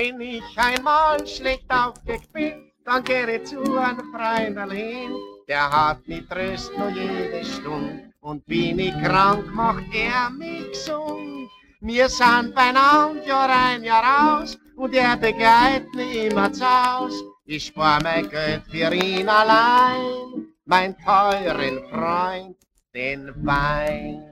Wenn 0.00 0.18
ich 0.18 0.42
einmal 0.56 1.26
schlecht 1.26 1.70
aufgeweckt 1.70 2.32
bin, 2.32 2.72
dann 2.86 3.04
kehre 3.04 3.42
zu 3.44 3.60
einem 3.76 4.10
Freund 4.10 4.56
allein. 4.56 5.10
Der 5.46 5.70
hat 5.70 6.08
mich 6.08 6.26
tröst 6.26 6.72
nur 6.78 6.88
jede 6.88 7.44
Stunde 7.44 8.10
und 8.20 8.42
bin 8.46 8.78
ich 8.78 8.94
krank, 9.02 9.52
macht 9.52 9.84
er 9.92 10.30
mich 10.30 10.70
gesund. 10.70 11.50
Wir 11.82 12.08
sind 12.08 12.54
beieinander 12.54 13.26
Jahr 13.26 13.50
ein, 13.50 13.84
Jahr 13.84 14.40
aus 14.40 14.58
und 14.74 14.94
er 14.94 15.18
begleitet 15.18 15.94
mich 15.94 16.30
immer 16.30 16.50
zu 16.50 16.64
Haus. 16.64 17.12
Ich 17.44 17.66
spar 17.66 18.02
mein 18.02 18.26
Geld 18.30 18.62
für 18.70 18.94
ihn 18.94 19.28
allein, 19.28 20.46
mein 20.64 20.96
teuren 20.96 21.78
Freund, 21.90 22.56
den 22.94 23.30
Wein. 23.44 24.29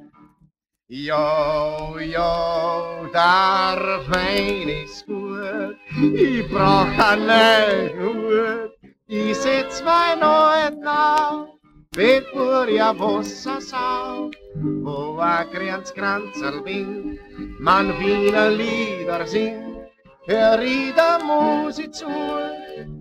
Jo, 0.90 1.98
jo, 2.00 3.10
der 3.12 4.00
Wein 4.08 4.70
ist 4.70 5.04
gut, 5.04 5.76
ich 6.14 6.48
brauch 6.48 6.86
einen 6.98 7.90
Hut, 8.00 8.72
ich 9.06 9.36
setz 9.36 9.82
mein 9.84 10.18
Neuen 10.20 10.88
auf, 10.88 11.48
vet 11.94 12.24
vor 12.28 12.66
ja 12.70 12.98
Wasser 12.98 13.60
sau, 13.60 14.30
wo 14.54 15.18
a 15.20 15.44
Grenzkranzerl 15.44 16.62
bin, 16.62 17.18
man 17.60 17.92
Wiener 17.98 18.48
Lieder 18.48 19.26
singt, 19.26 19.90
hör 20.26 20.58
ich 20.62 20.94
der 20.94 21.18
Musik 21.22 21.94
zu, 21.94 22.06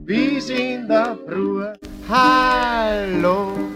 wie's 0.04 0.50
in 0.50 0.90
der 0.90 1.18
Früh, 1.26 1.72
hallo. 2.10 3.67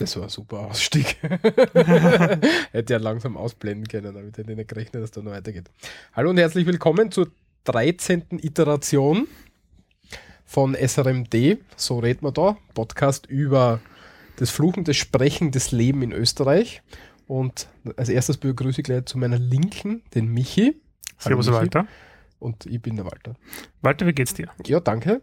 Das 0.00 0.16
war 0.16 0.22
ein 0.22 0.28
super 0.30 0.60
Ausstieg. 0.60 1.18
hätte 1.22 2.92
ja 2.94 2.98
langsam 2.98 3.36
ausblenden 3.36 3.86
können, 3.86 4.14
damit 4.14 4.38
hätte 4.38 4.50
ich 4.50 4.56
nicht 4.56 4.70
gerechnet, 4.70 5.02
dass 5.02 5.10
da 5.10 5.20
noch 5.20 5.32
weitergeht. 5.32 5.70
Hallo 6.14 6.30
und 6.30 6.38
herzlich 6.38 6.64
willkommen 6.64 7.12
zur 7.12 7.30
13. 7.64 8.38
Iteration 8.40 9.28
von 10.46 10.74
SRMD. 10.74 11.58
So 11.76 11.98
reden 11.98 12.24
wir 12.24 12.32
da. 12.32 12.56
Podcast 12.72 13.26
über 13.26 13.80
das 14.36 14.48
Fluchen, 14.48 14.84
das 14.84 14.96
Sprechen, 14.96 15.50
das 15.50 15.70
Leben 15.70 16.00
in 16.00 16.12
Österreich. 16.12 16.80
Und 17.26 17.68
als 17.98 18.08
erstes 18.08 18.38
begrüße 18.38 18.80
ich 18.80 18.86
gleich 18.86 19.04
zu 19.04 19.18
meiner 19.18 19.38
Linken 19.38 20.02
den 20.14 20.28
Michi. 20.28 20.80
Servus. 21.18 21.52
Walter. 21.52 21.86
Und 22.38 22.64
ich 22.64 22.80
bin 22.80 22.96
der 22.96 23.04
Walter. 23.04 23.34
Walter, 23.82 24.06
wie 24.06 24.14
geht's 24.14 24.32
dir? 24.32 24.48
Ja, 24.64 24.80
danke. 24.80 25.20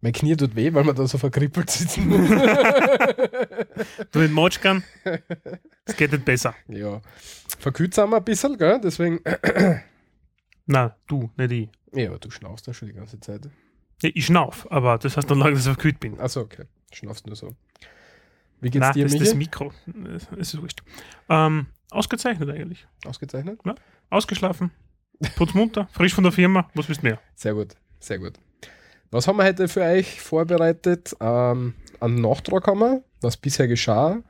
Mein 0.00 0.12
Knie 0.12 0.36
tut 0.36 0.54
weh, 0.54 0.72
weil 0.72 0.84
wir 0.84 0.94
da 0.94 1.06
so 1.06 1.18
verkrippelt 1.18 1.70
sitzen. 1.70 2.08
Du 4.12 4.20
in 4.20 4.32
Motschkan? 4.32 4.84
Es 5.84 5.96
geht 5.96 6.12
nicht 6.12 6.24
besser. 6.24 6.54
ja. 6.68 7.00
Verkühlt 7.58 7.94
sind 7.94 8.10
wir 8.10 8.18
ein 8.18 8.24
bisschen, 8.24 8.56
gell? 8.56 8.80
Deswegen. 8.82 9.20
Na, 10.66 10.96
du, 11.08 11.30
nicht 11.36 11.50
ich. 11.50 11.68
Ja, 11.98 12.10
aber 12.10 12.18
du 12.18 12.30
schnaufst 12.30 12.66
ja 12.68 12.74
schon 12.74 12.88
die 12.88 12.94
ganze 12.94 13.18
Zeit. 13.18 13.48
Ja, 14.02 14.10
ich 14.14 14.26
schnauf, 14.26 14.70
aber 14.70 14.98
das 14.98 15.16
heißt 15.16 15.28
noch 15.30 15.36
lange, 15.36 15.52
dass 15.52 15.60
ich 15.62 15.72
verkühlt 15.72 15.98
bin. 15.98 16.20
Achso, 16.20 16.42
okay. 16.42 16.64
Schnaufst 16.92 17.26
nur 17.26 17.34
so. 17.34 17.56
Wie 18.60 18.70
geht's 18.70 18.80
Nein, 18.84 18.92
dir, 18.92 19.04
das 19.04 19.14
ist 19.14 19.18
Michi? 19.18 19.24
das 19.24 19.34
Mikro. 19.34 19.72
Es 20.38 20.52
ist 20.52 20.60
wurscht. 20.62 20.82
Ähm, 21.28 21.66
ausgezeichnet 21.90 22.48
eigentlich. 22.50 22.86
Ausgezeichnet? 23.04 23.60
Ausgeschlafen. 24.10 24.70
Putzmunter, 25.36 25.88
frisch 25.90 26.14
von 26.14 26.22
der 26.22 26.32
Firma. 26.32 26.68
Was 26.74 26.88
willst 26.88 27.02
du 27.02 27.06
mehr? 27.06 27.20
Sehr 27.34 27.54
gut, 27.54 27.74
sehr 27.98 28.18
gut. 28.18 28.34
Was 29.10 29.26
haben 29.26 29.38
wir 29.38 29.44
heute 29.44 29.68
für 29.68 29.80
euch 29.80 30.20
vorbereitet? 30.20 31.16
Ähm, 31.20 31.74
einen 32.00 32.20
Nachtrag 32.20 32.66
haben 32.66 32.80
wir, 32.80 33.02
was 33.22 33.36
bisher 33.38 33.66
geschah. 33.66 34.22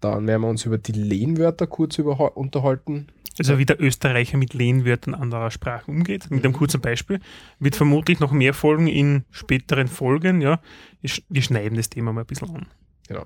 Dann 0.00 0.26
werden 0.26 0.42
wir 0.42 0.48
uns 0.48 0.66
über 0.66 0.78
die 0.78 0.92
Lehnwörter 0.92 1.66
kurz 1.66 1.98
unterhalten. 1.98 3.06
Also 3.38 3.56
wie 3.56 3.64
der 3.64 3.80
Österreicher 3.80 4.36
mit 4.36 4.52
Lehnwörtern 4.52 5.14
anderer 5.14 5.50
Sprachen 5.50 5.94
umgeht, 5.96 6.30
mit 6.30 6.44
einem 6.44 6.52
kurzen 6.52 6.82
Beispiel. 6.82 7.20
Wird 7.58 7.76
vermutlich 7.76 8.20
noch 8.20 8.32
mehr 8.32 8.52
folgen 8.52 8.86
in 8.86 9.24
späteren 9.30 9.88
Folgen. 9.88 10.42
Ja, 10.42 10.60
wir 11.00 11.42
schneiden 11.42 11.76
das 11.76 11.88
Thema 11.88 12.12
mal 12.12 12.22
ein 12.22 12.26
bisschen 12.26 12.50
an. 12.50 12.66
Genau. 13.08 13.24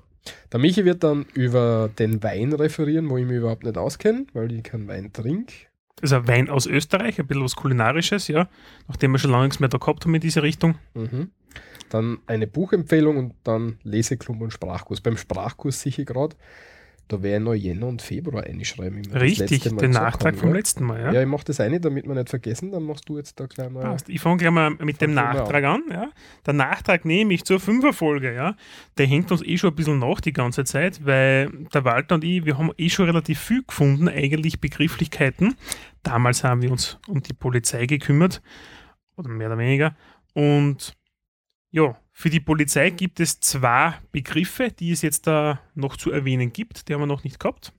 Der 0.51 0.59
Michi 0.59 0.85
wird 0.85 1.03
dann 1.03 1.25
über 1.33 1.89
den 1.99 2.23
Wein 2.23 2.53
referieren, 2.53 3.09
wo 3.09 3.17
ich 3.17 3.25
mich 3.25 3.37
überhaupt 3.37 3.63
nicht 3.63 3.77
auskenne, 3.77 4.25
weil 4.33 4.51
ich 4.53 4.63
keinen 4.63 4.87
Wein 4.87 5.11
trinke. 5.11 5.53
Also 6.01 6.27
Wein 6.27 6.49
aus 6.49 6.67
Österreich, 6.67 7.19
ein 7.19 7.27
bisschen 7.27 7.43
was 7.43 7.55
Kulinarisches, 7.55 8.27
ja. 8.27 8.47
Nachdem 8.87 9.11
wir 9.11 9.19
schon 9.19 9.31
lange 9.31 9.45
nichts 9.45 9.59
mehr 9.59 9.69
da 9.69 9.77
gehabt 9.77 10.05
haben 10.05 10.13
in 10.13 10.21
diese 10.21 10.43
Richtung. 10.43 10.75
Mhm. 10.93 11.31
Dann 11.89 12.19
eine 12.27 12.47
Buchempfehlung 12.47 13.17
und 13.17 13.33
dann 13.43 13.79
Leseklub 13.83 14.41
und 14.41 14.51
Sprachkurs. 14.51 15.01
Beim 15.01 15.17
Sprachkurs 15.17 15.85
ich 15.85 16.05
gerade, 16.05 16.35
da 17.07 17.23
wäre 17.23 17.39
noch 17.39 17.53
Jänner 17.53 17.87
und 17.87 18.01
Februar 18.01 18.43
einschreiben. 18.43 19.05
Richtig, 19.13 19.63
den 19.63 19.91
Nachtrag 19.91 20.33
haben, 20.33 20.37
vom 20.37 20.49
gell? 20.49 20.57
letzten 20.57 20.83
Mal, 20.83 20.99
ja. 20.99 21.13
Ja, 21.13 21.21
ich 21.21 21.27
mache 21.27 21.45
das 21.45 21.59
eine, 21.59 21.79
damit 21.79 22.05
wir 22.05 22.15
nicht 22.15 22.29
vergessen, 22.29 22.71
dann 22.71 22.83
machst 22.83 23.07
du 23.07 23.17
jetzt 23.17 23.39
da 23.39 23.45
gleich 23.45 23.69
mal. 23.69 23.81
Passt. 23.81 24.09
Ich 24.09 24.19
fange 24.19 24.37
gleich 24.37 24.51
mal 24.51 24.71
mit 24.71 24.99
dem 25.01 25.13
Nachtrag 25.13 25.63
an. 25.63 25.83
Ja. 25.89 26.09
Der 26.45 26.53
Nachtrag 26.53 27.05
nehme 27.05 27.33
ich 27.33 27.45
zur 27.45 27.59
Fünferfolge. 27.59 28.33
Ja. 28.33 28.55
Der 28.97 29.05
hängt 29.07 29.31
uns 29.31 29.41
eh 29.41 29.57
schon 29.57 29.71
ein 29.71 29.75
bisschen 29.75 29.99
nach 29.99 30.19
die 30.19 30.33
ganze 30.33 30.65
Zeit, 30.65 31.05
weil 31.05 31.49
der 31.73 31.85
Walter 31.85 32.15
und 32.15 32.23
ich, 32.23 32.45
wir 32.45 32.57
haben 32.57 32.71
eh 32.77 32.89
schon 32.89 33.05
relativ 33.05 33.39
viel 33.39 33.63
gefunden, 33.63 34.09
eigentlich 34.09 34.59
Begrifflichkeiten. 34.59 35.55
Damals 36.03 36.43
haben 36.43 36.61
wir 36.61 36.71
uns 36.71 36.99
um 37.07 37.21
die 37.21 37.33
Polizei 37.33 37.85
gekümmert, 37.85 38.41
oder 39.15 39.29
mehr 39.29 39.47
oder 39.47 39.57
weniger. 39.57 39.95
Und 40.33 40.96
ja, 41.77 41.95
für 42.11 42.31
die 42.31 42.39
Polizei 42.39 42.89
gibt 42.89 43.19
es 43.19 43.39
zwei 43.39 43.93
Begriffe, 44.11 44.71
die 44.71 44.91
es 44.91 45.03
jetzt 45.03 45.27
da 45.27 45.61
noch 45.75 45.95
zu 45.95 46.11
erwähnen 46.11 46.51
gibt. 46.51 46.89
Die 46.89 46.93
haben 46.93 47.01
wir 47.01 47.05
noch 47.05 47.23
nicht 47.23 47.39
gehabt. 47.39 47.71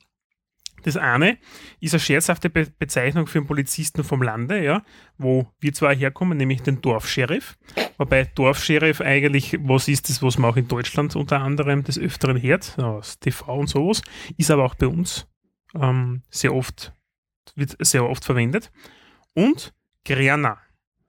Das 0.84 0.96
eine 0.96 1.38
ist 1.80 1.94
eine 1.94 2.00
scherzhafte 2.00 2.48
Be 2.48 2.68
Bezeichnung 2.78 3.26
für 3.26 3.38
einen 3.38 3.48
Polizisten 3.48 4.04
vom 4.04 4.22
Lande, 4.22 4.62
ja, 4.62 4.84
wo 5.16 5.48
wir 5.58 5.72
zwar 5.74 5.92
herkommen, 5.92 6.38
nämlich 6.38 6.62
den 6.62 6.80
Dorfscheriff. 6.80 7.58
Wobei 7.96 8.26
Dorfscheriff 8.26 9.00
eigentlich, 9.00 9.58
was 9.60 9.88
ist 9.88 10.08
das, 10.08 10.22
was 10.22 10.38
man 10.38 10.52
auch 10.52 10.56
in 10.56 10.68
Deutschland 10.68 11.16
unter 11.16 11.40
anderem 11.40 11.82
des 11.82 11.98
Öfteren 11.98 12.40
hört, 12.40 12.78
aus 12.78 13.18
TV 13.18 13.52
und 13.52 13.66
sowas, 13.66 14.02
ist 14.36 14.52
aber 14.52 14.64
auch 14.64 14.76
bei 14.76 14.86
uns 14.86 15.26
ähm, 15.74 16.22
sehr 16.30 16.54
oft, 16.54 16.92
wird 17.56 17.76
sehr 17.80 18.08
oft 18.08 18.24
verwendet. 18.24 18.70
Und 19.34 19.74
Grana. 20.04 20.58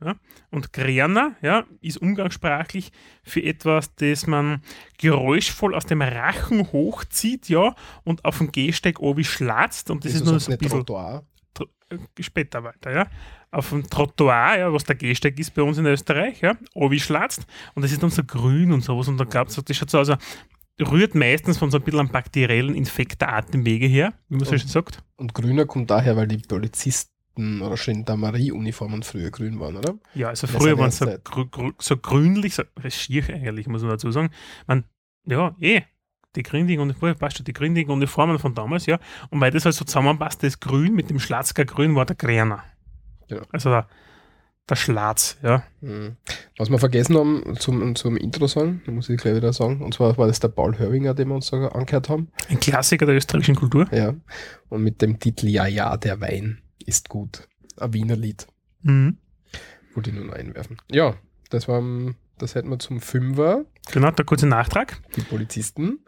Ja? 0.03 0.15
Und 0.49 0.73
Grana 0.73 1.35
ja, 1.41 1.65
ist 1.81 1.97
umgangssprachlich 1.97 2.91
für 3.23 3.43
etwas, 3.43 3.93
das 3.95 4.27
man 4.27 4.61
geräuschvoll 4.97 5.75
aus 5.75 5.85
dem 5.85 6.01
Rachen 6.01 6.71
hochzieht, 6.71 7.49
ja, 7.49 7.75
und 8.03 8.25
auf 8.25 8.37
dem 8.37 8.51
Gehsteig 8.51 8.99
oben 8.99 9.23
schlatzt. 9.23 9.89
Und 9.89 10.05
das 10.05 10.13
ist, 10.13 10.25
du 10.25 10.31
nur 10.31 10.39
so 10.39 10.51
ein 10.51 10.57
bisschen 10.57 10.85
Trottoir. 10.85 11.23
äh, 11.89 11.97
später 12.21 12.63
weiter, 12.63 12.93
ja. 12.93 13.07
Auf 13.51 13.69
dem 13.69 13.89
Trottoir, 13.89 14.57
ja, 14.59 14.73
was 14.73 14.83
der 14.83 14.95
Gehsteig 14.95 15.37
ist 15.39 15.53
bei 15.53 15.63
uns 15.63 15.77
in 15.77 15.85
Österreich, 15.85 16.41
ja, 16.41 16.55
obi 16.75 16.99
schlatzt 16.99 17.45
und 17.73 17.81
das 17.81 17.91
ist 17.91 18.03
dann 18.03 18.11
so 18.11 18.23
grün 18.23 18.71
und 18.71 18.81
sowas 18.81 19.07
und 19.07 19.17
dann 19.17 19.27
glaubt 19.27 19.51
so, 19.51 19.61
das 19.61 19.75
schaut 19.75 19.89
so 19.89 19.99
aus, 19.99 20.09
also 20.09 20.21
rührt 20.79 21.15
meistens 21.15 21.57
von 21.57 21.71
so 21.71 21.77
ein 21.77 21.83
bisschen 21.83 21.99
einem 21.99 22.09
bakteriellen 22.09 22.75
Infekt 22.75 23.21
der 23.21 23.33
Atemwege 23.33 23.87
her, 23.87 24.13
wie 24.29 24.35
man 24.35 24.45
so 24.45 24.57
schön 24.57 24.67
sagt. 24.67 25.03
Und 25.17 25.33
grüner 25.33 25.65
kommt 25.65 25.89
daher, 25.89 26.15
weil 26.15 26.27
die 26.27 26.37
Polizisten 26.37 27.18
oder 27.37 27.75
Gendarmerie-Uniformen 27.75 29.03
früher 29.03 29.31
grün 29.31 29.59
waren, 29.59 29.77
oder? 29.77 29.95
Ja, 30.13 30.29
also 30.29 30.47
früher 30.47 30.77
waren 30.77 30.91
sie 30.91 31.05
so, 31.05 31.17
grü 31.23 31.71
so 31.79 31.97
grünlich, 31.97 32.55
so 32.55 32.63
schier 32.89 33.29
eigentlich, 33.29 33.67
muss 33.67 33.81
man 33.81 33.91
dazu 33.91 34.11
sagen. 34.11 34.29
Man, 34.67 34.83
ja, 35.25 35.55
eh, 35.59 35.81
die 36.35 36.43
gründigen 36.43 36.81
Uniformen, 36.81 37.17
passt 37.17 37.37
schon, 37.37 37.45
die 37.45 37.53
gründigen 37.53 37.91
Uniformen 37.93 38.39
von 38.39 38.53
damals, 38.53 38.85
ja. 38.85 38.99
Und 39.29 39.41
weil 39.41 39.51
das 39.51 39.65
halt 39.65 39.75
so 39.75 39.85
zusammenpasst, 39.85 40.43
das 40.43 40.59
Grün 40.59 40.93
mit 40.93 41.09
dem 41.09 41.19
Schlatzger 41.19 41.65
Grün 41.65 41.95
war 41.95 42.05
der 42.05 42.15
Gräner. 42.15 42.63
Genau. 43.27 43.43
Also 43.51 43.69
der, 43.69 43.87
der 44.69 44.75
Schlatz, 44.75 45.37
ja. 45.41 45.63
Mhm. 45.81 46.17
Was 46.57 46.69
wir 46.69 46.77
vergessen 46.77 47.17
haben 47.17 47.55
zum, 47.57 47.95
zum 47.95 48.17
Intro-Song, 48.17 48.81
muss 48.87 49.09
ich 49.09 49.19
gleich 49.19 49.35
wieder 49.35 49.53
sagen, 49.53 49.81
und 49.81 49.93
zwar 49.93 50.17
war 50.17 50.27
das 50.27 50.39
der 50.39 50.49
Paul 50.49 50.77
Hörwinger, 50.77 51.13
den 51.13 51.29
wir 51.29 51.35
uns 51.35 51.47
sogar 51.47 51.75
angehört 51.75 52.09
haben. 52.09 52.29
Ein 52.49 52.59
Klassiker 52.59 53.05
der 53.05 53.15
österreichischen 53.15 53.55
Kultur. 53.55 53.87
Ja. 53.91 54.13
Und 54.67 54.83
mit 54.83 55.01
dem 55.01 55.19
Titel 55.19 55.47
Ja, 55.47 55.67
ja, 55.67 55.97
der 55.97 56.19
Wein 56.21 56.61
ist 56.85 57.09
gut. 57.09 57.47
Ein 57.77 57.93
Wiener 57.93 58.15
Lied. 58.15 58.47
Mhm. 58.81 59.17
Wollte 59.93 60.09
ich 60.11 60.15
nur 60.15 60.33
einwerfen. 60.35 60.77
Ja, 60.91 61.15
das 61.49 61.67
war, 61.67 61.81
das 62.37 62.55
hätten 62.55 62.69
wir 62.69 62.79
zum 62.79 63.01
Fünfer, 63.01 63.65
Genau, 63.91 64.11
der 64.11 64.25
kurze 64.25 64.47
Nachtrag. 64.47 65.01
die 65.15 65.21
Polizisten. 65.21 65.99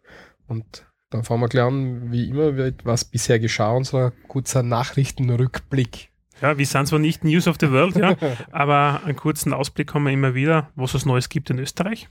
Und 0.48 0.86
dann 1.10 1.24
fangen 1.24 1.42
wir 1.42 1.48
gleich 1.50 1.64
an, 1.64 2.12
wie 2.12 2.30
immer, 2.30 2.56
wird, 2.56 2.86
was 2.86 3.06
bisher 3.06 3.40
geschah, 3.40 3.72
unser 3.72 4.12
kurzer 4.28 4.64
Nachrichtenrückblick. 4.64 6.10
Ja, 6.42 6.58
wir 6.58 6.66
sind 6.66 6.88
zwar 6.88 7.00
nicht 7.00 7.24
News 7.24 7.48
of 7.48 7.58
the 7.60 7.72
World, 7.72 7.96
ja, 7.96 8.16
aber 8.52 9.02
einen 9.06 9.16
kurzen 9.16 9.54
Ausblick 9.54 9.94
haben 9.94 10.04
wir 10.04 10.12
immer 10.12 10.34
wieder, 10.34 10.72
was 10.76 10.94
es 10.94 11.06
Neues 11.06 11.30
gibt 11.30 11.50
in 11.50 11.60
Österreich. 11.60 12.08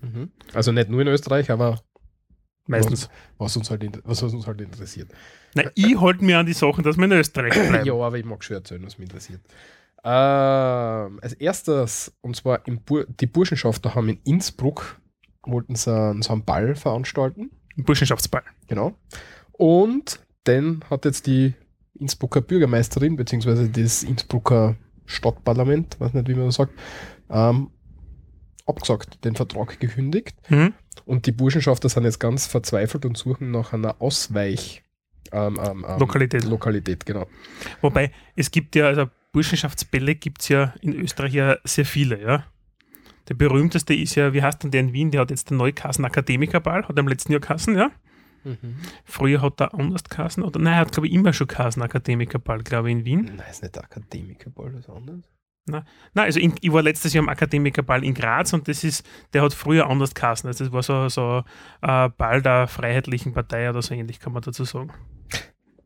Mhm. 0.00 0.30
Also 0.54 0.72
nicht 0.72 0.88
nur 0.88 1.00
in 1.02 1.08
Österreich, 1.08 1.50
aber 1.50 1.80
Meistens. 2.68 3.08
was 3.38 3.56
uns 3.56 3.70
halt, 3.70 4.00
was 4.04 4.22
uns 4.22 4.46
halt 4.46 4.60
interessiert. 4.60 5.10
Na, 5.54 5.64
ich 5.74 5.98
halte 6.00 6.24
mir 6.24 6.38
an 6.38 6.46
die 6.46 6.52
Sachen, 6.52 6.84
dass 6.84 6.96
wir 6.96 7.04
in 7.04 7.12
Österreich 7.12 7.52
bleiben. 7.68 7.86
Ja, 7.86 7.94
aber 7.94 8.18
ich 8.18 8.24
mag 8.24 8.44
schon 8.44 8.56
erzählen, 8.56 8.84
was 8.84 8.98
mich 8.98 9.08
interessiert. 9.08 9.40
Ähm, 10.04 11.18
als 11.22 11.32
erstes, 11.34 12.12
und 12.20 12.36
zwar 12.36 12.66
im 12.66 12.80
Bur 12.82 13.06
die 13.08 13.26
Burschenschafter 13.26 13.94
haben 13.94 14.08
in 14.08 14.20
Innsbruck, 14.24 15.00
wollten 15.42 15.74
sie 15.74 15.92
einen, 15.92 16.22
so 16.22 16.32
einen 16.32 16.44
Ball 16.44 16.74
veranstalten. 16.76 17.50
Ein 17.76 17.84
Burschenschaftsball. 17.84 18.42
Genau. 18.68 18.94
Und 19.52 20.20
den 20.46 20.84
hat 20.88 21.04
jetzt 21.04 21.26
die 21.26 21.54
Innsbrucker 21.98 22.40
Bürgermeisterin, 22.40 23.16
beziehungsweise 23.16 23.68
das 23.68 24.02
Innsbrucker 24.02 24.76
Stadtparlament, 25.04 25.98
weiß 25.98 26.12
nicht, 26.12 26.28
wie 26.28 26.34
man 26.34 26.46
das 26.46 26.56
sagt, 26.56 26.72
ähm, 27.30 27.70
abgesagt, 28.66 29.24
den 29.24 29.34
Vertrag 29.34 29.80
gekündigt. 29.80 30.36
Mhm. 30.48 30.74
Und 31.08 31.24
die 31.24 31.32
Burschenschafter 31.32 31.88
sind 31.88 32.04
jetzt 32.04 32.18
ganz 32.18 32.46
verzweifelt 32.46 33.06
und 33.06 33.16
suchen 33.16 33.50
nach 33.50 33.72
einer 33.72 34.02
Ausweich. 34.02 34.82
Ähm, 35.32 35.58
ähm, 35.58 35.86
ähm, 35.88 35.98
Lokalität. 35.98 36.44
Lokalität, 36.44 37.06
genau. 37.06 37.26
Wobei, 37.80 38.12
es 38.36 38.50
gibt 38.50 38.76
ja, 38.76 38.88
also 38.88 39.06
Burschenschaftsbälle 39.32 40.16
gibt 40.16 40.42
es 40.42 40.48
ja 40.48 40.74
in 40.82 40.92
Österreich 40.94 41.32
ja 41.32 41.56
sehr 41.64 41.86
viele, 41.86 42.20
ja. 42.20 42.44
Der 43.28 43.34
berühmteste 43.34 43.94
ist 43.94 44.16
ja, 44.16 44.34
wie 44.34 44.42
heißt 44.42 44.62
denn 44.62 44.70
der 44.70 44.82
in 44.82 44.92
Wien? 44.92 45.10
Der 45.10 45.22
hat 45.22 45.30
jetzt 45.30 45.48
den 45.48 45.56
Neukassen 45.56 46.04
Akademikerball, 46.04 46.86
hat 46.86 46.96
er 46.96 46.98
im 46.98 47.08
letzten 47.08 47.32
Jahr 47.32 47.40
Kassen, 47.40 47.74
ja. 47.74 47.90
Früher 49.04 49.40
hat 49.40 49.62
er 49.62 49.72
anders 49.72 50.04
Kassen, 50.04 50.42
oder 50.42 50.60
nein, 50.60 50.74
er 50.74 50.80
hat, 50.80 50.92
glaube 50.92 51.06
ich, 51.06 51.14
immer 51.14 51.32
schon 51.32 51.46
Kassen 51.46 51.80
Akademikerball, 51.80 52.62
glaube 52.62 52.90
ich, 52.90 52.98
in 52.98 53.04
Wien. 53.06 53.32
Nein, 53.34 53.46
ist 53.50 53.62
nicht 53.62 53.76
der 53.76 53.84
Akademikerball, 53.84 54.72
das 54.72 54.80
ist 54.80 54.90
anders. 54.90 55.20
Nein, 55.68 55.84
also 56.14 56.40
in, 56.40 56.54
ich 56.60 56.72
war 56.72 56.82
letztes 56.82 57.12
Jahr 57.12 57.22
am 57.22 57.28
Akademikerball 57.28 58.04
in 58.04 58.14
Graz 58.14 58.52
und 58.52 58.68
das 58.68 58.84
ist, 58.84 59.06
der 59.32 59.42
hat 59.42 59.54
früher 59.54 59.88
anders 59.88 60.14
Kassen. 60.14 60.48
Also 60.48 60.64
das 60.64 60.72
war 60.72 60.82
so, 60.82 61.08
so 61.08 61.44
äh, 61.82 62.08
Ball 62.10 62.42
der 62.42 62.66
Freiheitlichen 62.66 63.32
Partei 63.32 63.68
oder 63.68 63.82
so 63.82 63.94
ähnlich, 63.94 64.20
kann 64.20 64.32
man 64.32 64.42
dazu 64.42 64.64
sagen. 64.64 64.92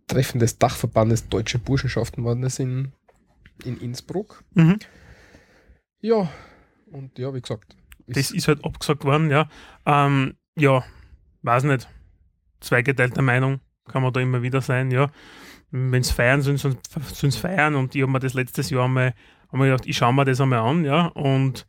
Treffen 0.06 0.38
des 0.40 0.58
Dachverbandes 0.58 1.28
Deutsche 1.28 1.58
Burschenschaften 1.58 2.24
waren 2.24 2.42
das 2.42 2.58
in, 2.58 2.92
in 3.64 3.78
Innsbruck. 3.78 4.44
Mhm. 4.54 4.78
Ja, 6.00 6.28
und 6.90 7.18
ja, 7.18 7.32
wie 7.32 7.40
gesagt. 7.40 7.76
Das 8.06 8.30
ist 8.30 8.48
halt 8.48 8.64
abgesagt 8.64 9.04
worden, 9.04 9.30
ja. 9.30 9.48
Ähm, 9.86 10.34
ja, 10.56 10.84
weiß 11.42 11.64
nicht. 11.64 11.88
Zweigeteilter 12.60 13.22
Meinung 13.22 13.60
kann 13.88 14.02
man 14.02 14.12
da 14.12 14.20
immer 14.20 14.42
wieder 14.42 14.60
sein, 14.60 14.90
ja. 14.90 15.10
Wenn 15.70 16.02
es 16.02 16.10
feiern 16.10 16.42
sollen 16.42 16.56
es 17.22 17.36
feiern 17.36 17.74
und 17.76 17.94
ich 17.94 18.02
habe 18.02 18.12
mir 18.12 18.20
das 18.20 18.34
letztes 18.34 18.68
Jahr 18.68 18.84
einmal 18.84 19.14
hab 19.52 19.58
mir 19.58 19.66
gedacht, 19.66 19.86
ich 19.86 19.96
schaue 19.96 20.12
mir 20.14 20.24
das 20.24 20.40
einmal 20.40 20.60
an, 20.60 20.84
ja. 20.84 21.06
Und 21.08 21.66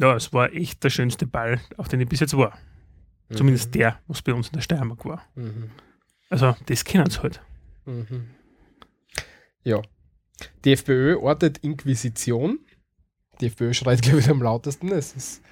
ja, 0.00 0.14
es 0.14 0.32
war 0.32 0.52
echt 0.52 0.82
der 0.84 0.90
schönste 0.90 1.26
Ball, 1.26 1.60
auf 1.76 1.88
den 1.88 2.00
ich 2.00 2.08
bis 2.08 2.20
jetzt 2.20 2.36
war. 2.36 2.56
Zumindest 3.32 3.74
der, 3.74 3.98
was 4.06 4.22
bei 4.22 4.32
uns 4.34 4.48
in 4.48 4.52
der 4.54 4.60
Steiermark 4.60 5.04
war. 5.04 5.22
Mhm. 5.34 5.70
Also, 6.30 6.54
das 6.66 6.84
kennen 6.84 7.10
sie 7.10 7.20
halt. 7.20 7.40
Mhm. 7.86 8.30
Ja. 9.62 9.80
Die 10.64 10.72
FPÖ 10.72 11.16
ortet 11.16 11.58
Inquisition. 11.58 12.58
Die 13.40 13.46
FPÖ 13.46 13.72
schreit, 13.74 14.02
glaube 14.02 14.20
ich, 14.20 14.28
am 14.28 14.42
lautesten. 14.42 14.90
Es 14.92 15.14
ist 15.14 15.42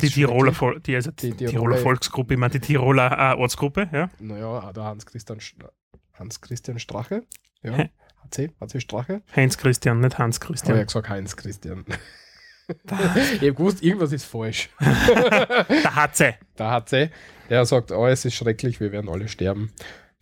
Die 0.00 0.08
Tiroler, 0.08 0.52
die, 0.80 0.94
also 0.94 1.10
Die 1.10 1.30
die 1.30 1.36
Tiroler- 1.46 1.50
Tiroler 1.50 1.76
Volksgruppe, 1.78 2.34
ich 2.34 2.40
meine 2.40 2.52
die 2.52 2.60
Tiroler 2.60 3.32
äh, 3.32 3.36
Ortsgruppe, 3.36 3.88
ja. 3.92 4.08
Naja, 4.20 4.72
der 4.72 4.84
Hans-Christian 4.84 5.40
Sch- 5.40 5.68
Hans-Christian 6.14 6.78
Strache. 6.78 7.24
Ja. 7.62 7.88
HC, 8.24 8.50
HC 8.60 8.80
Strache. 8.80 9.22
Heinz 9.34 9.56
Christian, 9.58 10.00
nicht 10.00 10.18
Hans 10.18 10.36
Ich 10.36 10.42
habe 10.42 10.52
Christian. 10.52 10.76
ja 10.76 10.84
gesagt 10.84 11.08
Heinz-Christian. 11.08 11.84
ich 12.68 12.92
habe 13.40 13.54
gewusst, 13.54 13.82
irgendwas 13.82 14.12
ist 14.12 14.24
falsch. 14.24 14.70
Der 14.80 15.94
HC. 15.96 16.34
Der 16.58 16.70
HC, 16.70 17.10
der 17.48 17.64
sagt, 17.66 17.90
oh, 17.92 18.06
es 18.06 18.24
ist 18.24 18.34
schrecklich, 18.34 18.80
wir 18.80 18.92
werden 18.92 19.08
alle 19.10 19.28
sterben. 19.28 19.72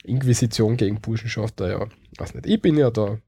Inquisition 0.04 0.76
gegen 0.76 1.00
Burschenschafter, 1.00 1.68
ja, 1.70 1.86
weiß 2.18 2.34
nicht. 2.34 2.46
Ich 2.46 2.62
bin 2.62 2.76
ja 2.78 2.90
da 2.90 3.18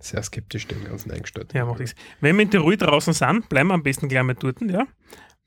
sehr 0.00 0.22
skeptisch 0.22 0.66
dem 0.66 0.84
Ganzen 0.84 1.10
eingestellt. 1.10 1.52
Ja, 1.54 1.64
macht 1.64 1.80
nichts. 1.80 1.96
Wenn 2.20 2.36
wir 2.36 2.42
in 2.42 2.50
Tirol 2.50 2.76
draußen 2.76 3.12
sind, 3.12 3.48
bleiben 3.48 3.68
wir 3.68 3.74
am 3.74 3.82
besten 3.82 4.08
gleich 4.08 4.22
mal 4.22 4.34
dort, 4.34 4.60
ja. 4.60 4.86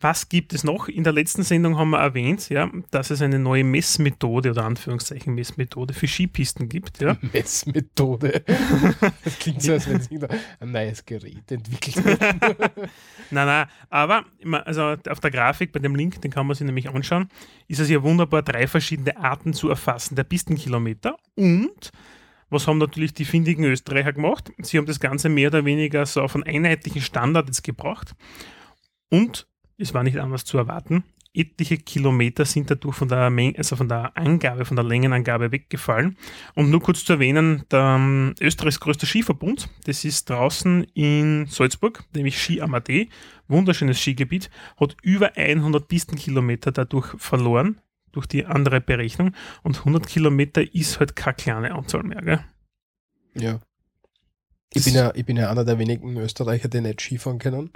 Was 0.02 0.30
gibt 0.30 0.52
es 0.54 0.64
noch? 0.64 0.88
In 0.88 1.04
der 1.04 1.14
letzten 1.14 1.44
Sendung 1.44 1.78
haben 1.78 1.92
wir 1.92 2.00
erwähnt, 2.00 2.50
ja, 2.50 2.72
dass 2.90 3.12
es 3.12 3.22
eine 3.22 3.38
neue 3.38 3.64
Messmethode 3.64 4.50
oder 4.50 4.66
Anführungszeichen 4.66 5.36
Messmethode 5.36 5.94
für 5.94 6.08
Skipisten 6.08 6.68
gibt, 6.70 7.00
ja. 7.02 7.18
Messmethode. 7.34 8.44
das 9.24 9.38
klingt 9.38 9.62
so, 9.62 9.74
als 9.74 9.88
wenn 9.88 10.20
da 10.20 10.28
ein 10.60 10.72
neues 10.72 11.06
Gerät 11.06 11.52
entwickelt 11.52 12.04
wird. 12.04 12.20
Nein, 13.34 13.48
nein, 13.48 13.68
aber 13.90 14.26
also 14.66 14.96
auf 15.10 15.20
der 15.22 15.32
Grafik 15.32 15.72
bei 15.72 15.80
dem 15.80 15.96
Link, 15.96 16.22
den 16.22 16.32
kann 16.32 16.48
man 16.48 16.56
sich 16.56 16.66
nämlich 16.66 16.90
anschauen, 16.90 17.30
ist 17.68 17.80
es 17.80 17.90
ja 17.90 18.04
wunderbar, 18.04 18.42
drei 18.42 18.68
verschiedene 18.68 19.16
Arten 19.16 19.54
zu 19.54 19.70
erfassen 19.70 20.16
der 20.16 20.26
Pistenkilometer 20.26 21.16
und 21.36 21.92
was 22.50 22.68
haben 22.68 22.80
natürlich 22.80 23.14
die 23.14 23.24
findigen 23.24 23.64
Österreicher 23.64 24.12
gemacht? 24.12 24.52
Sie 24.62 24.78
haben 24.78 24.86
das 24.86 25.00
Ganze 25.00 25.30
mehr 25.30 25.48
oder 25.48 25.64
weniger 25.64 26.06
so 26.06 26.22
auf 26.22 26.36
einen 26.36 26.44
einheitlichen 26.44 27.02
Standard 27.02 27.48
jetzt 27.48 27.64
gebracht 27.64 28.14
und 29.10 29.48
es 29.82 29.94
war 29.94 30.04
nicht 30.04 30.18
anders 30.18 30.46
zu 30.46 30.58
erwarten. 30.58 31.04
Etliche 31.34 31.78
Kilometer 31.78 32.44
sind 32.44 32.70
dadurch 32.70 32.96
von 32.96 33.08
der, 33.08 33.30
Menge, 33.30 33.58
also 33.58 33.78
von 33.78 33.88
der 33.88 34.18
Angabe, 34.18 34.66
von 34.66 34.76
der 34.76 34.84
Längenangabe 34.84 35.52
weggefallen. 35.52 36.18
Und 36.56 36.70
nur 36.70 36.82
kurz 36.82 37.06
zu 37.06 37.14
erwähnen, 37.14 37.64
der 37.72 37.96
ähm, 37.98 38.36
Österreichs 38.42 38.82
größter 38.82 39.08
Skiverbund, 39.08 39.70
das 39.86 40.04
ist 40.04 40.30
draußen 40.30 40.84
in 40.94 41.46
Salzburg, 41.48 42.04
nämlich 42.14 42.38
Ski 42.38 42.62
Amadee, 42.62 43.08
wunderschönes 43.48 43.98
Skigebiet, 43.98 44.50
hat 44.78 44.98
über 45.04 45.38
100 45.38 45.88
Pistenkilometer 45.88 46.74
dadurch 46.74 47.16
verloren, 47.18 47.80
durch 48.12 48.26
die 48.26 48.46
andere 48.46 48.82
Berechnung. 48.82 49.34
Und 49.64 49.80
100 49.80 50.06
Kilometer 50.08 50.62
ist 50.76 51.00
halt 51.00 51.16
keine 51.16 51.36
kleine 51.36 51.74
Anzahl 51.74 52.04
mehr. 52.04 52.22
Gell? 52.22 52.40
Ja. 53.36 53.60
Ich 54.74 54.84
bin 54.84 54.94
ja, 54.94 55.14
ich 55.16 55.26
bin 55.26 55.38
ja 55.38 55.50
einer 55.50 55.66
der 55.66 55.80
wenigen 55.80 56.18
Österreicher, 56.18 56.68
die 56.68 56.82
nicht 56.82 57.02
Skifahren 57.02 57.40
können. 57.40 57.72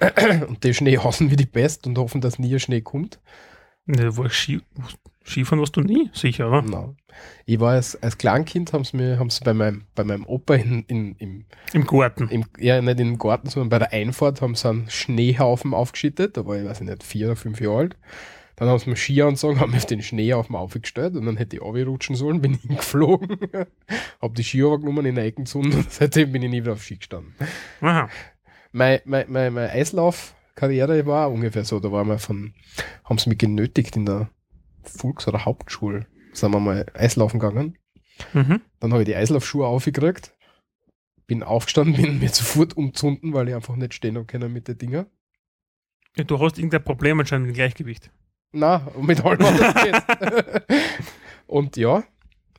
Und 0.48 0.64
die 0.64 0.74
Schnee 0.74 0.98
hassen 0.98 1.30
wie 1.30 1.36
die 1.36 1.46
Pest 1.46 1.86
und 1.86 1.96
hoffen, 1.98 2.20
dass 2.20 2.38
nie 2.38 2.52
ein 2.52 2.60
Schnee 2.60 2.80
kommt. 2.80 3.20
Ne, 3.86 4.16
war 4.16 4.30
Ski, 4.30 4.60
Skifahren 5.26 5.60
warst 5.60 5.76
du 5.76 5.80
nie, 5.82 6.10
sicher, 6.12 6.48
oder? 6.48 6.62
Nein. 6.62 6.96
Ich 7.46 7.60
war 7.60 7.72
als, 7.72 8.00
als 8.02 8.18
Kleinkind, 8.18 8.72
haben 8.72 8.84
sie 8.84 8.96
mir, 8.96 9.18
haben 9.18 9.30
sie 9.30 9.44
bei 9.44 9.54
meinem, 9.54 9.84
bei 9.94 10.04
meinem 10.04 10.24
Opa 10.26 10.54
in, 10.54 10.84
in, 10.84 11.14
im, 11.16 11.44
Im 11.72 11.86
Garten. 11.86 12.28
im, 12.28 12.44
ja, 12.58 12.80
nicht 12.80 13.00
im 13.00 13.18
Garten, 13.18 13.48
sondern 13.48 13.68
bei 13.68 13.78
der 13.78 13.92
Einfahrt 13.92 14.40
haben 14.40 14.54
sie 14.54 14.68
einen 14.68 14.90
Schneehaufen 14.90 15.74
aufgeschüttet. 15.74 16.36
Da 16.36 16.46
war 16.46 16.56
ich, 16.56 16.64
weiß 16.64 16.80
ich 16.80 16.88
nicht, 16.88 17.02
vier 17.02 17.26
oder 17.26 17.36
fünf 17.36 17.60
Jahre 17.60 17.76
alt. 17.76 17.96
Dann 18.56 18.68
haben 18.68 18.78
sie 18.78 18.90
mir 18.90 18.96
Ski 18.96 19.20
angezogen, 19.20 19.60
haben 19.60 19.72
mich 19.72 19.80
auf 19.80 19.86
den 19.86 20.02
Schneehaufen 20.02 20.54
aufgestellt 20.54 21.16
und 21.16 21.26
dann 21.26 21.36
hätte 21.36 21.56
ich 21.56 21.62
runterrutschen 21.62 22.14
sollen, 22.14 22.40
bin 22.40 22.54
hingeflogen, 22.62 23.38
hab 24.20 24.34
die 24.34 24.44
Ski 24.44 24.58
genommen 24.58 25.06
in 25.06 25.16
der 25.16 25.24
Ecke 25.24 25.42
gezogen 25.42 25.72
und 25.72 25.90
seitdem 25.92 26.32
bin 26.32 26.42
ich 26.42 26.50
nie 26.50 26.62
wieder 26.62 26.74
auf 26.74 26.82
Ski 26.82 26.96
gestanden. 26.96 27.34
Aha. 27.80 28.08
Meine 28.74 29.00
mein, 29.04 29.26
mein, 29.28 29.52
meine 29.52 29.70
Eislaufkarriere 29.70 31.06
war 31.06 31.30
ungefähr 31.30 31.64
so, 31.64 31.78
da 31.78 31.92
waren 31.92 32.08
wir 32.08 32.18
von, 32.18 32.54
haben 33.04 33.18
sie 33.18 33.28
mich 33.28 33.38
genötigt 33.38 33.94
in 33.94 34.04
der 34.04 34.30
Volks- 34.82 35.28
oder 35.28 35.44
Hauptschule, 35.44 36.08
sind 36.32 36.50
wir 36.50 36.58
mal 36.58 36.84
Eislaufen 36.92 37.38
gegangen. 37.38 37.78
Mhm. 38.32 38.60
Dann 38.80 38.92
habe 38.92 39.02
ich 39.02 39.06
die 39.06 39.14
Eislaufschuhe 39.14 39.64
aufgekriegt, 39.64 40.34
bin 41.28 41.44
aufgestanden, 41.44 41.94
bin 42.02 42.18
mir 42.18 42.30
sofort 42.30 42.76
umzunden, 42.76 43.32
weil 43.32 43.48
ich 43.48 43.54
einfach 43.54 43.76
nicht 43.76 43.94
stehen 43.94 44.16
habe 44.16 44.26
können 44.26 44.52
mit 44.52 44.66
den 44.66 44.76
Dinger. 44.76 45.06
Ja, 46.16 46.24
du 46.24 46.40
hast 46.40 46.58
irgendein 46.58 46.82
Problem 46.82 47.20
anscheinend 47.20 47.46
mit 47.46 47.54
Gleichgewicht. 47.54 48.10
Na, 48.50 48.88
mit 49.00 49.24
allem. 49.24 49.40
Und 51.46 51.76
ja, 51.76 52.02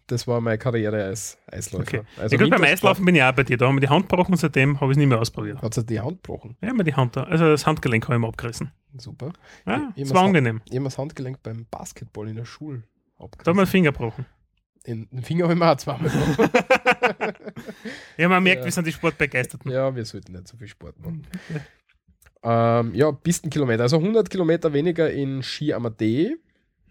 das 0.07 0.27
war 0.27 0.39
meine 0.41 0.57
Karriere 0.57 1.03
als 1.03 1.37
Eisläufer. 1.47 1.99
Okay. 1.99 2.01
Also 2.17 2.35
ja, 2.35 2.41
gut, 2.41 2.51
beim 2.51 2.63
Eislaufen 2.63 3.05
bin 3.05 3.15
ich 3.15 3.23
auch 3.23 3.31
bei 3.33 3.43
dir. 3.43 3.57
Da 3.57 3.67
haben 3.67 3.75
wir 3.75 3.81
die 3.81 3.89
Hand 3.89 4.07
gebrochen 4.09 4.33
und 4.33 4.37
seitdem 4.37 4.79
habe 4.79 4.91
ich 4.91 4.95
es 4.95 4.97
nicht 4.99 5.07
mehr 5.07 5.19
ausprobiert. 5.19 5.61
Hat 5.61 5.73
sie 5.73 5.85
die 5.85 5.99
Hand 5.99 6.23
gebrochen. 6.23 6.55
Ja, 6.61 6.73
mir 6.73 6.83
die 6.83 6.93
Hand 6.93 7.15
da. 7.15 7.23
Also 7.23 7.45
das 7.45 7.65
Handgelenk 7.65 8.05
habe 8.05 8.15
ich 8.15 8.21
mir 8.21 8.27
abgerissen. 8.27 8.71
Super. 8.97 9.33
Ja, 9.65 9.91
Ich- 9.95 10.03
das 10.03 10.13
war 10.13 10.23
angenehm. 10.23 10.61
Ich 10.65 10.75
habe 10.75 10.83
das 10.85 10.97
Handgelenk 10.97 11.41
beim 11.43 11.65
Basketball 11.71 12.27
in 12.29 12.35
der 12.35 12.45
Schule 12.45 12.79
Da 12.79 12.83
haben 12.85 12.87
wir 13.19 13.23
abgerissen. 13.25 13.57
den 13.57 13.67
Finger 13.67 13.91
gebrochen. 13.91 14.25
In 14.85 15.07
den 15.11 15.23
Finger 15.23 15.45
habe 15.45 15.53
ich 15.53 15.59
mir 15.59 15.71
auch 15.71 15.77
zweimal 15.77 16.09
gebrochen. 16.11 16.49
Ja, 18.17 18.29
man 18.29 18.43
merkt, 18.43 18.59
Ja. 18.59 18.65
wir 18.65 18.71
sind 18.71 18.87
die 18.87 18.91
Sportbegeisterten. 18.91 19.71
ja, 19.71 19.95
wir 19.95 20.05
sollten 20.05 20.33
nicht 20.33 20.47
so 20.47 20.57
viel 20.57 20.67
Sport 20.67 20.99
machen. 20.99 21.25
ähm, 22.43 22.93
ja, 22.93 23.11
Pistenkilometer. 23.11 23.83
Also 23.83 23.97
100 23.97 24.29
Kilometer 24.29 24.71
weniger 24.73 25.09
in 25.11 25.41
Ski 25.43 25.73
Amadee, 25.73 26.35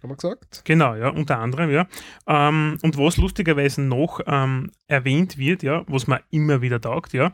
haben 0.04 0.11
wir 0.11 0.16
gesagt. 0.16 0.62
Genau, 0.64 0.94
ja, 0.94 1.08
unter 1.08 1.38
anderem, 1.38 1.70
ja. 1.70 1.87
Ähm, 2.26 2.78
und 2.82 2.96
was 2.96 3.16
lustigerweise 3.16 3.82
noch 3.82 4.20
ähm, 4.26 4.70
erwähnt 4.87 5.38
wird, 5.38 5.62
ja, 5.62 5.84
was 5.88 6.06
man 6.06 6.20
immer 6.30 6.62
wieder 6.62 6.80
taugt, 6.80 7.12
ja, 7.12 7.32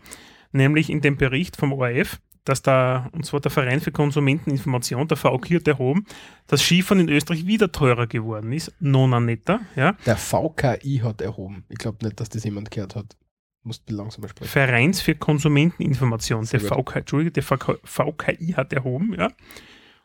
nämlich 0.53 0.89
in 0.89 1.01
dem 1.01 1.17
Bericht 1.17 1.57
vom 1.57 1.73
ORF, 1.73 2.19
dass 2.45 2.63
da, 2.63 3.11
und 3.13 3.27
zwar 3.27 3.41
der 3.41 3.51
Verein 3.51 3.81
für 3.81 3.93
Konsumenteninformation, 3.93 5.07
der 5.09 5.17
VK 5.17 5.67
erhoben, 5.67 6.07
dass 6.47 6.63
Skifahren 6.63 7.01
in 7.01 7.09
Österreich 7.09 7.47
wieder 7.47 7.71
teurer 7.71 8.07
geworden 8.07 8.53
ist, 8.53 8.73
nona 8.81 9.21
netter, 9.21 9.61
ja. 9.77 9.93
Der 10.07 10.17
VKI 10.17 11.03
hat 11.05 11.21
erhoben. 11.21 11.65
Ich 11.69 11.79
glaube 11.79 12.05
nicht, 12.05 12.19
dass 12.19 12.29
das 12.31 12.45
jemand 12.45 12.71
gehört 12.71 12.97
hat. 12.97 13.17
Musst 13.63 13.91
du 13.91 13.95
langsamer 13.95 14.29
sprechen. 14.29 14.49
Vereins 14.49 15.03
für 15.03 15.15
Konsumenteninformation, 15.15 16.47
der 16.47 16.61
Sehr 16.61 16.71
gut. 16.71 16.91
VK, 16.91 17.33
der 17.35 17.43
VK, 17.43 17.79
VKI 17.85 18.55
hat 18.57 18.73
erhoben, 18.73 19.15
ja. 19.19 19.29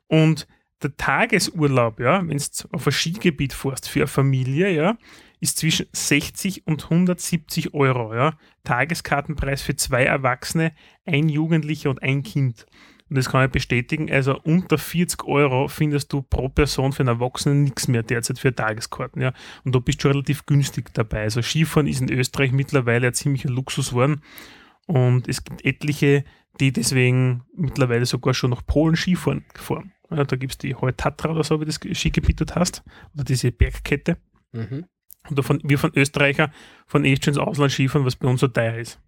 Und 0.08 0.46
der 0.88 0.98
Tagesurlaub, 0.98 2.00
ja, 2.00 2.20
wenn 2.28 2.38
du 2.38 2.44
auf 2.72 2.88
ein 2.88 2.94
Skigebiet 2.94 3.54
fährst 3.54 3.90
für 3.90 4.02
eine 4.02 4.08
Familie, 4.08 4.72
ja, 4.72 4.98
ist 5.40 5.58
zwischen 5.58 5.88
60 5.92 6.66
und 6.68 6.84
170 6.86 7.74
Euro, 7.74 8.14
ja. 8.14 8.38
Tageskartenpreis 8.64 9.62
für 9.62 9.76
zwei 9.76 10.04
Erwachsene, 10.04 10.74
ein 11.06 11.30
Jugendlicher 11.30 11.90
und 11.90 12.02
ein 12.02 12.24
Kind. 12.24 12.66
Und 13.10 13.18
das 13.18 13.30
kann 13.30 13.46
ich 13.46 13.52
bestätigen. 13.52 14.12
Also 14.12 14.40
unter 14.42 14.78
40 14.78 15.24
Euro 15.26 15.68
findest 15.68 16.12
du 16.12 16.24
pro 16.24 16.50
Person 16.50 16.92
für 16.92 17.02
einen 17.02 17.10
Erwachsenen 17.10 17.64
nichts 17.64 17.88
mehr 17.88 18.02
derzeit 18.02 18.40
für 18.40 18.56
Tageskarten. 18.56 19.22
Ja. 19.22 19.34
Und 19.64 19.76
da 19.76 19.80
bist 19.80 20.04
du 20.04 20.08
relativ 20.08 20.46
günstig 20.48 20.92
dabei. 20.94 21.22
Also 21.22 21.44
Skifahren 21.44 21.88
ist 21.88 22.02
in 22.02 22.12
Österreich 22.12 22.52
mittlerweile 22.52 23.08
ein 23.08 23.14
ziemlicher 23.14 23.50
Luxus 23.50 23.92
geworden. 23.92 24.22
Und 24.88 25.28
es 25.28 25.44
gibt 25.44 25.64
etliche, 25.64 26.24
die 26.60 26.72
deswegen 26.72 27.44
mittlerweile 27.56 28.06
sogar 28.06 28.34
schon 28.34 28.52
nach 28.52 28.66
Polen 28.66 28.96
Skifahren 28.96 29.46
fahren. 29.54 29.92
Ja, 30.12 30.24
da 30.24 30.36
gibt 30.36 30.54
es 30.54 30.58
die 30.58 30.76
Hohe 30.76 30.96
Tatra 30.96 31.32
oder 31.32 31.44
so, 31.44 31.60
wie 31.62 31.66
das 31.66 31.76
Skigebiet 31.76 32.56
hast. 32.56 32.84
Oder 33.14 33.24
diese 33.24 33.52
Bergkette. 33.52 34.18
Mhm. 34.52 34.86
Und 35.30 35.38
davon, 35.40 35.60
wir 35.64 35.80
von 35.80 35.92
Österreicher 35.96 36.52
von 36.86 37.04
echt 37.06 37.26
schon 37.26 37.34
ins 37.34 37.40
Ausland 37.40 37.72
Skifahren, 37.72 38.06
was 38.06 38.16
bei 38.16 38.28
uns 38.28 38.42
so 38.42 38.48
teuer 38.48 38.76
ist. 38.78 39.00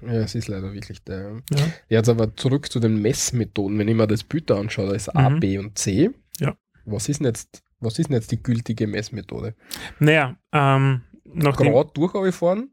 Ja, 0.00 0.12
es 0.14 0.34
ist 0.34 0.48
leider 0.48 0.72
wirklich 0.72 1.02
der. 1.04 1.42
Ja. 1.50 1.66
Jetzt 1.88 2.08
aber 2.08 2.36
zurück 2.36 2.70
zu 2.70 2.80
den 2.80 3.00
Messmethoden. 3.00 3.78
Wenn 3.78 3.88
ich 3.88 3.94
mir 3.94 4.06
das 4.06 4.24
Bild 4.24 4.50
anschaue, 4.50 4.88
da 4.88 4.94
ist 4.94 5.08
A, 5.14 5.30
Mhm. 5.30 5.40
B 5.40 5.58
und 5.58 5.78
C. 5.78 6.10
Ja. 6.38 6.56
Was 6.84 7.08
ist 7.08 7.20
denn 7.20 7.26
jetzt, 7.26 7.62
was 7.80 7.98
ist 7.98 8.10
jetzt 8.10 8.30
die 8.32 8.42
gültige 8.42 8.86
Messmethode? 8.86 9.54
Naja, 9.98 10.36
ähm, 10.52 11.02
nachdem 11.24 11.72
Gerade 11.72 11.90
durch 11.94 12.34
fahren 12.34 12.70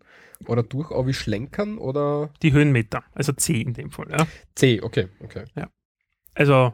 oder 0.48 0.64
durch 0.64 1.16
schlenkern 1.18 1.78
oder 1.78 2.32
die 2.42 2.54
Höhenmeter, 2.54 3.04
also 3.14 3.32
C 3.34 3.62
in 3.62 3.74
dem 3.74 3.92
Fall. 3.92 4.08
Ja. 4.12 4.28
C, 4.56 4.82
okay, 4.82 5.08
okay. 5.22 5.46
Also, 6.34 6.74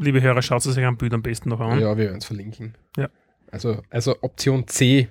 liebe 0.00 0.22
Hörer, 0.22 0.42
schaut 0.42 0.64
es 0.64 0.76
euch 0.76 0.84
am 0.84 0.96
Bild 0.96 1.14
am 1.14 1.22
besten 1.22 1.48
noch 1.50 1.60
an. 1.60 1.80
Ja, 1.80 1.96
wir 1.96 2.04
werden 2.04 2.18
es 2.18 2.24
verlinken. 2.24 2.74
Ja. 2.96 3.08
Also, 3.50 3.82
also 3.90 4.16
Option 4.22 4.66
C 4.66 5.08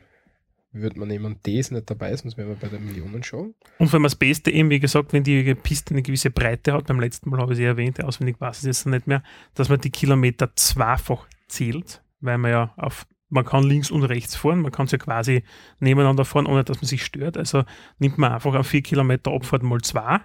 würde 0.72 1.00
man 1.00 1.08
nehmen. 1.08 1.38
D 1.46 1.60
ist 1.60 1.72
nicht 1.72 1.90
dabei, 1.90 2.16
sonst 2.16 2.38
wären 2.38 2.50
wir 2.50 2.56
bei 2.56 2.68
der 2.68 2.80
Millionenshow. 2.80 3.54
Und 3.80 3.88
vor 3.88 3.96
allem 3.96 4.04
das 4.04 4.16
Beste 4.16 4.52
eben, 4.52 4.70
wie 4.70 4.80
gesagt, 4.80 5.14
wenn 5.14 5.24
die 5.24 5.56
Piste 5.56 5.94
eine 5.94 6.04
gewisse 6.04 6.30
Breite 6.30 6.74
hat, 6.74 6.88
beim 6.88 7.00
letzten 7.00 7.30
Mal 7.30 7.40
habe 7.40 7.54
ich 7.54 7.58
sie 7.58 7.66
erwähnt, 7.66 8.04
auswendig 8.04 8.40
weiß 8.40 8.58
ich 8.58 8.70
es 8.70 8.78
jetzt 8.84 8.86
nicht 8.86 9.08
mehr, 9.08 9.24
dass 9.56 9.70
man 9.70 9.82
die 9.82 9.90
Kilometer 9.90 10.56
zweifach 10.56 11.28
zählt, 11.48 12.04
weil 12.20 12.38
man 12.38 12.52
ja 12.52 12.74
auf, 12.78 13.08
man 13.30 13.46
kann 13.46 13.64
links 13.64 13.90
und 13.90 14.04
rechts 14.04 14.36
fahren, 14.36 14.62
man 14.62 14.72
kann 14.72 14.86
es 14.86 14.92
ja 14.92 15.00
quasi 15.00 15.44
nebeneinander 15.80 16.24
fahren, 16.24 16.46
ohne 16.46 16.64
dass 16.64 16.78
man 16.78 16.88
sich 16.88 17.04
stört. 17.04 17.36
Also 17.36 17.64
nimmt 17.98 18.18
man 18.18 18.32
einfach 18.32 18.54
auf 18.54 18.68
4 18.68 18.84
Kilometer 18.84 19.32
Abfahrt 19.32 19.64
mal 19.64 19.82
2. 19.82 20.20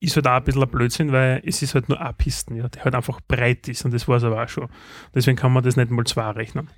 Ist 0.00 0.16
halt 0.16 0.26
auch 0.26 0.32
ein 0.32 0.44
bisschen 0.44 0.62
ein 0.62 0.70
Blödsinn, 0.70 1.12
weil 1.12 1.42
es 1.44 1.62
ist 1.62 1.74
halt 1.74 1.88
nur 1.88 2.00
eine 2.00 2.12
Pisten, 2.12 2.56
ja, 2.56 2.68
die 2.68 2.80
halt 2.80 2.94
einfach 2.94 3.20
breit 3.20 3.68
ist 3.68 3.84
und 3.84 3.94
das 3.94 4.08
war 4.08 4.16
es 4.16 4.24
aber 4.24 4.42
auch 4.42 4.48
schon. 4.48 4.68
Deswegen 5.14 5.36
kann 5.36 5.52
man 5.52 5.62
das 5.62 5.76
nicht 5.76 5.90
mal 5.90 6.04
2 6.04 6.30
rechnen. 6.30 6.68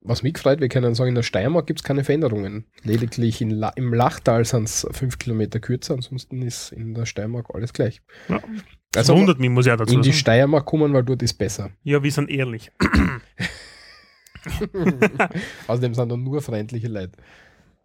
Was 0.00 0.22
mich 0.22 0.34
gefreut, 0.34 0.60
wir 0.60 0.68
können 0.68 0.94
sagen, 0.94 1.08
in 1.08 1.16
der 1.16 1.24
Steiermark 1.24 1.66
gibt 1.66 1.80
es 1.80 1.84
keine 1.84 2.04
Veränderungen. 2.04 2.66
Lediglich 2.84 3.40
La 3.40 3.70
im 3.70 3.92
Lachtal 3.92 4.44
sind 4.44 4.64
es 4.64 4.86
5 4.88 5.18
Kilometer 5.18 5.58
kürzer, 5.58 5.94
ansonsten 5.94 6.40
ist 6.42 6.70
in 6.70 6.94
der 6.94 7.04
Steiermark 7.04 7.52
alles 7.52 7.72
gleich. 7.72 8.00
Ja. 8.28 8.40
Also 8.94 9.16
wundert 9.16 9.40
mich, 9.40 9.50
muss 9.50 9.66
ich 9.66 9.72
auch 9.72 9.76
dazu 9.76 9.94
in 9.94 10.02
die 10.02 10.10
sagen. 10.10 10.18
Steiermark 10.18 10.66
kommen, 10.66 10.92
weil 10.94 11.02
dort 11.02 11.22
ist 11.22 11.34
besser. 11.34 11.70
Ja, 11.82 12.02
wir 12.02 12.12
sind 12.12 12.30
ehrlich. 12.30 12.70
Außerdem 15.66 15.94
sind 15.94 16.08
da 16.08 16.16
nur 16.16 16.40
freundliche 16.42 16.88
Leute. 16.88 17.18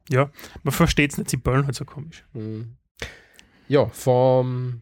Ja, 0.09 0.29
man 0.63 0.71
versteht 0.71 1.11
es 1.11 1.17
nicht, 1.17 1.29
sie 1.29 1.37
böllen 1.37 1.65
halt 1.65 1.75
so 1.75 1.85
komisch. 1.85 2.25
Mhm. 2.33 2.77
Ja, 3.67 3.85
vom, 3.87 4.81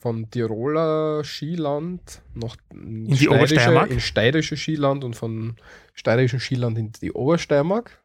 von 0.00 0.30
Tiroler 0.30 1.22
Skiland 1.24 2.22
nach 2.34 2.56
in 2.72 3.06
die 3.06 3.28
Obersteiermark? 3.28 3.90
in 3.90 4.00
steirische 4.00 4.56
Skiland 4.56 5.04
und 5.04 5.14
von 5.16 5.56
steirischen 5.94 6.40
Skiland 6.40 6.78
in 6.78 6.92
die 6.92 7.12
Obersteiermark. 7.12 8.02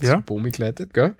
Ja. 0.00 0.16
Zu 0.18 0.22
Bomi 0.22 0.50
geleitet, 0.50 0.94
gell? 0.94 1.16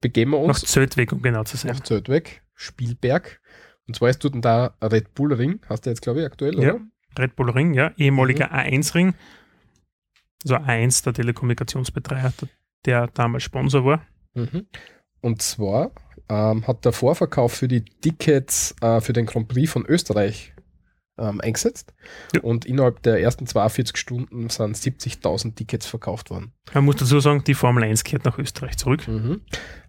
Begeben 0.00 0.32
wir 0.32 0.38
Nach 0.40 0.48
uns 0.48 0.62
Zeltweg, 0.62 1.12
um 1.12 1.22
genau 1.22 1.44
zu 1.44 1.56
sein. 1.56 1.72
nach 1.72 1.80
Zeltweg, 1.80 2.42
Spielberg. 2.54 3.40
Und 3.86 3.94
zwar 3.96 4.10
ist 4.10 4.24
dort 4.24 4.34
da 4.44 4.76
Red 4.82 5.14
Bull 5.14 5.32
Ring, 5.32 5.60
hast 5.68 5.86
du 5.86 5.90
jetzt, 5.90 6.02
glaube 6.02 6.20
ich, 6.20 6.26
aktuell, 6.26 6.60
Ja. 6.60 6.74
oder? 6.74 6.80
Red 7.18 7.36
Bull 7.36 7.50
Ring, 7.50 7.72
ja, 7.74 7.92
ehemaliger 7.96 8.48
Mhm. 8.48 8.52
A1-Ring. 8.54 9.14
Also 10.44 10.56
A1, 10.56 11.04
der 11.04 11.14
Telekommunikationsbetreiber, 11.14 12.32
der, 12.40 12.48
der 12.84 13.06
damals 13.08 13.42
Sponsor 13.44 13.84
war. 13.84 14.06
Mhm. 14.34 14.66
Und 15.20 15.40
zwar 15.42 15.92
ähm, 16.28 16.66
hat 16.66 16.84
der 16.84 16.92
Vorverkauf 16.92 17.52
für 17.52 17.68
die 17.68 17.84
Tickets 17.84 18.74
äh, 18.80 19.00
für 19.00 19.12
den 19.12 19.26
Grand 19.26 19.48
Prix 19.48 19.70
von 19.70 19.84
Österreich 19.86 20.54
ähm, 21.18 21.40
eingesetzt. 21.40 21.94
Ja. 22.34 22.42
Und 22.42 22.64
innerhalb 22.64 23.02
der 23.02 23.20
ersten 23.20 23.46
42 23.46 23.96
Stunden 23.96 24.48
sind 24.48 24.76
70.000 24.76 25.54
Tickets 25.54 25.86
verkauft 25.86 26.30
worden. 26.30 26.52
Man 26.74 26.84
muss 26.84 26.96
dazu 26.96 27.20
sagen, 27.20 27.42
die 27.44 27.54
Formel 27.54 27.84
1 27.84 28.04
kehrt 28.04 28.24
nach 28.24 28.38
Österreich 28.38 28.76
zurück. 28.76 29.06
Mhm. 29.08 29.40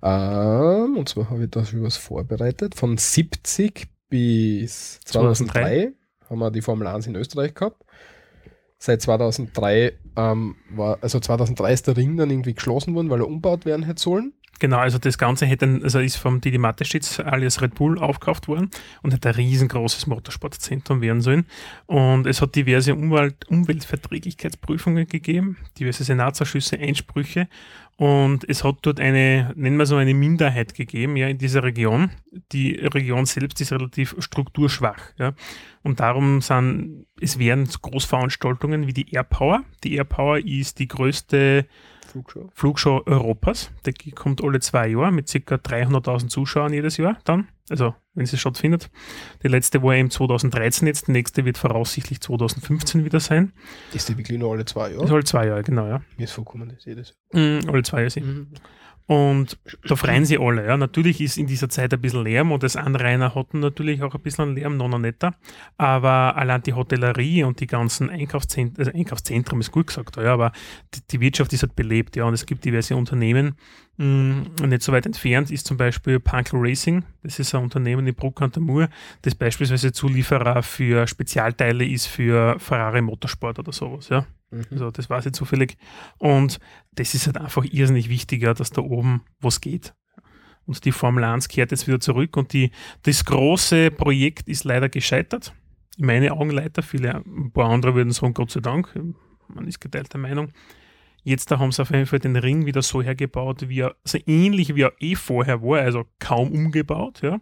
Ähm, 0.02 0.98
und 0.98 1.10
zwar 1.10 1.30
habe 1.30 1.46
ich 1.46 1.52
da 1.52 1.66
schon 1.66 1.84
was 1.84 1.98
vorbereitet. 1.98 2.76
Von 2.76 2.98
70 2.98 3.88
bis 4.10 5.00
2003, 5.06 5.54
2003 5.54 5.94
haben 6.30 6.40
wir 6.40 6.52
die 6.52 6.62
Formel 6.62 6.88
1 6.88 7.08
in 7.08 7.16
Österreich 7.16 7.54
gehabt. 7.54 7.84
Seit 8.80 9.02
2003 9.02 9.94
ähm, 10.16 10.56
war, 10.70 11.00
also 11.02 11.20
2003 11.20 11.74
ist 11.74 11.88
der 11.88 11.98
Ring 11.98 12.16
dann 12.16 12.30
irgendwie 12.30 12.54
geschlossen 12.54 12.94
worden, 12.94 13.10
weil 13.10 13.22
er 13.22 13.28
umbaut 13.28 13.66
werden 13.66 13.84
hätte 13.84 14.02
sollen. 14.02 14.34
Genau, 14.60 14.78
also 14.78 14.98
das 14.98 15.18
Ganze 15.18 15.46
hätte, 15.46 15.80
also 15.84 16.00
ist 16.00 16.18
vom 16.18 16.42
Didi 16.42 16.58
Mateschitz 16.58 17.20
alias 17.20 17.62
Red 17.62 17.76
Bull 17.76 18.00
aufgekauft 18.00 18.48
worden 18.48 18.70
und 19.04 19.14
hätte 19.14 19.30
ein 19.30 19.36
riesengroßes 19.36 20.08
Motorsportzentrum 20.08 21.02
werden 21.02 21.22
sollen. 21.22 21.46
Und 21.86 22.26
es 22.26 22.42
hat 22.42 22.56
diverse 22.56 22.96
Umwelt, 22.96 23.48
Umweltverträglichkeitsprüfungen 23.48 25.08
gegeben, 25.08 25.58
diverse 25.78 26.04
Senatsausschüsse, 26.04 26.80
Einsprüche. 26.80 27.48
Und 27.98 28.48
es 28.48 28.64
hat 28.64 28.78
dort 28.84 29.00
eine, 29.00 29.54
nennen 29.56 29.78
wir 29.78 29.88
so 29.88 29.96
eine 29.96 30.14
Minderheit 30.14 30.76
gegeben, 30.76 31.16
ja, 31.18 31.28
in 31.28 31.40
dieser 31.40 31.64
Region. 31.64 32.12
Die 32.52 32.76
Region 32.76 33.26
selbst 33.26 33.60
ist 33.60 33.72
relativ 33.72 34.16
strukturschwach, 34.20 35.00
ja. 35.18 35.34
Und 35.82 36.00
darum 36.00 36.42
sind, 36.42 37.08
es 37.20 37.40
werden 37.40 37.68
Großveranstaltungen 37.68 38.86
wie 38.86 38.94
die 38.94 39.14
Airpower. 39.14 39.64
Die 39.84 39.96
Airpower 39.96 40.38
ist 40.38 40.78
die 40.78 40.88
größte 40.88 41.66
Flugshow. 42.08 42.50
Flugshow 42.54 43.02
Europas. 43.06 43.72
Der 43.86 43.94
kommt 44.16 44.44
alle 44.44 44.60
zwei 44.60 44.88
Jahre 44.88 45.12
mit 45.12 45.28
ca. 45.32 45.56
300.000 45.56 46.28
Zuschauern 46.30 46.74
jedes 46.74 46.98
Jahr 46.98 47.18
dann. 47.26 47.48
Also, 47.70 47.94
wenn 48.14 48.26
sie 48.26 48.38
stattfindet. 48.38 48.90
Die 49.44 49.50
letzte 49.50 49.84
war 49.84 49.94
eben 49.94 50.10
2013 50.10 50.88
jetzt, 50.88 51.08
die 51.08 51.12
nächste 51.12 51.44
wird 51.46 51.58
voraussichtlich 51.58 52.22
2015 52.22 53.04
wieder 53.04 53.20
sein. 53.20 53.52
Das 53.92 53.98
ist 54.04 54.10
die 54.10 54.18
wirklich 54.18 54.38
nur 54.40 54.54
alle 54.54 54.64
zwei 54.66 54.84
Das 54.90 54.94
Jahre. 54.94 55.06
ist 55.06 55.12
alle 55.12 55.24
zwei 55.26 55.48
Jahre, 55.48 55.64
genau, 55.64 55.88
ja. 55.88 56.02
Mir 56.18 56.24
ist 56.24 56.32
vorkommen, 56.32 56.70
das 56.74 56.86
jedes 56.86 57.16
Mhm, 57.34 57.62
alle 57.70 57.84
zwei 57.84 57.98
Jahre 58.00 58.10
sind. 58.10 58.26
Jahr. 58.26 58.34
Mhm. 58.36 58.48
Und 59.08 59.58
da 59.88 59.96
freuen 59.96 60.26
sie 60.26 60.38
alle. 60.38 60.66
Ja. 60.68 60.76
Natürlich 60.76 61.22
ist 61.22 61.38
in 61.38 61.48
dieser 61.48 61.70
Zeit 61.70 61.94
ein 61.94 62.02
bisschen 62.02 62.26
Lärm 62.26 62.52
und 62.52 62.62
das 62.62 62.76
Anrainer 62.76 63.34
hatten 63.36 63.62
natürlich 63.62 64.04
auch 64.04 64.14
ein 64.14 64.22
bisschen 64.22 64.54
Lärm, 64.54 64.76
nicht 64.76 64.98
netter. 65.00 65.34
Aber 65.78 66.36
allein 66.36 66.62
die 66.64 66.74
Hotellerie 66.74 67.44
und 67.44 67.62
die 67.62 67.68
ganzen 67.68 68.10
Einkaufszentren, 68.10 68.86
also 68.86 68.92
Einkaufszentrum 68.92 69.62
ist 69.62 69.72
gut 69.72 69.88
gesagt, 69.88 70.18
ja, 70.18 70.34
aber 70.34 70.52
die, 70.94 71.00
die 71.10 71.22
Wirtschaft 71.22 71.54
ist 71.54 71.64
halt 71.64 71.76
belebt, 71.78 72.18
ja, 72.18 72.26
und 72.26 72.34
es 72.34 72.46
gibt 72.46 72.66
diverse 72.66 72.98
Unternehmen. 72.98 73.56
Mh, 73.96 74.68
nicht 74.68 74.84
so 74.84 74.92
weit 74.92 75.06
entfernt 75.06 75.52
ist 75.52 75.66
zum 75.66 75.78
Beispiel 75.78 76.20
Punkel 76.20 76.60
Racing. 76.62 77.04
Das 77.24 77.40
ist 77.40 77.56
ein 77.56 77.64
Unternehmen 77.64 78.06
in 78.06 78.14
Bruck 78.14 78.42
an 78.42 78.52
der 78.52 78.62
Mur, 78.62 78.90
das 79.22 79.36
beispielsweise 79.36 79.94
Zulieferer 79.94 80.62
für 80.64 81.08
Spezialteile 81.08 81.86
ist 81.86 82.08
für 82.08 82.60
Ferrari 82.60 83.02
Motorsport 83.02 83.58
oder 83.60 83.72
sowas, 83.72 84.10
ja. 84.10 84.26
Mhm. 84.52 84.66
Also 84.72 84.92
das 84.92 85.10
weiß 85.10 85.26
ich 85.28 85.34
zufällig. 85.34 85.78
Und 86.18 86.60
das 86.94 87.14
ist 87.14 87.26
halt 87.28 87.38
einfach 87.38 87.64
irrsinnig 87.66 88.10
wichtiger, 88.10 88.54
dass 88.54 88.72
da 88.72 88.82
oben 88.82 89.22
was 89.40 89.62
geht. 89.62 89.94
Und 90.66 90.84
die 90.84 90.92
Formel 90.92 91.24
1 91.24 91.48
kehrt 91.48 91.72
jetzt 91.72 91.88
wieder 91.88 92.00
zurück 92.00 92.36
und 92.36 92.52
die, 92.52 92.72
das 93.04 93.24
große 93.24 93.90
Projekt 93.92 94.50
ist 94.50 94.66
leider 94.66 94.90
gescheitert. 94.90 95.54
In 95.98 96.06
meinen 96.06 96.30
Augen 96.30 96.52
leider. 96.52 96.84
Viele, 96.84 97.16
ein 97.16 97.52
paar 97.52 97.70
andere 97.70 97.96
würden 97.96 98.12
sagen, 98.12 98.34
Gott 98.34 98.52
sei 98.52 98.60
Dank. 98.60 98.94
Man 99.48 99.68
ist 99.68 99.80
geteilter 99.80 100.18
Meinung. 100.18 100.52
Jetzt 101.24 101.52
da 101.52 101.60
haben 101.60 101.72
sie 101.72 101.82
auf 101.82 101.90
jeden 101.92 102.06
Fall 102.06 102.20
den 102.20 102.36
Ring 102.36 102.66
wieder 102.66 102.82
so 102.82 103.02
hergebaut, 103.02 103.68
wie 103.68 103.82
er, 103.82 103.96
also 104.06 104.18
ähnlich 104.28 104.76
wie 104.76 104.84
er 104.84 104.94
eh 105.00 105.16
vorher 105.16 105.62
war, 105.62 105.80
also 105.80 106.06
kaum 106.20 106.52
umgebaut. 106.52 107.22
Ja. 107.22 107.40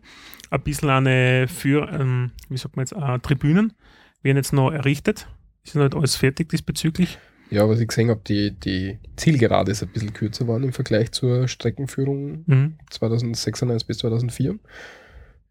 Ein 0.49 0.61
bisschen 0.61 0.89
eine 0.89 1.47
für, 1.47 1.91
ähm, 1.91 2.31
wie 2.49 2.57
sagt 2.57 2.75
man 2.77 2.85
jetzt, 2.85 2.93
äh, 2.93 3.19
Tribünen 3.19 3.73
werden 4.21 4.37
jetzt 4.37 4.53
noch 4.53 4.71
errichtet. 4.71 5.27
Ist 5.65 5.75
noch 5.75 5.83
nicht 5.83 5.95
alles 5.95 6.15
fertig 6.15 6.49
diesbezüglich. 6.49 7.17
Ja, 7.51 7.67
was 7.69 7.79
ich 7.79 7.87
gesehen 7.87 8.09
habe, 8.09 8.21
die, 8.27 8.51
die 8.51 8.99
Zielgerade 9.17 9.71
ist 9.71 9.83
ein 9.83 9.89
bisschen 9.89 10.13
kürzer 10.13 10.45
geworden 10.45 10.63
im 10.63 10.73
Vergleich 10.73 11.11
zur 11.11 11.47
Streckenführung 11.47 12.43
Mhm. 12.47 12.77
2096 12.89 13.87
bis 13.87 13.97
2004. 13.99 14.57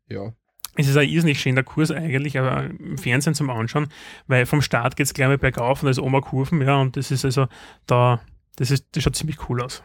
Ja, 0.08 0.32
Es 0.76 0.88
ist 0.88 0.96
ein 0.96 1.08
irrsinnig 1.08 1.40
schöner 1.40 1.62
Kurs 1.62 1.90
eigentlich, 1.92 2.36
aber 2.38 2.64
im 2.64 2.98
Fernsehen 2.98 3.34
zum 3.34 3.48
Anschauen, 3.48 3.86
weil 4.26 4.44
vom 4.44 4.60
Start 4.60 4.96
geht 4.96 5.06
es 5.06 5.14
gleich 5.14 5.28
mal 5.28 5.38
bergauf 5.38 5.82
und 5.82 5.86
da 5.86 5.90
ist 5.92 6.00
Oma 6.00 6.20
Kurven, 6.20 6.60
ja, 6.62 6.80
und 6.80 6.96
das 6.96 7.10
ist 7.12 7.24
also 7.24 7.46
da, 7.86 8.20
das 8.56 8.70
ist, 8.72 8.86
das 8.92 9.02
schaut 9.04 9.14
ziemlich 9.16 9.48
cool 9.48 9.62
aus. 9.62 9.82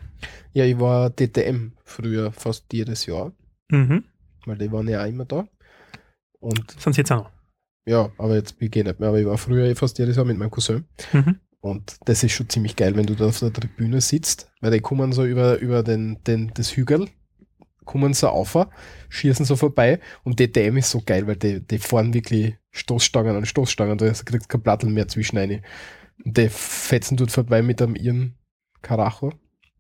ja 0.54 0.66
ich 0.66 0.80
war 0.80 1.12
DTM 1.12 1.74
früher 1.86 2.32
fast 2.32 2.74
jedes 2.74 3.06
Jahr, 3.06 3.34
Mhm. 3.70 4.04
weil 4.48 4.58
die 4.58 4.72
waren 4.72 4.88
ja 4.88 5.04
auch 5.04 5.08
immer 5.08 5.26
da. 5.26 5.48
Und 6.40 6.72
Sind 6.80 6.94
sie 6.94 7.02
jetzt 7.02 7.12
auch 7.12 7.26
noch. 7.26 7.32
Ja, 7.90 8.12
aber 8.20 8.36
jetzt 8.36 8.56
ich 8.60 8.70
geh 8.70 8.84
nicht 8.84 9.00
mehr, 9.00 9.10
aber 9.10 9.20
ich 9.20 9.26
war 9.26 9.40
früher 9.40 9.66
eh 9.66 9.74
fast 9.74 9.98
jedes 9.98 10.16
Jahr 10.16 10.26
mit 10.26 10.38
meinem 10.38 10.52
Cousin. 10.52 10.86
Mhm. 11.12 11.40
Und 11.60 11.98
das 12.06 12.24
ist 12.24 12.34
schon 12.34 12.48
ziemlich 12.48 12.76
geil, 12.76 12.96
wenn 12.96 13.08
du 13.08 13.16
da 13.16 13.26
auf 13.26 13.40
der 13.40 13.52
Tribüne 13.52 14.00
sitzt, 14.00 14.52
weil 14.62 14.70
die 14.70 14.80
kommen 14.80 15.12
so 15.12 15.26
über, 15.26 15.58
über 15.58 15.82
den, 15.82 16.24
den, 16.24 16.52
das 16.54 16.78
Hügel, 16.78 17.08
kommen 17.86 18.14
sie 18.14 18.30
auf, 18.30 18.56
schießen 19.10 19.44
so 19.44 19.56
vorbei 19.56 20.00
und 20.24 20.40
DTM 20.40 20.78
ist 20.78 20.92
so 20.92 21.02
geil, 21.04 21.26
weil 21.26 21.38
die, 21.38 21.66
die 21.66 21.80
fahren 21.80 22.14
wirklich 22.14 22.56
Stoßstangen 22.70 23.36
an 23.36 23.48
Stoßstangen, 23.48 23.98
da 23.98 24.06
kriegst 24.06 24.46
du 24.46 24.48
kein 24.48 24.62
Plattel 24.62 24.92
mehr 24.92 25.08
zwischen 25.08 25.40
rein. 25.40 25.64
Und 26.24 26.38
die 26.38 26.48
fetzen 26.48 27.18
dort 27.18 27.32
vorbei 27.32 27.64
mit 27.64 27.82
einem 27.82 27.96
ihren 27.96 28.38
Karacho. 28.84 29.34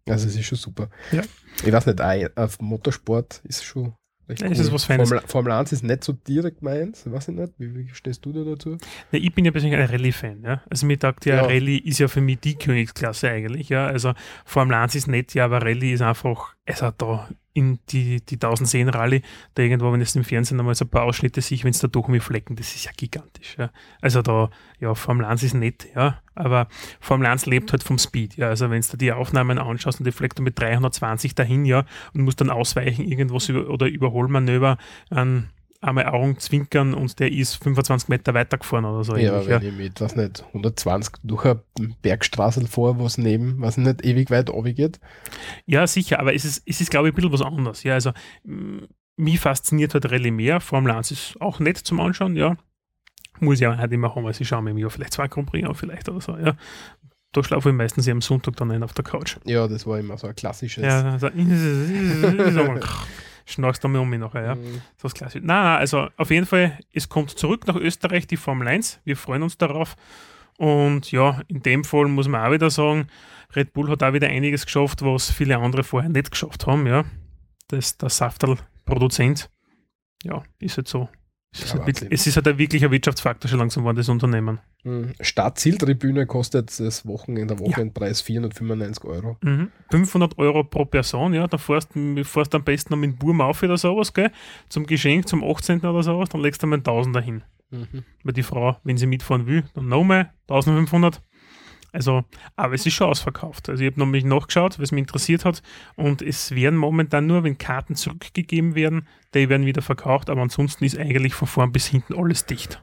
Also 0.07 0.27
es 0.27 0.35
ist 0.35 0.45
schon 0.45 0.57
super. 0.57 0.89
Ja. 1.11 1.21
Ich 1.63 1.71
weiß 1.71 1.85
nicht, 1.85 2.01
auf 2.35 2.59
Motorsport 2.59 3.41
ist 3.43 3.63
schon 3.63 3.93
recht 4.29 4.41
Ja, 4.41 4.47
ist 4.47 4.71
was 4.71 4.85
Feines. 4.85 5.09
Formel, 5.09 5.27
Formel 5.27 5.51
1 5.53 5.71
ist 5.71 5.83
nicht 5.83 6.03
so 6.03 6.13
direkt 6.13 6.61
meins, 6.61 7.09
weiß 7.09 7.29
ich 7.29 7.35
nicht. 7.35 7.53
Wie, 7.57 7.73
wie 7.75 7.89
stehst 7.93 8.23
du 8.25 8.31
da 8.31 8.43
dazu? 8.43 8.77
Ja, 9.11 9.19
ich 9.19 9.33
bin 9.33 9.45
ja 9.45 9.51
persönlich 9.51 9.79
ein 9.79 9.85
Rallye-Fan. 9.87 10.43
Ja? 10.43 10.61
Also 10.69 10.85
mir 10.85 10.97
ja, 11.25 11.35
Ja. 11.35 11.41
Rallye 11.43 11.77
ist 11.79 11.99
ja 11.99 12.07
für 12.07 12.21
mich 12.21 12.39
die 12.39 12.55
Königsklasse 12.55 13.29
eigentlich. 13.29 13.69
Ja? 13.69 13.87
Also 13.87 14.13
Formel 14.45 14.75
1 14.75 14.95
ist 14.95 15.07
nett, 15.07 15.33
ja, 15.33 15.45
aber 15.45 15.61
Rallye 15.61 15.93
ist 15.93 16.01
einfach, 16.01 16.55
also 16.65 16.91
da 16.97 17.27
in 17.59 17.79
die, 17.89 18.21
die 18.21 18.35
1010 18.35 18.89
Rallye, 18.89 19.21
da 19.53 19.63
irgendwo, 19.63 19.91
wenn 19.91 20.01
es 20.01 20.15
im 20.15 20.23
Fernsehen 20.23 20.59
einmal 20.59 20.75
so 20.75 20.85
ein 20.85 20.89
paar 20.89 21.03
Ausschnitte 21.03 21.41
sich, 21.41 21.63
wenn 21.63 21.71
es 21.71 21.79
da 21.79 21.87
durch 21.87 22.07
mich 22.07 22.23
flecken, 22.23 22.55
das 22.55 22.73
ist 22.73 22.85
ja 22.85 22.91
gigantisch. 22.95 23.55
Ja? 23.57 23.69
Also 24.01 24.21
da, 24.21 24.49
ja, 24.79 24.95
Formel 24.95 25.25
1 25.25 25.43
ist 25.43 25.53
nett, 25.53 25.87
ja, 25.93 26.21
aber 26.35 26.67
Formel 26.99 27.27
1 27.27 27.45
lebt 27.45 27.71
halt 27.71 27.83
vom 27.83 27.99
Speed. 27.99 28.37
Ja? 28.37 28.47
Also 28.47 28.69
wenn 28.69 28.81
du 28.81 28.97
die 28.97 29.11
Aufnahmen 29.11 29.57
anschaust 29.57 29.99
und 29.99 30.05
die 30.05 30.11
fleckt 30.11 30.39
mit 30.39 30.57
320 30.57 31.35
dahin, 31.35 31.65
ja, 31.65 31.85
und 32.13 32.21
musst 32.21 32.39
dann 32.41 32.49
ausweichen, 32.49 33.05
irgendwas 33.05 33.49
über, 33.49 33.69
oder 33.69 33.87
Überholmanöver 33.87 34.77
an 35.09 35.49
einmal 35.81 36.07
Augen 36.07 36.37
zwinkern 36.39 36.93
und 36.93 37.19
der 37.19 37.31
ist 37.31 37.55
25 37.63 38.09
Meter 38.09 38.33
weiter 38.33 38.57
gefahren 38.57 38.85
oder 38.85 39.03
so. 39.03 39.15
Ja, 39.15 39.33
ähnlich, 39.33 39.49
wenn 39.49 39.63
ich 39.63 39.73
mit, 39.73 40.01
weiß 40.01 40.15
nicht, 40.17 40.43
120 40.47 41.13
durch 41.23 41.45
eine 41.45 41.61
Bergstraße 42.01 42.67
vor, 42.67 42.99
was 42.99 43.17
neben, 43.17 43.61
was 43.61 43.77
nicht 43.77 44.03
ewig 44.03 44.29
weit 44.29 44.51
geht. 44.75 44.99
Ja, 45.65 45.87
sicher, 45.87 46.19
aber 46.19 46.33
es 46.33 46.43
ist, 46.45 46.63
es 46.65 46.81
ist 46.81 46.91
glaube 46.91 47.07
ich, 47.07 47.13
ein 47.13 47.15
bisschen 47.15 47.31
was 47.31 47.41
anderes. 47.41 47.83
Ja, 47.83 47.93
also 47.93 48.11
mich 49.15 49.39
fasziniert 49.39 49.93
halt 49.93 50.11
Rallye 50.11 50.31
mehr. 50.31 50.59
Formel 50.59 50.91
1 50.91 51.11
ist 51.11 51.41
auch 51.41 51.59
nett 51.59 51.77
zum 51.77 51.99
Anschauen, 51.99 52.35
ja. 52.35 52.57
Muss 53.39 53.61
ja 53.61 53.73
auch 53.73 53.77
nicht 53.77 53.93
immer 53.93 54.13
haben, 54.13 54.25
also 54.25 54.41
ich 54.41 54.47
schaue 54.47 54.61
mir 54.61 54.71
im 54.71 54.77
Jahr 54.77 54.89
vielleicht 54.89 55.13
zwei 55.13 55.27
Grand 55.27 55.49
Prix 55.49 55.67
an, 55.67 55.75
vielleicht 55.75 56.09
oder 56.09 56.19
so, 56.19 56.37
ja. 56.37 56.55
Da 57.31 57.43
schlafe 57.43 57.69
ich 57.69 57.75
meistens 57.75 58.07
am 58.09 58.21
Sonntag 58.21 58.55
dann 58.57 58.71
ein 58.71 58.81
auf 58.81 58.93
der 58.93 59.05
Couch. 59.05 59.37
Ja, 59.45 59.67
das 59.67 59.85
war 59.85 59.99
immer 59.99 60.17
so 60.17 60.27
ein 60.27 60.35
klassisches. 60.35 60.83
Ja, 60.83 61.11
also, 61.11 61.29
schnarchst 63.51 63.83
du 63.83 63.87
mir 63.87 64.01
um 64.01 64.09
mich 64.09 64.19
nachher, 64.19 64.43
ja. 64.43 64.55
Mhm. 64.55 64.81
So 64.97 65.07
ist 65.07 65.15
klassisch. 65.15 65.41
Nein, 65.43 65.63
nein, 65.63 65.77
also 65.77 66.07
auf 66.17 66.29
jeden 66.31 66.45
Fall, 66.45 66.77
es 66.93 67.09
kommt 67.09 67.31
zurück 67.31 67.67
nach 67.67 67.75
Österreich, 67.75 68.27
die 68.27 68.37
Formel 68.37 68.67
1. 68.67 69.01
Wir 69.03 69.17
freuen 69.17 69.43
uns 69.43 69.57
darauf. 69.57 69.95
Und 70.57 71.11
ja, 71.11 71.41
in 71.47 71.61
dem 71.61 71.83
Fall 71.83 72.07
muss 72.07 72.27
man 72.27 72.45
auch 72.45 72.51
wieder 72.51 72.69
sagen, 72.69 73.07
Red 73.55 73.73
Bull 73.73 73.89
hat 73.89 74.03
auch 74.03 74.13
wieder 74.13 74.27
einiges 74.27 74.65
geschafft, 74.65 75.01
was 75.01 75.31
viele 75.31 75.57
andere 75.57 75.83
vorher 75.83 76.09
nicht 76.09 76.31
geschafft 76.31 76.67
haben, 76.67 76.85
ja. 76.85 77.05
Das, 77.69 77.97
der 77.97 78.09
Saftal-Produzent, 78.09 79.49
ja, 80.23 80.43
ist 80.59 80.77
halt 80.77 80.87
so. 80.87 81.09
Es 81.51 81.63
ist, 81.63 81.73
Ja, 81.73 81.79
halt 81.79 81.87
wirklich, 81.87 82.11
es 82.11 82.27
ist 82.27 82.35
halt 82.35 82.47
ein 82.47 82.57
wirklicher 82.59 82.91
Wirtschaftsfaktor 82.91 83.49
schon 83.49 83.57
langsam 83.59 83.81
geworden, 83.81 83.97
das 83.97 84.09
Unternehmen. 84.09 84.59
Mhm. 84.83 85.13
Startzieltribüne 85.19 86.27
kostet 86.27 86.79
das 86.79 87.07
Wochenende, 87.07 87.55
der 87.55 87.65
Wochenendpreis 87.65 88.21
495 88.21 89.03
Euro. 89.05 89.37
Mhm. 89.41 89.71
500 89.89 90.37
Euro 90.37 90.63
pro 90.63 90.85
Person, 90.85 91.33
ja, 91.33 91.47
da 91.47 91.57
fährst 91.57 91.95
du 91.95 92.23
fährst 92.23 92.53
am 92.53 92.63
besten 92.63 92.93
noch 92.93 92.99
mit 92.99 93.11
dem 93.11 93.17
Burm 93.17 93.41
auf 93.41 93.63
oder 93.63 93.77
sowas, 93.77 94.13
gell, 94.13 94.31
zum 94.69 94.85
Geschenk, 94.85 95.27
zum 95.27 95.43
18. 95.43 95.79
oder 95.79 96.03
sowas, 96.03 96.29
dann 96.29 96.41
legst 96.41 96.61
du 96.61 96.67
mal 96.67 96.75
einen 96.75 96.83
Tausender 96.83 97.21
hin. 97.21 97.41
Mhm. 97.71 98.03
Weil 98.23 98.33
die 98.33 98.43
Frau, 98.43 98.77
wenn 98.83 98.97
sie 98.97 99.07
mitfahren 99.07 99.47
will, 99.47 99.63
dann 99.73 99.87
noch 99.87 100.03
mal 100.03 100.31
1500. 100.47 101.21
Also, 101.91 102.23
aber 102.55 102.73
es 102.73 102.85
ist 102.85 102.93
schon 102.93 103.07
ausverkauft. 103.07 103.69
Also 103.69 103.83
ich 103.83 103.91
habe 103.91 103.99
nämlich 103.99 104.23
nachgeschaut, 104.23 104.79
was 104.79 104.91
mich 104.91 105.01
interessiert 105.01 105.45
hat. 105.45 105.61
Und 105.95 106.21
es 106.21 106.51
werden 106.51 106.77
momentan 106.77 107.27
nur, 107.27 107.43
wenn 107.43 107.57
Karten 107.57 107.95
zurückgegeben 107.95 108.75
werden, 108.75 109.07
die 109.33 109.49
werden 109.49 109.65
wieder 109.65 109.81
verkauft, 109.81 110.29
aber 110.29 110.41
ansonsten 110.41 110.85
ist 110.85 110.97
eigentlich 110.97 111.33
von 111.33 111.47
vorn 111.47 111.71
bis 111.71 111.87
hinten 111.87 112.15
alles 112.15 112.45
dicht. 112.45 112.81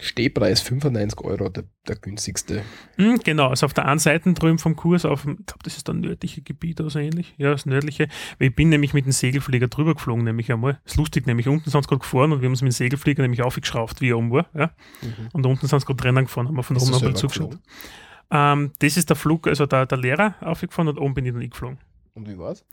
Stehpreis 0.00 0.60
95 0.60 1.20
Euro, 1.22 1.48
der, 1.48 1.64
der 1.88 1.96
günstigste. 1.96 2.62
Hm, 2.96 3.20
genau, 3.24 3.48
also 3.48 3.66
auf 3.66 3.74
der 3.74 3.86
einen 3.86 3.98
Seite 4.00 4.32
drüben 4.34 4.58
vom 4.58 4.76
Kurs, 4.76 5.04
auf, 5.04 5.22
dem- 5.22 5.38
ich 5.40 5.46
glaube, 5.46 5.60
das 5.62 5.76
ist 5.76 5.88
das 5.88 5.94
nördliche 5.94 6.42
Gebiet 6.42 6.80
oder 6.80 6.90
so 6.90 6.98
ähnlich. 6.98 7.34
Ja, 7.38 7.50
das 7.52 7.64
nördliche. 7.66 8.08
Weil 8.38 8.48
ich 8.48 8.54
bin 8.56 8.68
nämlich 8.68 8.92
mit 8.94 9.04
dem 9.06 9.12
Segelflieger 9.12 9.68
drüber 9.68 9.94
geflogen, 9.94 10.24
nämlich 10.24 10.50
einmal. 10.52 10.80
ist 10.84 10.96
lustig, 10.96 11.26
nämlich 11.26 11.48
unten 11.48 11.70
sind 11.70 11.82
sie 11.82 11.88
gerade 11.88 12.00
gefahren 12.00 12.32
und 12.32 12.40
wir 12.40 12.46
haben 12.46 12.52
uns 12.52 12.62
mit 12.62 12.72
dem 12.72 12.76
Segelflieger 12.76 13.22
nämlich 13.22 13.42
aufgeschraubt, 13.42 14.00
wie 14.00 14.10
er 14.10 14.18
oben 14.18 14.30
war. 14.30 14.46
Ja? 14.54 14.70
Mhm. 15.02 15.28
Und 15.32 15.46
unten 15.46 15.66
sind 15.66 15.78
sie 15.80 15.86
gerade 15.86 16.02
drinnen 16.02 16.24
gefahren, 16.24 16.48
haben 16.48 16.56
wir 16.56 16.62
von 16.62 16.76
oben 16.76 16.86
du 16.86 16.92
noch 16.92 17.00
mal 17.00 17.06
selber 17.06 17.14
zugeschaut. 17.18 17.58
Ähm, 18.30 18.72
das 18.78 18.96
ist 18.96 19.08
der 19.10 19.16
Flug, 19.16 19.46
also 19.46 19.66
der, 19.66 19.86
der 19.86 19.98
Lehrer 19.98 20.34
aufgefahren 20.40 20.88
und 20.88 20.98
oben 20.98 21.14
bin 21.14 21.26
ich 21.26 21.32
dann 21.32 21.48
geflogen. 21.48 21.78
Und 22.14 22.28
wie 22.28 22.36
war's? 22.38 22.64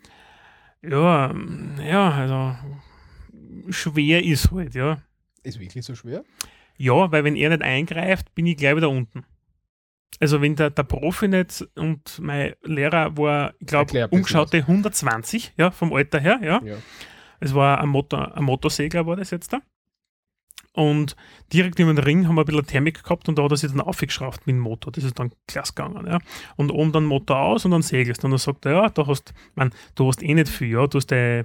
Ja, 0.81 1.33
ja, 1.85 2.09
also 2.11 2.55
schwer 3.69 4.23
ist 4.23 4.51
halt, 4.51 4.73
ja. 4.73 4.97
Ist 5.43 5.59
wirklich 5.59 5.85
so 5.85 5.95
schwer? 5.95 6.23
Ja, 6.81 7.11
weil 7.11 7.23
wenn 7.23 7.35
er 7.35 7.49
nicht 7.49 7.61
eingreift, 7.61 8.33
bin 8.33 8.47
ich 8.47 8.57
gleich 8.57 8.75
wieder 8.75 8.89
unten. 8.89 9.23
Also 10.19 10.41
wenn 10.41 10.55
der, 10.55 10.71
der 10.71 10.83
Profi 10.83 11.27
nicht 11.27 11.67
und 11.75 12.17
mein 12.19 12.53
Lehrer 12.63 13.15
war, 13.17 13.53
ich 13.59 13.67
glaube, 13.67 14.07
umgeschaute 14.09 14.57
120, 14.57 15.53
ja, 15.57 15.69
vom 15.69 15.93
Alter 15.93 16.19
her, 16.19 16.39
ja. 16.41 16.59
Ja. 16.63 16.77
Es 17.39 17.53
war 17.53 17.79
ein, 17.81 17.89
Motor, 17.89 18.35
ein 18.35 18.43
Motorsegler 18.43 19.05
war 19.05 19.15
das 19.15 19.29
jetzt 19.29 19.53
da. 19.53 19.61
Und 20.73 21.15
direkt 21.53 21.77
über 21.77 21.93
den 21.93 22.03
Ring 22.03 22.27
haben 22.27 22.35
wir 22.35 22.41
ein 22.41 22.45
bisschen 22.45 22.65
Thermik 22.65 23.03
gehabt 23.03 23.29
und 23.29 23.37
da 23.37 23.43
hat 23.43 23.51
er 23.51 23.57
sich 23.57 23.69
dann 23.69 23.81
aufgeschraubt 23.81 24.47
mit 24.47 24.55
dem 24.55 24.61
Motor. 24.61 24.91
Das 24.91 25.03
ist 25.03 25.19
dann 25.19 25.31
klasse 25.47 25.73
gegangen. 25.73 26.07
Ja. 26.07 26.17
Und 26.55 26.71
oben 26.71 26.91
dann 26.91 27.05
Motor 27.05 27.37
aus 27.41 27.65
und 27.65 27.71
dann 27.71 27.81
segelst. 27.83 28.23
Und 28.23 28.31
dann 28.31 28.39
sagt 28.39 28.65
er, 28.65 28.71
ja, 28.71 28.89
da 28.89 29.05
hast, 29.05 29.33
man, 29.53 29.71
du 29.95 30.07
hast 30.07 30.23
eh 30.23 30.33
nicht 30.33 30.49
viel, 30.49 30.69
ja. 30.69 30.87
Du 30.87 30.97
hast 30.97 31.11
äh, 31.11 31.43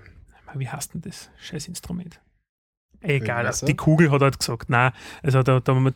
wie 0.55 0.69
heißt 0.69 0.95
denn 0.95 1.03
das? 1.03 1.31
Scheiß 1.39 1.69
Instrument. 1.69 2.21
Egal, 3.01 3.43
Ölwasser? 3.45 3.67
die 3.67 3.75
Kugel 3.77 4.11
hat 4.11 4.23
halt 4.23 4.39
gesagt, 4.39 4.69
nein, 4.71 4.93
also 5.23 5.43
da, 5.43 5.61
da 5.61 5.75
mit, 5.75 5.95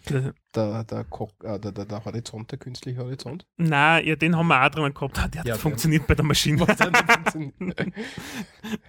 Der, 0.54 0.84
der, 0.84 1.04
Cock, 1.04 1.32
äh, 1.44 1.58
der, 1.58 1.72
der, 1.72 1.84
der 1.84 2.04
Horizont, 2.04 2.50
der 2.50 2.58
künstliche 2.58 3.00
Horizont. 3.00 3.46
nein, 3.56 4.04
ja, 4.06 4.16
den 4.16 4.36
haben 4.36 4.48
wir 4.48 4.64
auch 4.64 4.68
drin 4.70 4.92
gehabt. 4.94 5.18
Ah, 5.18 5.28
Der 5.28 5.40
hat 5.40 5.46
Ja, 5.46 5.54
nicht 5.54 5.62
funktioniert 5.62 6.06
bei 6.06 6.14
der 6.14 6.24
Maschine. 6.24 6.66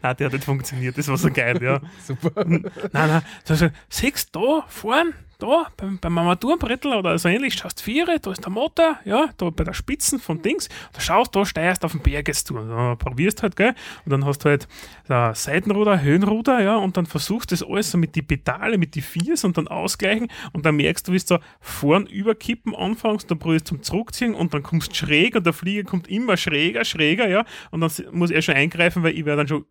Nein, 0.01 0.15
der 0.17 0.25
hat 0.25 0.33
nicht 0.33 0.43
funktioniert. 0.43 0.97
Das 0.97 1.07
war 1.07 1.17
so 1.17 1.31
geil, 1.31 1.61
ja. 1.61 1.79
Super. 2.05 2.45
Nein, 2.45 2.61
nein. 2.91 3.21
So, 3.43 3.55
so, 3.55 3.67
siehst 3.89 4.35
du, 4.35 4.61
da 4.61 4.65
vorn, 4.67 5.13
da, 5.41 5.67
beim, 5.77 5.97
beim 5.99 6.17
Armaturenbrettel 6.17 6.93
oder 6.93 7.17
so 7.17 7.27
ähnlich, 7.27 7.55
schaust 7.55 7.81
Viere, 7.81 8.19
da 8.19 8.31
ist 8.31 8.43
der 8.43 8.51
Motor, 8.51 8.97
ja, 9.05 9.29
da 9.37 9.49
bei 9.49 9.63
der 9.63 9.73
Spitzen 9.73 10.19
von 10.19 10.41
Dings, 10.41 10.69
da 10.93 11.01
schaust, 11.01 11.35
da 11.35 11.45
steigst 11.45 11.83
auf 11.83 11.93
den 11.93 12.01
Berg 12.01 12.27
jetzt 12.27 12.49
du. 12.49 12.59
Da 12.59 12.95
probierst 12.95 13.41
halt, 13.41 13.55
gell, 13.55 13.73
und 14.05 14.11
dann 14.11 14.25
hast 14.25 14.39
du 14.39 14.49
halt 14.49 14.67
so 15.07 15.31
Seitenruder, 15.33 16.01
Höhenruder, 16.01 16.61
ja, 16.61 16.75
und 16.75 16.97
dann 16.97 17.05
versuchst 17.05 17.51
du 17.51 17.55
das 17.55 17.63
alles 17.67 17.91
so 17.91 17.97
mit 17.97 18.15
die 18.15 18.21
Pedale, 18.21 18.77
mit 18.77 18.95
die 18.95 19.01
Viers 19.01 19.43
und 19.43 19.57
dann 19.57 19.67
ausgleichen 19.67 20.29
und 20.53 20.65
dann 20.65 20.75
merkst 20.75 21.07
du, 21.07 21.11
wie 21.11 21.17
du 21.17 21.25
so 21.25 21.39
vorn 21.59 22.05
überkippen 22.05 22.75
anfängst, 22.75 23.29
dann 23.31 23.39
probierst 23.39 23.65
du 23.65 23.75
zum 23.75 23.83
Zurückziehen 23.83 24.35
und 24.35 24.53
dann 24.53 24.63
kommst 24.63 24.91
du 24.91 24.95
schräg 24.95 25.35
und 25.35 25.45
der 25.45 25.53
Flieger 25.53 25.83
kommt 25.83 26.07
immer 26.07 26.37
schräger, 26.37 26.85
schräger, 26.85 27.27
ja, 27.27 27.45
und 27.71 27.81
dann 27.81 27.91
muss 28.11 28.29
er 28.29 28.41
schon 28.41 28.55
eingreifen, 28.55 29.03
weil 29.03 29.17
ich 29.17 29.25
werde 29.25 29.41
dann 29.41 29.47
schon 29.47 29.65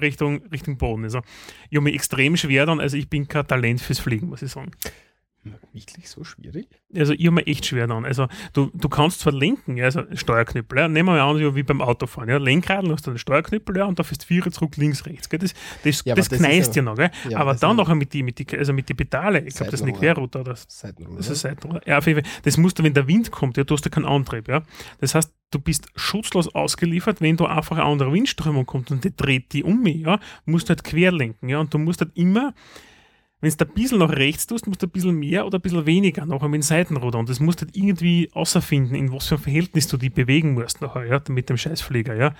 Richtung, 0.00 0.42
Richtung 0.52 0.76
Boden. 0.76 1.04
Also, 1.04 1.20
ich 1.70 1.76
habe 1.76 1.84
mich 1.84 1.94
extrem 1.94 2.36
schwer 2.36 2.66
dann, 2.66 2.80
also 2.80 2.96
ich 2.96 3.08
bin 3.08 3.28
kein 3.28 3.46
Talent 3.46 3.80
fürs 3.80 3.98
Fliegen, 3.98 4.28
muss 4.28 4.42
ich 4.42 4.50
sagen. 4.50 4.70
Wirklich 5.72 6.08
so 6.08 6.24
schwierig? 6.24 6.68
Also 6.94 7.12
ich 7.12 7.26
habe 7.26 7.36
mir 7.36 7.46
echt 7.46 7.66
schwer 7.66 7.86
dann. 7.86 8.04
Also 8.04 8.28
du, 8.52 8.70
du 8.72 8.88
kannst 8.88 9.20
zwar 9.20 9.32
lenken, 9.32 9.76
ja, 9.76 9.84
also 9.84 10.02
Steuerknüppel, 10.14 10.78
ja. 10.78 10.88
nehmen 10.88 11.08
wir 11.08 11.16
mal 11.16 11.20
an, 11.20 11.54
wie 11.54 11.62
beim 11.62 11.80
Autofahren, 11.80 12.28
ja, 12.28 12.38
Lenkrad, 12.38 12.88
hast 12.88 13.06
du 13.06 13.10
einen 13.10 13.18
Steuerknüppel, 13.18 13.76
ja, 13.76 13.84
und 13.84 13.98
da 13.98 14.02
fährst 14.02 14.22
du 14.22 14.26
Viere 14.26 14.50
zurück, 14.50 14.76
links, 14.76 15.06
rechts, 15.06 15.28
gell, 15.28 15.38
das, 15.38 15.54
das, 15.84 16.02
Ja, 16.04 16.14
das 16.14 16.28
das 16.28 16.38
kneist 16.38 16.70
ist 16.70 16.76
ja 16.76 16.82
noch, 16.82 16.96
gell, 16.96 17.10
Ja, 17.28 17.38
aber 17.38 17.54
dann 17.54 17.76
nachher 17.76 17.94
mit 17.94 18.12
die, 18.12 18.22
mit 18.22 18.38
die, 18.38 18.58
also 18.58 18.72
mit 18.72 18.88
die 18.88 18.94
Pedale, 18.94 19.40
ich 19.40 19.54
glaube, 19.54 19.70
das 19.70 19.80
ist 19.80 19.86
eine. 19.86 19.96
Querruder, 19.96 20.44
das, 20.44 20.66
Seitenruder. 20.68 21.16
das 21.18 21.30
ist 21.30 21.40
Seitenruder. 21.40 21.80
Ja, 21.86 21.98
auf 21.98 22.06
jeden 22.06 22.22
Fall. 22.22 22.32
Das 22.42 22.56
musst 22.56 22.78
du, 22.78 22.82
wenn 22.82 22.94
der 22.94 23.06
Wind 23.06 23.30
kommt, 23.30 23.56
ja, 23.56 23.64
du 23.64 23.74
hast 23.74 23.84
ja 23.84 23.90
keinen 23.90 24.06
Antrieb, 24.06 24.48
ja. 24.48 24.62
Das 25.00 25.14
heißt, 25.14 25.32
du 25.50 25.58
bist 25.58 25.88
schutzlos 25.94 26.54
ausgeliefert, 26.54 27.20
wenn 27.20 27.36
da 27.36 27.46
einfach 27.46 27.76
eine 27.76 27.86
andere 27.86 28.12
Windströmung 28.12 28.66
kommt 28.66 28.90
und 28.90 29.04
die 29.04 29.14
dreht 29.14 29.52
die 29.52 29.64
um 29.64 29.82
mich, 29.82 30.02
ja, 30.02 30.18
musst 30.44 30.68
du 30.68 30.70
halt 30.70 30.84
quer 30.84 31.12
lenken, 31.12 31.48
ja, 31.48 31.58
und 31.58 31.72
du 31.72 31.78
musst 31.78 32.00
halt 32.00 32.12
immer, 32.14 32.54
wenn 33.46 33.56
du 33.56 33.64
ein 33.64 33.74
bisschen 33.74 33.98
nach 33.98 34.10
rechts 34.10 34.46
tust, 34.46 34.66
musst 34.66 34.82
du 34.82 34.86
ein 34.86 34.90
bisschen 34.90 35.16
mehr 35.16 35.46
oder 35.46 35.58
ein 35.58 35.62
bisschen 35.62 35.86
weniger 35.86 36.26
nachher 36.26 36.48
mit 36.48 36.62
dem 36.62 36.62
Seitenruder 36.62 37.18
und 37.18 37.28
das 37.28 37.40
musst 37.40 37.60
du 37.60 37.66
halt 37.66 37.76
irgendwie 37.76 38.30
außerfinden, 38.32 38.94
in 38.94 39.12
was 39.12 39.26
für 39.28 39.36
ein 39.36 39.40
Verhältnis 39.40 39.88
du 39.88 39.96
die 39.96 40.10
bewegen 40.10 40.54
musst 40.54 40.80
nachher, 40.80 41.04
ja, 41.04 41.22
mit 41.28 41.48
dem 41.48 41.56
Scheißflieger, 41.56 42.14
ja. 42.14 42.34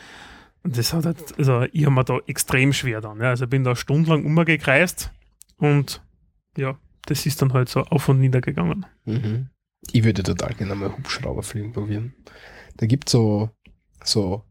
Und 0.62 0.76
das 0.76 0.92
hat 0.92 1.06
halt, 1.06 1.38
also 1.38 1.62
ich 1.72 1.84
habe 1.84 1.94
mir 1.94 2.04
da 2.04 2.18
extrem 2.26 2.72
schwer 2.72 3.00
dann, 3.00 3.20
ja, 3.20 3.30
also 3.30 3.44
ich 3.44 3.50
bin 3.50 3.64
da 3.64 3.76
stundenlang 3.76 4.24
umgekreist 4.24 5.12
und 5.58 6.02
ja, 6.56 6.78
das 7.06 7.24
ist 7.26 7.40
dann 7.40 7.52
halt 7.52 7.68
so 7.68 7.82
auf 7.82 8.08
und 8.08 8.20
nieder 8.20 8.40
gegangen. 8.40 8.86
Mhm. 9.04 9.48
Ich 9.92 10.02
würde 10.02 10.22
total 10.22 10.54
gerne 10.54 10.74
mal 10.74 10.96
Hubschrauberfliegen 10.96 11.72
probieren. 11.72 12.14
Da 12.76 12.86
gibt 12.86 13.08
es 13.08 13.12
so, 13.12 13.50
so 14.02 14.42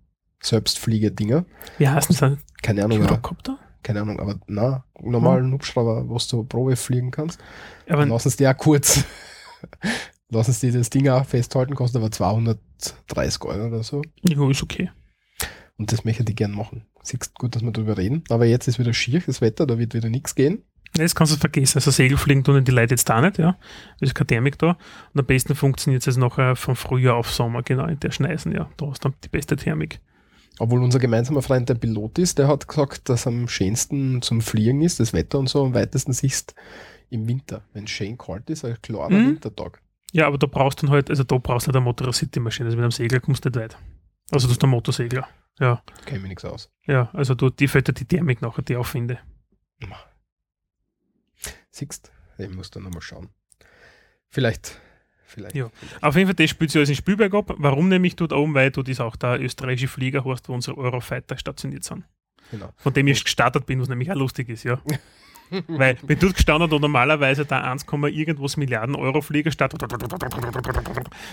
Selbstfliege-Dinger. 0.41 1.45
Wie 1.77 1.89
heißt 1.89 2.09
das? 2.09 2.19
denn? 2.19 2.37
Keine 2.61 2.85
Ahnung, 2.85 2.99
aber, 2.99 3.07
Gyrocopter? 3.07 3.59
Keine 3.85 4.01
Ahnung, 4.01 4.19
aber 4.19 4.39
na, 4.47 4.83
normalen 4.99 5.53
Hubschrauber, 5.53 6.09
wo 6.09 6.17
du 6.17 6.43
Probe 6.43 6.75
fliegen 6.75 7.11
kannst. 7.11 7.39
Aber 7.87 8.05
Lassen 8.05 8.31
sie 8.31 8.37
die 8.37 8.47
auch 8.47 8.57
kurz. 8.57 9.05
Lassen 10.29 10.53
sie 10.53 10.71
das 10.71 10.89
Ding 10.89 11.07
auch 11.07 11.23
festhalten, 11.23 11.75
kostet 11.75 12.01
aber 12.01 12.11
230 12.11 13.43
Euro 13.43 13.67
oder 13.67 13.83
so. 13.83 14.01
ja, 14.23 14.49
ist 14.49 14.63
okay. 14.63 14.89
Und 15.77 15.91
das 15.91 16.03
möchte 16.03 16.25
ich 16.27 16.35
gern 16.35 16.51
machen. 16.51 16.87
Siehst 17.03 17.35
gut, 17.35 17.55
dass 17.55 17.61
wir 17.61 17.71
darüber 17.71 17.97
reden. 17.97 18.23
Aber 18.29 18.45
jetzt 18.45 18.67
ist 18.67 18.79
wieder 18.79 18.93
schier, 18.93 19.21
das 19.23 19.41
Wetter, 19.41 19.67
da 19.67 19.77
wird 19.77 19.93
wieder 19.93 20.09
nichts 20.09 20.33
gehen. 20.33 20.63
Das 20.93 21.13
kannst 21.13 21.33
du 21.33 21.37
vergessen. 21.37 21.77
Also 21.77 21.91
Segelfliegen 21.91 22.43
tun 22.43 22.63
die 22.63 22.71
Leute 22.71 22.93
jetzt 22.93 23.07
da 23.07 23.21
nicht, 23.21 23.37
ja. 23.37 23.57
Es 23.99 24.09
ist 24.09 24.15
keine 24.15 24.27
Thermik 24.27 24.57
da. 24.57 24.77
Und 25.13 25.19
am 25.19 25.25
besten 25.25 25.53
funktioniert 25.53 26.07
es 26.07 26.17
noch 26.17 26.39
äh, 26.39 26.55
von 26.55 26.75
Frühjahr 26.75 27.17
auf 27.17 27.31
Sommer, 27.31 27.61
genau 27.61 27.85
in 27.85 27.99
der 27.99 28.11
Schneisen, 28.11 28.51
ja. 28.51 28.69
Da 28.77 28.87
hast 28.87 29.03
du 29.03 29.09
dann 29.09 29.17
die 29.23 29.29
beste 29.29 29.57
Thermik. 29.57 29.99
Obwohl 30.59 30.81
unser 30.83 30.99
gemeinsamer 30.99 31.41
Freund 31.41 31.67
der 31.69 31.75
Pilot 31.75 32.17
ist, 32.19 32.37
der 32.39 32.47
hat 32.47 32.67
gesagt, 32.67 33.09
dass 33.09 33.27
am 33.27 33.47
schönsten 33.47 34.21
zum 34.21 34.41
Fliegen 34.41 34.81
ist, 34.81 34.99
das 34.99 35.11
Wetter 35.13 35.37
und 35.39 35.47
so 35.49 35.65
am 35.65 35.73
weitesten 35.73 36.13
siehst 36.13 36.55
im 37.09 37.27
Winter. 37.27 37.65
Wenn 37.73 37.83
es 37.83 37.89
schön 37.91 38.17
kalt 38.17 38.49
ist, 38.49 38.63
ein 38.63 38.77
klarer 38.81 39.09
Mhm. 39.09 39.27
Wintertag. 39.27 39.81
Ja, 40.13 40.27
aber 40.27 40.37
da 40.37 40.47
brauchst 40.47 40.81
du 40.81 40.85
dann 40.85 40.93
halt, 40.95 41.09
also 41.09 41.23
da 41.25 41.37
brauchst 41.37 41.67
du 41.67 41.71
nicht 41.71 41.75
eine 41.75 41.83
Motor-City-Maschine. 41.83 42.67
Also 42.67 42.77
mit 42.77 42.83
einem 42.83 42.91
Segler 42.91 43.19
kommst 43.19 43.43
du 43.43 43.49
nicht 43.49 43.59
weit. 43.59 43.77
Also 44.31 44.47
das 44.47 44.53
ist 44.53 44.61
der 44.61 44.69
Motorsegler. 44.69 45.27
Ja, 45.59 45.83
Kennt 46.05 46.21
mir 46.21 46.29
nichts 46.29 46.43
aus. 46.45 46.69
ja, 46.85 47.09
also 47.13 47.35
du, 47.35 47.49
die 47.49 47.67
fällt 47.67 47.87
dir 47.87 47.93
die 47.93 48.05
Thermik 48.05 48.41
nachher, 48.41 48.61
die 48.61 48.75
aufwinde. 48.77 49.19
Siehst 51.69 52.11
Ich 52.37 52.49
muss 52.49 52.71
da 52.71 52.79
nochmal 52.79 53.01
schauen. 53.01 53.29
Vielleicht, 54.29 54.79
vielleicht. 55.25 55.55
Ja. 55.55 55.69
Auf 56.01 56.15
jeden 56.15 56.27
Fall, 56.27 56.35
das 56.35 56.49
spielt 56.49 56.71
sich 56.71 56.79
alles 56.79 56.89
in 56.89 56.95
Spielberg 56.95 57.33
ab. 57.33 57.53
Warum 57.57 57.89
nämlich 57.89 58.15
dort 58.15 58.33
oben? 58.33 58.53
Weil 58.53 58.71
dort 58.71 58.89
ist 58.89 59.01
auch 59.01 59.15
der 59.15 59.41
österreichische 59.41 59.87
Flieger, 59.87 60.23
hast, 60.25 60.49
wo 60.49 60.53
unsere 60.53 60.77
Eurofighter 60.77 61.37
stationiert 61.37 61.83
sind. 61.83 62.03
Genau. 62.51 62.69
Von 62.77 62.93
dem 62.93 63.07
ich 63.07 63.23
gestartet 63.23 63.65
bin, 63.65 63.81
was 63.81 63.89
nämlich 63.89 64.11
auch 64.11 64.15
lustig 64.15 64.49
ist, 64.49 64.63
ja. 64.63 64.79
Weil, 65.67 65.97
wenn 66.01 66.19
dort 66.19 66.33
gestanden 66.33 66.69
da 66.69 66.79
normalerweise 66.79 67.45
der 67.45 67.63
1, 67.63 67.85
irgendwas 67.91 68.57
Milliarden 68.57 68.95
Euro 68.95 69.21
Flieger 69.21 69.51
startet, 69.51 69.79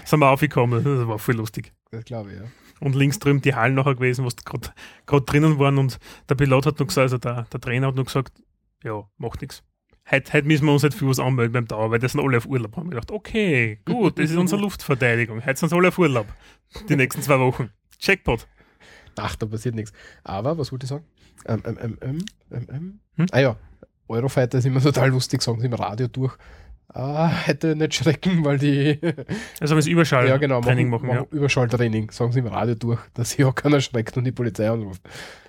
sind 0.05 0.21
wir 0.21 0.29
aufgekommen. 0.31 0.85
Das 0.85 1.07
war 1.09 1.19
voll 1.19 1.37
lustig. 1.37 1.73
Das 1.91 2.05
glaube 2.05 2.33
ich, 2.33 2.37
ja. 2.39 2.45
Und 2.81 2.97
links 2.97 3.19
drüben 3.21 3.41
die 3.41 3.55
Hallen 3.55 3.75
nachher 3.75 3.95
gewesen, 3.95 4.25
was 4.25 4.37
gerade 4.37 4.73
drinnen 5.25 5.59
waren. 5.59 5.79
Und 5.79 5.99
der 6.29 6.35
Pilot 6.35 6.67
hat 6.67 6.81
noch 6.81 6.87
gesagt, 6.89 7.05
also 7.05 7.19
der, 7.19 7.45
der 7.45 7.61
Trainer 7.61 7.87
hat 7.87 7.95
noch 7.95 8.07
gesagt, 8.07 8.33
ja, 8.83 9.05
macht 9.19 9.41
nichts. 9.41 9.63
Heute, 10.13 10.31
heute 10.35 10.47
müssen 10.47 10.67
wir 10.67 10.75
uns 10.75 10.83
nicht 10.83 10.95
für 10.95 11.09
was 11.09 11.19
anmelden 11.19 11.55
beim 11.55 11.67
Dauer, 11.67 11.91
weil 11.91 11.99
das 11.99 12.13
sind 12.13 12.21
alle 12.21 12.37
auf 12.37 12.45
Urlaub. 12.45 12.77
Haben 12.77 12.89
wir 12.89 13.01
gedacht, 13.01 13.11
okay, 13.11 13.81
gut, 13.87 14.19
das 14.19 14.31
ist 14.31 14.37
unsere 14.37 14.61
Luftverteidigung. 14.61 15.43
Heute 15.43 15.59
sind 15.59 15.71
sie 15.71 15.75
alle 15.75 15.89
auf 15.89 15.99
Urlaub. 15.99 16.27
Die 16.87 16.97
nächsten 16.97 17.23
zwei 17.23 17.39
Wochen. 17.39 17.71
Checkpot. 17.99 18.47
Ach, 19.17 19.37
da 19.37 19.47
passiert 19.47 19.75
nichts. 19.75 19.91
Aber, 20.23 20.59
was 20.59 20.71
wollte 20.71 20.85
ich 20.85 20.91
sagen? 20.91 21.07
Ähm, 21.47 21.63
ähm, 21.65 21.79
ähm, 21.81 21.99
ähm, 22.03 22.19
ähm, 22.51 22.67
ähm. 22.69 23.01
Hm? 23.17 23.27
Ah 23.33 23.41
ja, 23.41 23.57
Eurofighter 24.07 24.59
ist 24.59 24.67
immer 24.67 24.83
total 24.83 25.09
lustig, 25.09 25.41
sagen 25.41 25.61
sie 25.61 25.67
im 25.67 25.73
Radio 25.73 26.09
durch. 26.09 26.37
Ah, 26.95 27.29
hätte 27.29 27.75
nicht 27.75 27.95
schrecken, 27.95 28.45
weil 28.45 28.59
die 28.59 28.99
Also, 29.61 29.75
wenn 29.75 29.79
es 29.79 29.87
Überschall 29.87 30.29
ja, 30.29 30.37
genau, 30.37 30.61
Training 30.61 30.91
machen, 30.91 31.07
machen, 31.07 31.27
ja. 31.31 31.37
Überschalltraining, 31.37 32.11
sagen 32.11 32.33
sie 32.33 32.41
im 32.41 32.49
Radio 32.49 32.75
durch, 32.75 33.01
dass 33.15 33.31
sich 33.31 33.45
auch 33.45 33.55
keiner 33.55 33.81
schreckt 33.81 34.17
und 34.19 34.25
die 34.25 34.33
Polizei 34.33 34.69
anruft. 34.71 35.01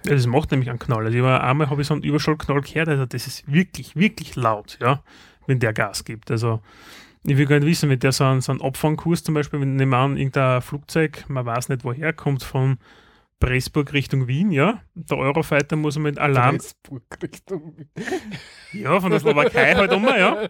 ja. 0.06 0.14
Das 0.14 0.26
macht 0.26 0.52
nämlich 0.52 0.70
einen 0.70 0.80
Knall. 0.80 1.06
Also, 1.06 1.18
ich 1.18 1.24
war, 1.24 1.44
einmal 1.44 1.70
habe 1.70 1.82
ich 1.82 1.88
so 1.88 1.96
einen 1.96 2.04
Überschallknall 2.04 2.62
gehört, 2.62 2.88
also 2.88 3.06
das 3.06 3.28
ist 3.28 3.52
wirklich, 3.52 3.96
wirklich 3.98 4.38
laut, 4.38 4.78
ja, 4.82 5.04
wenn 5.46 5.60
der 5.60 5.74
Gas 5.74 6.06
gibt. 6.06 6.32
Also, 6.32 6.62
ich 7.26 7.38
will 7.38 7.46
gar 7.46 7.60
nicht 7.60 7.68
wissen, 7.68 7.90
wenn 7.90 8.00
der 8.00 8.14
so 8.14 8.24
einen, 8.24 8.42
so 8.42 8.52
einen 8.54 8.62
Abfangkurs 8.62 9.24
zum 9.24 9.34
Beispiel, 9.34 9.60
wenn 9.60 9.76
nehmen 9.76 9.92
wir 9.92 9.98
an, 9.98 10.18
irgendein 10.18 10.62
Flugzeug, 10.62 11.26
man 11.28 11.46
weiß 11.46 11.70
nicht 11.70 11.84
woher, 11.84 12.14
kommt 12.14 12.44
von 12.44 12.78
Pressburg 13.44 13.92
Richtung 13.92 14.28
Wien, 14.30 14.52
ja, 14.52 14.80
der 14.96 15.18
Eurofighter 15.18 15.76
muss 15.76 16.00
mit 16.00 16.18
Alarm, 16.18 16.60
Pressburg 16.60 17.04
Richtung. 17.22 17.76
ja, 18.72 19.02
von 19.02 19.12
der 19.12 19.20
Slowakei 19.20 19.76
halt 19.76 19.92
um, 19.92 20.06
ja. 20.06 20.44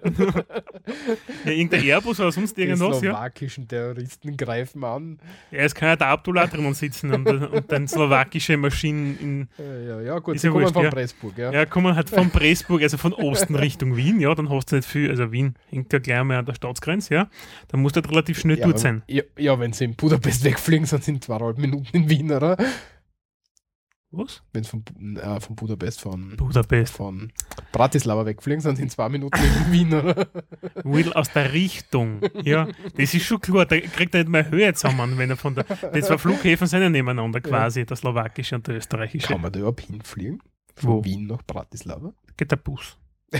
ja 1.45 1.51
irgendein 1.51 1.83
Airbus 1.83 2.19
oder 2.19 2.31
sonst 2.31 2.55
Die 2.55 2.61
irgendwas, 2.61 3.01
ja. 3.01 3.13
slowakischen 3.13 3.67
Terroristen 3.67 4.37
greifen 4.37 4.83
an. 4.83 5.17
Ja, 5.49 5.61
es 5.61 5.73
kann 5.73 5.89
ja 5.89 5.95
der 5.95 6.07
Abdullah 6.09 6.45
drinnen 6.45 6.75
sitzen 6.75 7.11
und, 7.11 7.27
und 7.27 7.71
dann 7.71 7.87
slowakische 7.87 8.57
Maschinen 8.57 9.17
in, 9.19 9.47
ja, 9.57 10.01
ja, 10.01 10.19
gut, 10.19 10.39
sie 10.39 10.45
ja 10.45 10.51
kommen 10.53 10.65
wurscht, 10.65 10.75
von 10.75 10.83
ja. 10.83 10.89
Pressburg, 10.91 11.35
ja. 11.35 11.51
Ja, 11.51 11.65
kommen 11.65 11.95
halt 11.95 12.11
von 12.11 12.29
Pressburg, 12.29 12.83
also 12.83 12.97
von 12.97 13.13
Osten 13.13 13.55
Richtung 13.55 13.97
Wien, 13.97 14.19
ja, 14.19 14.35
dann 14.35 14.51
hast 14.51 14.71
du 14.71 14.75
nicht 14.75 14.87
viel, 14.87 15.09
also 15.09 15.31
Wien 15.31 15.55
hängt 15.71 15.91
ja 15.91 15.97
gleich 15.97 16.23
mal 16.23 16.37
an 16.37 16.45
der 16.45 16.53
Staatsgrenze, 16.53 17.11
ja, 17.11 17.29
dann 17.69 17.81
musst 17.81 17.95
du 17.95 18.01
halt 18.01 18.11
relativ 18.11 18.39
schnell 18.39 18.59
Ja, 18.59 18.67
dort 18.67 18.77
sein. 18.77 19.01
Ja, 19.07 19.23
ja, 19.35 19.59
wenn 19.59 19.73
sie 19.73 19.85
in 19.85 19.95
Budapest 19.95 20.43
wegfliegen, 20.43 20.85
sind 20.85 21.03
sie 21.03 21.11
in 21.11 21.21
zweieinhalb 21.21 21.57
Minuten 21.57 21.89
in 21.91 22.07
Wien, 22.07 22.31
oder? 22.31 22.55
Was? 24.15 24.43
Wenn 24.53 24.63
sie 24.63 24.69
von, 24.69 24.83
äh, 25.17 25.39
von 25.39 25.55
Budapest 25.55 25.99
von, 25.99 26.37
Budapest. 26.37 26.93
von 26.93 27.31
Bratislava 27.71 28.27
wegfliegen, 28.27 28.61
sind 28.61 28.75
sie 28.75 28.83
in 28.83 28.89
zwei 28.89 29.09
Minuten 29.09 29.39
in 29.39 29.41
Wien, 29.71 29.91
oder? 29.91 30.27
Will 30.83 31.11
aus 31.13 31.31
der 31.31 31.51
Richtung, 31.51 32.21
ja, 32.43 32.67
das 32.95 33.15
ist 33.15 33.25
schon 33.25 33.41
klar, 33.41 33.65
da 33.65 33.79
kriegt 33.79 34.13
er 34.13 34.21
nicht 34.21 34.29
mehr 34.29 34.51
Höhe 34.51 34.71
zusammen, 34.75 35.17
wenn 35.17 35.31
er 35.31 35.37
von 35.37 35.55
der, 35.55 35.63
die 35.95 36.01
zwei 36.03 36.19
Flughäfen 36.19 36.67
sind 36.67 36.83
ja 36.83 36.91
nebeneinander 36.91 37.41
quasi, 37.41 37.87
der 37.87 37.97
slowakische 37.97 38.53
und 38.53 38.67
der 38.67 38.75
österreichische. 38.75 39.29
Kann 39.29 39.41
man 39.41 39.51
da 39.51 39.57
überhaupt 39.59 39.81
hinfliegen? 39.81 40.43
Von 40.75 40.89
Wo? 40.89 41.03
Wien 41.03 41.25
nach 41.25 41.41
Bratislava? 41.41 42.13
Geht 42.37 42.51
der 42.51 42.57
Bus. 42.57 42.95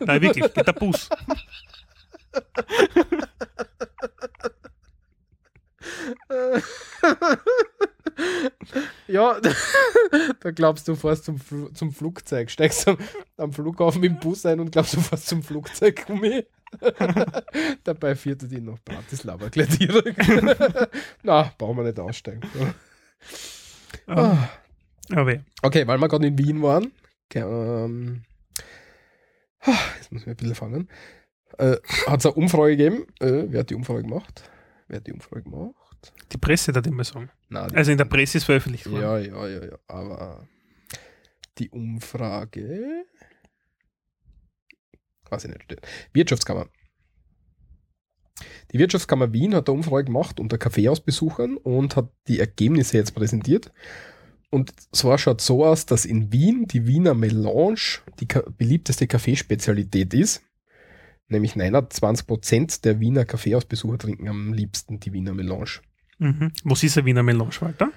Nein, 0.00 0.22
wirklich, 0.22 0.52
geht 0.52 0.66
der 0.66 0.72
Bus. 0.72 1.08
Ja, 9.06 9.40
da 10.40 10.50
glaubst 10.50 10.88
du, 10.88 10.94
fährst 10.94 11.24
zum, 11.24 11.38
zum 11.74 11.92
Flugzeug, 11.92 12.50
steigst 12.50 12.86
am, 12.88 12.98
am 13.36 13.52
Flughafen 13.52 14.00
mit 14.00 14.10
dem 14.10 14.18
Bus 14.20 14.44
ein 14.46 14.60
und 14.60 14.72
glaubst, 14.72 14.94
du 14.94 15.00
fährst 15.00 15.26
zum 15.28 15.42
Flugzeug 15.42 16.06
Gummi. 16.06 16.44
Dabei 17.84 18.14
fährt 18.14 18.42
dich 18.42 18.60
nach 18.62 18.78
Bratislava 18.84 19.48
direkt. 19.50 19.78
Na, 21.22 21.52
brauchen 21.58 21.76
wir 21.76 21.84
nicht 21.84 22.00
aussteigen. 22.00 22.40
Ah. 24.06 24.48
Aber 25.10 25.34
ja. 25.34 25.40
Okay, 25.62 25.86
weil 25.86 25.98
wir 25.98 26.08
gerade 26.08 26.26
in 26.26 26.38
Wien 26.38 26.62
waren. 26.62 26.92
ge- 27.28 27.42
Ähm, 27.42 28.22
ah, 29.60 29.74
jetzt 29.98 30.10
muss 30.12 30.22
ich 30.22 30.28
ein 30.28 30.36
bisschen 30.36 30.54
fangen. 30.54 30.88
Äh, 31.58 31.76
hat 32.06 32.20
es 32.20 32.26
eine 32.26 32.34
Umfrage 32.36 32.76
gegeben. 32.76 33.06
Äh, 33.20 33.44
wer 33.48 33.60
hat 33.60 33.70
die 33.70 33.74
Umfrage 33.74 34.02
gemacht? 34.02 34.48
Wer 34.88 34.96
hat 34.98 35.06
die 35.06 35.12
Umfrage 35.12 35.42
gemacht? 35.42 35.74
Die 36.32 36.38
Presse, 36.38 36.72
da 36.72 36.80
immer 36.80 37.04
sagen. 37.04 37.30
Nein, 37.48 37.74
Also 37.74 37.92
in 37.92 37.98
der 37.98 38.04
Presse 38.06 38.38
ist 38.38 38.44
veröffentlicht 38.44 38.90
worden. 38.90 39.02
Ja, 39.02 39.18
ja, 39.18 39.48
ja, 39.48 39.64
ja. 39.64 39.78
Aber 39.86 40.46
die 41.58 41.70
Umfrage. 41.70 43.04
Weiß 45.28 45.44
ich 45.44 45.50
nicht. 45.50 45.76
Wirtschaftskammer. 46.12 46.68
Die 48.72 48.78
Wirtschaftskammer 48.78 49.32
Wien 49.32 49.54
hat 49.54 49.68
eine 49.68 49.76
Umfrage 49.76 50.06
gemacht 50.06 50.40
unter 50.40 50.58
Kaffeehausbesuchern 50.58 51.56
und 51.56 51.96
hat 51.96 52.10
die 52.28 52.40
Ergebnisse 52.40 52.96
jetzt 52.96 53.14
präsentiert. 53.14 53.72
Und 54.50 54.72
zwar 54.94 55.18
schaut 55.18 55.40
so 55.40 55.64
aus, 55.64 55.86
dass 55.86 56.04
in 56.04 56.32
Wien 56.32 56.66
die 56.66 56.86
Wiener 56.86 57.14
Melange 57.14 58.00
die 58.20 58.26
beliebteste 58.26 59.06
Kaffeespezialität 59.06 60.12
ist. 60.12 60.42
Nämlich 61.28 61.54
29% 61.54 62.82
der 62.82 63.00
Wiener 63.00 63.24
Kaffeehausbesucher 63.24 63.98
trinken 63.98 64.28
am 64.28 64.52
liebsten 64.52 65.00
die 65.00 65.12
Wiener 65.12 65.32
Melange. 65.32 65.80
Mhm. 66.22 66.52
Was 66.62 66.84
ist 66.84 66.96
ein 66.98 67.04
Wiener 67.04 67.24
Melange, 67.24 67.60
Walter? 67.60 67.90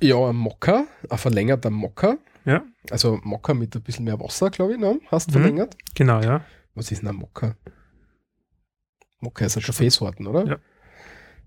Ja, 0.00 0.16
ein 0.30 0.36
Mokka, 0.36 0.86
ein 1.10 1.18
verlängerter 1.18 1.68
Mokka. 1.68 2.16
Ja. 2.46 2.64
Also 2.90 3.20
Mokka 3.22 3.52
mit 3.52 3.76
ein 3.76 3.82
bisschen 3.82 4.06
mehr 4.06 4.18
Wasser, 4.18 4.50
glaube 4.50 4.72
ich, 4.72 4.78
ne? 4.78 4.98
hast 5.10 5.28
Mhm. 5.28 5.32
verlängert. 5.32 5.76
Genau, 5.94 6.20
ja. 6.22 6.42
Was 6.74 6.90
ist 6.90 7.02
denn 7.02 7.10
ein 7.10 7.16
Mokka? 7.16 7.54
Mokka 9.20 9.44
ist 9.44 9.56
eine 9.58 9.66
Kaffeesorten, 9.66 10.26
oder? 10.26 10.46
Ja. 10.46 10.56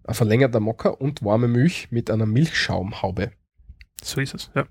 Ein 0.03 0.13
verlängerter 0.13 0.59
Mokka 0.59 0.89
und 0.89 1.23
warme 1.25 1.47
Milch 1.47 1.87
mit 1.91 2.11
einer 2.11 2.27
Milchschaumhaube. 2.27 3.31
So 4.03 4.21
ist 4.21 4.35
es, 4.35 4.51
ja. 4.53 4.67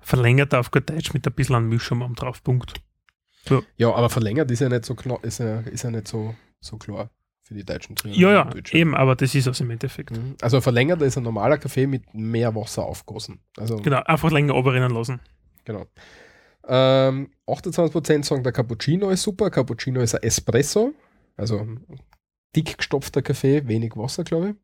Verlängert 0.00 0.52
auf 0.54 0.72
gut 0.72 0.90
Deutsch 0.90 1.14
mit 1.14 1.26
ein 1.26 1.32
bisschen 1.32 1.54
an 1.54 1.68
Milchschaum 1.68 2.02
am 2.02 2.16
drauf. 2.16 2.42
Punkt. 2.42 2.74
Ja, 3.76 3.94
aber 3.94 4.10
verlängert 4.10 4.50
ist 4.50 4.60
ja 4.60 4.68
nicht 4.68 4.84
so 4.84 4.96
klar, 4.96 5.22
ist 5.22 5.38
ja, 5.38 5.60
ist 5.60 5.84
ja 5.84 5.90
nicht 5.92 6.08
so, 6.08 6.34
so 6.60 6.76
klar 6.76 7.10
für 7.50 7.54
die 7.56 7.64
deutschen 7.64 7.96
Trainer. 7.96 8.14
Ja, 8.14 8.32
ja, 8.32 8.50
eben, 8.70 8.94
aber 8.94 9.16
das 9.16 9.34
ist 9.34 9.48
es 9.48 9.60
im 9.60 9.70
Endeffekt. 9.70 10.12
Mhm. 10.12 10.36
Also 10.40 10.58
ein 10.58 10.62
verlängerter 10.62 11.04
ist 11.04 11.16
ein 11.16 11.24
normaler 11.24 11.58
Kaffee 11.58 11.88
mit 11.88 12.14
mehr 12.14 12.54
Wasser 12.54 12.84
aufgossen. 12.84 13.40
Also 13.58 13.74
Genau, 13.76 14.00
einfach 14.04 14.30
länger 14.30 14.52
runterrennen 14.52 14.92
lassen. 14.92 15.18
Genau. 15.64 15.84
Ähm, 16.68 17.30
28% 17.48 18.24
sagen, 18.24 18.44
der 18.44 18.52
Cappuccino 18.52 19.10
ist 19.10 19.22
super. 19.22 19.50
Cappuccino 19.50 20.00
ist 20.00 20.14
ein 20.14 20.22
Espresso. 20.22 20.92
Also 21.36 21.66
dick 22.54 22.78
gestopfter 22.78 23.20
Kaffee, 23.22 23.66
wenig 23.66 23.96
Wasser, 23.96 24.22
glaube 24.22 24.54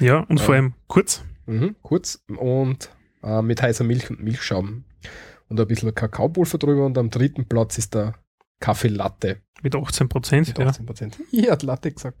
Ja, 0.00 0.18
und 0.20 0.38
Ja. 0.38 0.44
vor 0.44 0.54
allem 0.54 0.74
kurz. 0.86 1.24
ich. 1.46 1.54
Mhm, 1.54 1.76
kurz. 1.80 2.22
Und 2.28 2.90
äh, 3.22 3.40
mit 3.40 3.62
heißer 3.62 3.84
Milch 3.84 4.10
und 4.10 4.22
Milchschaum. 4.22 4.84
Und 5.48 5.58
ein 5.58 5.66
bisschen 5.66 5.94
Kakaopulver 5.94 6.58
drüber. 6.58 6.84
Und 6.84 6.98
am 6.98 7.08
dritten 7.08 7.48
Platz 7.48 7.78
ist 7.78 7.94
der 7.94 8.14
Kaffee 8.60 8.88
Latte 8.88 9.42
Mit 9.62 9.74
18 9.74 10.08
Prozent. 10.08 10.48
mit 10.48 10.58
Ja. 10.58 10.66
18%. 10.68 11.16
Ja, 11.30 11.52
hat 11.52 11.62
Latte 11.62 11.92
gesagt. 11.92 12.18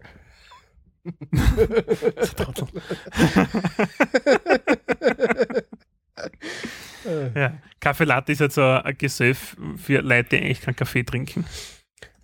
Ja. 7.34 7.58
Kaffee 7.80 8.04
Latte 8.04 8.32
ist 8.32 8.40
jetzt 8.40 8.56
so 8.56 8.62
ein 8.62 8.96
Gesöff 8.98 9.56
für 9.76 10.00
Leute, 10.00 10.30
die 10.30 10.36
eigentlich 10.44 10.60
keinen 10.60 10.76
Kaffee 10.76 11.04
trinken. 11.04 11.44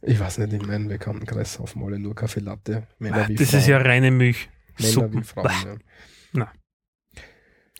ich 0.02 0.18
weiß 0.18 0.38
nicht, 0.38 0.52
in 0.52 0.66
meinem 0.66 0.88
Bekanntenkreis 0.88 1.54
saufen 1.54 1.82
alle 1.84 1.98
nur 1.98 2.14
Kaffee 2.14 2.40
Latte. 2.40 2.86
Männer 2.98 3.28
wie 3.28 3.36
das 3.36 3.50
Frauen. 3.50 3.60
ist 3.60 3.66
ja 3.68 3.78
reine 3.78 4.10
Milch. 4.10 4.48
Männer 4.78 4.92
Suppen. 4.92 5.20
wie 5.20 5.24
Frauen. 5.24 5.46
Ja. 5.64 5.76
Na. 6.32 6.52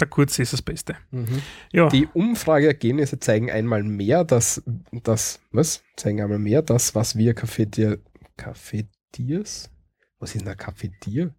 Der 0.00 0.09
kurze 0.09 0.42
ist 0.42 0.52
das 0.52 0.62
Beste. 0.62 0.96
Mhm. 1.11 1.42
Ja, 1.72 1.88
Die 1.88 2.09
Umfrageergebnisse 2.12 3.20
zeigen 3.20 3.50
einmal 3.50 3.83
mehr, 3.85 4.24
dass 4.24 4.62
das, 4.92 5.40
was? 5.52 5.85
Zeigen 5.96 6.20
einmal 6.20 6.40
mehr, 6.40 6.62
das, 6.62 6.94
was 6.94 7.16
wir 7.16 7.35
Cafetier, 7.35 7.98
Cafetiers? 8.37 9.70
Was 10.18 10.35
ist 10.35 10.40
denn 10.40 10.48
ein 10.48 10.57
Cafetier? 10.57 11.35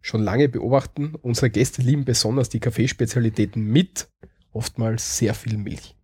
Schon 0.00 0.22
lange 0.22 0.48
beobachten. 0.48 1.14
Unsere 1.20 1.50
Gäste 1.50 1.82
lieben 1.82 2.04
besonders 2.04 2.48
die 2.48 2.60
Kaffeespezialitäten 2.60 3.64
mit 3.64 4.08
oftmals 4.52 5.18
sehr 5.18 5.34
viel 5.34 5.58
Milch, 5.58 5.96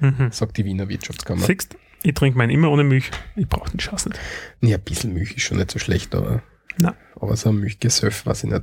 mhm. 0.00 0.32
sagt 0.32 0.56
die 0.56 0.64
Wiener 0.64 0.88
Wirtschaftskammer. 0.88 1.44
siehst 1.44 1.76
ich 2.02 2.14
trinke 2.14 2.38
meinen 2.38 2.50
immer 2.50 2.70
ohne 2.70 2.84
Milch. 2.84 3.10
Ich 3.36 3.46
brauche 3.46 3.70
den 3.70 3.76
nicht. 3.76 4.18
Ja, 4.62 4.76
ein 4.76 4.82
bisschen 4.82 5.12
Milch 5.12 5.36
ist 5.36 5.42
schon 5.42 5.58
nicht 5.58 5.70
so 5.70 5.78
schlecht, 5.78 6.14
aber, 6.14 6.42
Na. 6.78 6.96
aber 7.16 7.36
so 7.36 7.50
ein 7.50 7.60
Milchgesöff, 7.60 8.24
weiß 8.24 8.44
ich 8.44 8.50
nicht. 8.50 8.62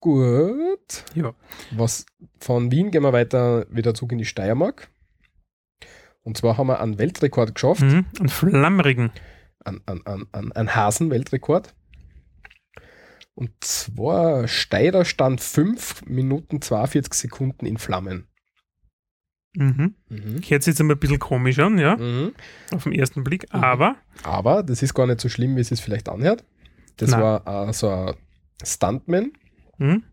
Gut. 0.00 1.04
Ja. 1.14 1.34
Was 1.72 2.06
von 2.38 2.70
Wien 2.70 2.90
gehen 2.90 3.02
wir 3.02 3.12
weiter 3.12 3.66
wieder 3.70 3.94
zurück 3.94 4.12
in 4.12 4.18
die 4.18 4.24
Steiermark. 4.24 4.88
Und 6.22 6.36
zwar 6.36 6.56
haben 6.56 6.66
wir 6.68 6.80
einen 6.80 6.98
Weltrekord 6.98 7.54
geschafft, 7.54 7.82
Mhm. 7.82 8.06
Einen 8.18 8.28
flammerigen. 8.28 9.10
einen, 9.64 9.80
einen, 9.86 10.06
einen, 10.06 10.26
einen, 10.32 10.52
einen 10.52 10.74
Hasen-Weltrekord. 10.74 11.74
Und 13.34 13.50
zwar 13.60 14.48
Steirer 14.48 15.04
stand 15.04 15.40
5 15.40 16.04
Minuten 16.06 16.60
42 16.60 17.14
Sekunden 17.14 17.66
in 17.66 17.78
Flammen. 17.78 18.26
Mhm. 19.56 19.94
Hört 20.08 20.62
sich 20.62 20.72
jetzt 20.72 20.80
einmal 20.80 20.96
ein 20.96 21.00
bisschen 21.00 21.18
komisch 21.18 21.58
an, 21.58 21.78
ja, 21.78 21.96
Mhm. 21.96 22.32
auf 22.72 22.84
den 22.84 22.92
ersten 22.92 23.24
Blick, 23.24 23.52
Mhm. 23.52 23.64
aber 23.64 23.96
Aber 24.22 24.62
das 24.62 24.82
ist 24.82 24.94
gar 24.94 25.06
nicht 25.06 25.20
so 25.20 25.28
schlimm, 25.28 25.56
wie 25.56 25.60
es 25.60 25.68
sich 25.68 25.80
vielleicht 25.80 26.08
anhört. 26.08 26.44
Das 26.98 27.10
Nein. 27.10 27.20
war 27.22 27.68
äh, 27.68 27.72
so 27.72 27.88
ein 27.90 28.14
Stuntman. 28.64 29.32
Mhm. 29.78 30.04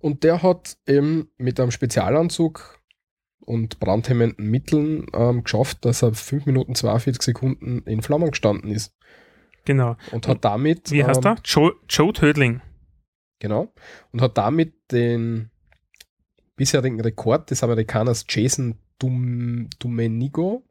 Und 0.00 0.22
der 0.22 0.42
hat 0.42 0.76
eben 0.86 1.30
mit 1.38 1.58
einem 1.58 1.72
Spezialanzug 1.72 2.78
und 3.40 3.80
brandhemmenden 3.80 4.48
Mitteln 4.48 5.06
ähm, 5.12 5.42
geschafft, 5.42 5.84
dass 5.84 6.02
er 6.02 6.14
5 6.14 6.46
Minuten 6.46 6.74
42 6.74 7.22
Sekunden 7.22 7.82
in 7.84 8.02
Flammen 8.02 8.30
gestanden 8.30 8.70
ist. 8.70 8.94
genau. 9.64 9.96
Und 10.12 10.28
hat 10.28 10.44
damit. 10.44 10.90
Wie 10.90 11.04
heißt 11.04 11.24
ähm, 11.24 11.32
er? 11.32 11.36
Joe, 11.44 11.72
Joe 11.88 12.12
Tödling. 12.12 12.60
Genau. 13.40 13.72
Und 14.12 14.20
hat 14.20 14.36
damit 14.38 14.74
den 14.92 15.50
bisherigen 16.56 17.00
Rekord 17.00 17.50
des 17.50 17.62
Amerikaners 17.62 18.24
Jason 18.28 18.76
Dum 18.98 19.68
Domenico 19.78 20.64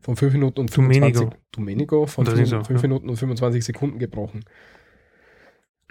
von 0.00 0.16
5 0.16 0.32
Minuten 0.32 0.60
und 0.60 0.70
25 0.70 1.20
Domenico. 1.20 1.36
Domenico 1.52 2.06
von 2.06 2.24
Das 2.24 2.34
5, 2.34 2.44
ist 2.44 2.66
so, 2.66 2.74
ja. 2.74 2.80
Minuten 2.80 3.08
und 3.08 3.16
25 3.16 3.64
Sekunden 3.64 3.98
gebrochen. 3.98 4.44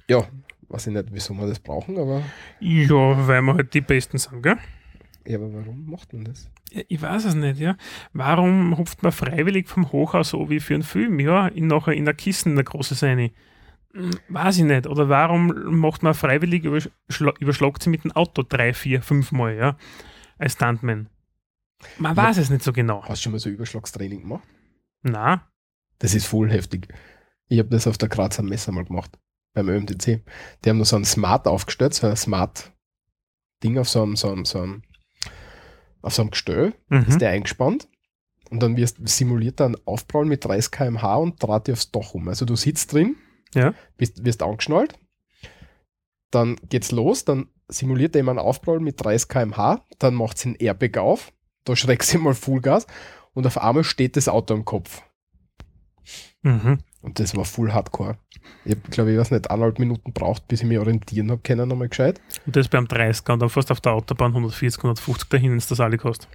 Ja, 0.08 0.28
weiß 0.71 0.88
ich 0.88 0.93
nicht, 0.93 1.07
wieso 1.12 1.34
wir 1.36 1.47
das 1.47 1.60
brauchen, 1.60 1.97
aber, 1.97 2.21
Ja, 2.60 3.27
weil 3.27 3.41
wir 3.41 3.53
halt 3.55 3.73
die 3.73 3.81
Besten 3.81 4.17
sind, 4.17 4.41
gell? 4.41 4.57
ja, 5.25 5.38
aber 5.38 5.53
warum 5.53 5.89
macht 5.89 6.13
man 6.13 6.23
das? 6.25 6.49
Ja, 6.71 6.81
Ich 6.88 7.01
weiß 7.01 7.25
es 7.25 7.36
nicht, 7.36 7.60
ja. 7.60 7.75
Warum 8.13 8.77
hupft 8.77 9.03
man 9.03 9.12
freiwillig 9.12 9.67
vom 9.67 9.91
Hochhaus 9.91 10.29
so 10.29 10.49
wie 10.49 10.60
für 10.60 10.73
einen 10.73 10.84
Film, 10.84 11.19
ja, 11.19 11.47
in, 11.47 11.67
nachher 11.67 11.93
in 11.93 12.05
der 12.05 12.13
Kiste 12.13 12.49
in 12.49 12.55
der 12.55 12.63
große 12.65 12.95
Seine? 12.95 13.31
Hm, 13.93 14.12
Weiß 14.29 14.57
ich 14.57 14.63
nicht. 14.63 14.88
Oder 14.88 15.10
warum 15.10 15.47
macht 15.79 16.01
man 16.01 16.13
freiwillig, 16.13 16.63
überschla 16.63 17.34
überschlagt 17.39 17.84
sie 17.84 17.89
mit 17.89 18.03
dem 18.05 18.12
Auto 18.13 18.41
drei, 18.47 18.73
vier, 18.73 19.01
fünf 19.01 19.31
Mal, 19.34 19.55
ja, 19.55 19.77
als 20.38 20.53
Stuntman? 20.53 21.07
Man 21.97 22.15
weiß 22.15 22.38
es 22.38 22.49
nicht 22.49 22.63
so 22.63 22.71
genau. 22.73 23.03
Hast 23.03 23.21
du 23.21 23.23
schon 23.23 23.31
mal 23.34 23.39
so 23.39 23.49
Überschlagstraining 23.49 24.21
gemacht? 24.21 24.43
Na, 25.03 25.47
Das 25.99 26.13
ist 26.15 26.25
voll 26.27 26.49
heftig. 26.51 26.88
Ich 27.47 27.60
habe 27.60 27.69
das 27.69 27.86
auf 27.88 27.97
der 27.97 28.07
Grazer 28.07 28.43
Messe 28.43 28.71
mal 28.71 28.86
gemacht, 28.86 29.17
beim 29.53 29.69
ÖMTC. 29.69 30.23
Die 30.63 30.69
haben 30.69 30.79
da 30.79 30.85
so 30.85 30.95
ein 30.95 31.05
Smart 31.05 31.47
aufgestellt, 31.47 31.93
so 31.93 32.07
ein 32.07 32.15
Smart-Ding 32.15 33.77
auf 33.77 33.89
so 33.89 34.03
einem, 34.03 34.15
so 34.15 34.31
einem, 34.31 34.45
so 34.45 34.59
einem, 34.61 34.83
auf 36.01 36.13
so 36.13 36.21
einem 36.21 36.31
Gestell, 36.31 36.73
mhm. 36.89 37.05
ist 37.07 37.21
der 37.21 37.31
eingespannt. 37.31 37.87
Und 38.49 38.61
dann 38.61 38.75
wirst 38.75 38.97
simuliert 39.07 39.59
er 39.61 39.67
einen 39.67 39.77
Aufprall 39.85 40.25
mit 40.25 40.43
30 40.43 40.71
km/h 40.71 41.15
und 41.15 41.41
dreht 41.41 41.67
dich 41.67 41.73
aufs 41.73 41.91
Dach 41.91 42.13
um. 42.13 42.27
Also 42.27 42.45
du 42.45 42.55
sitzt 42.55 42.91
drin, 42.91 43.15
Ja. 43.53 43.73
bist, 43.97 44.25
wirst 44.25 44.43
angeschnallt, 44.43 44.95
dann 46.31 46.57
geht's 46.69 46.91
los, 46.91 47.23
dann 47.23 47.47
simuliert 47.69 48.15
er 48.15 48.21
immer 48.21 48.31
einen 48.31 48.39
Aufprall 48.39 48.79
mit 48.79 49.03
30 49.03 49.29
km/h, 49.29 49.85
dann 49.99 50.15
macht 50.15 50.37
sie 50.37 50.49
einen 50.49 50.55
Airbag 50.55 50.97
auf, 50.97 51.31
da 51.63 51.75
schreckst 51.75 52.13
du 52.13 52.19
mal 52.19 52.33
Fullgas 52.33 52.87
und 53.33 53.47
auf 53.47 53.57
einmal 53.57 53.85
steht 53.85 54.17
das 54.17 54.27
Auto 54.27 54.53
am 54.53 54.65
Kopf. 54.65 55.01
Mhm. 56.41 56.79
Und 57.01 57.19
das 57.19 57.35
war 57.35 57.45
full 57.45 57.73
hardcore. 57.73 58.17
Ich 58.63 58.71
habe, 58.71 58.81
glaube 58.89 59.11
ich, 59.11 59.17
weiß 59.17 59.31
nicht, 59.31 59.49
eineinhalb 59.49 59.79
Minuten 59.79 60.13
braucht, 60.13 60.47
bis 60.47 60.61
ich 60.61 60.67
mich 60.67 60.77
orientieren 60.77 61.31
habe 61.31 61.41
können, 61.43 61.67
nochmal 61.67 61.89
gescheit. 61.89 62.21
Und 62.45 62.55
das 62.55 62.67
beim 62.67 62.85
30er 62.85 63.33
und 63.33 63.39
dann 63.39 63.49
fährst 63.49 63.69
du 63.69 63.73
auf 63.73 63.81
der 63.81 63.93
Autobahn 63.93 64.31
140, 64.31 64.77
150 64.79 65.29
dahin, 65.29 65.57
du 65.57 65.65
das 65.67 65.79
alle 65.79 65.97
kostet. 65.97 66.29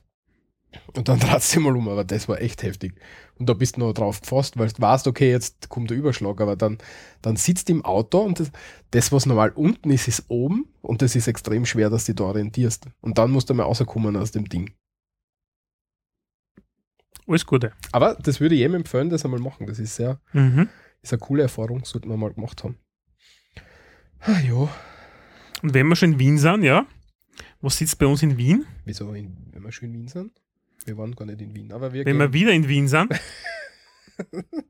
Und 0.94 1.08
dann 1.08 1.18
dreht 1.20 1.42
sie 1.42 1.60
mal 1.60 1.76
um, 1.76 1.88
aber 1.88 2.04
das 2.04 2.28
war 2.28 2.40
echt 2.40 2.62
heftig. 2.62 2.94
Und 3.38 3.48
da 3.48 3.54
bist 3.54 3.76
du 3.76 3.80
noch 3.80 3.92
drauf 3.92 4.20
gefasst, 4.20 4.58
weil 4.58 4.68
du 4.68 4.80
weißt, 4.80 5.06
okay, 5.06 5.30
jetzt 5.30 5.68
kommt 5.68 5.90
der 5.90 5.96
Überschlag, 5.96 6.40
aber 6.40 6.56
dann, 6.56 6.78
dann 7.22 7.36
sitzt 7.36 7.68
du 7.68 7.74
im 7.74 7.84
Auto 7.84 8.20
und 8.20 8.40
das, 8.40 8.50
das, 8.90 9.12
was 9.12 9.26
normal 9.26 9.50
unten 9.50 9.90
ist, 9.90 10.08
ist 10.08 10.24
oben 10.28 10.66
und 10.82 11.02
das 11.02 11.16
ist 11.16 11.28
extrem 11.28 11.66
schwer, 11.66 11.90
dass 11.90 12.04
du 12.04 12.12
dich 12.12 12.16
da 12.16 12.24
orientierst. 12.24 12.86
Und 13.00 13.18
dann 13.18 13.30
musst 13.30 13.50
du 13.50 13.54
mal 13.54 13.64
rauskommen 13.64 14.16
aus 14.16 14.32
dem 14.32 14.48
Ding. 14.48 14.72
Alles 17.28 17.44
Gute. 17.46 17.72
Aber 17.92 18.14
das 18.14 18.40
würde 18.40 18.54
ich 18.54 18.60
jedem 18.60 18.74
empfehlen, 18.76 19.10
das 19.10 19.24
einmal 19.24 19.40
machen. 19.40 19.66
Das 19.66 19.78
ist 19.78 19.96
sehr, 19.96 20.20
Mhm. 20.32 20.68
ist 21.02 21.12
eine 21.12 21.20
coole 21.20 21.42
Erfahrung, 21.42 21.84
sollten 21.84 22.08
wir 22.08 22.16
mal 22.16 22.32
gemacht 22.32 22.62
haben. 22.64 22.76
Ah, 24.20 24.38
ja. 24.40 24.68
Und 25.62 25.74
wenn 25.74 25.88
wir 25.88 25.96
schon 25.96 26.12
in 26.12 26.18
Wien 26.18 26.38
sind, 26.38 26.62
ja, 26.62 26.86
was 27.60 27.76
sitzt 27.78 27.98
bei 27.98 28.06
uns 28.06 28.22
in 28.22 28.36
Wien? 28.36 28.64
Wieso, 28.84 29.12
in, 29.14 29.36
wenn 29.52 29.62
wir 29.62 29.72
schon 29.72 29.88
in 29.88 29.94
Wien 29.94 30.08
sind? 30.08 30.32
Wir 30.84 30.96
waren 30.96 31.14
gar 31.16 31.24
nicht 31.26 31.40
in 31.40 31.54
Wien, 31.54 31.72
aber 31.72 31.92
wir 31.92 32.04
Wenn 32.06 32.18
wir 32.18 32.32
wieder 32.32 32.52
in 32.52 32.68
Wien 32.68 32.86
sind. 32.88 33.12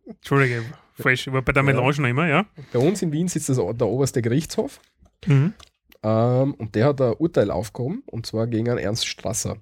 Entschuldige, 0.06 0.64
falsch, 0.94 1.26
ich 1.26 1.32
war 1.32 1.42
bei 1.42 1.52
der 1.52 1.62
Ja. 1.62 1.66
Melange 1.72 2.00
noch 2.00 2.08
immer, 2.08 2.26
ja. 2.26 2.46
Bei 2.72 2.78
uns 2.78 3.02
in 3.02 3.12
Wien 3.12 3.28
sitzt 3.28 3.48
das, 3.48 3.56
der 3.58 3.86
oberste 3.86 4.22
Gerichtshof 4.22 4.80
Mhm. 5.26 5.54
ähm, 6.02 6.54
und 6.54 6.74
der 6.74 6.86
hat 6.86 7.00
ein 7.00 7.14
Urteil 7.14 7.50
aufgehoben 7.50 8.02
und 8.06 8.26
zwar 8.26 8.46
gegen 8.46 8.68
einen 8.68 8.78
Ernst 8.78 9.06
Strasser. 9.06 9.58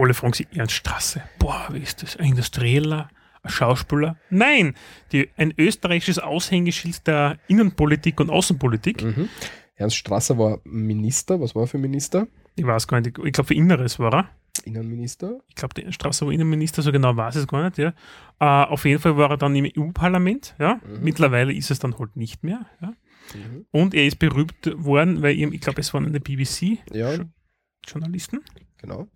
Alle 0.00 0.14
fragen 0.14 0.32
sich, 0.32 0.46
Ernst 0.54 0.74
Straße, 0.74 1.22
boah, 1.38 1.68
wie 1.72 1.80
ist 1.80 2.02
das? 2.02 2.16
Ein 2.16 2.30
Industrieller? 2.30 3.10
Ein 3.42 3.50
Schauspieler? 3.50 4.16
Nein, 4.30 4.74
die, 5.12 5.28
ein 5.36 5.52
österreichisches 5.58 6.18
Aushängeschild 6.18 7.06
der 7.06 7.38
Innenpolitik 7.48 8.18
und 8.20 8.30
Außenpolitik. 8.30 9.02
Mhm. 9.02 9.28
Ernst 9.76 9.96
Strasser 9.96 10.38
war 10.38 10.60
Minister, 10.64 11.38
was 11.40 11.54
war 11.54 11.64
er 11.64 11.66
für 11.66 11.78
Minister? 11.78 12.28
Ich 12.56 12.66
weiß 12.66 12.88
gar 12.88 13.00
nicht, 13.00 13.18
ich 13.18 13.32
glaube 13.32 13.48
für 13.48 13.54
Inneres 13.54 13.98
war 13.98 14.14
er. 14.14 14.30
Innenminister. 14.64 15.40
Ich 15.48 15.54
glaube, 15.54 15.74
der 15.74 15.92
Strasser 15.92 16.26
war 16.26 16.32
Innenminister, 16.32 16.82
so 16.82 16.92
genau 16.92 17.16
weiß 17.16 17.36
ich 17.36 17.42
es 17.42 17.48
gar 17.48 17.64
nicht. 17.64 17.78
Ja. 17.78 17.94
Äh, 18.40 18.68
auf 18.68 18.84
jeden 18.84 19.00
Fall 19.00 19.16
war 19.16 19.30
er 19.30 19.36
dann 19.36 19.54
im 19.54 19.70
EU-Parlament. 19.76 20.56
Ja. 20.58 20.74
Mhm. 20.74 21.02
Mittlerweile 21.02 21.52
ist 21.52 21.70
es 21.70 21.78
dann 21.78 21.98
halt 21.98 22.16
nicht 22.16 22.42
mehr. 22.42 22.66
Ja. 22.80 22.88
Mhm. 22.88 23.66
Und 23.70 23.94
er 23.94 24.06
ist 24.06 24.18
berühmt 24.18 24.54
worden, 24.76 25.22
weil 25.22 25.36
ihm, 25.36 25.52
ich 25.52 25.60
glaube, 25.60 25.80
es 25.80 25.94
waren 25.94 26.06
eine 26.06 26.20
BBC-Journalisten, 26.20 28.36
Ja, 28.36 28.50
genau. 28.80 29.08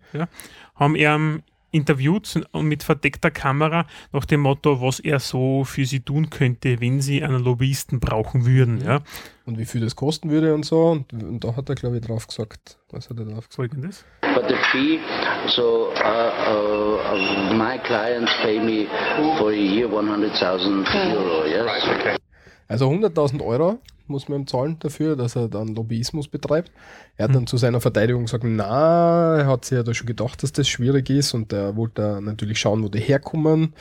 haben 0.75 0.95
ihn 0.95 1.43
interviewt 1.75 2.41
und 2.53 2.67
mit 2.67 2.83
verdeckter 2.83 3.31
Kamera 3.31 3.85
nach 4.13 4.25
dem 4.25 4.39
Motto, 4.41 4.81
was 4.81 4.99
er 5.01 5.19
so 5.19 5.65
für 5.65 5.85
sie 5.85 5.99
tun 5.99 6.29
könnte, 6.29 6.79
wenn 6.79 7.01
sie 7.01 7.21
einen 7.21 7.43
Lobbyisten 7.43 7.99
brauchen 7.99 8.45
würden. 8.45 8.81
Ja. 8.81 9.01
Und 9.45 9.59
wie 9.59 9.65
viel 9.65 9.81
das 9.81 9.95
kosten 9.95 10.29
würde 10.29 10.53
und 10.53 10.63
so. 10.63 10.91
Und, 10.91 11.11
und 11.11 11.43
da 11.43 11.55
hat 11.55 11.67
er, 11.69 11.75
glaube 11.75 11.97
ich, 11.97 12.05
drauf 12.05 12.27
gesagt. 12.27 12.77
Was 12.91 13.09
hat 13.09 13.19
er 13.19 13.25
drauf 13.25 13.49
gesagt? 13.49 13.55
Folgendes. 13.55 14.05
But 14.21 14.47
the 14.47 14.55
fee, 14.71 14.99
so 15.47 15.91
uh, 15.91 16.31
uh, 16.49 17.53
my 17.53 17.77
clients 17.79 18.31
pay 18.41 18.59
me 18.59 18.87
for 19.37 19.51
a 19.51 19.53
year 19.53 19.87
100,000 19.91 20.87
euro, 21.13 21.45
yes? 21.45 22.17
Also 22.67 22.89
100.000 22.89 23.41
Euro 23.41 23.79
muss 24.07 24.27
man 24.29 24.41
ihm 24.41 24.47
zahlen 24.47 24.77
dafür, 24.79 25.15
dass 25.15 25.35
er 25.35 25.47
dann 25.47 25.69
Lobbyismus 25.75 26.27
betreibt. 26.27 26.71
Er 27.17 27.23
hat 27.25 27.31
Mhm. 27.31 27.33
dann 27.35 27.47
zu 27.47 27.57
seiner 27.57 27.81
Verteidigung 27.81 28.25
gesagt, 28.25 28.43
na, 28.45 29.37
er 29.37 29.47
hat 29.47 29.65
sich 29.65 29.75
ja 29.77 29.83
da 29.83 29.93
schon 29.93 30.07
gedacht, 30.07 30.41
dass 30.43 30.51
das 30.53 30.67
schwierig 30.67 31.09
ist 31.09 31.33
und 31.33 31.51
er 31.53 31.75
wollte 31.75 32.19
natürlich 32.21 32.59
schauen, 32.59 32.83
wo 32.83 32.89
die 32.89 32.99
herkommen 32.99 33.73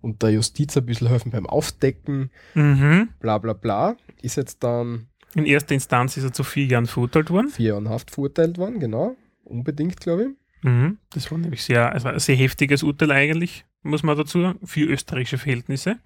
und 0.00 0.22
der 0.22 0.30
Justiz 0.30 0.76
ein 0.76 0.86
bisschen 0.86 1.08
helfen 1.08 1.30
beim 1.32 1.46
Aufdecken, 1.46 2.30
Mhm. 2.54 3.08
bla 3.20 3.38
bla 3.38 3.52
bla. 3.52 3.96
Ist 4.22 4.36
jetzt 4.36 4.62
dann 4.64 5.06
In 5.34 5.44
erster 5.46 5.74
Instanz 5.74 6.16
ist 6.16 6.24
er 6.24 6.32
zu 6.32 6.42
vier 6.44 6.64
Jahren 6.66 6.86
verurteilt 6.86 7.30
worden. 7.30 7.48
vier 7.48 7.68
Jahre 7.68 7.80
in 7.80 7.88
Haft 7.88 8.10
verurteilt 8.10 8.56
worden, 8.58 8.80
genau. 8.80 9.16
Unbedingt, 9.44 10.00
glaube 10.00 10.22
ich. 10.24 10.28
Mhm. 10.64 10.98
Das 11.10 11.30
war 11.30 11.38
nämlich 11.38 11.62
sehr, 11.62 11.92
also 11.92 12.08
ein 12.08 12.18
sehr 12.18 12.34
heftiges 12.36 12.82
Urteil 12.82 13.10
eigentlich, 13.12 13.64
muss 13.82 14.02
man 14.02 14.16
dazu, 14.16 14.54
für 14.64 14.80
österreichische 14.86 15.38
Verhältnisse. 15.38 15.96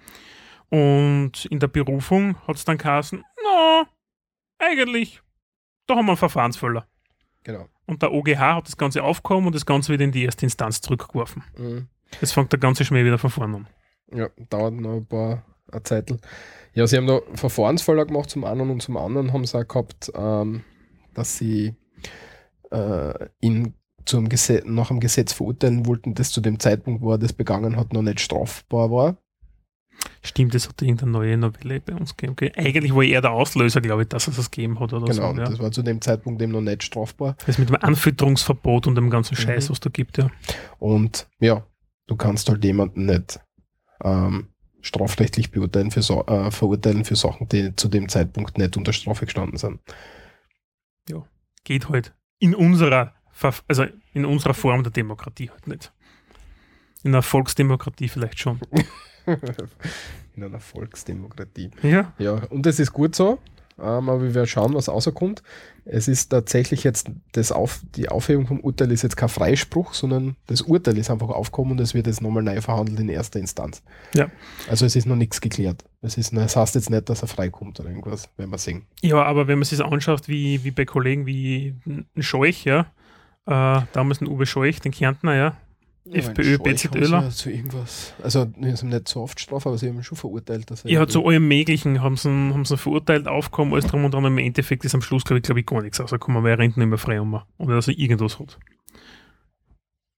Und 0.72 1.44
in 1.50 1.60
der 1.60 1.68
Berufung 1.68 2.34
hat 2.46 2.56
es 2.56 2.64
dann 2.64 2.78
geheißen, 2.78 3.22
na, 3.44 3.86
eigentlich, 4.58 5.20
da 5.86 5.96
haben 5.96 6.06
wir 6.06 6.12
einen 6.12 6.16
Verfahrensfehler. 6.16 6.86
Genau. 7.42 7.68
Und 7.84 8.00
der 8.00 8.10
OGH 8.10 8.38
hat 8.38 8.68
das 8.68 8.78
Ganze 8.78 9.02
aufgehoben 9.02 9.46
und 9.46 9.54
das 9.54 9.66
Ganze 9.66 9.92
wieder 9.92 10.04
in 10.04 10.12
die 10.12 10.24
erste 10.24 10.46
Instanz 10.46 10.80
zurückgeworfen. 10.80 11.44
Mhm. 11.58 11.88
Jetzt 12.22 12.32
fängt 12.32 12.52
der 12.52 12.58
ganze 12.58 12.86
Schmäh 12.86 13.04
wieder 13.04 13.18
von 13.18 13.28
vorne 13.28 13.56
an. 13.56 13.68
Ja, 14.14 14.30
dauert 14.48 14.72
noch 14.72 14.96
ein 14.96 15.04
paar 15.04 15.44
eine 15.70 15.82
Zeitl. 15.82 16.16
Ja, 16.72 16.86
sie 16.86 16.96
haben 16.96 17.06
da 17.06 17.20
Verfahrensfehler 17.34 18.06
gemacht 18.06 18.30
zum 18.30 18.44
einen 18.44 18.70
und 18.70 18.80
zum 18.80 18.96
anderen 18.96 19.34
haben 19.34 19.44
sie 19.44 19.58
auch 19.58 19.68
gehabt, 19.68 20.10
ähm, 20.14 20.64
dass 21.12 21.36
sie 21.36 21.74
äh, 22.70 23.28
ihn 23.40 23.74
zum 24.06 24.30
Gesetz, 24.30 24.64
nach 24.64 24.88
dem 24.88 25.00
Gesetz 25.00 25.34
verurteilen 25.34 25.84
wollten, 25.84 26.14
das 26.14 26.30
zu 26.30 26.40
dem 26.40 26.58
Zeitpunkt, 26.58 27.02
wo 27.02 27.12
er 27.12 27.18
das 27.18 27.34
begangen 27.34 27.76
hat, 27.76 27.92
noch 27.92 28.00
nicht 28.00 28.20
strafbar 28.20 28.90
war. 28.90 29.18
Stimmt, 30.24 30.54
es 30.54 30.68
hat 30.68 30.80
irgendeine 30.80 31.10
neue 31.10 31.36
Novelle 31.36 31.80
bei 31.80 31.94
uns 31.94 32.16
gegeben. 32.16 32.32
Okay. 32.34 32.52
Eigentlich 32.56 32.94
war 32.94 33.02
er 33.02 33.20
der 33.20 33.32
Auslöser, 33.32 33.80
glaube 33.80 34.02
ich, 34.02 34.08
dass 34.08 34.28
es 34.28 34.36
das 34.36 34.50
gegeben 34.52 34.78
hat 34.78 34.92
oder 34.92 35.06
Genau, 35.06 35.32
so. 35.34 35.38
Ja. 35.40 35.44
das 35.48 35.58
war 35.58 35.72
zu 35.72 35.82
dem 35.82 36.00
Zeitpunkt 36.00 36.40
eben 36.40 36.52
noch 36.52 36.60
nicht 36.60 36.84
strafbar. 36.84 37.36
Das 37.44 37.58
mit 37.58 37.68
dem 37.68 37.76
Anfütterungsverbot 37.80 38.86
und 38.86 38.94
dem 38.94 39.10
ganzen 39.10 39.34
Scheiß, 39.36 39.68
Mhm. 39.68 39.72
was 39.72 39.80
da 39.80 39.90
gibt, 39.90 40.18
ja. 40.18 40.30
Und 40.78 41.28
ja, 41.40 41.66
du 42.06 42.14
kannst 42.16 42.48
halt 42.48 42.62
jemanden 42.64 43.06
nicht 43.06 43.40
ähm, 44.04 44.48
strafrechtlich 44.80 45.50
beurteilen 45.50 45.90
für, 45.90 46.02
Sa- 46.02 46.24
äh, 46.28 46.50
verurteilen 46.52 47.04
für 47.04 47.16
Sachen, 47.16 47.48
die 47.48 47.74
zu 47.76 47.88
dem 47.88 48.08
Zeitpunkt 48.08 48.58
nicht 48.58 48.76
unter 48.76 48.92
Strafe 48.92 49.24
gestanden 49.26 49.56
sind. 49.58 49.80
Geht 51.64 51.88
halt 51.88 52.12
in 52.40 52.56
unserer, 52.56 53.14
also 53.68 53.84
in 54.14 54.24
unserer 54.24 54.54
Form 54.54 54.82
der 54.82 54.90
Demokratie 54.90 55.48
halt 55.50 55.68
nicht. 55.68 55.92
In 57.02 57.14
einer 57.14 57.22
Volksdemokratie 57.22 58.08
vielleicht 58.08 58.38
schon. 58.38 58.60
In 60.34 60.44
einer 60.44 60.60
Volksdemokratie. 60.60 61.70
Ja. 61.82 62.12
Ja, 62.18 62.34
und 62.50 62.66
es 62.66 62.78
ist 62.78 62.92
gut 62.92 63.14
so, 63.14 63.38
ähm, 63.78 64.08
aber 64.08 64.22
wir 64.22 64.34
werden 64.34 64.46
schauen, 64.46 64.74
was 64.74 64.88
rauskommt. 64.88 65.42
Es 65.84 66.06
ist 66.06 66.28
tatsächlich 66.28 66.84
jetzt, 66.84 67.10
das 67.32 67.50
Auf, 67.50 67.80
die 67.96 68.08
Aufhebung 68.08 68.46
vom 68.46 68.60
Urteil 68.60 68.92
ist 68.92 69.02
jetzt 69.02 69.16
kein 69.16 69.28
Freispruch, 69.28 69.94
sondern 69.94 70.36
das 70.46 70.62
Urteil 70.62 70.96
ist 70.96 71.10
einfach 71.10 71.28
aufgekommen 71.28 71.72
und 71.72 71.80
es 71.80 71.92
wird 71.92 72.06
jetzt 72.06 72.22
nochmal 72.22 72.42
neu 72.42 72.60
verhandelt 72.60 73.00
in 73.00 73.08
erster 73.08 73.40
Instanz. 73.40 73.82
Ja. 74.14 74.30
Also 74.68 74.86
es 74.86 74.94
ist 74.94 75.06
noch 75.06 75.16
nichts 75.16 75.40
geklärt. 75.40 75.84
Es 76.00 76.16
ist, 76.16 76.34
das 76.36 76.56
heißt 76.56 76.74
jetzt 76.76 76.90
nicht, 76.90 77.08
dass 77.08 77.22
er 77.22 77.28
freikommt 77.28 77.80
oder 77.80 77.88
irgendwas, 77.88 78.28
werden 78.36 78.50
wir 78.50 78.58
sehen. 78.58 78.86
Ja, 79.02 79.22
aber 79.24 79.48
wenn 79.48 79.58
man 79.58 79.64
sich 79.64 79.80
anschaut, 79.80 80.28
wie, 80.28 80.62
wie 80.62 80.70
bei 80.70 80.84
Kollegen 80.84 81.26
wie 81.26 81.74
ein 81.86 82.22
Scheuch, 82.22 82.64
ja, 82.64 82.86
äh, 83.46 83.82
damals 83.92 84.20
ein 84.20 84.28
Uwe 84.28 84.46
Scheuch, 84.46 84.80
den 84.80 84.92
Kärntner, 84.92 85.34
ja, 85.34 85.56
FPÖ, 86.10 86.58
BZ 86.58 86.94
Öler. 86.96 87.22
Ja 87.22 87.30
zu 87.30 87.50
irgendwas, 87.50 88.12
also 88.22 88.46
wir 88.56 88.72
haben 88.76 88.88
nicht 88.88 89.08
so 89.08 89.20
oft 89.22 89.38
Strafe, 89.38 89.68
aber 89.68 89.78
sie 89.78 89.88
haben 89.88 90.02
schon 90.02 90.18
verurteilt, 90.18 90.70
dass 90.70 90.82
Ja, 90.82 91.06
zu 91.06 91.24
allem 91.26 91.46
Möglichen 91.46 92.02
haben 92.02 92.16
sie, 92.16 92.28
haben 92.28 92.64
sie 92.64 92.76
verurteilt, 92.76 93.28
aufgekommen, 93.28 93.72
alles 93.72 93.86
drum 93.86 94.04
und 94.04 94.12
dran. 94.12 94.24
Im 94.24 94.38
Endeffekt 94.38 94.84
ist 94.84 94.94
am 94.94 95.02
Schluss, 95.02 95.24
glaube 95.24 95.38
ich, 95.38 95.44
glaub 95.44 95.58
ich, 95.58 95.66
gar 95.66 95.80
nichts 95.80 96.00
rausgekommen, 96.00 96.42
weil 96.42 96.52
er 96.52 96.58
rennt 96.58 96.76
nicht 96.76 96.86
mehr 96.88 96.98
frei 96.98 97.20
um. 97.20 97.40
Oder 97.58 97.76
dass 97.76 97.86
er 97.88 97.96
irgendwas 97.98 98.38
hat. 98.40 98.58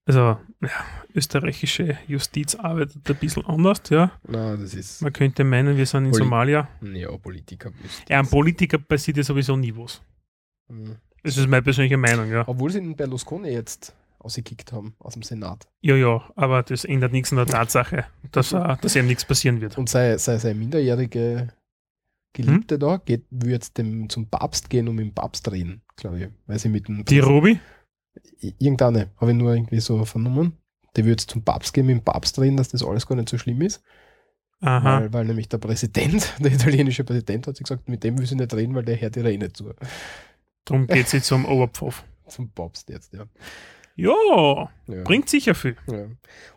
Also, 0.07 0.19
ja, 0.61 0.69
österreichische 1.15 1.97
Justiz 2.07 2.53
arbeitet 2.55 3.09
ein 3.09 3.15
bisschen 3.15 3.43
anders, 3.45 3.81
ja. 3.89 4.11
Na, 4.27 4.55
das 4.55 4.75
ist 4.75 5.01
Man 5.01 5.11
könnte 5.13 5.43
meinen, 5.43 5.77
wir 5.77 5.85
sind 5.87 6.05
in 6.05 6.11
Poli- 6.11 6.23
Somalia. 6.23 6.67
ja 6.93 7.17
Politiker. 7.17 7.71
Ja, 8.07 8.19
ein 8.19 8.27
Politiker 8.27 8.77
passiert 8.77 9.17
ja 9.17 9.23
sowieso 9.23 9.55
nie 9.57 9.73
was. 9.75 10.01
Mhm. 10.67 10.95
Das 11.23 11.37
ist 11.37 11.47
meine 11.47 11.63
persönliche 11.63 11.97
Meinung, 11.97 12.29
ja. 12.29 12.47
Obwohl 12.47 12.69
sie 12.71 12.81
den 12.81 12.95
Berlusconi 12.95 13.49
jetzt 13.49 13.95
ausgekickt 14.25 14.73
haben 14.73 14.95
aus 14.99 15.13
dem 15.13 15.23
Senat. 15.23 15.67
Ja, 15.81 15.95
ja, 15.95 16.23
aber 16.35 16.63
das 16.63 16.83
ändert 16.83 17.11
nichts 17.11 17.31
an 17.31 17.37
der 17.37 17.45
Tatsache, 17.45 18.05
dass, 18.31 18.51
äh, 18.53 18.75
dass 18.81 18.95
ihm 18.95 19.07
nichts 19.07 19.25
passieren 19.25 19.61
wird. 19.61 19.77
Und 19.77 19.89
sei, 19.89 20.17
sei 20.17 20.37
seine 20.37 20.55
minderjährige 20.55 21.53
Geliebte 22.33 22.77
da, 22.77 22.97
geht, 22.97 23.25
will 23.29 23.51
jetzt 23.51 23.77
dem, 23.77 24.09
zum 24.09 24.27
Papst 24.27 24.69
gehen 24.69 24.89
und 24.89 24.95
mit 24.95 25.05
dem 25.05 25.13
Papst 25.13 25.49
reden, 25.51 25.81
glaube 25.95 26.19
ich. 26.19 26.27
Weil 26.47 26.59
sie 26.59 26.69
mit 26.69 26.87
dem 26.87 27.05
Die 27.05 27.19
Ruby? 27.19 27.59
irgendeine, 28.59 29.11
habe 29.17 29.31
ich 29.31 29.37
nur 29.37 29.53
irgendwie 29.53 29.79
so 29.79 30.03
vernommen. 30.05 30.57
Die 30.95 31.03
will 31.03 31.11
jetzt 31.11 31.29
zum 31.29 31.43
Papst 31.43 31.73
gehen, 31.73 31.85
mit 31.85 31.97
dem 31.97 32.03
Papst 32.03 32.39
reden, 32.39 32.57
dass 32.57 32.69
das 32.69 32.83
alles 32.83 33.07
gar 33.07 33.15
nicht 33.15 33.29
so 33.29 33.37
schlimm 33.37 33.61
ist. 33.61 33.83
Aha. 34.61 35.01
Weil, 35.01 35.13
weil 35.13 35.25
nämlich 35.25 35.49
der 35.49 35.57
Präsident, 35.57 36.33
der 36.39 36.53
italienische 36.53 37.03
Präsident, 37.03 37.47
hat 37.47 37.57
sich 37.57 37.65
gesagt, 37.65 37.89
mit 37.89 38.03
dem 38.03 38.17
will 38.17 38.25
sie 38.25 38.35
nicht 38.35 38.53
reden, 38.53 38.75
weil 38.75 38.85
der 38.85 38.99
hört 38.99 39.15
ihrer 39.17 39.29
eh 39.29 39.37
nicht 39.37 39.57
zu. 39.57 39.73
Darum 40.63 40.87
geht 40.87 41.05
es 41.05 41.11
jetzt 41.11 41.31
um 41.31 41.45
Oberpfaff. 41.45 42.03
Zum 42.27 42.49
Papst 42.49 42.89
jetzt, 42.89 43.13
ja. 43.13 43.25
Ja, 43.95 44.69
ja. 44.87 45.03
bringt 45.03 45.29
sicher 45.29 45.55
viel. 45.55 45.75
Ja. 45.87 46.05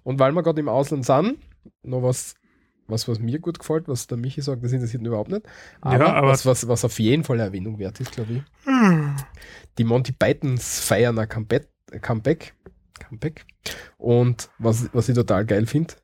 Und 0.03 0.19
weil 0.19 0.33
wir 0.33 0.43
gerade 0.43 0.61
im 0.61 0.69
Ausland 0.69 1.07
sind, 1.07 1.39
noch 1.83 2.03
was, 2.03 2.35
was, 2.89 3.07
was 3.07 3.19
mir 3.21 3.39
gut 3.39 3.59
gefällt, 3.59 3.87
was 3.89 4.07
der 4.07 4.19
Michi 4.19 4.41
sagt, 4.43 4.65
das 4.65 4.73
interessiert 4.73 5.03
ihn 5.03 5.07
überhaupt 5.07 5.31
nicht. 5.31 5.47
Aber, 5.81 5.99
Ja, 6.05 6.13
aber- 6.15 6.29
was, 6.29 6.45
was, 6.47 6.67
was 6.67 6.85
auf 6.85 6.99
jeden 6.99 7.23
Fall 7.25 7.37
eine 7.37 7.45
Erwähnung 7.45 7.79
wert 7.79 8.01
ist, 8.01 8.13
glaube 8.13 8.33
ich. 8.35 8.43
Die 9.79 9.85
Monty 9.85 10.13
Pythons 10.13 10.81
feiern 10.81 11.19
ein 11.19 11.29
Comeback. 11.29 11.69
Comeback. 12.03 12.55
Comeback. 13.09 13.45
Und 13.99 14.51
was, 14.59 14.89
was 14.93 15.09
ich 15.09 15.15
total 15.15 15.45
geil 15.47 15.67
finde, 15.67 15.95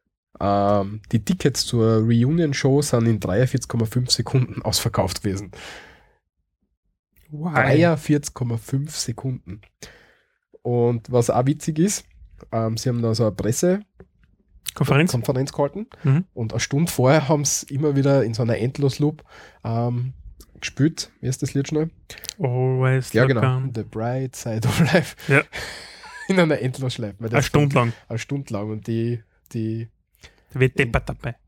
ähm, 0.40 1.00
die 1.10 1.24
Tickets 1.24 1.64
zur 1.66 1.98
Reunion-Show 1.98 2.82
sind 2.82 3.06
in 3.06 3.18
43,5 3.20 4.10
Sekunden 4.10 4.62
ausverkauft 4.62 5.22
gewesen. 5.22 5.50
Wow. 7.30 7.54
43,5 7.54 8.90
Sekunden. 8.90 9.60
Und 10.64 11.12
was 11.12 11.28
auch 11.28 11.44
witzig 11.44 11.78
ist, 11.78 12.04
ähm, 12.50 12.78
sie 12.78 12.88
haben 12.88 13.02
da 13.02 13.14
so 13.14 13.24
eine 13.24 13.32
Pressekonferenz 13.32 15.12
Konferenz? 15.12 15.52
gehalten 15.52 15.86
Mhm. 16.02 16.24
und 16.32 16.54
eine 16.54 16.60
Stunde 16.60 16.90
vorher 16.90 17.28
haben 17.28 17.44
sie 17.44 17.66
immer 17.74 17.96
wieder 17.96 18.24
in 18.24 18.32
so 18.32 18.42
einer 18.42 18.56
Endlosloop 18.56 19.22
ähm, 19.62 20.14
gespielt. 20.58 21.10
Wie 21.20 21.28
ist 21.28 21.42
das 21.42 21.52
Lied 21.52 21.68
schnell? 21.68 21.90
Always 22.38 23.12
Ja, 23.12 23.26
genau. 23.26 23.60
The 23.74 23.82
Bright 23.82 24.34
Side 24.34 24.66
of 24.66 24.80
Life. 24.80 25.16
Ja. 25.28 25.42
In 26.28 26.40
einer 26.40 26.58
Endlosschleife. 26.58 27.22
Eine 27.22 27.42
Stunde 27.42 27.74
lang. 27.76 27.92
Eine 28.08 28.18
Stunde 28.18 28.50
lang 28.54 28.70
und 28.70 28.86
die, 28.86 29.20
die, 29.52 29.88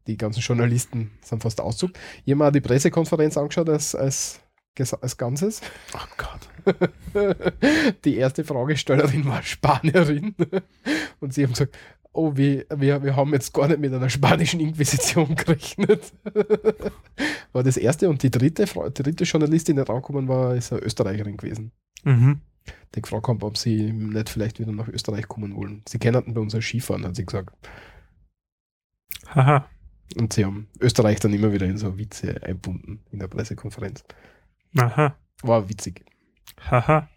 die 0.06 0.18
ganzen 0.18 0.40
Journalisten 0.40 1.12
sind 1.22 1.42
fast 1.42 1.62
Auszug. 1.62 1.92
Ich 2.26 2.32
habe 2.32 2.36
mir 2.36 2.48
auch 2.48 2.52
die 2.52 2.60
Pressekonferenz 2.60 3.38
angeschaut 3.38 3.70
als, 3.70 3.94
als, 3.94 4.40
als 4.80 5.16
Ganzes. 5.16 5.60
Oh 5.94 6.06
Gott. 6.16 6.76
die 8.04 8.16
erste 8.16 8.44
Fragestellerin 8.44 9.24
war 9.26 9.42
Spanierin 9.42 10.34
und 11.20 11.32
sie 11.32 11.44
haben 11.44 11.52
gesagt, 11.52 11.76
oh, 12.12 12.36
wir, 12.36 12.66
wir, 12.74 13.02
wir 13.02 13.14
haben 13.16 13.32
jetzt 13.32 13.52
gar 13.52 13.68
nicht 13.68 13.78
mit 13.80 13.92
einer 13.92 14.10
spanischen 14.10 14.60
Inquisition 14.60 15.34
gerechnet. 15.36 16.12
war 17.52 17.62
das 17.62 17.76
erste 17.76 18.08
und 18.08 18.22
die 18.22 18.30
dritte, 18.30 18.66
Frau- 18.66 18.88
die 18.88 19.02
dritte 19.02 19.24
Journalistin, 19.24 19.76
die 19.76 19.82
rangekommen 19.82 20.26
war, 20.28 20.54
ist 20.54 20.72
eine 20.72 20.82
Österreicherin 20.82 21.36
gewesen. 21.36 21.72
Mhm. 22.04 22.40
Die 22.94 23.02
gefragt 23.02 23.28
haben, 23.28 23.42
ob 23.42 23.56
sie 23.58 23.92
nicht 23.92 24.28
vielleicht 24.30 24.58
wieder 24.58 24.72
nach 24.72 24.88
Österreich 24.88 25.28
kommen 25.28 25.54
wollen. 25.54 25.82
Sie 25.88 25.98
kennen 25.98 26.34
bei 26.34 26.40
uns 26.40 26.54
als 26.54 26.64
Skifahren, 26.64 27.04
hat 27.04 27.14
sie 27.16 27.26
gesagt. 27.26 27.54
Haha. 29.28 29.68
Und 30.16 30.32
sie 30.32 30.44
haben 30.44 30.68
Österreich 30.80 31.20
dann 31.20 31.32
immer 31.34 31.52
wieder 31.52 31.66
in 31.66 31.78
so 31.78 31.98
Witze 31.98 32.42
einbunden 32.42 33.00
in 33.10 33.18
der 33.18 33.28
Pressekonferenz. 33.28 34.04
Aha. 34.78 35.16
War 35.42 35.68
witzig. 35.68 36.04
Haha. 36.70 37.08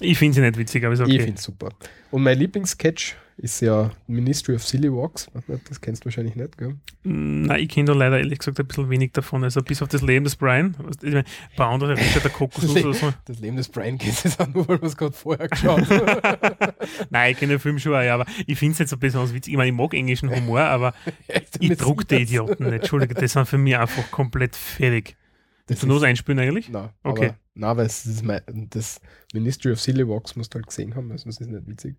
Ich 0.00 0.18
finde 0.18 0.34
sie 0.34 0.40
nicht 0.42 0.58
witzig, 0.58 0.84
aber 0.84 0.92
ist 0.92 1.00
Ich 1.00 1.06
okay. 1.06 1.20
finde 1.20 1.36
es 1.36 1.42
super. 1.42 1.70
Und 2.10 2.22
mein 2.22 2.38
Lieblingssketch 2.38 3.16
ist 3.38 3.60
ja 3.60 3.90
Ministry 4.06 4.54
of 4.54 4.62
Silly 4.62 4.90
Walks. 4.92 5.28
Nicht, 5.46 5.70
Das 5.70 5.80
kennst 5.80 6.02
du 6.02 6.06
wahrscheinlich 6.06 6.36
nicht, 6.36 6.56
gell? 6.58 6.76
Nein, 7.02 7.60
ich 7.60 7.68
kenne 7.68 7.86
da 7.86 7.92
leider 7.92 8.18
ehrlich 8.18 8.38
gesagt 8.38 8.58
ein 8.58 8.66
bisschen 8.66 8.88
wenig 8.90 9.12
davon. 9.12 9.44
Also 9.44 9.62
bis 9.62 9.80
auf 9.82 9.88
das 9.88 10.02
Leben 10.02 10.24
des 10.24 10.36
Brian. 10.36 10.74
Ich 11.02 11.02
meine, 11.02 11.18
ein 11.20 11.56
paar 11.56 11.70
andere 11.70 11.96
Richard 11.96 12.24
der 12.24 12.30
Kokosnuss 12.30 12.76
oder 12.84 12.94
so. 12.94 13.12
Das 13.26 13.38
Leben 13.38 13.56
des 13.56 13.68
Brian 13.68 13.96
geht 13.98 14.22
jetzt 14.24 14.40
auch 14.40 14.48
nur, 14.48 14.66
weil 14.68 14.80
wir 14.80 14.86
es 14.88 14.96
gerade 14.96 15.12
vorher 15.12 15.48
geschaut 15.48 15.88
haben. 15.88 16.56
Nein, 17.10 17.32
ich 17.32 17.38
kenne 17.38 17.54
den 17.54 17.60
Film 17.60 17.78
schon, 17.78 17.92
ja, 17.92 18.14
aber 18.14 18.26
ich 18.46 18.58
finde 18.58 18.72
es 18.72 18.78
jetzt 18.80 18.90
so 18.90 18.96
besonders 18.96 19.32
witzig. 19.34 19.52
Ich 19.52 19.56
meine, 19.56 19.70
ich 19.70 19.76
mag 19.76 19.92
englischen 19.94 20.30
Humor, 20.34 20.60
aber 20.60 20.94
ich 21.60 21.76
druck 21.76 22.06
die. 22.08 22.16
Idioten 22.16 22.64
nicht. 22.64 22.74
Entschuldige, 22.74 23.14
das 23.14 23.32
sind 23.32 23.46
für 23.46 23.58
mich 23.58 23.76
einfach 23.76 24.10
komplett 24.10 24.56
fertig. 24.56 25.16
Das 25.66 25.80
Du 25.80 25.86
nur 25.86 25.96
ist, 25.98 26.02
einspielen 26.04 26.38
eigentlich? 26.38 26.68
nein, 26.68 26.90
Okay. 27.02 27.26
aber, 27.26 27.36
nein, 27.54 27.76
weil 27.76 27.90
mein, 28.22 28.68
das 28.70 29.00
Ministry 29.32 29.72
of 29.72 29.80
Silly 29.80 30.06
Walks 30.08 30.36
musst 30.36 30.54
du 30.54 30.56
halt 30.56 30.66
gesehen 30.66 30.94
haben, 30.94 31.10
also 31.10 31.24
das 31.26 31.40
ist 31.40 31.50
nicht 31.50 31.66
witzig. 31.66 31.96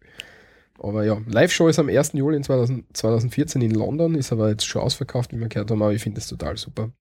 Aber 0.80 1.03
ja, 1.03 1.19
Live-Show 1.25 1.67
ist 1.67 1.80
am 1.80 1.89
1. 1.89 2.13
Juli 2.13 2.38
in 2.38 2.43
2000, 2.43 2.95
2014 2.95 3.62
in 3.62 3.71
London, 3.71 4.15
ist 4.15 4.32
aber 4.32 4.49
jetzt 4.49 4.65
schon 4.65 4.82
ausverkauft, 4.84 5.34
wie 5.34 5.39
wir 5.39 5.47
gehört 5.49 5.71
haben, 5.71 5.82
aber 5.82 5.93
ich 5.93 6.01
finde 6.01 6.19
das 6.19 6.27
total 6.27 6.56
super. 6.58 6.91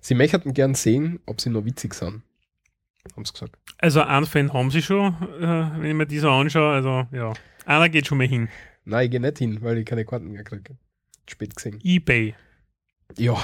Sie 0.00 0.14
möchten 0.14 0.54
gern 0.54 0.74
sehen, 0.74 1.18
ob 1.26 1.40
sie 1.40 1.50
noch 1.50 1.64
witzig 1.64 1.94
sind. 1.94 2.22
Haben 3.16 3.24
sie 3.24 3.32
gesagt. 3.32 3.58
Also 3.78 4.00
einen 4.02 4.24
Fan 4.24 4.52
haben 4.52 4.70
sie 4.70 4.80
schon, 4.82 5.14
äh, 5.40 5.80
wenn 5.80 5.84
ich 5.84 5.94
mir 5.94 6.06
die 6.06 6.20
so 6.20 6.30
anschaue. 6.30 6.72
Also 6.74 7.06
ja, 7.12 7.32
einer 7.66 7.88
geht 7.88 8.06
schon 8.06 8.18
mal 8.18 8.26
hin. 8.26 8.48
Nein, 8.84 9.06
ich 9.06 9.10
gehe 9.10 9.20
nicht 9.20 9.38
hin, 9.38 9.58
weil 9.62 9.78
ich 9.78 9.84
keine 9.84 10.04
Karten 10.04 10.30
mehr 10.30 10.44
kriege. 10.44 10.76
Spät 11.28 11.54
gesehen. 11.56 11.80
Ebay. 11.82 12.34
Ja. 13.18 13.36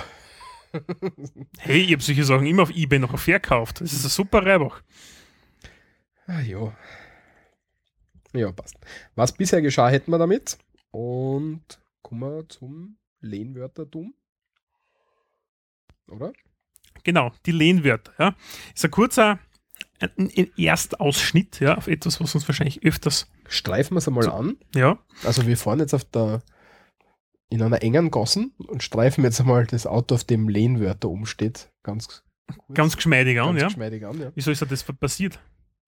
Hey, 1.59 1.83
ich 1.83 1.93
habe 1.93 2.03
solche 2.03 2.25
Sachen 2.25 2.47
immer 2.47 2.63
auf 2.63 2.71
Ebay 2.71 2.99
noch 2.99 3.19
verkauft. 3.19 3.81
Das 3.81 3.93
ist 3.93 4.05
ein 4.05 4.11
super 4.11 4.45
Reibach. 4.45 4.83
Ah, 6.27 6.41
ja. 6.41 6.77
Ja, 8.33 8.53
passt. 8.53 8.77
Was 9.17 9.33
bisher 9.33 9.63
geschah, 9.63 9.89
hätten 9.89 10.11
wir 10.13 10.19
damit. 10.19 10.59
Und 10.93 11.81
kommen 12.03 12.21
wir 12.21 12.49
zum 12.49 12.99
Lehnwörtertum. 13.21 14.15
Oder? 16.09 16.33
Genau, 17.05 17.33
die 17.47 17.53
Lehnwörter. 17.53 18.13
Ja. 18.19 18.37
Ist 18.75 18.85
ein 18.85 18.91
kurzer 18.91 19.39
ein, 20.01 20.31
ein 20.37 20.51
Erstausschnitt 20.57 21.61
ja, 21.61 21.77
auf 21.77 21.87
etwas, 21.87 22.21
was 22.21 22.35
uns 22.35 22.49
wahrscheinlich 22.49 22.85
öfters. 22.85 23.31
Streifen 23.49 23.95
wir 23.95 23.99
es 23.99 24.09
einmal 24.09 24.25
So. 24.25 24.33
an. 24.33 24.57
Ja, 24.75 24.99
Also 25.25 25.47
wir 25.47 25.57
fahren 25.57 25.81
jetzt 25.81 25.95
auf 25.95 26.05
der 26.05 26.43
in 27.51 27.63
einer 27.63 27.83
engen 27.83 28.11
Gassen 28.11 28.53
und 28.57 28.83
streifen 28.83 29.25
jetzt 29.25 29.41
einmal 29.41 29.67
das 29.67 29.87
Auto, 29.87 30.15
auf 30.15 30.25
dem 30.25 30.49
Lehnwörter 30.49 31.09
umsteht. 31.09 31.71
Ganz, 31.83 32.23
ganz 32.73 32.97
geschmeidig 32.97 33.41
an. 33.41 33.49
ganz 33.49 33.61
Ja. 33.61 33.67
geschmeidig 33.69 34.07
an, 34.07 34.21
ja. 34.21 34.33
Wieso 34.35 34.51
ist 34.51 34.63
das 34.63 34.83
passiert? 34.85 35.39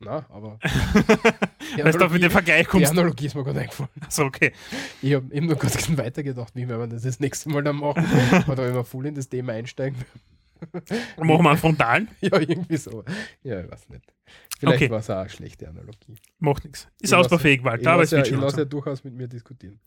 Na, 0.00 0.26
aber 0.30 0.58
Die 1.76 1.84
Weißt 1.84 2.00
du, 2.00 2.04
auf 2.06 2.12
den 2.12 2.28
Vergleich 2.30 2.62
die 2.64 2.70
kommst. 2.70 2.90
Analogie 2.90 3.26
ist 3.26 3.36
mir 3.36 3.44
gerade 3.44 3.60
eingefallen. 3.60 3.90
So, 4.08 4.24
okay. 4.24 4.52
Ich 5.00 5.14
habe 5.14 5.32
eben 5.32 5.46
nur 5.46 5.56
kurz 5.56 5.76
weitergedacht, 5.96 6.54
wie 6.56 6.68
wir 6.68 6.86
das 6.88 7.02
das 7.02 7.20
nächste 7.20 7.48
Mal 7.50 7.62
dann 7.62 7.76
machen. 7.76 8.04
Oder 8.48 8.66
wenn 8.66 8.74
wir 8.74 8.84
voll 8.84 9.06
in 9.06 9.14
das 9.14 9.28
Thema 9.28 9.52
einsteigen. 9.52 9.96
Dann 11.16 11.26
machen 11.26 11.42
wir 11.44 11.50
einen 11.50 11.58
Frontalen. 11.58 12.08
Ja, 12.20 12.38
irgendwie 12.38 12.76
so. 12.76 13.04
Ja, 13.42 13.60
ich 13.60 13.70
weiß 13.70 13.88
nicht. 13.90 14.04
Vielleicht 14.58 14.82
Okay. 14.82 14.90
war 14.90 14.98
es 15.00 15.10
auch 15.10 15.16
eine 15.16 15.28
schlechte 15.28 15.68
Analogie. 15.68 16.14
Macht 16.38 16.64
nichts. 16.64 16.88
Ist 17.00 17.14
ausbaufähig, 17.14 17.64
Walter, 17.64 17.92
aber 17.92 18.02
es 18.02 18.10
lasse 18.12 18.16
ja, 18.16 18.18
wird 18.18 18.26
ich 18.28 18.34
schon 18.34 18.42
lasse 18.44 18.58
ja 18.58 18.64
durchaus 18.64 19.02
mit 19.04 19.14
mir 19.14 19.26
diskutieren. 19.28 19.80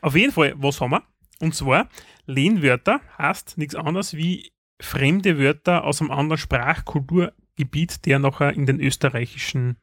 Auf 0.00 0.16
jeden 0.16 0.32
Fall, 0.32 0.54
was 0.56 0.80
haben 0.80 0.90
wir? 0.90 1.02
Und 1.40 1.54
zwar, 1.54 1.88
Lehnwörter 2.26 3.00
heißt 3.18 3.58
nichts 3.58 3.74
anderes 3.74 4.14
wie 4.14 4.52
fremde 4.80 5.38
Wörter 5.38 5.84
aus 5.84 6.00
einem 6.00 6.10
anderen 6.10 6.38
Sprachkulturgebiet, 6.38 8.04
der 8.06 8.18
nachher 8.18 8.52
in 8.52 8.66
den 8.66 8.80
österreichischen, 8.80 9.76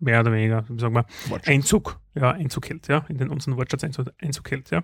mehr 0.00 0.20
oder 0.20 0.32
weniger, 0.32 0.64
wie 0.68 0.80
sagen 0.80 0.94
wir, 0.94 1.06
Einzug, 1.44 2.00
ja, 2.14 2.30
Einzug 2.30 2.68
hält, 2.68 2.88
ja, 2.88 3.04
in 3.08 3.18
den 3.18 3.28
unseren 3.28 3.56
Wortschatz 3.56 3.84
Einzug, 3.84 4.08
Einzug 4.20 4.50
hält, 4.50 4.70
ja. 4.70 4.82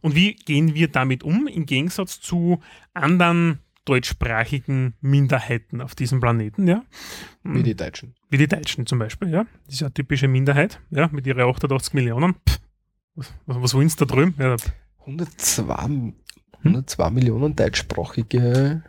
Und 0.00 0.14
wie 0.14 0.34
gehen 0.34 0.74
wir 0.74 0.88
damit 0.88 1.22
um, 1.22 1.46
im 1.46 1.66
Gegensatz 1.66 2.20
zu 2.20 2.60
anderen 2.94 3.60
deutschsprachigen 3.84 4.94
Minderheiten 5.00 5.80
auf 5.80 5.94
diesem 5.94 6.20
Planeten, 6.20 6.68
ja? 6.68 6.84
Wie 7.42 7.62
die 7.62 7.74
Deutschen. 7.74 8.14
Wie 8.28 8.36
die 8.36 8.48
Deutschen 8.48 8.84
zum 8.86 8.98
Beispiel, 8.98 9.30
ja. 9.30 9.46
Das 9.64 9.74
ist 9.74 9.80
ja 9.80 9.86
eine 9.86 9.94
typische 9.94 10.28
Minderheit, 10.28 10.80
ja, 10.90 11.08
mit 11.10 11.26
ihren 11.26 11.40
88 11.40 11.94
Millionen. 11.94 12.34
Pff, 12.34 12.60
was, 13.14 13.34
was, 13.46 13.62
was 13.62 13.74
wollen 13.74 13.88
sie 13.88 13.96
da 13.96 14.04
drüben? 14.04 14.34
Ja, 14.38 14.56
102, 15.08 16.12
102 16.64 17.10
Millionen 17.10 17.56
deutschsprachige, 17.56 18.84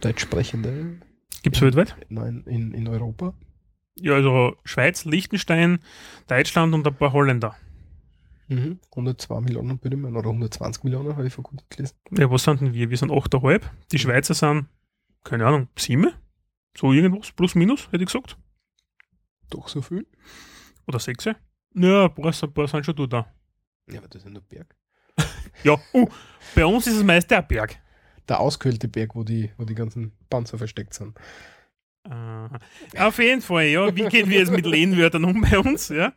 deutschsprechende 0.00 1.00
Gibt 1.42 1.56
es 1.56 1.62
weltweit? 1.62 1.94
nein, 2.08 2.42
in, 2.46 2.72
in 2.72 2.88
Europa. 2.88 3.34
Ja, 4.00 4.14
also 4.14 4.56
Schweiz, 4.64 5.04
Liechtenstein, 5.04 5.80
Deutschland 6.26 6.72
und 6.74 6.86
ein 6.86 6.94
paar 6.96 7.12
Holländer. 7.12 7.54
Mhm. 8.48 8.80
102 8.92 9.40
Millionen 9.42 9.78
bitte 9.78 9.96
mal, 9.98 10.16
oder 10.16 10.30
120 10.30 10.84
Millionen 10.84 11.14
habe 11.16 11.26
ich 11.26 11.34
vor 11.34 11.44
kurzem 11.44 11.66
gelesen. 11.68 11.96
Ja, 12.16 12.30
was 12.30 12.44
sind 12.44 12.62
denn 12.62 12.72
wir? 12.72 12.88
Wir 12.88 12.96
sind 12.96 13.10
8,5. 13.10 13.60
Die 13.92 13.98
Schweizer 13.98 14.32
sind, 14.32 14.68
keine 15.22 15.44
Ahnung, 15.46 15.68
7? 15.76 16.10
So 16.78 16.92
irgendwas, 16.92 17.32
plus 17.32 17.54
minus, 17.54 17.88
hätte 17.92 18.04
ich 18.04 18.06
gesagt. 18.06 18.38
Doch 19.50 19.68
so 19.68 19.82
viel? 19.82 20.06
Oder 20.86 20.98
6? 20.98 21.26
Ja, 21.26 21.34
ein 22.06 22.14
paar, 22.14 22.32
ein 22.42 22.54
paar 22.54 22.68
sind 22.68 22.86
schon 22.86 23.10
da. 23.10 23.30
Ja, 23.90 23.98
aber 23.98 24.08
das 24.08 24.22
ist 24.22 24.24
ja 24.24 24.30
nur 24.30 24.42
Berg. 24.42 24.77
Ja, 25.64 25.76
uh, 25.92 26.08
bei 26.54 26.64
uns 26.64 26.86
ist 26.86 26.96
es 26.96 27.04
meist 27.04 27.30
der 27.30 27.42
Berg. 27.42 27.78
Der 28.28 28.40
ausgehöhlte 28.40 28.88
Berg, 28.88 29.14
wo 29.14 29.24
die, 29.24 29.50
wo 29.56 29.64
die 29.64 29.74
ganzen 29.74 30.12
Panzer 30.28 30.58
versteckt 30.58 30.94
sind. 30.94 31.16
Äh, 32.04 32.98
auf 32.98 33.18
jeden 33.18 33.42
Fall, 33.42 33.66
ja. 33.66 33.94
Wie 33.94 34.04
gehen 34.04 34.28
wir 34.28 34.38
jetzt 34.38 34.52
mit 34.52 34.66
Lehnwörtern 34.66 35.24
um 35.24 35.40
bei 35.40 35.58
uns? 35.58 35.88
Ja? 35.88 36.12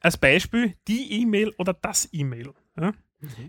Als 0.00 0.16
Beispiel 0.16 0.74
die 0.86 1.22
E-Mail 1.22 1.52
oder 1.58 1.74
das 1.74 2.08
E-Mail. 2.12 2.52
Ja? 2.78 2.92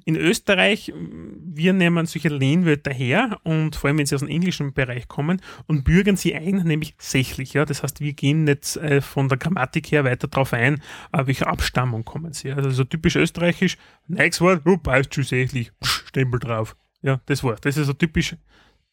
In 0.06 0.16
Österreich, 0.16 0.94
wir 0.96 1.74
nehmen 1.74 2.06
solche 2.06 2.30
Lehnwörter 2.30 2.94
her 2.94 3.40
und 3.44 3.76
vor 3.76 3.88
allem, 3.88 3.98
wenn 3.98 4.06
sie 4.06 4.16
aus 4.16 4.22
dem 4.22 4.30
englischen 4.30 4.74
Bereich 4.74 5.08
kommen 5.08 5.42
und 5.68 5.84
bürgern 5.84 6.16
sie 6.16 6.36
ein, 6.36 6.58
nämlich 6.58 6.96
sächlich. 6.98 7.54
Ja? 7.54 7.66
Das 7.66 7.84
heißt, 7.84 8.00
wir 8.00 8.14
gehen 8.14 8.44
nicht 8.44 8.78
äh, 8.78 9.02
von 9.02 9.28
der 9.28 9.38
Grammatik 9.38 9.92
her 9.92 10.04
weiter 10.04 10.28
darauf 10.28 10.54
ein, 10.54 10.82
äh, 11.12 11.26
welche 11.28 11.48
Abstammung 11.48 12.06
kommen 12.06 12.34
sie. 12.34 12.52
Also 12.52 12.70
so 12.70 12.84
typisch 12.84 13.16
österreichisch, 13.16 13.78
nächstes 14.08 14.42
Wort, 14.42 14.62
oh, 14.66 15.22
sächlich, 15.22 15.72
Stempel 15.82 16.40
drauf. 16.40 16.76
Ja, 17.02 17.22
das 17.26 17.44
war's. 17.44 17.62
Das 17.62 17.78
ist 17.78 17.88
so 17.88 17.94
typisch 17.94 18.36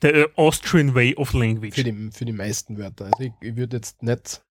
der 0.03 0.15
äh, 0.15 0.29
Austrian 0.37 0.95
way 0.95 1.15
of 1.17 1.33
language. 1.33 1.75
Für 1.75 1.85
die, 1.85 2.11
für 2.13 2.25
die 2.25 2.33
meisten 2.33 2.77
Wörter. 2.77 3.07
Also 3.07 3.21
ich, 3.21 3.33
ich 3.41 3.57
würde 3.57 3.77
jetzt 3.77 4.03
nicht, 4.03 4.43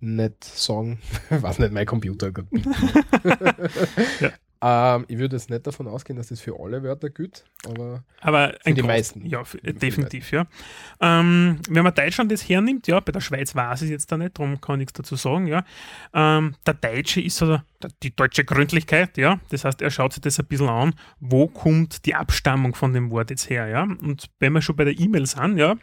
nicht 0.00 0.42
sagen, 0.42 0.98
was 1.30 1.58
nicht, 1.58 1.72
mein 1.72 1.86
Computer. 1.86 2.32
Gott. 2.32 2.46
ähm, 4.60 5.04
ich 5.08 5.18
würde 5.18 5.36
jetzt 5.36 5.50
nicht 5.50 5.66
davon 5.66 5.86
ausgehen, 5.86 6.16
dass 6.16 6.28
das 6.28 6.40
für 6.40 6.58
alle 6.58 6.82
Wörter 6.82 7.10
gilt, 7.10 7.44
aber 7.66 8.02
Aber 8.20 8.54
Für 8.64 8.74
die 8.74 8.82
Groß- 8.82 8.86
meisten. 8.86 9.26
Ja, 9.26 9.44
für, 9.44 9.58
die 9.58 9.72
definitiv, 9.72 10.32
ja. 10.32 10.46
Ähm, 11.00 11.60
wenn 11.68 11.84
man 11.84 11.94
Deutschland 11.94 12.30
jetzt 12.30 12.48
hernimmt, 12.48 12.86
ja, 12.88 12.98
bei 13.00 13.12
der 13.12 13.20
Schweiz 13.20 13.54
ich 13.54 13.82
es 13.82 13.88
jetzt 13.88 14.10
da 14.10 14.16
nicht, 14.16 14.38
darum 14.38 14.60
kann 14.60 14.76
ich 14.76 14.78
nichts 14.80 14.92
dazu 14.94 15.16
sagen, 15.16 15.46
ja. 15.46 15.64
Ähm, 16.12 16.56
der 16.66 16.74
Deutsche 16.74 17.20
ist 17.20 17.36
so 17.36 17.46
der, 17.46 17.64
die 18.02 18.14
deutsche 18.14 18.44
Gründlichkeit, 18.44 19.16
ja. 19.16 19.38
Das 19.50 19.64
heißt, 19.64 19.80
er 19.80 19.90
schaut 19.90 20.12
sich 20.12 20.22
das 20.22 20.40
ein 20.40 20.46
bisschen 20.46 20.68
an, 20.68 20.94
wo 21.20 21.46
kommt 21.46 22.04
die 22.06 22.14
Abstammung 22.16 22.74
von 22.74 22.92
dem 22.92 23.10
Wort 23.10 23.30
jetzt 23.30 23.48
her, 23.50 23.68
ja. 23.68 23.82
Und 23.84 24.26
wenn 24.40 24.52
wir 24.52 24.62
schon 24.62 24.76
bei 24.76 24.84
der 24.84 24.98
E-Mail 24.98 25.26
sind, 25.26 25.58
ja, 25.58 25.76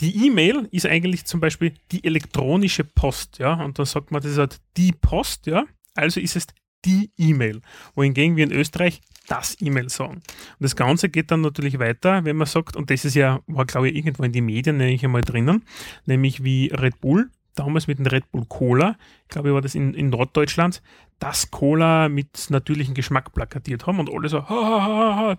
die 0.00 0.26
E-Mail 0.26 0.68
ist 0.70 0.86
eigentlich 0.86 1.26
zum 1.26 1.40
Beispiel 1.40 1.74
die 1.92 2.04
elektronische 2.04 2.84
Post, 2.84 3.38
ja. 3.38 3.54
Und 3.54 3.78
dann 3.78 3.86
sagt 3.86 4.10
man, 4.10 4.20
das 4.22 4.32
ist 4.32 4.38
halt 4.38 4.60
die 4.76 4.92
Post, 4.92 5.46
ja. 5.46 5.64
Also 5.94 6.20
ist 6.20 6.36
es 6.36 6.46
die 6.84 7.10
E-Mail. 7.16 7.60
Wohingegen 7.94 8.36
wir 8.36 8.44
in 8.44 8.52
Österreich 8.52 9.00
das 9.30 9.56
E-Mail 9.60 9.88
sagen. 9.88 10.14
Und 10.14 10.22
das 10.60 10.76
Ganze 10.76 11.08
geht 11.08 11.30
dann 11.30 11.40
natürlich 11.40 11.78
weiter, 11.78 12.24
wenn 12.24 12.36
man 12.36 12.46
sagt, 12.46 12.76
und 12.76 12.90
das 12.90 13.04
ist 13.04 13.14
ja, 13.14 13.40
war 13.46 13.64
glaube 13.64 13.88
ich 13.88 13.96
irgendwo 13.96 14.24
in 14.24 14.32
die 14.32 14.40
Medien 14.40 14.76
nämlich 14.76 15.04
einmal 15.04 15.22
drinnen, 15.22 15.64
nämlich 16.04 16.42
wie 16.42 16.68
Red 16.68 17.00
Bull, 17.00 17.30
damals 17.54 17.86
mit 17.86 17.98
dem 17.98 18.06
Red 18.06 18.30
Bull 18.32 18.44
Cola, 18.48 18.96
ich 19.22 19.28
glaube, 19.28 19.54
war 19.54 19.60
das 19.60 19.74
in, 19.74 19.94
in 19.94 20.10
Norddeutschland, 20.10 20.82
das 21.20 21.50
Cola 21.50 22.08
mit 22.08 22.50
natürlichem 22.50 22.94
Geschmack 22.94 23.32
plakatiert 23.32 23.86
haben 23.86 24.00
und 24.00 24.10
alle 24.12 24.28
so, 24.28 24.42
ha, 24.42 24.48
ha, 24.48 24.82
ha, 24.84 25.16
ha, 25.16 25.38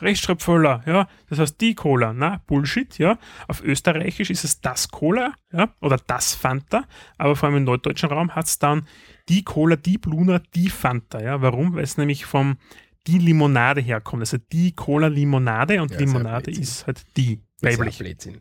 Rechtschreibfehler, 0.00 0.82
ja, 0.86 1.08
das 1.28 1.38
heißt 1.38 1.60
die 1.60 1.74
Cola, 1.74 2.12
na, 2.12 2.40
Bullshit, 2.46 2.98
ja. 2.98 3.18
Auf 3.48 3.62
Österreichisch 3.62 4.30
ist 4.30 4.44
es 4.44 4.60
das 4.60 4.88
Cola, 4.88 5.34
ja, 5.52 5.70
oder 5.80 5.96
das 6.06 6.34
Fanta, 6.34 6.84
aber 7.16 7.36
vor 7.36 7.48
allem 7.48 7.58
im 7.58 7.64
norddeutschen 7.64 8.10
Raum 8.10 8.34
hat 8.34 8.46
es 8.46 8.58
dann 8.58 8.86
die 9.28 9.42
Cola, 9.44 9.76
die 9.76 9.98
Bluna, 9.98 10.40
die 10.54 10.68
Fanta, 10.68 11.20
ja. 11.22 11.40
Warum? 11.40 11.74
Weil 11.74 11.84
es 11.84 11.96
nämlich 11.96 12.24
vom 12.26 12.58
die 13.06 13.18
Limonade 13.18 13.80
herkommt, 13.82 14.22
also 14.22 14.38
die 14.38 14.72
Cola 14.72 15.08
Limonade 15.08 15.82
und 15.82 15.90
Ja, 15.92 15.98
Limonade 15.98 16.50
ist 16.50 16.86
halt 16.86 17.04
die, 17.16 17.34
ist 17.34 17.42
ja 17.62 17.78
weiblich. 17.78 17.98
Blödsinn. 17.98 18.40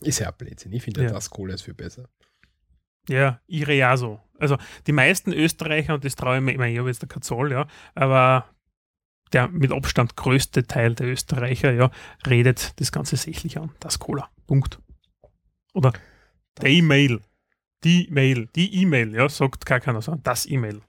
Ist 0.00 0.18
ja 0.18 0.30
Blödsinn. 0.30 0.72
Ich 0.72 0.82
finde 0.82 1.04
Ja. 1.04 1.10
das 1.10 1.30
Cola 1.30 1.54
ist 1.54 1.62
viel 1.62 1.74
besser. 1.74 2.08
Ja, 3.08 3.40
ihre 3.46 3.74
ja 3.74 3.96
so. 3.96 4.20
Also 4.38 4.58
die 4.86 4.92
meisten 4.92 5.32
Österreicher, 5.32 5.94
und 5.94 6.04
das 6.04 6.16
traue 6.16 6.36
ich 6.36 6.42
mir 6.42 6.52
immer, 6.52 6.66
ich 6.66 6.78
habe 6.78 6.88
jetzt 6.88 7.02
der 7.02 7.20
Zoll, 7.22 7.52
ja, 7.52 7.66
aber 7.94 8.46
der 9.32 9.48
mit 9.48 9.72
Abstand 9.72 10.16
größte 10.16 10.66
Teil 10.66 10.94
der 10.94 11.08
Österreicher, 11.08 11.72
ja, 11.72 11.90
redet 12.26 12.78
das 12.80 12.92
Ganze 12.92 13.16
sächlich 13.16 13.58
an. 13.58 13.72
Das 13.80 13.98
Cola. 13.98 14.28
Punkt. 14.46 14.80
Oder 15.72 15.92
der 16.60 16.70
E-Mail. 16.70 17.20
Die 17.84 18.08
Mail. 18.10 18.48
Die 18.56 18.74
E-Mail, 18.82 19.14
ja, 19.14 19.28
sagt 19.28 19.66
gar 19.66 19.80
keiner 19.80 20.02
so. 20.02 20.14
Das 20.16 20.46
E-Mail. 20.46 20.80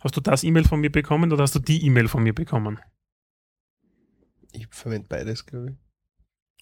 Hast 0.00 0.16
du 0.16 0.20
das 0.20 0.44
E-Mail 0.44 0.64
von 0.64 0.80
mir 0.80 0.90
bekommen 0.90 1.32
oder 1.32 1.42
hast 1.42 1.54
du 1.54 1.58
die 1.58 1.84
E-Mail 1.84 2.08
von 2.08 2.22
mir 2.22 2.34
bekommen? 2.34 2.80
Ich 4.52 4.66
verwende 4.70 5.08
beides, 5.08 5.44
glaube 5.46 5.70
ich. 5.70 5.76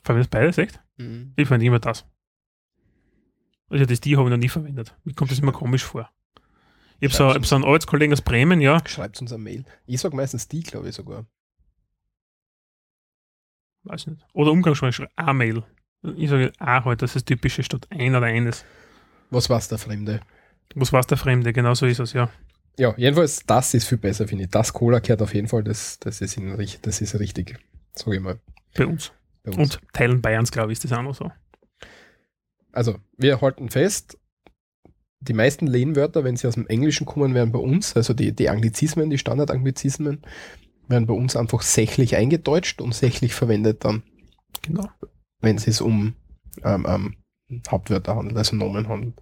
Verwendest 0.05 0.31
beides, 0.31 0.59
echt? 0.59 0.81
Mhm. 0.97 1.33
Ich 1.37 1.47
verwende 1.47 1.67
immer 1.67 1.79
das. 1.79 2.07
Also 3.69 3.87
das 3.87 4.01
die 4.01 4.17
habe 4.17 4.29
ich 4.29 4.31
noch 4.31 4.37
nie 4.39 4.49
verwendet. 4.49 4.97
Mir 5.05 5.15
kommt 5.15 5.31
das 5.31 5.39
immer 5.39 5.53
komisch 5.53 5.85
vor. 5.85 6.11
Ich 7.01 7.13
habe 7.13 7.17
so, 7.17 7.35
hab 7.35 7.47
so 7.47 7.57
einen 7.57 7.65
Arbeitskollegen 7.65 8.13
aus 8.13 8.23
Bremen, 8.23 8.61
ja, 8.61 8.81
Schreibt 8.87 9.21
uns 9.21 9.33
eine 9.33 9.43
Mail. 9.43 9.65
Ich 9.87 10.01
sage 10.01 10.15
meistens 10.15 10.47
die, 10.47 10.63
glaube 10.63 10.89
ich 10.89 10.95
sogar. 10.95 11.27
weiß 13.85 14.07
nicht. 14.07 14.25
Oder 14.35 14.53
umgangssprachlich 14.53 15.09
A-Mail. 15.17 15.65
Ich 16.17 16.31
sage 16.31 16.53
A 16.59 16.85
halt, 16.85 17.03
das 17.03 17.17
ist 17.17 17.27
typische 17.27 17.63
statt 17.63 17.87
ein 17.91 18.15
oder 18.15 18.27
eines. 18.27 18.65
Was 19.33 19.49
war's 19.49 19.67
der 19.69 19.79
Fremde? 19.79 20.21
Was 20.75 20.93
weiß 20.93 21.07
der 21.07 21.17
Fremde? 21.17 21.53
Genau 21.53 21.75
so 21.75 21.87
ist 21.87 21.99
es, 21.99 22.13
ja. 22.13 22.31
Ja, 22.79 22.95
jedenfalls, 22.97 23.45
das 23.47 23.75
ist 23.75 23.87
viel 23.87 23.99
besser, 23.99 24.29
finde 24.29 24.45
ich. 24.45 24.51
Das 24.51 24.73
Cola 24.73 24.99
gehört 25.01 25.23
auf 25.23 25.35
jeden 25.35 25.49
Fall, 25.49 25.65
das, 25.65 25.99
das, 25.99 26.21
ist, 26.21 26.37
in, 26.37 26.57
das 26.83 27.01
ist 27.01 27.19
richtig. 27.19 27.59
Sag 27.95 28.15
ich 28.15 28.21
mal. 28.21 28.39
Bei 28.77 28.87
uns. 28.87 29.13
Bei 29.43 29.53
uns. 29.53 29.59
Und 29.77 29.81
Teilen 29.93 30.21
Bayerns, 30.23 30.53
glaube 30.53 30.71
ich, 30.71 30.77
ist 30.77 30.85
das 30.85 30.99
auch 30.99 31.03
noch 31.03 31.15
so. 31.15 31.31
Also, 32.73 32.99
wir 33.17 33.41
halten 33.41 33.71
fest, 33.71 34.19
die 35.21 35.35
meisten 35.35 35.67
Lehnwörter, 35.67 36.25
wenn 36.25 36.37
sie 36.37 36.47
aus 36.47 36.55
dem 36.55 36.67
Englischen 36.67 37.07
kommen, 37.07 37.35
werden 37.35 37.53
bei 37.53 37.59
uns, 37.59 37.97
also 37.97 38.13
die, 38.13 38.33
die 38.33 38.51
Anglizismen, 38.51 39.09
die 39.09 39.19
Standardanglizismen, 39.19 40.23
werden 40.89 41.07
bei 41.07 41.15
uns 41.15 41.37
einfach 41.37 41.63
sächlich 41.63 42.17
eingedeutscht 42.17 42.81
und 42.83 42.95
sächlich 42.95 43.35
verwendet 43.35 43.85
dann, 43.85 44.03
Genau. 44.63 44.89
wenn 45.41 45.57
es 45.57 45.65
sich 45.65 45.81
um 45.81 46.15
ähm, 46.65 46.87
ähm, 46.89 47.17
Hauptwörter 47.69 48.17
handelt, 48.17 48.37
also 48.37 48.57
Nomen 48.57 48.89
handelt. 48.89 49.22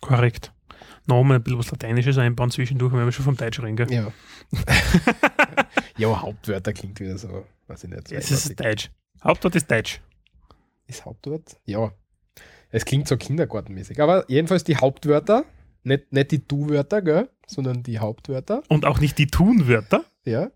Korrekt. 0.00 0.52
Nomen, 1.06 1.32
ein 1.32 1.42
bisschen 1.42 1.58
was 1.58 1.70
Lateinisches 1.70 2.18
einbauen 2.18 2.50
zwischendurch, 2.50 2.92
wenn 2.92 3.04
wir 3.04 3.12
schon 3.12 3.24
vom 3.24 3.36
Deutsch 3.36 3.60
reden. 3.60 3.76
gell? 3.76 3.92
Ja. 3.92 4.12
ja, 5.96 6.20
Hauptwörter 6.20 6.72
klingt 6.72 6.98
wieder 6.98 7.16
so, 7.16 7.44
weiß 7.68 7.84
ich 7.84 7.90
nicht. 7.90 8.12
Es 8.12 8.30
ist. 8.30 8.58
Deutsch. 8.58 8.90
Hauptwort 9.22 9.54
ist 9.54 9.70
Deutsch. 9.70 10.00
Ist 10.86 11.04
Hauptwort? 11.04 11.56
Ja. 11.64 11.92
Es 12.70 12.84
klingt 12.84 13.08
so 13.08 13.16
kindergartenmäßig. 13.16 14.00
Aber 14.00 14.24
jedenfalls 14.28 14.64
die 14.64 14.76
Hauptwörter, 14.76 15.44
nicht, 15.84 16.12
nicht 16.12 16.32
die 16.32 16.46
Du-Wörter, 16.46 17.02
gell? 17.02 17.28
sondern 17.46 17.82
die 17.82 17.98
Hauptwörter. 17.98 18.62
Und 18.68 18.84
auch 18.84 19.00
nicht 19.00 19.18
die 19.18 19.28
Tunwörter. 19.28 20.04
Ja. 20.24 20.50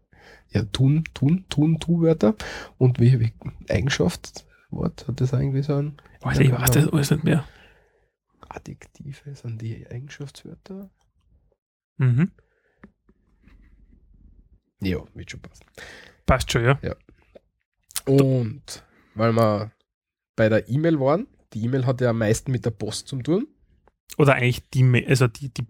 Ja, 0.50 0.64
tun, 0.64 1.04
tun, 1.14 1.44
tun, 1.48 1.78
Tu-Wörter. 1.78 2.34
Und 2.78 2.98
wie, 2.98 3.32
Eigenschaft, 3.68 4.44
Wort, 4.70 5.06
hat 5.06 5.20
das 5.20 5.32
irgendwie 5.32 5.62
so 5.62 5.76
ein. 5.76 5.96
Alter, 6.22 6.40
ich 6.40 6.52
weiß 6.52 6.70
das 6.72 6.88
alles 6.88 7.10
nicht 7.10 7.24
mehr. 7.24 7.44
Adjektive 8.50 9.34
sind 9.34 9.60
die 9.62 9.86
Eigenschaftswörter. 9.86 10.90
Mhm. 11.98 12.30
Ja, 14.82 14.98
wird 15.14 15.30
schon 15.30 15.40
passen. 15.40 15.64
Passt 16.26 16.50
schon, 16.50 16.64
ja. 16.64 16.78
Und 18.06 18.84
weil 19.14 19.32
wir 19.32 19.72
bei 20.36 20.48
der 20.48 20.68
E-Mail 20.68 20.98
waren, 20.98 21.26
die 21.52 21.64
E-Mail 21.64 21.86
hat 21.86 22.00
ja 22.00 22.10
am 22.10 22.18
meisten 22.18 22.50
mit 22.50 22.64
der 22.64 22.70
Post 22.70 23.08
zu 23.08 23.20
tun. 23.20 23.46
Oder 24.16 24.34
eigentlich 24.34 24.68
die, 24.70 25.06
also 25.06 25.28
die, 25.28 25.52
die 25.52 25.66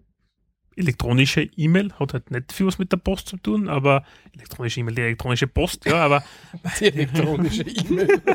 elektronische 0.75 1.43
E-Mail 1.43 1.93
hat 1.93 2.13
halt 2.13 2.31
nicht 2.31 2.51
viel 2.53 2.65
was 2.65 2.79
mit 2.79 2.91
der 2.91 2.97
Post 2.97 3.27
zu 3.27 3.37
tun, 3.37 3.67
aber 3.67 4.05
elektronische 4.33 4.79
E-Mail, 4.79 4.95
die 4.95 5.01
elektronische 5.01 5.47
Post, 5.47 5.85
ja, 5.85 6.05
aber 6.05 6.23
Die 6.79 6.85
elektronische 6.85 7.63
E-Mail. 7.63 8.21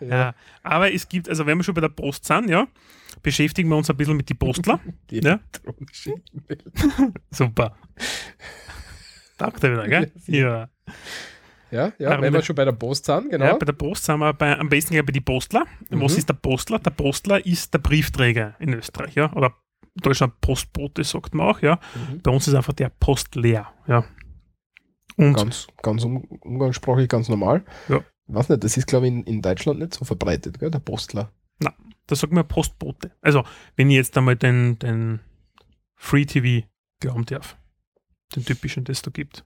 ja. 0.00 0.34
aber 0.62 0.92
es 0.92 1.08
gibt, 1.08 1.28
also 1.28 1.46
wenn 1.46 1.58
wir 1.58 1.64
schon 1.64 1.74
bei 1.74 1.80
der 1.80 1.88
Post 1.88 2.24
sind, 2.24 2.48
ja, 2.48 2.66
beschäftigen 3.22 3.68
wir 3.68 3.76
uns 3.76 3.88
ein 3.90 3.96
bisschen 3.96 4.16
mit 4.16 4.28
den 4.28 4.36
Postler. 4.38 4.80
Die 5.10 5.20
Ja. 5.20 5.40
Super. 7.30 7.76
Taugt 9.38 9.62
er 9.64 9.72
wieder, 9.72 9.88
gell? 9.88 10.12
Ja. 10.26 10.68
Ja, 11.72 11.92
ja, 11.98 12.20
wenn 12.22 12.32
wir 12.32 12.42
schon 12.42 12.54
bei 12.56 12.64
der 12.64 12.72
Post 12.72 13.06
sind, 13.06 13.24
Ja, 13.24 13.38
genau. 13.38 13.58
bei 13.58 13.66
der 13.66 13.72
Post 13.72 14.04
sind 14.04 14.18
wir 14.20 14.32
bei, 14.32 14.56
am 14.56 14.68
besten 14.68 14.94
bei 15.04 15.12
die 15.12 15.20
Postler. 15.20 15.64
Und 15.90 16.00
Was 16.00 16.12
Mhm. 16.12 16.18
ist 16.18 16.28
der 16.28 16.34
Postler? 16.34 16.78
Der 16.78 16.90
Postler 16.90 17.44
ist 17.44 17.74
der 17.74 17.80
Briefträger 17.80 18.54
in 18.60 18.72
Österreich, 18.72 19.14
ja. 19.16 19.32
Oder 19.32 19.52
Deutschland 19.96 20.40
Postbote, 20.40 21.02
sagt 21.04 21.34
man 21.34 21.48
auch, 21.48 21.62
ja. 21.62 21.80
Mhm. 22.10 22.20
Bei 22.22 22.30
uns 22.30 22.46
ist 22.46 22.54
einfach 22.54 22.72
der 22.72 22.90
Postleer, 22.90 23.66
ja. 23.88 24.04
Und 25.16 25.32
Ganz, 25.34 25.66
ganz 25.82 26.04
um, 26.04 26.18
umgangssprachlich 26.24 27.08
ganz 27.08 27.28
normal. 27.28 27.64
Ja. 27.88 28.00
Weiß 28.28 28.48
nicht, 28.48 28.64
das 28.64 28.76
ist, 28.76 28.86
glaube 28.86 29.06
ich, 29.06 29.12
in, 29.12 29.24
in 29.24 29.42
Deutschland 29.42 29.78
nicht 29.78 29.94
so 29.94 30.04
verbreitet, 30.04 30.58
gell, 30.58 30.70
der 30.70 30.80
Postler. 30.80 31.32
da 32.06 32.16
sagt 32.16 32.32
man 32.32 32.46
Postbote. 32.46 33.12
Also, 33.20 33.44
wenn 33.76 33.90
ich 33.90 33.96
jetzt 33.96 34.16
einmal 34.16 34.36
den, 34.36 34.78
den 34.78 35.20
Free 35.94 36.24
TV 36.24 36.66
glauben 37.00 37.24
darf, 37.26 37.56
den 38.34 38.44
typischen, 38.44 38.84
das 38.84 39.02
da 39.02 39.10
gibt. 39.10 39.44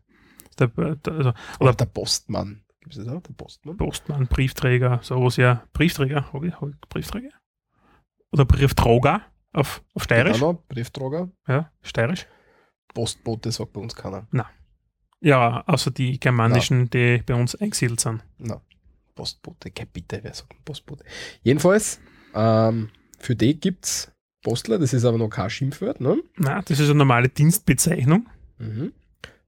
Der, 0.59 0.69
der, 0.69 1.13
also, 1.13 1.33
Oder 1.59 1.75
der 1.75 1.87
Postmann. 1.87 2.65
Gibt 2.81 2.97
es 2.97 3.05
das 3.05 3.15
auch, 3.15 3.23
der 3.23 3.33
Postmann? 3.35 3.77
Postmann, 3.77 4.27
Briefträger, 4.27 5.01
sowas 5.03 5.37
ja. 5.37 5.65
Briefträger, 5.73 6.33
habe 6.33 6.49
ich, 6.49 6.55
hab 6.55 6.69
ich 6.69 6.81
Briefträger? 6.89 7.31
Oder 8.33 8.45
Brieftrager 8.45 9.23
auf, 9.53 9.83
auf 9.95 10.05
Steirisch? 10.05 10.39
Genau, 10.39 10.65
Brieftrager. 10.69 11.31
Ja, 11.47 11.71
Steirisch. 11.83 12.27
Postbote 12.95 13.53
sagt 13.53 13.73
bei 13.73 13.81
uns 13.81 13.95
keiner. 13.95 14.27
Ja, 15.21 15.63
außer 15.67 15.91
die 15.91 16.19
germanischen, 16.19 16.89
die 16.91 17.23
bei 17.25 17.35
uns 17.35 17.55
eingesiedelt 17.55 18.01
sind. 18.01 18.25
Na, 18.39 18.63
Postbote, 19.21 19.71
kein 19.71 19.87
bitte, 19.93 20.21
wer 20.23 20.33
sagt 20.33 20.65
Postbote? 20.65 21.05
Jedenfalls, 21.43 22.01
ähm, 22.35 22.89
für 23.19 23.37
die 23.37 23.61
gibt 23.61 23.85
es 23.85 24.11
Postler, 24.43 24.79
das 24.79 24.95
ist 24.95 25.05
aber 25.05 25.19
noch 25.19 25.29
kein 25.29 25.51
Schimpfwort, 25.51 26.01
ne? 26.01 26.23
Na, 26.39 26.63
das 26.63 26.81
ist 26.81 26.89
eine 26.89 27.01
normale 27.01 27.29
Dienstbezeichnung. 27.29 28.27
Mhm. 28.57 28.95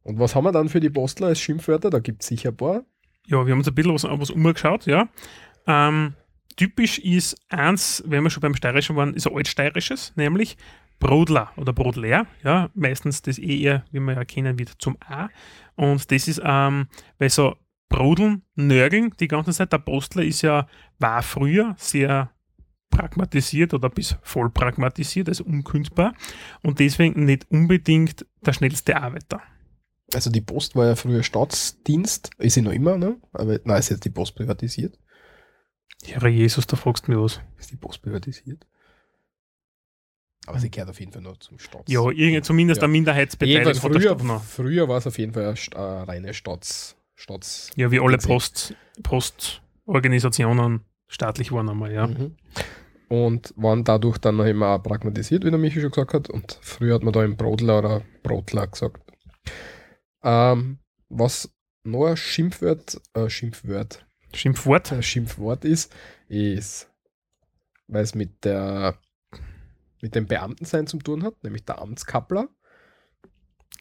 Und 0.02 0.18
was 0.18 0.34
haben 0.34 0.44
wir 0.44 0.52
dann 0.52 0.68
für 0.68 0.80
die 0.80 0.90
Postler 0.90 1.28
als 1.28 1.40
Schimpfwörter? 1.40 1.88
Da 1.88 2.00
gibt 2.00 2.20
es 2.20 2.28
sicher 2.28 2.50
ein 2.50 2.56
paar. 2.56 2.84
Ja, 3.26 3.46
wir 3.46 3.52
haben 3.52 3.60
uns 3.60 3.68
ein 3.68 3.74
bisschen 3.74 3.94
was, 3.94 4.04
was 4.04 4.28
umgeschaut, 4.28 4.84
ja. 4.84 5.08
Ähm, 5.66 6.16
typisch 6.56 6.98
ist 6.98 7.34
eins, 7.48 8.04
wenn 8.06 8.22
wir 8.24 8.28
schon 8.28 8.42
beim 8.42 8.54
Steirischen 8.54 8.94
waren, 8.96 9.14
ist 9.14 9.26
ein 9.26 9.34
altsteirisches, 9.34 10.12
nämlich 10.16 10.58
Brodler 10.98 11.50
oder 11.56 11.72
Brodler, 11.72 12.26
ja, 12.44 12.68
meistens 12.74 13.22
das 13.22 13.38
eh 13.38 13.62
eher, 13.62 13.86
wie 13.90 14.00
wir 14.00 14.12
ja 14.12 14.24
kennen, 14.26 14.58
wird 14.58 14.74
zum 14.78 14.98
A. 15.00 15.30
Und 15.76 16.10
das 16.10 16.28
ist, 16.28 16.42
ähm, 16.44 16.88
weil 17.18 17.30
so 17.30 17.56
Brodeln, 17.92 18.42
Nörgeln 18.54 19.14
die 19.20 19.28
ganze 19.28 19.52
Zeit, 19.52 19.72
der 19.72 19.78
Postler 19.78 20.24
ist 20.24 20.42
ja, 20.42 20.66
war 20.98 21.22
früher 21.22 21.74
sehr 21.78 22.30
pragmatisiert 22.90 23.72
oder 23.74 23.88
bis 23.88 24.16
voll 24.22 24.50
pragmatisiert, 24.50 25.28
also 25.28 25.44
unkündbar 25.44 26.14
und 26.62 26.78
deswegen 26.78 27.24
nicht 27.24 27.50
unbedingt 27.50 28.26
der 28.44 28.52
schnellste 28.52 28.96
Arbeiter. 29.00 29.40
Also 30.14 30.30
die 30.30 30.40
Post 30.42 30.74
war 30.76 30.86
ja 30.86 30.96
früher 30.96 31.22
Staatsdienst, 31.22 32.30
ist 32.38 32.54
sie 32.54 32.62
noch 32.62 32.72
immer, 32.72 32.98
ne? 32.98 33.16
Aber 33.32 33.58
nein, 33.64 33.78
ist 33.78 33.88
jetzt 33.90 34.04
die 34.04 34.10
Post 34.10 34.34
privatisiert. 34.34 34.98
Herr 36.04 36.28
Jesus, 36.28 36.66
da 36.66 36.76
fragst 36.76 37.06
du 37.06 37.12
mich 37.12 37.20
was. 37.20 37.40
Ist 37.58 37.70
die 37.70 37.76
Post 37.76 38.02
privatisiert? 38.02 38.66
Aber 40.46 40.58
sie 40.58 40.70
gehört 40.70 40.90
auf 40.90 40.98
jeden 40.98 41.12
Fall 41.12 41.22
noch 41.22 41.36
zum 41.38 41.58
Staats. 41.58 41.90
Ja, 41.90 42.10
irgend, 42.10 42.44
zumindest 42.44 42.78
Ja. 42.80 42.84
eine 42.84 42.92
Minderheitsbeteiligung 42.92 43.72
der 43.72 44.16
früher, 44.16 44.40
früher 44.40 44.88
war 44.88 44.98
es 44.98 45.06
auf 45.06 45.16
jeden 45.18 45.32
Fall 45.32 45.44
eine, 45.44 45.76
eine 45.76 46.08
reine 46.08 46.34
Staats, 46.34 46.96
Staats 47.22 47.70
Ja, 47.76 47.92
wie 47.92 48.00
alle. 48.00 48.18
Post, 48.18 48.74
Postorganisationen 49.04 50.80
staatlich 51.06 51.52
waren 51.52 51.68
einmal, 51.68 51.92
ja. 51.92 52.08
Mhm. 52.08 52.36
Und 53.08 53.54
waren 53.56 53.84
dadurch 53.84 54.18
dann 54.18 54.36
noch 54.36 54.44
immer 54.44 54.68
auch 54.68 54.82
pragmatisiert, 54.82 55.44
wie 55.44 55.50
der 55.50 55.58
Michi 55.58 55.80
schon 55.80 55.90
gesagt 55.90 56.14
hat. 56.14 56.30
Und 56.30 56.58
früher 56.62 56.96
hat 56.96 57.04
man 57.04 57.12
da 57.12 57.22
im 57.24 57.36
Brodler 57.36 57.78
oder 57.78 58.02
Brotler 58.24 58.66
gesagt. 58.66 59.12
Ähm, 60.24 60.78
was 61.10 61.54
noch 61.84 62.06
ein 62.06 62.16
Schimpfwort, 62.16 63.00
äh, 63.14 63.28
Schimpfwort, 63.28 64.04
Schimpfwort. 64.34 64.92
ein 64.92 65.02
Schimpfwort 65.02 65.64
ist, 65.64 65.94
ist, 66.26 66.90
weil 67.86 68.02
es 68.02 68.16
mit 68.16 68.44
der 68.44 68.98
mit 70.00 70.16
dem 70.16 70.26
Beamtensein 70.26 70.88
zu 70.88 70.98
tun 70.98 71.22
hat, 71.22 71.44
nämlich 71.44 71.64
der 71.64 71.80
Amtskappler. 71.80 72.48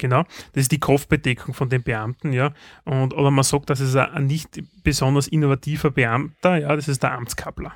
Genau. 0.01 0.23
Das 0.53 0.63
ist 0.63 0.71
die 0.71 0.79
Kopfbedeckung 0.79 1.53
von 1.53 1.69
den 1.69 1.83
Beamten, 1.83 2.33
ja. 2.33 2.53
Und, 2.85 3.13
oder 3.13 3.29
man 3.29 3.43
sagt, 3.43 3.69
das 3.69 3.79
ist 3.79 3.95
ein, 3.95 4.25
nicht 4.25 4.59
besonders 4.83 5.27
innovativer 5.27 5.91
Beamter, 5.91 6.57
ja, 6.57 6.75
das 6.75 6.87
ist 6.87 7.03
der 7.03 7.13
Amtskappler. 7.13 7.71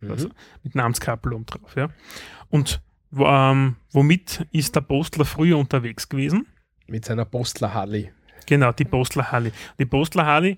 Mhm. 0.00 0.10
Also 0.10 0.30
mit 0.62 0.74
einem 0.74 0.86
Amtskappel 0.86 1.34
oben 1.34 1.44
drauf, 1.44 1.76
ja. 1.76 1.90
Und 2.48 2.80
ähm, 3.14 3.76
womit 3.92 4.46
ist 4.52 4.74
der 4.74 4.80
Postler 4.80 5.26
früher 5.26 5.58
unterwegs 5.58 6.08
gewesen? 6.08 6.46
Mit 6.86 7.04
seiner 7.04 7.26
Postler 7.26 7.74
Harley. 7.74 8.10
Genau, 8.46 8.72
die 8.72 8.84
Postlerhalle. 8.86 9.52
Die 9.78 9.84
Postlerhalle 9.84 10.56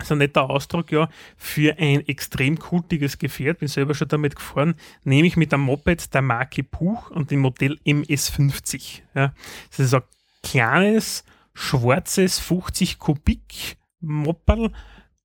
ist 0.00 0.12
ein 0.12 0.18
netter 0.18 0.48
Ausdruck, 0.48 0.92
ja, 0.92 1.08
für 1.36 1.76
ein 1.78 2.06
extrem 2.06 2.60
kultiges 2.60 3.18
Gefährt. 3.18 3.58
Bin 3.58 3.66
selber 3.66 3.94
schon 3.94 4.06
damit 4.06 4.36
gefahren, 4.36 4.76
nämlich 5.02 5.36
mit 5.36 5.52
einem 5.52 5.64
Moped 5.64 6.14
der 6.14 6.22
Marke 6.22 6.62
Puch 6.62 7.10
und 7.10 7.32
dem 7.32 7.40
Modell 7.40 7.76
MS50. 7.84 9.02
Ja. 9.16 9.34
Das 9.70 9.80
ist 9.80 9.94
ein 9.94 10.02
kleines, 10.42 11.24
schwarzes 11.54 12.38
50 12.38 12.98
Kubik 12.98 13.76
Mopperl. 14.00 14.72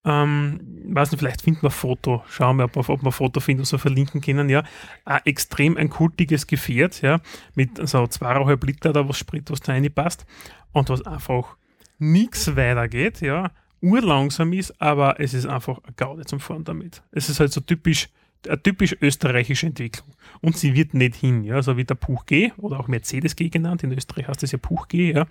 Ähm, 0.06 0.60
weiß 0.90 1.12
nicht, 1.12 1.20
vielleicht 1.20 1.42
finden 1.42 1.62
wir 1.62 1.70
ein 1.70 1.74
Foto. 1.74 2.24
Schauen 2.28 2.58
wir, 2.58 2.66
ob 2.66 2.76
ob 2.76 3.02
wir 3.02 3.08
ein 3.08 3.12
Foto 3.12 3.40
finden, 3.40 3.62
was 3.62 3.72
wir 3.72 3.80
verlinken 3.80 4.20
können. 4.20 4.50
Ja. 4.50 4.64
Ein 5.06 5.22
extrem 5.26 5.78
ein 5.78 5.90
kultiges 5.90 6.48
Gefährt, 6.48 7.02
ja, 7.02 7.22
mit 7.56 7.88
so 7.88 8.06
zweieinhalb 8.08 8.64
Liter 8.66 8.90
oder 8.90 9.08
was 9.08 9.18
Sprit, 9.18 9.50
was 9.50 9.62
da 9.62 9.72
reinpasst 9.72 10.26
und 10.74 10.90
was 10.90 11.06
einfach 11.06 11.56
nichts 12.00 12.56
weitergeht, 12.56 13.22
ja, 13.22 13.52
urlangsam 13.82 14.54
ist, 14.54 14.82
aber 14.82 15.20
es 15.20 15.34
ist 15.34 15.46
einfach 15.46 15.80
eine 15.84 15.94
Gaude 15.96 16.26
zum 16.26 16.40
Fahren 16.40 16.64
damit. 16.64 17.04
Es 17.12 17.30
ist 17.30 17.40
halt 17.40 17.54
so 17.54 17.62
typisch, 17.62 18.10
eine 18.48 18.62
typisch 18.62 18.96
österreichische 19.02 19.68
Entwicklung. 19.68 20.10
Und 20.42 20.58
sie 20.58 20.74
wird 20.76 20.94
nicht 20.94 21.16
hin, 21.16 21.44
ja, 21.44 21.62
so 21.62 21.78
wie 21.78 21.86
der 21.86 21.96
Puch 21.96 22.26
G 22.26 22.52
oder 22.58 22.80
auch 22.80 22.88
Mercedes 22.88 23.36
G 23.36 23.50
genannt. 23.50 23.84
In 23.84 23.92
Österreich 23.92 24.28
heißt 24.28 24.44
das 24.44 24.52
ja 24.52 24.58
Puch 24.58 24.88
G, 24.88 25.12
ja. 25.14 25.26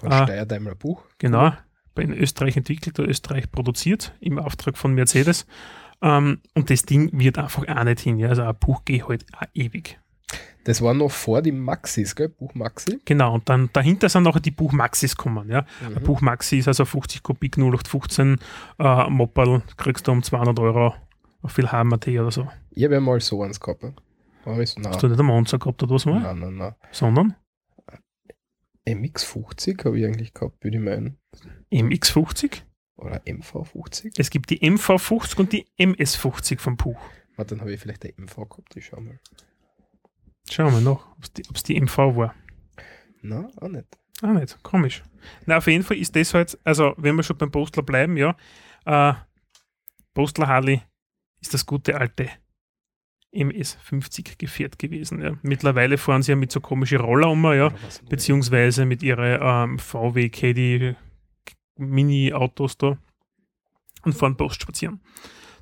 Von 0.00 0.12
Ah. 0.12 0.24
Steyr-Daimler 0.24 0.74
Buch. 0.74 1.02
Genau, 1.18 1.52
in 1.98 2.12
Österreich 2.12 2.56
entwickelt 2.56 2.98
oder 3.00 3.08
Österreich 3.08 3.50
produziert 3.50 4.14
im 4.20 4.38
Auftrag 4.38 4.78
von 4.78 4.94
Mercedes. 4.94 5.46
Ähm, 6.00 6.38
und 6.54 6.70
das 6.70 6.82
Ding 6.84 7.10
wird 7.18 7.38
einfach 7.38 7.66
auch 7.66 7.84
nicht 7.84 8.00
hin, 8.00 8.18
ja. 8.18 8.28
Also 8.28 8.42
ein 8.42 8.54
Puch 8.58 8.84
G 8.84 9.02
halt 9.02 9.24
auch 9.36 9.46
ewig. 9.54 9.98
Das 10.64 10.82
war 10.82 10.92
noch 10.92 11.10
vor 11.10 11.40
die 11.40 11.50
Maxis, 11.52 12.14
gell? 12.14 12.28
Buch 12.28 12.54
Maxi. 12.54 13.00
Genau, 13.06 13.34
und 13.34 13.48
dann 13.48 13.70
dahinter 13.72 14.08
sind 14.10 14.24
noch 14.24 14.38
die 14.38 14.50
Buch 14.50 14.72
Maxis 14.72 15.16
kommen, 15.16 15.48
ja. 15.50 15.64
Ein 15.84 15.94
Mhm. 15.94 16.04
Buch 16.04 16.20
Maxi 16.20 16.58
ist 16.58 16.68
also 16.68 16.84
50 16.84 17.22
Kubik 17.22 17.56
0815 17.56 18.36
äh, 18.78 19.08
Mopperl, 19.08 19.62
kriegst 19.78 20.06
du 20.06 20.12
um 20.12 20.22
200 20.22 20.58
Euro 20.60 20.94
auf 21.42 21.52
viel 21.52 21.68
HMT 21.70 22.08
oder 22.08 22.30
so. 22.30 22.48
Ich 22.70 22.84
habe 22.84 22.94
ja 22.94 23.00
mal 23.00 23.20
so 23.20 23.42
eins 23.42 23.60
gehabt. 23.60 23.84
Aber 24.44 24.60
ich 24.60 24.70
so, 24.70 24.80
nein, 24.80 24.92
Hast 24.92 25.02
du 25.02 25.08
nicht 25.08 25.18
einen 25.18 25.26
Monster 25.28 25.58
gehabt 25.58 25.82
oder 25.82 25.94
was 25.94 26.06
mal? 26.06 26.20
nein, 26.20 26.38
nein, 26.38 26.56
nein. 26.56 26.74
Sondern 26.92 27.36
MX50 28.86 29.84
habe 29.84 29.98
ich 29.98 30.06
eigentlich 30.06 30.32
gehabt, 30.32 30.62
würde 30.64 30.78
ich 30.78 30.82
meinen. 30.82 31.18
MX50. 31.70 32.62
Oder 32.96 33.18
MV50. 33.26 34.12
Es 34.18 34.30
gibt 34.30 34.50
die 34.50 34.60
MV50 34.60 35.38
und 35.38 35.52
die 35.52 35.66
MS50 35.78 36.58
vom 36.58 36.76
Puch. 36.76 36.98
Warte, 37.36 37.54
dann 37.54 37.60
habe 37.60 37.72
ich 37.72 37.80
vielleicht 37.80 38.04
eine 38.04 38.14
MV 38.16 38.34
gehabt. 38.48 38.76
Ich 38.76 38.86
schau 38.86 39.00
mal. 39.00 39.20
Schauen 40.50 40.72
wir 40.72 40.80
noch, 40.80 41.06
ob 41.16 41.22
es 41.22 41.32
die, 41.32 41.42
ob's 41.48 41.62
die 41.62 41.80
MV 41.80 41.96
war. 42.16 42.34
Nein, 43.20 43.46
auch 43.60 43.68
nicht. 43.68 43.86
Ah, 44.22 44.32
nicht. 44.32 44.60
Komisch. 44.62 45.02
Na, 45.46 45.58
auf 45.58 45.66
jeden 45.66 45.84
Fall 45.84 45.98
ist 45.98 46.16
das 46.16 46.34
halt, 46.34 46.58
also 46.64 46.94
wenn 46.96 47.14
wir 47.14 47.22
schon 47.22 47.36
beim 47.36 47.50
Postler 47.52 47.82
bleiben, 47.82 48.16
ja, 48.16 48.34
äh, 48.86 49.12
Postler 50.14 50.48
Harley 50.48 50.82
ist 51.40 51.54
das 51.54 51.66
gute 51.66 51.96
alte 51.96 52.28
MS50 53.34 54.38
Gefährt 54.38 54.78
gewesen. 54.78 55.20
Ja. 55.22 55.32
Mittlerweile 55.42 55.98
fahren 55.98 56.22
sie 56.22 56.32
ja 56.32 56.36
mit 56.36 56.50
so 56.50 56.60
komischen 56.60 56.98
Roller 56.98 57.30
um, 57.30 57.44
ja, 57.44 57.72
beziehungsweise 58.08 58.86
mit 58.86 59.02
ihren 59.02 59.38
ähm, 59.42 59.78
VW 59.78 60.28
Caddy 60.30 60.94
Mini-Autos 61.76 62.78
da 62.78 62.98
und 64.04 64.14
fahren 64.14 64.36
Post 64.36 64.62
spazieren. 64.62 65.00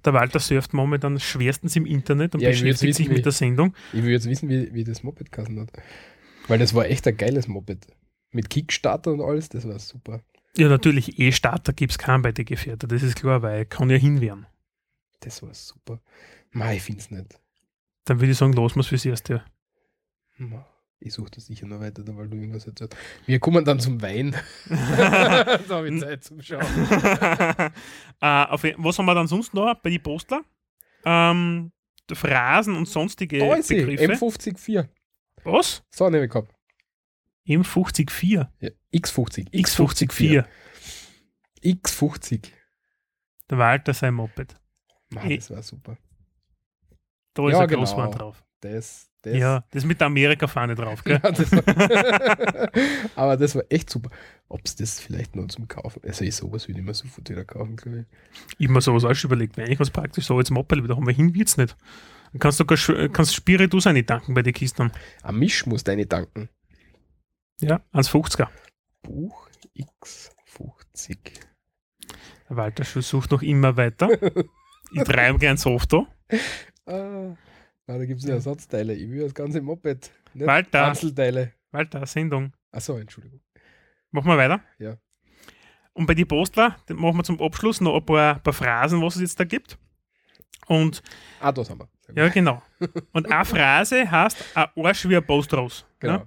Der 0.05 0.13
Walter 0.13 0.39
surft 0.39 0.73
momentan 0.73 1.19
schwerstens 1.19 1.75
im 1.75 1.85
Internet 1.87 2.35
und 2.35 2.41
Ja, 2.41 2.51
beschäftigt 2.51 2.95
sich 2.95 3.09
mit 3.09 3.19
wie- 3.19 3.23
der 3.23 3.33
Sendung. 3.33 3.75
Ich 3.93 4.03
will 4.03 4.13
jetzt 4.13 4.29
wissen, 4.29 4.49
wie, 4.49 4.73
wie 4.73 4.85
das 4.85 5.03
Moped 5.03 5.33
geheißen 5.33 5.59
hat. 5.59 5.71
Weil 6.47 6.59
das 6.61 6.75
war 6.75 6.87
echt 6.87 7.07
ein 7.09 7.17
geiles 7.17 7.49
Moped. 7.49 7.87
Mit 8.31 8.49
Kickstarter 8.51 9.13
und 9.13 9.21
alles, 9.21 9.49
das 9.49 9.67
war 9.67 9.79
super. 9.81 10.21
Ja, 10.57 10.69
natürlich, 10.69 11.19
E-Starter 11.19 11.73
gibt 11.73 11.93
es 11.93 11.99
keinen 11.99 12.23
bei 12.23 12.33
den 12.33 12.45
Gefährten, 12.45 12.89
das 12.89 13.03
ist 13.03 13.17
klar, 13.17 13.43
weil 13.43 13.67
kann 13.67 13.91
ja 13.91 13.97
hinwehren. 13.97 14.47
Das 15.21 15.43
war 15.43 15.53
super. 15.55 16.01
Mei, 16.51 16.77
ich 16.77 16.83
find's 16.83 17.11
nicht. 17.11 17.39
Dann 18.05 18.21
würde 18.21 18.33
ich 18.33 18.39
sagen, 18.39 18.53
los 18.53 18.77
muss 18.77 18.87
fürs 18.89 19.05
erste. 19.05 19.43
Ma, 20.39 20.65
Ich 21.01 21.13
suche 21.15 21.31
das 21.31 21.47
sicher 21.47 21.67
noch 21.67 21.81
weiter, 21.81 22.03
weil 22.17 22.29
du 22.29 22.37
irgendwas 22.37 22.67
erzählt 22.67 22.95
Wir 23.27 23.39
kommen 23.41 23.65
dann 23.65 23.81
zum 23.81 24.01
Wein. 24.03 24.37
da 24.69 25.59
habe 25.69 25.89
ich 25.89 26.01
Zeit 26.01 26.25
zum 26.25 26.41
Schauen. 26.43 26.61
äh, 28.21 28.45
auf, 28.45 28.63
was 28.77 28.99
haben 28.99 29.07
wir 29.07 29.15
dann 29.15 29.27
sonst 29.27 29.55
noch 29.55 29.75
bei 29.83 29.91
den 29.91 30.03
Postler? 30.03 30.43
Ähm, 31.05 31.73
Phrasen 32.13 32.77
und 32.77 32.87
sonstige 32.89 33.39
Da 33.39 33.55
ist 33.55 33.69
Begriffe. 33.69 34.13
M504. 34.13 34.89
was? 35.45 35.83
So, 35.91 36.09
nehme 36.09 36.25
ich 36.27 36.31
gehabt. 36.31 36.53
M54. 37.49 38.47
Ja, 38.61 38.71
X50. 38.93 39.51
X54. 39.53 40.45
X50. 41.63 42.49
Der 43.51 43.59
Walter 43.59 43.95
sein 43.95 44.15
Moped. 44.15 44.55
Ma, 45.11 45.25
Eh. 45.25 45.37
das 45.37 45.51
war 45.51 45.63
super. 45.63 45.97
Da 47.35 47.47
ist 47.47 47.53
Ja, 47.53 47.61
ein 47.61 47.69
genau. 47.69 47.81
Großwand 47.81 48.19
drauf. 48.19 48.43
Das, 48.61 49.11
das, 49.23 49.37
Ja, 49.37 49.65
das 49.71 49.85
mit 49.85 50.01
der 50.01 50.07
Amerika-Fahne 50.07 50.75
drauf, 50.75 51.05
gell? 51.05 51.21
Ja, 51.23 51.31
das 51.31 51.53
aber 53.17 53.37
das 53.37 53.55
war 53.55 53.65
echt 53.69 53.91
super. 53.91 54.11
Ob 54.49 54.61
es 54.65 54.75
das 54.77 54.99
vielleicht 55.01 55.37
noch 55.37 55.47
zum 55.49 55.69
Kaufen, 55.69 56.01
also 56.05 56.25
ich 56.25 56.35
sowas 56.35 56.67
würde 56.67 56.81
ich 56.81 56.87
mir 56.87 56.95
sofort 56.95 57.29
wieder 57.29 57.45
kaufen, 57.45 57.77
glaube 57.77 58.01
ich. 58.01 58.07
Ich 58.59 58.67
habe 58.67 58.75
mir 58.75 58.81
sowas 58.81 59.05
auch 59.05 59.15
schon 59.15 59.29
überlegt. 59.29 59.59
Eigentlich 59.59 59.79
was 59.81 59.91
praktisch, 59.91 60.27
so 60.27 60.35
Moped, 60.51 60.79
aber 60.79 60.89
da 60.89 60.97
haben 60.97 61.07
wir 61.07 61.13
hin, 61.15 61.35
wird's 61.35 61.57
nicht. 61.59 61.77
Dann 62.33 62.41
kannst 62.41 62.59
du 62.59 62.63
sogar 62.65 62.79
Sch- 62.79 63.09
kannst 63.11 63.35
Spiritus 63.35 63.87
eine 63.87 64.05
tanken 64.07 64.35
bei 64.35 64.43
den 64.43 64.55
Kisten. 64.55 64.91
Am 65.23 65.39
Misch 65.39 65.67
muss 65.67 65.85
deine 65.85 66.07
danken. 66.07 66.49
Ja, 67.61 67.81
1,50er. 67.93 68.49
Buch 69.03 69.49
X50. 69.77 71.19
Der 72.49 72.57
Walter 72.57 72.85
Schuh 72.85 73.01
sucht 73.03 73.31
noch 73.33 73.43
immer 73.43 73.77
weiter. 73.77 74.09
Ich 74.97 75.05
treibe 75.05 75.39
gern 75.39 75.57
da. 75.57 76.07
Ah, 76.87 77.35
da 77.87 78.05
gibt 78.05 78.21
es 78.21 78.27
ja 78.27 78.35
Ersatzteile. 78.35 78.95
Ich 78.95 79.11
will 79.11 79.23
das 79.23 79.35
ganze 79.35 79.61
Moped. 79.61 80.11
Nicht 80.35 80.47
Walter. 80.47 80.87
Einzelteile. 80.87 81.53
Walter, 81.71 82.07
Sendung. 82.07 82.53
Achso, 82.73 82.97
Entschuldigung. 82.97 83.41
Machen 84.11 84.29
wir 84.29 84.37
weiter. 84.39 84.61
Ja. 84.79 84.97
Und 85.93 86.07
bei 86.07 86.15
den 86.15 86.27
Postler 86.27 86.77
machen 86.89 87.17
wir 87.19 87.25
zum 87.25 87.41
Abschluss 87.41 87.81
noch 87.81 87.97
ein 87.97 88.05
paar, 88.05 88.39
paar 88.39 88.53
Phrasen, 88.53 89.01
was 89.03 89.17
es 89.17 89.23
jetzt 89.23 89.41
da 89.41 89.45
gibt. 89.45 89.79
Und 90.67 91.03
Ah, 91.41 91.53
das 91.53 91.71
haben 91.71 91.81
wir. 91.81 91.89
Ja, 92.15 92.29
genau. 92.29 92.63
Und 93.13 93.31
eine 93.31 93.45
Phrase 93.45 94.11
heißt 94.11 94.57
ein 94.57 94.69
Arsch 94.77 95.09
wie 95.09 95.17
ein 95.17 95.27
Postros. 95.27 95.85
genau. 95.99 96.15
Ja? 96.19 96.27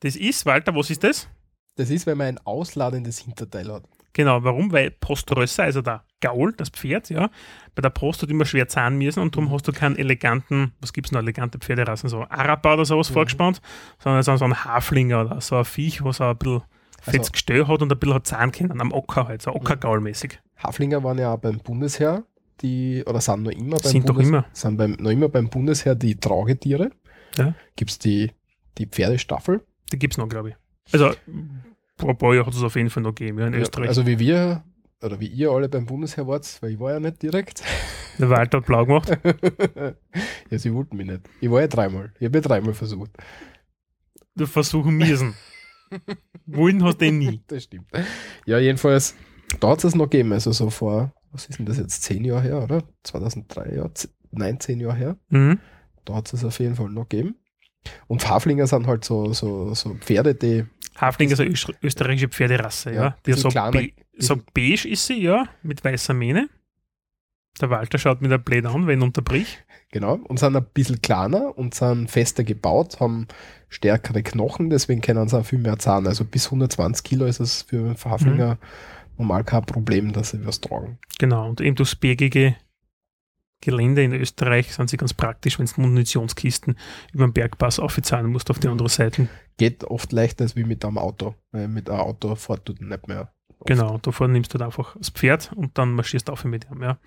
Das 0.00 0.16
ist, 0.16 0.44
Walter, 0.44 0.74
was 0.74 0.90
ist 0.90 1.02
das? 1.02 1.28
Das 1.76 1.88
ist, 1.90 2.06
wenn 2.06 2.18
man 2.18 2.26
ein 2.28 2.38
ausladendes 2.44 3.20
Hinterteil 3.20 3.72
hat. 3.72 3.84
Genau, 4.12 4.42
warum? 4.44 4.70
Weil 4.70 4.90
Poströsser, 4.92 5.64
also 5.64 5.80
der 5.82 6.04
Gaul, 6.24 6.52
das 6.56 6.70
Pferd, 6.70 7.10
ja, 7.10 7.28
bei 7.74 7.82
der 7.82 7.90
Post 7.90 8.22
hat 8.22 8.30
immer 8.30 8.44
schwer 8.44 8.66
zahlen 8.68 8.96
müssen 8.98 9.20
und 9.20 9.34
darum 9.36 9.50
hast 9.52 9.68
du 9.68 9.72
keinen 9.72 9.96
eleganten, 9.96 10.72
was 10.80 10.92
gibt 10.92 11.08
es 11.08 11.12
noch, 11.12 11.20
elegante 11.20 11.58
Pferderassen, 11.58 12.08
so 12.08 12.22
Araber 12.28 12.74
oder 12.74 12.84
sowas 12.84 13.10
Mhm. 13.10 13.14
vorgespannt, 13.14 13.60
sondern 13.98 14.22
so, 14.22 14.44
ein 14.44 14.64
Haflinger 14.64 15.20
oder 15.26 15.40
so 15.40 15.56
ein 15.56 15.64
Viech, 15.64 16.02
was 16.04 16.20
auch 16.20 16.30
ein 16.30 16.38
bisschen 16.38 16.62
fettes 17.02 17.20
Also- 17.20 17.32
Gestell 17.32 17.66
hat 17.68 17.82
und 17.82 17.92
ein 17.92 17.98
bisschen 17.98 18.14
hat 18.14 18.26
zahlen 18.26 18.52
können, 18.52 18.80
am 18.80 18.92
Ocker 18.92 19.26
halt, 19.28 19.42
so 19.42 19.50
Ockergaul-mäßig. 19.52 20.38
Haflinger 20.56 21.02
waren 21.04 21.18
ja 21.18 21.34
auch 21.34 21.38
beim 21.38 21.58
Bundesheer, 21.58 22.24
die, 22.62 23.02
oder 23.06 23.20
sind 23.20 23.42
noch 23.42 23.50
immer 23.50 23.76
beim 23.76 23.90
Sind 23.90 24.08
doch 24.08 24.14
Bundes- 24.14 24.28
immer. 24.28 24.44
Sind 24.52 24.76
beim, 24.76 24.92
noch 24.92 25.10
immer 25.10 25.28
beim 25.28 25.48
Bundesheer 25.50 25.94
die 25.94 26.14
Tragetiere. 26.16 26.90
Ja. 27.36 27.54
Gibt 27.76 27.90
es 27.90 27.98
die, 27.98 28.30
die 28.78 28.86
Pferdestaffel. 28.86 29.60
Die 29.92 29.98
gibt 29.98 30.14
es 30.14 30.18
noch, 30.18 30.28
glaube 30.28 30.50
ich. 30.50 30.54
Also, 30.92 31.10
vor 31.98 32.10
ein 32.10 32.16
paar 32.18 32.34
Jahren 32.34 32.46
hat 32.46 32.54
es 32.54 32.62
auf 32.62 32.76
jeden 32.76 32.90
Fall 32.90 33.02
noch 33.02 33.14
gegeben, 33.14 33.38
ja, 33.40 33.46
in 33.48 33.54
Ja, 33.54 33.58
Österreich. 33.60 33.88
Also 33.88 34.06
wie 34.06 34.18
wir, 34.18 34.62
oder 35.04 35.20
wie 35.20 35.26
ihr 35.26 35.50
alle 35.50 35.68
beim 35.68 35.86
Bundesheer 35.86 36.26
wart, 36.26 36.58
weil 36.62 36.72
ich 36.72 36.80
war 36.80 36.92
ja 36.92 37.00
nicht 37.00 37.22
direkt. 37.22 37.62
der 38.18 38.30
Walter 38.30 38.58
hat 38.58 38.66
blau 38.66 38.86
gemacht. 38.86 39.10
ja, 40.50 40.58
sie 40.58 40.72
wollten 40.72 40.96
mich 40.96 41.06
nicht. 41.06 41.22
Ich 41.40 41.50
war 41.50 41.60
ja 41.60 41.68
dreimal. 41.68 42.12
Ich 42.18 42.26
habe 42.26 42.38
ja 42.38 42.42
dreimal 42.42 42.74
versucht. 42.74 43.10
Du 44.34 44.46
versuchen 44.46 44.96
müssen. 44.96 45.34
Wollen 46.46 46.82
hast 46.82 47.00
du 47.00 47.04
eh 47.04 47.10
nie. 47.10 47.42
Das 47.46 47.64
stimmt. 47.64 47.86
Ja, 48.46 48.58
jedenfalls, 48.58 49.14
da 49.60 49.68
hat 49.68 49.84
es 49.84 49.94
noch 49.94 50.10
gegeben. 50.10 50.32
Also 50.32 50.52
so 50.52 50.70
vor, 50.70 51.12
was 51.30 51.46
ist 51.46 51.58
denn 51.58 51.66
das 51.66 51.78
jetzt, 51.78 52.02
zehn 52.02 52.24
Jahre 52.24 52.42
her, 52.42 52.62
oder? 52.62 52.82
2003, 53.04 53.74
ja, 53.76 53.90
nein, 54.32 54.58
zehn 54.60 54.80
Jahre 54.80 54.96
her. 54.96 55.16
Mhm. 55.28 55.60
Da 56.04 56.14
hat 56.14 56.32
es 56.32 56.44
auf 56.44 56.58
jeden 56.58 56.74
Fall 56.74 56.90
noch 56.90 57.08
gegeben. 57.08 57.36
Und 58.06 58.28
Haflinger 58.28 58.66
sind 58.66 58.86
halt 58.86 59.04
so, 59.04 59.32
so, 59.32 59.74
so 59.74 59.94
Pferde, 59.94 60.34
die 60.34 60.64
Hafling 60.96 61.30
ist 61.30 61.40
eine 61.40 61.50
öst- 61.50 61.74
österreichische 61.82 62.28
Pferderasse, 62.28 62.92
ja. 62.92 63.02
Ja, 63.02 63.16
Die 63.26 63.32
so, 63.32 63.48
be 63.48 63.90
so 64.16 64.36
beige 64.54 64.88
ist 64.88 65.06
sie, 65.06 65.20
ja, 65.22 65.44
mit 65.62 65.82
weißer 65.84 66.14
Mähne. 66.14 66.48
Der 67.60 67.70
Walter 67.70 67.98
schaut 67.98 68.20
mir 68.20 68.28
der 68.28 68.38
blöd 68.38 68.66
an, 68.66 68.86
wenn 68.86 68.98
ich 68.98 69.04
unterbrich. 69.04 69.58
Genau, 69.92 70.14
und 70.14 70.38
sind 70.40 70.56
ein 70.56 70.66
bisschen 70.74 71.00
kleiner 71.02 71.56
und 71.56 71.74
sind 71.74 72.10
fester 72.10 72.42
gebaut, 72.42 72.98
haben 72.98 73.28
stärkere 73.68 74.22
Knochen, 74.24 74.70
deswegen 74.70 75.00
können 75.00 75.28
sie 75.28 75.38
auch 75.38 75.46
viel 75.46 75.60
mehr 75.60 75.78
zahlen. 75.78 76.06
Also 76.08 76.24
bis 76.24 76.46
120 76.46 77.04
Kilo 77.04 77.26
ist 77.26 77.38
es 77.40 77.62
für 77.62 77.94
Haflinger 78.04 78.58
normal 79.18 79.44
kein 79.44 79.64
Problem, 79.64 80.12
dass 80.12 80.30
sie 80.30 80.44
was 80.44 80.60
tragen. 80.60 80.98
Genau, 81.20 81.48
und 81.48 81.60
eben 81.60 81.76
durchs 81.76 81.94
bergige 81.94 82.56
Gelände 83.64 84.02
in 84.02 84.12
Österreich 84.12 84.72
sind 84.74 84.90
sie 84.90 84.96
ganz 84.96 85.14
praktisch, 85.14 85.58
wenn 85.58 85.66
du 85.66 85.80
Munitionskisten 85.80 86.76
über 87.12 87.26
den 87.26 87.32
Bergpass 87.32 87.78
aufzahlen 87.78 88.30
musst 88.30 88.50
auf 88.50 88.58
die 88.58 88.68
andere 88.68 88.88
Seite. 88.88 89.28
Geht 89.56 89.84
oft 89.84 90.12
leichter 90.12 90.44
als 90.44 90.56
wie 90.56 90.64
mit 90.64 90.84
einem 90.84 90.98
Auto, 90.98 91.34
weil 91.52 91.68
mit 91.68 91.88
einem 91.90 92.00
Auto 92.00 92.34
fährt 92.34 92.68
du 92.68 92.74
nicht 92.78 93.08
mehr. 93.08 93.32
oft. 93.58 93.66
Genau, 93.66 93.98
davor 93.98 94.28
nimmst 94.28 94.52
du 94.54 94.58
dann 94.58 94.66
einfach 94.66 94.96
das 94.96 95.10
Pferd 95.10 95.52
und 95.54 95.78
dann 95.78 95.92
marschierst 95.92 96.28
du 96.28 96.32
auf 96.32 96.44
mit 96.44 96.66
ihm, 96.70 96.82
ja. 96.82 96.98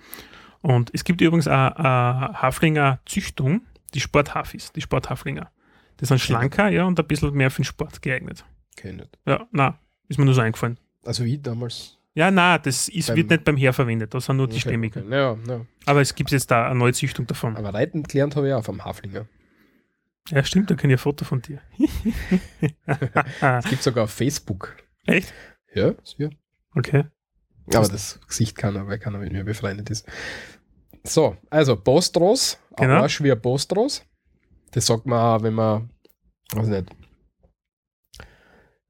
Und 0.62 0.90
es 0.94 1.04
gibt 1.04 1.22
übrigens 1.22 1.48
eine, 1.48 1.78
eine 1.78 2.42
Haflinger 2.42 3.00
Züchtung, 3.06 3.62
die 3.94 4.00
Sporthafis, 4.00 4.72
die 4.74 4.82
Sporthaflinger. 4.82 5.52
Die 6.00 6.06
sind 6.06 6.20
schlanker, 6.20 6.70
ja, 6.70 6.86
und 6.86 7.00
ein 7.00 7.08
bisschen 7.08 7.34
mehr 7.34 7.52
für 7.52 7.62
den 7.62 7.66
Sport 7.66 8.02
geeignet. 8.02 8.46
Ich 8.78 8.84
nicht. 8.84 9.18
Ja, 9.26 9.48
na, 9.52 9.80
ist 10.08 10.18
mir 10.18 10.26
nur 10.26 10.34
so 10.34 10.42
eingefallen. 10.42 10.80
Also 11.06 11.24
wie 11.26 11.38
damals. 11.38 11.97
Ja, 12.18 12.32
na, 12.32 12.58
das 12.58 12.90
ist, 12.90 13.08
Beim- 13.08 13.16
wird 13.18 13.30
nicht 13.30 13.44
beim 13.44 13.58
Heer 13.58 13.74
verwendet, 13.74 14.12
das 14.14 14.26
sind 14.26 14.38
nur 14.38 14.48
die 14.48 14.54
Okay, 14.54 14.62
Stämmigen. 14.62 15.04
okay. 15.06 15.16
Ja, 15.16 15.38
ja. 15.48 15.66
Aber 15.86 16.02
es 16.02 16.16
gibt 16.16 16.32
jetzt 16.32 16.50
da 16.50 16.66
eine 16.66 16.80
neue 16.80 16.92
Züchtung 16.94 17.28
davon. 17.28 17.56
Aber 17.56 17.72
reiten 17.76 18.02
gelernt 18.02 18.36
habe 18.36 18.48
ich 18.48 18.54
auch 18.56 18.64
vom 18.64 18.84
Haflinger. 18.84 19.28
Ja, 20.30 20.44
stimmt, 20.44 20.72
da 20.72 20.76
kenne 20.76 20.94
ich 20.94 21.00
ein 21.00 21.04
Foto 21.04 21.26
von 21.26 21.42
dir. 21.44 21.62
Es 23.40 23.66
gibt 23.70 23.84
sogar 23.84 24.06
auf 24.06 24.12
Facebook. 24.12 24.76
Echt? 25.06 25.32
Ja, 25.76 25.90
ist 25.90 26.16
ja. 26.18 26.30
Okay. 26.76 27.06
Aber 27.74 27.88
das 27.88 28.20
Gesicht 28.28 28.58
kann 28.58 28.76
er, 28.76 28.88
weil 28.88 28.98
keiner 28.98 29.20
mit 29.20 29.32
mir 29.32 29.44
befreundet 29.44 29.90
ist. 29.92 30.08
So, 31.04 31.38
also 31.52 31.76
Postros, 31.76 32.58
ein 32.78 32.88
Genau. 32.88 33.02
Arsch 33.02 33.22
wie 33.22 33.32
ein 33.32 33.42
Postros. 33.42 34.04
Das 34.72 34.86
sagt 34.88 35.06
man 35.06 35.20
auch, 35.20 35.44
wenn 35.44 35.54
man, 35.54 35.90
weiß 36.54 36.68
nicht, 36.68 36.90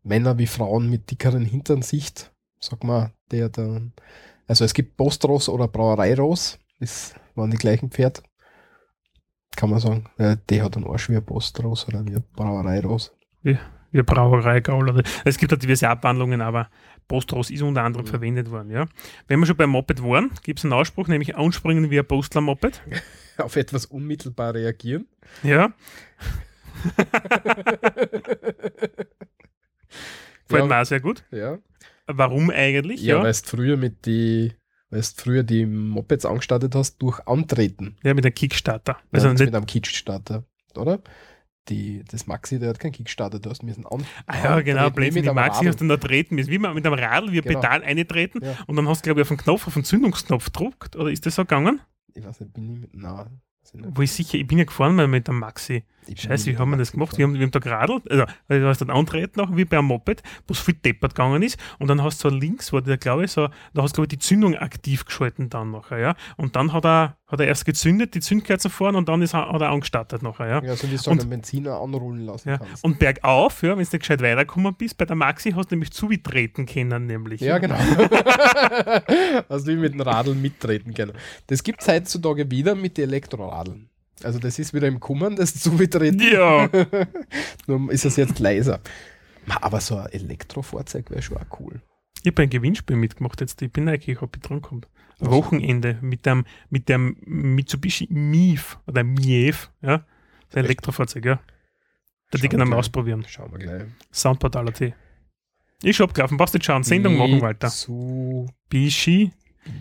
Männer 0.03 0.38
wie 0.38 0.47
Frauen 0.47 0.89
mit 0.89 1.11
dickeren 1.11 1.43
Hintern 1.45 1.82
sieht, 1.82 2.32
sagt 2.59 2.84
man, 2.84 3.11
der 3.32 3.49
dann, 3.49 3.93
also 4.47 4.65
es 4.65 4.73
gibt 4.73 4.97
Postros 4.97 5.49
oder 5.49 5.67
Brauereiros, 5.67 6.59
das 6.80 7.15
waren 7.36 7.51
die 7.51 7.57
gleichen 7.57 7.89
Pferd. 7.91 8.23
Kann 9.55 9.69
man 9.71 9.80
sagen, 9.80 10.05
äh, 10.17 10.38
der 10.49 10.63
hat 10.63 10.75
einen 10.78 10.86
Arsch 10.88 11.09
wie 11.09 11.15
ein 11.15 11.25
Postros 11.25 11.88
oder 11.88 12.05
wie 12.05 12.15
ein 12.15 12.23
Brauereiros. 12.36 13.11
wie 13.43 13.57
Brauerei 14.03 14.59
Gaul. 14.59 14.89
Oder, 14.89 15.03
es 15.25 15.38
gibt 15.38 15.51
ja 15.51 15.57
diverse 15.57 15.89
Abwandlungen, 15.89 16.41
aber 16.41 16.69
Postros 17.07 17.49
ist 17.49 17.61
unter 17.63 17.84
anderem 17.84 18.05
Mhm. 18.05 18.09
verwendet 18.09 18.51
worden. 18.51 18.69
Ja. 18.69 18.86
Wenn 19.28 19.39
wir 19.39 19.47
schon 19.47 19.55
beim 19.57 19.69
Moped 19.71 20.03
waren, 20.03 20.30
gibt 20.43 20.59
es 20.59 20.65
einen 20.65 20.73
Ausspruch, 20.73 21.07
nämlich 21.07 21.36
anspringen 21.38 21.89
wie 21.89 21.97
ein 21.99 22.05
Postler-Moped. 22.05 22.82
Auf 23.38 23.55
etwas 23.55 23.86
unmittelbar 23.86 24.53
reagieren. 24.53 25.07
Ja. 25.41 25.71
Gefällt 30.47 30.63
Ja. 30.63 30.65
mir 30.65 30.82
auch 30.82 30.86
sehr 30.86 30.99
gut. 30.99 31.23
Ja. 31.32 31.57
Warum 32.08 32.49
eigentlich? 32.49 33.01
Ja, 33.01 33.18
Ja, 33.18 33.24
weil 33.24 33.34
du 33.34 33.39
früher 33.43 33.78
mit 33.78 34.05
die, 34.05 34.53
weil 34.89 35.01
du 35.01 35.08
früher 35.16 35.43
die 35.43 35.66
Mopeds 35.66 36.26
angestartet 36.26 36.74
hast 36.76 36.97
durch 37.01 37.20
Antreten. 37.28 37.97
ja 38.03 38.14
mit 38.14 38.26
einem 38.26 38.34
Kickstarter. 38.34 38.97
Also 39.12 39.30
Also 39.30 39.43
mit 39.43 39.53
einem 39.53 39.66
Kickstarter, 39.66 40.43
oder? 40.76 40.99
Die, 41.70 42.01
das 42.10 42.28
Maxi, 42.28 42.60
der 42.60 42.70
hat 42.70 42.80
keinen 42.80 42.93
Kickstarter, 42.93 43.39
du 43.39 43.49
hast 43.49 43.62
müssen 43.62 43.86
an. 43.86 44.05
ah 44.26 44.38
ja, 44.41 44.62
genau, 44.62 44.89
Blödsinn, 44.89 45.16
mit 45.16 45.26
die 45.26 45.30
einem 45.30 45.36
Maxi 45.36 45.58
Radl. 45.58 45.68
hast 45.68 45.82
du 45.82 45.88
da 45.89 45.97
treten 45.97 46.36
müssen. 46.36 46.49
Wie 46.49 46.60
man 46.60 46.74
mit 46.74 46.86
einem 46.86 46.97
Radl, 46.97 47.34
wie 47.34 47.39
ein 47.39 47.43
Genau. 47.43 47.60
Pedal 47.60 47.84
eintreten 47.84 48.39
Ja. 48.41 48.55
und 48.68 48.78
dann 48.78 48.88
hast 48.88 49.01
du, 49.05 49.10
glaube 49.10 49.20
ich, 49.20 49.24
auf 49.24 49.28
den 49.28 49.38
Knopf, 49.38 49.68
auf 49.68 49.74
den 49.74 49.84
Zündungsknopf 49.84 50.45
gedruckt. 50.45 50.95
Oder 50.95 51.12
ist 51.12 51.26
das 51.26 51.36
so 51.36 51.41
gegangen? 51.43 51.82
Ich 52.14 52.24
weiß 52.26 52.39
nicht, 52.39 52.53
bin 52.53 52.70
ich 52.74 52.80
mit, 52.80 52.91
na, 52.93 53.30
Wo 53.74 54.01
ich 54.01 54.14
sicher, 54.14 54.38
ich 54.38 54.47
bin 54.47 54.58
ja 54.60 54.64
gefahren 54.64 54.95
mal 54.95 55.10
mit 55.10 55.28
dem 55.28 55.39
Maxi. 55.39 55.84
Scheiße, 56.16 56.45
wie 56.51 56.58
haben 56.58 56.70
wir 56.70 56.78
das 56.78 56.91
gemacht? 56.91 57.18
Wir 57.18 57.26
haben, 57.26 57.34
wir 57.34 57.41
haben 57.41 57.51
da 57.51 57.60
geradelt, 57.60 58.10
also 58.10 58.26
weil 58.47 58.62
du 58.62 58.68
hast 58.68 58.80
dann 58.82 58.89
antreten 58.89 59.39
noch 59.39 59.55
wie 59.55 59.66
bei 59.66 59.78
einem 59.78 59.88
Moped, 59.88 60.24
wo 60.47 60.53
es 60.53 60.60
viel 60.60 60.76
deppert 60.76 61.16
gegangen 61.16 61.41
ist 61.43 61.60
und 61.80 61.88
dann 61.88 62.01
hast 62.03 62.24
du 62.24 62.30
so 62.30 62.36
links, 62.36 62.72
war 62.72 62.82
der 62.82 62.97
glaube 62.97 63.26
ich 63.26 63.32
so, 63.32 63.47
da 63.74 63.82
hast 63.84 63.93
du 63.93 64.01
glaube 64.01 64.05
ich 64.12 64.18
die 64.18 64.20
Zündung 64.20 64.55
aktiv 64.55 65.05
geschalten 65.05 65.49
dann 65.49 65.72
nachher, 65.72 65.97
ja. 65.99 66.16
Und 66.38 66.55
dann 66.55 66.72
hat 66.74 66.86
er, 66.86 67.18
hat 67.28 67.39
er 67.39 67.47
erst 67.47 67.66
gezündet, 67.66 68.14
die 68.16 68.20
Zündkerze 68.22 68.70
vorne 68.70 68.97
und 68.97 69.10
dann 69.10 69.22
ist 69.22 69.34
er, 69.34 69.51
hat 69.51 69.62
er 69.62 69.70
angestartet 69.70 70.22
nachher, 70.24 70.47
ja. 70.47 70.64
Ja, 70.64 70.76
so 70.76 70.89
wie 70.89 70.95
du 70.95 71.10
einen 71.12 71.30
Benziner 71.30 71.80
anrollen 71.82 72.26
lassen 72.26 72.49
Ja. 72.49 72.58
kannst. 72.60 72.84
Und 72.84 72.99
bergauf, 72.99 73.62
ja, 73.64 73.70
wenn 73.70 73.76
du 73.78 73.80
nicht 73.80 73.99
gescheit 73.99 74.22
weitergekommen 74.22 74.76
bist, 74.76 74.97
bei 74.97 75.05
der 75.05 75.16
Maxi 75.16 75.51
hast 75.51 75.72
du 75.72 75.76
nämlich 75.76 75.91
zugetreten 75.91 76.66
können, 76.66 77.05
nämlich. 77.08 77.41
Ja, 77.41 77.58
genau. 77.58 77.76
Hast 79.49 79.68
du 79.68 79.72
wie 79.72 79.76
mit 79.76 79.93
dem 79.93 80.01
Radl 80.01 80.36
mittreten 80.36 80.93
können. 80.93 81.14
Das 81.47 81.64
gibt 81.64 81.82
es 81.82 81.88
heutzutage 81.88 82.49
wieder 82.51 82.76
mit 82.76 82.97
den 82.97 83.10
Elektroradeln. 83.10 83.89
Also 84.24 84.39
das 84.39 84.59
ist 84.59 84.74
wieder 84.74 84.88
im 84.88 84.99
Kummern, 84.99 85.36
das 85.36 85.55
Zubetreten. 85.55 86.20
Ja. 86.20 86.70
Nur 87.68 87.91
ist 87.91 88.05
es 88.05 88.15
jetzt 88.15 88.39
leiser. 88.39 88.80
Aber 89.61 89.80
so 89.80 89.97
ein 89.97 90.11
Elektrofahrzeug 90.11 91.09
wäre 91.09 91.22
schon 91.22 91.38
auch 91.38 91.59
cool. 91.59 91.82
Ich 92.24 92.32
habe 92.32 92.43
ein 92.43 92.49
Gewinnspiel 92.49 92.95
mitgemacht 92.95 93.39
jetzt. 93.41 93.61
Ich 93.61 93.72
bin 93.72 93.88
eigentlich, 93.88 94.22
ob 94.22 94.36
ich 94.36 94.41
drankomme. 94.41 94.82
Wochenende 95.20 95.97
mit 96.01 96.26
dem, 96.26 96.45
mit 96.70 96.89
dem 96.89 97.18
Mitsubishi 97.26 98.07
Mief 98.11 98.78
oder 98.86 99.03
Mief, 99.03 99.72
ja. 99.82 100.05
Das 100.49 100.63
Elektrofahrzeug, 100.63 101.26
ja. 101.26 101.39
Da 102.32 102.38
die 102.38 102.49
gerne 102.49 102.65
wir 102.65 102.78
ausprobieren. 102.78 103.26
Schauen 103.28 103.51
wir 103.51 103.59
gleich. 103.59 103.84
Soundportal.at. 104.11 104.93
Ich 105.84 105.95
schon 105.95 106.07
abgelaufen, 106.07 106.38
passt 106.38 106.53
jetzt 106.53 106.65
schauen. 106.65 106.84
Sendung 106.84 107.18
machen, 107.18 107.41
Walter. 107.41 107.68
Mitsubishi 107.68 109.32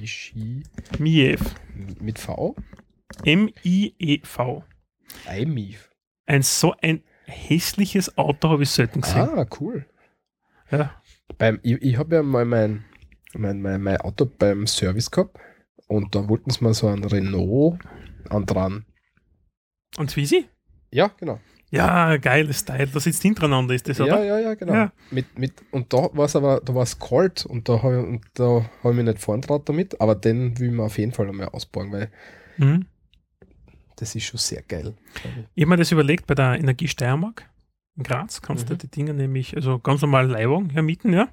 Bishi 0.01 0.62
Mief. 0.99 1.41
mit 2.01 2.18
V. 2.18 2.57
M-I-E-V. 3.24 4.64
iMIF. 5.32 5.90
Ein 6.26 6.42
so 6.42 6.74
ein 6.82 7.02
hässliches 7.26 8.16
Auto 8.18 8.48
habe 8.50 8.62
ich 8.64 8.70
selten 8.70 9.00
gesehen. 9.00 9.28
Ah, 9.28 9.46
cool. 9.61 9.86
Ja. 10.70 11.00
Beim, 11.38 11.61
ich 11.62 11.80
ich 11.82 11.96
habe 11.98 12.16
ja 12.16 12.22
mal 12.22 12.44
mein, 12.44 12.84
mein, 13.34 13.61
mein, 13.62 13.82
mein 13.82 14.00
Auto 14.00 14.26
beim 14.26 14.66
Service 14.66 15.11
gehabt 15.11 15.36
und 15.88 16.14
da 16.14 16.28
wollten 16.28 16.50
sie 16.50 16.62
mal 16.62 16.74
so 16.74 16.88
ein 16.88 17.04
Renault 17.04 17.78
andran. 18.28 18.84
Und 19.98 20.14
wie 20.16 20.26
sie? 20.26 20.46
Ja, 20.92 21.09
genau. 21.18 21.40
Ja, 21.70 22.16
geiles 22.16 22.64
Teil. 22.64 22.86
Da 22.86 23.00
sitzt 23.00 23.22
hintereinander, 23.22 23.74
ist 23.74 23.88
das, 23.88 23.98
Ja, 23.98 24.04
oder? 24.04 24.24
ja, 24.24 24.38
ja, 24.38 24.54
genau. 24.54 24.72
Ja. 24.72 24.92
Mit, 25.11 25.36
mit, 25.38 25.52
und 25.72 25.92
da 25.92 26.09
war 26.12 26.26
es 26.26 26.36
aber, 26.36 26.61
da 26.64 26.74
war 26.74 26.84
es 26.84 26.98
kalt 26.98 27.44
und 27.44 27.68
da 27.68 27.82
habe 27.82 28.20
ich, 28.22 28.40
hab 28.40 28.90
ich 28.90 28.96
mich 28.96 29.04
nicht 29.04 29.18
vorn 29.20 29.40
damit, 29.64 30.00
aber 30.00 30.14
den 30.14 30.59
will 30.61 30.70
man 30.70 30.86
auf 30.86 30.98
jeden 30.98 31.12
Fall 31.12 31.28
einmal 31.28 31.48
ausbauen, 31.48 31.92
weil 31.92 32.11
Mhm. 32.59 32.86
Das 33.97 34.14
ist 34.14 34.24
schon 34.24 34.38
sehr 34.38 34.62
geil. 34.62 34.94
ich. 35.55 35.62
Habe 35.62 35.70
mir 35.70 35.76
das 35.76 35.92
überlegt 35.92 36.26
bei 36.26 36.34
der 36.34 36.59
Energie 36.59 36.88
Steiermark 36.88 37.49
in 37.97 38.03
Graz, 38.03 38.42
kannst 38.42 38.68
du 38.68 38.74
Mhm. 38.74 38.78
die 38.78 38.88
Dinge 38.88 39.14
nämlich, 39.14 39.57
also 39.57 39.78
ganz 39.78 40.03
normal 40.03 40.26
Leihwagen 40.28 40.70
hermieten, 40.70 41.12
ja. 41.12 41.28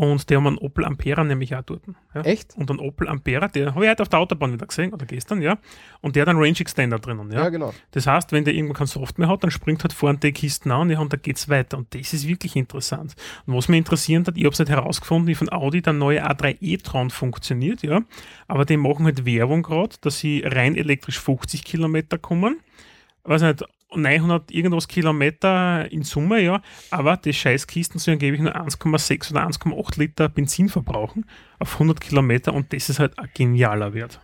Und 0.00 0.30
die 0.30 0.34
haben 0.34 0.46
einen 0.46 0.56
Opel 0.56 0.86
Ampera 0.86 1.22
nämlich 1.24 1.54
auch 1.54 1.60
dort. 1.60 1.82
Ja. 2.14 2.22
Echt? 2.22 2.56
Und 2.56 2.70
einen 2.70 2.80
Opel 2.80 3.06
Ampera, 3.06 3.48
der 3.48 3.74
habe 3.74 3.84
ich 3.84 3.90
heute 3.90 4.00
auf 4.00 4.08
der 4.08 4.20
Autobahn 4.20 4.50
wieder 4.50 4.66
gesehen, 4.66 4.94
oder 4.94 5.04
gestern, 5.04 5.42
ja. 5.42 5.58
Und 6.00 6.16
der 6.16 6.22
hat 6.22 6.30
einen 6.30 6.38
Range 6.38 6.58
Extender 6.58 6.98
drinnen, 6.98 7.30
Ja, 7.30 7.42
ja. 7.42 7.48
genau. 7.50 7.74
Das 7.90 8.06
heißt, 8.06 8.32
wenn 8.32 8.46
der 8.46 8.54
irgendwann 8.54 8.78
kein 8.78 8.86
Soft 8.86 9.18
mehr 9.18 9.28
hat, 9.28 9.44
dann 9.44 9.50
springt 9.50 9.82
halt 9.84 9.92
vorne 9.92 10.16
die 10.16 10.32
Kisten 10.32 10.70
an 10.70 10.88
ja, 10.88 11.00
und 11.00 11.12
dann 11.12 11.20
geht's 11.20 11.50
weiter. 11.50 11.76
Und 11.76 11.94
das 11.94 12.14
ist 12.14 12.26
wirklich 12.26 12.56
interessant. 12.56 13.14
Und 13.44 13.54
was 13.54 13.68
mich 13.68 13.76
interessiert 13.76 14.26
hat, 14.26 14.38
ich 14.38 14.44
habe 14.44 14.54
es 14.54 14.58
nicht 14.58 14.70
herausgefunden, 14.70 15.26
wie 15.26 15.34
von 15.34 15.52
Audi 15.52 15.82
der 15.82 15.92
neue 15.92 16.26
A3 16.26 16.56
e-tron 16.62 17.10
funktioniert, 17.10 17.82
ja. 17.82 18.00
Aber 18.48 18.64
die 18.64 18.78
machen 18.78 19.04
halt 19.04 19.26
Werbung 19.26 19.62
gerade, 19.62 19.96
dass 20.00 20.18
sie 20.18 20.42
rein 20.46 20.76
elektrisch 20.76 21.20
50 21.20 21.62
Kilometer 21.62 22.16
kommen. 22.16 22.60
Weiß 23.24 23.42
nicht, 23.42 23.66
900 23.94 24.50
irgendwas 24.50 24.88
Kilometer 24.88 25.90
in 25.90 26.02
Summe, 26.02 26.40
ja. 26.40 26.62
Aber 26.90 27.16
die 27.16 27.32
Scheißkisten 27.32 27.98
sollen 27.98 28.16
angeblich 28.16 28.40
nur 28.40 28.54
1,6 28.54 29.30
oder 29.30 29.46
1,8 29.46 29.98
Liter 29.98 30.28
Benzin 30.28 30.68
verbrauchen 30.68 31.26
auf 31.58 31.74
100 31.74 32.00
Kilometer 32.00 32.54
und 32.54 32.72
das 32.72 32.88
ist 32.88 32.98
halt 32.98 33.18
ein 33.18 33.28
genialer 33.34 33.94
Wert. 33.94 34.20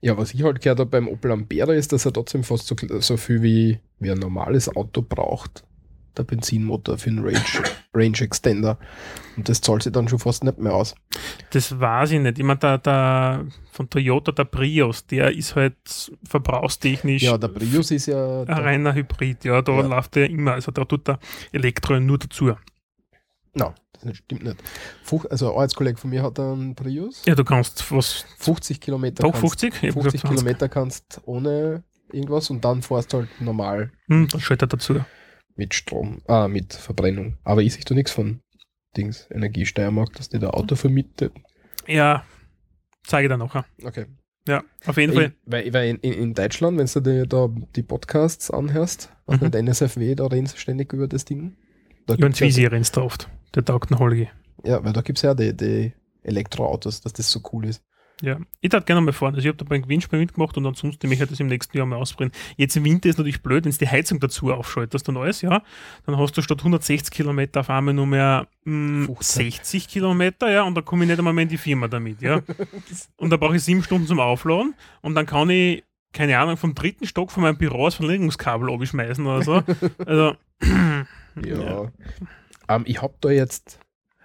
Ja, 0.00 0.16
was 0.16 0.32
ich 0.32 0.42
halt 0.42 0.60
gehört 0.60 0.78
habe 0.78 0.90
beim 0.90 1.08
Opel 1.08 1.32
Ampera 1.32 1.72
ist, 1.72 1.92
dass 1.92 2.06
er 2.06 2.12
trotzdem 2.12 2.44
fast 2.44 2.66
so, 2.66 2.76
so 3.00 3.16
viel 3.16 3.42
wie, 3.42 3.78
wie 3.98 4.10
ein 4.10 4.18
normales 4.18 4.74
Auto 4.74 5.02
braucht. 5.02 5.64
Der 6.18 6.24
Benzinmotor 6.24 6.98
für 6.98 7.10
einen 7.10 7.20
Range, 7.24 7.40
Range 7.94 8.20
Extender. 8.20 8.76
Und 9.36 9.48
das 9.48 9.60
zahlt 9.60 9.84
sich 9.84 9.92
dann 9.92 10.08
schon 10.08 10.18
fast 10.18 10.42
nicht 10.42 10.58
mehr 10.58 10.74
aus. 10.74 10.96
Das 11.52 11.78
weiß 11.78 12.10
ich 12.10 12.20
nicht. 12.20 12.38
Ich 12.40 12.44
meine, 12.44 12.58
der, 12.58 12.78
der 12.78 13.46
von 13.70 13.88
Toyota, 13.88 14.32
der 14.32 14.44
Prius, 14.44 15.06
der 15.06 15.30
ist 15.32 15.54
halt 15.54 15.76
verbrauchstechnisch 16.24 17.22
Ja, 17.22 17.38
der 17.38 17.48
Prius 17.48 17.92
ist 17.92 18.06
ja. 18.06 18.42
ein 18.42 18.48
reiner 18.48 18.94
Hybrid. 18.94 19.44
Ja, 19.44 19.62
da 19.62 19.72
Ja. 19.72 19.80
läuft 19.86 20.16
der 20.16 20.28
immer. 20.28 20.54
Also 20.54 20.72
da 20.72 20.84
tut 20.84 21.06
der 21.06 21.20
Elektro 21.52 22.00
nur 22.00 22.18
dazu. 22.18 22.52
Nein, 23.54 23.74
das 24.02 24.16
stimmt 24.16 24.42
nicht. 24.44 24.56
Also 25.30 25.46
ein 25.48 25.52
Arbeitskollege 25.54 25.98
von 25.98 26.10
mir 26.10 26.22
hat 26.22 26.38
einen 26.40 26.74
Prius. 26.74 27.22
Ja, 27.26 27.34
du 27.34 27.44
kannst 27.44 27.90
was. 27.92 28.24
50 28.38 28.80
Kilometer. 28.80 29.22
Doch, 29.22 29.30
kannst- 29.32 29.60
50? 29.60 29.74
Ich 29.82 29.88
hab 29.88 29.94
50 29.94 29.94
gesagt 30.12 30.20
20. 30.20 30.30
Kilometer 30.38 30.68
kannst 30.68 31.20
ohne 31.24 31.84
irgendwas 32.12 32.50
und 32.50 32.64
dann 32.64 32.82
fährst 32.82 33.12
du 33.12 33.18
halt 33.18 33.40
normal 33.40 33.90
Hm, 34.08 34.28
dann 34.28 34.40
schaltet 34.40 34.72
er 34.72 34.76
dazu. 34.78 35.00
Mit 35.58 35.74
Strom, 35.74 36.22
ah, 36.26 36.48
mit 36.48 36.72
Verbrennung. 36.72 37.36
Aber 37.44 37.62
ich 37.62 37.74
sehe 37.74 37.84
da 37.84 37.94
nichts 37.94 38.12
von 38.12 38.40
Dings, 38.96 39.28
Energiesteiermark, 39.30 40.14
dass 40.14 40.30
die 40.30 40.38
da 40.38 40.50
Auto 40.50 40.76
vermietet. 40.76 41.32
Ja, 41.86 42.24
zeige 43.04 43.26
ich 43.26 43.32
dir 43.32 43.38
nachher. 43.38 43.66
Okay. 43.84 44.06
Ja, 44.46 44.64
auf 44.86 44.96
jeden 44.96 45.12
Fall. 45.12 45.34
Ich, 45.44 45.52
weil, 45.52 45.72
weil 45.74 45.88
in, 45.90 46.12
in, 46.12 46.32
Deutschland, 46.34 46.78
wenn 46.78 46.86
du 46.86 47.00
dir 47.00 47.26
da 47.26 47.48
die 47.76 47.82
Podcasts 47.82 48.50
anhörst, 48.50 49.10
Mhm. 49.28 49.40
nicht 49.42 49.54
NSFW, 49.54 50.14
da 50.14 50.26
reden 50.26 50.46
sie 50.46 50.56
ständig 50.56 50.92
über 50.92 51.06
das 51.06 51.24
Ding. 51.26 51.56
Da 52.06 52.14
Über 52.14 52.28
den 52.28 52.32
gibt's 52.32 52.56
ja, 52.56 52.68
rennst 52.68 52.96
du 52.96 53.02
oft. 53.02 53.28
Der 53.54 53.64
taugt 53.64 53.90
einen 53.90 53.98
Holgi. 53.98 54.30
ja, 54.64 54.82
weil 54.82 54.94
da 54.94 55.02
gibt 55.02 55.18
es 55.18 55.22
ja 55.22 55.34
die, 55.34 55.54
die 55.54 55.92
Elektroautos, 56.22 57.02
dass 57.02 57.12
das 57.12 57.30
so 57.30 57.40
cool 57.52 57.66
ist. 57.66 57.82
Ja, 58.20 58.38
ich 58.60 58.70
darf 58.70 58.84
gerne 58.84 59.00
mal 59.00 59.12
fahren. 59.12 59.34
Also 59.34 59.40
ich 59.40 59.48
habe 59.48 59.56
da 59.56 59.64
beim 59.64 59.82
Gewinnspiel 59.82 60.18
mitgemacht 60.18 60.56
und 60.56 60.66
ansonsten 60.66 61.08
mich 61.08 61.20
halt 61.20 61.30
das 61.30 61.38
im 61.40 61.46
nächsten 61.46 61.76
Jahr 61.76 61.86
mal 61.86 61.96
ausbrennen. 61.96 62.32
Jetzt 62.56 62.76
im 62.76 62.84
Winter 62.84 63.08
ist 63.08 63.18
natürlich 63.18 63.42
blöd, 63.42 63.64
wenn 63.64 63.72
du 63.72 63.78
die 63.78 63.88
Heizung 63.88 64.18
dazu 64.20 64.52
aufschaltest 64.52 65.08
und 65.08 65.16
alles, 65.16 65.42
ja, 65.42 65.62
dann 66.04 66.18
hast 66.18 66.36
du 66.36 66.42
statt 66.42 66.58
160 66.58 67.12
Kilometer 67.12 67.60
auf 67.60 67.70
einmal 67.70 67.94
nur 67.94 68.06
mehr 68.06 68.48
mh, 68.64 69.06
15. 69.06 69.50
60 69.50 69.88
Kilometer, 69.88 70.50
ja, 70.50 70.62
und 70.62 70.74
da 70.74 70.80
komme 70.80 71.04
ich 71.04 71.08
nicht 71.10 71.18
einmal 71.18 71.32
mehr 71.32 71.44
in 71.44 71.48
die 71.48 71.58
Firma 71.58 71.86
damit, 71.88 72.20
ja. 72.20 72.40
und 73.16 73.30
da 73.30 73.36
brauche 73.36 73.56
ich 73.56 73.62
sieben 73.62 73.82
Stunden 73.82 74.06
zum 74.06 74.20
Aufladen 74.20 74.74
und 75.02 75.14
dann 75.14 75.26
kann 75.26 75.48
ich, 75.50 75.84
keine 76.12 76.38
Ahnung, 76.38 76.56
vom 76.56 76.74
dritten 76.74 77.06
Stock 77.06 77.30
von 77.30 77.42
meinem 77.42 77.58
Büro 77.58 77.84
das 77.84 77.94
Verlängerungskabel 77.94 78.72
abschmeißen 78.72 79.24
oder 79.24 79.42
so. 79.42 79.62
Also, 80.04 80.34
Ja. 81.44 81.92
Ähm, 82.68 82.82
ich 82.86 83.00
habe 83.02 83.14
da 83.20 83.30
jetzt 83.30 83.80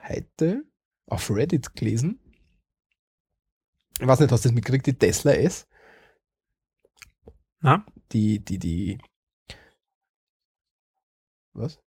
heute 0.07 0.63
auf 1.07 1.29
Reddit 1.29 1.75
gelesen. 1.75 2.19
Ich 3.99 4.07
weiß 4.07 4.19
nicht, 4.19 4.31
hast 4.31 4.43
du 4.45 4.49
das 4.49 4.55
mitgekriegt, 4.55 4.85
die 4.87 4.97
Tesla 4.97 5.31
S? 5.33 5.67
Na? 7.61 7.85
Die, 8.11 8.39
die, 8.43 8.59
die. 8.59 8.99
Was? 11.53 11.79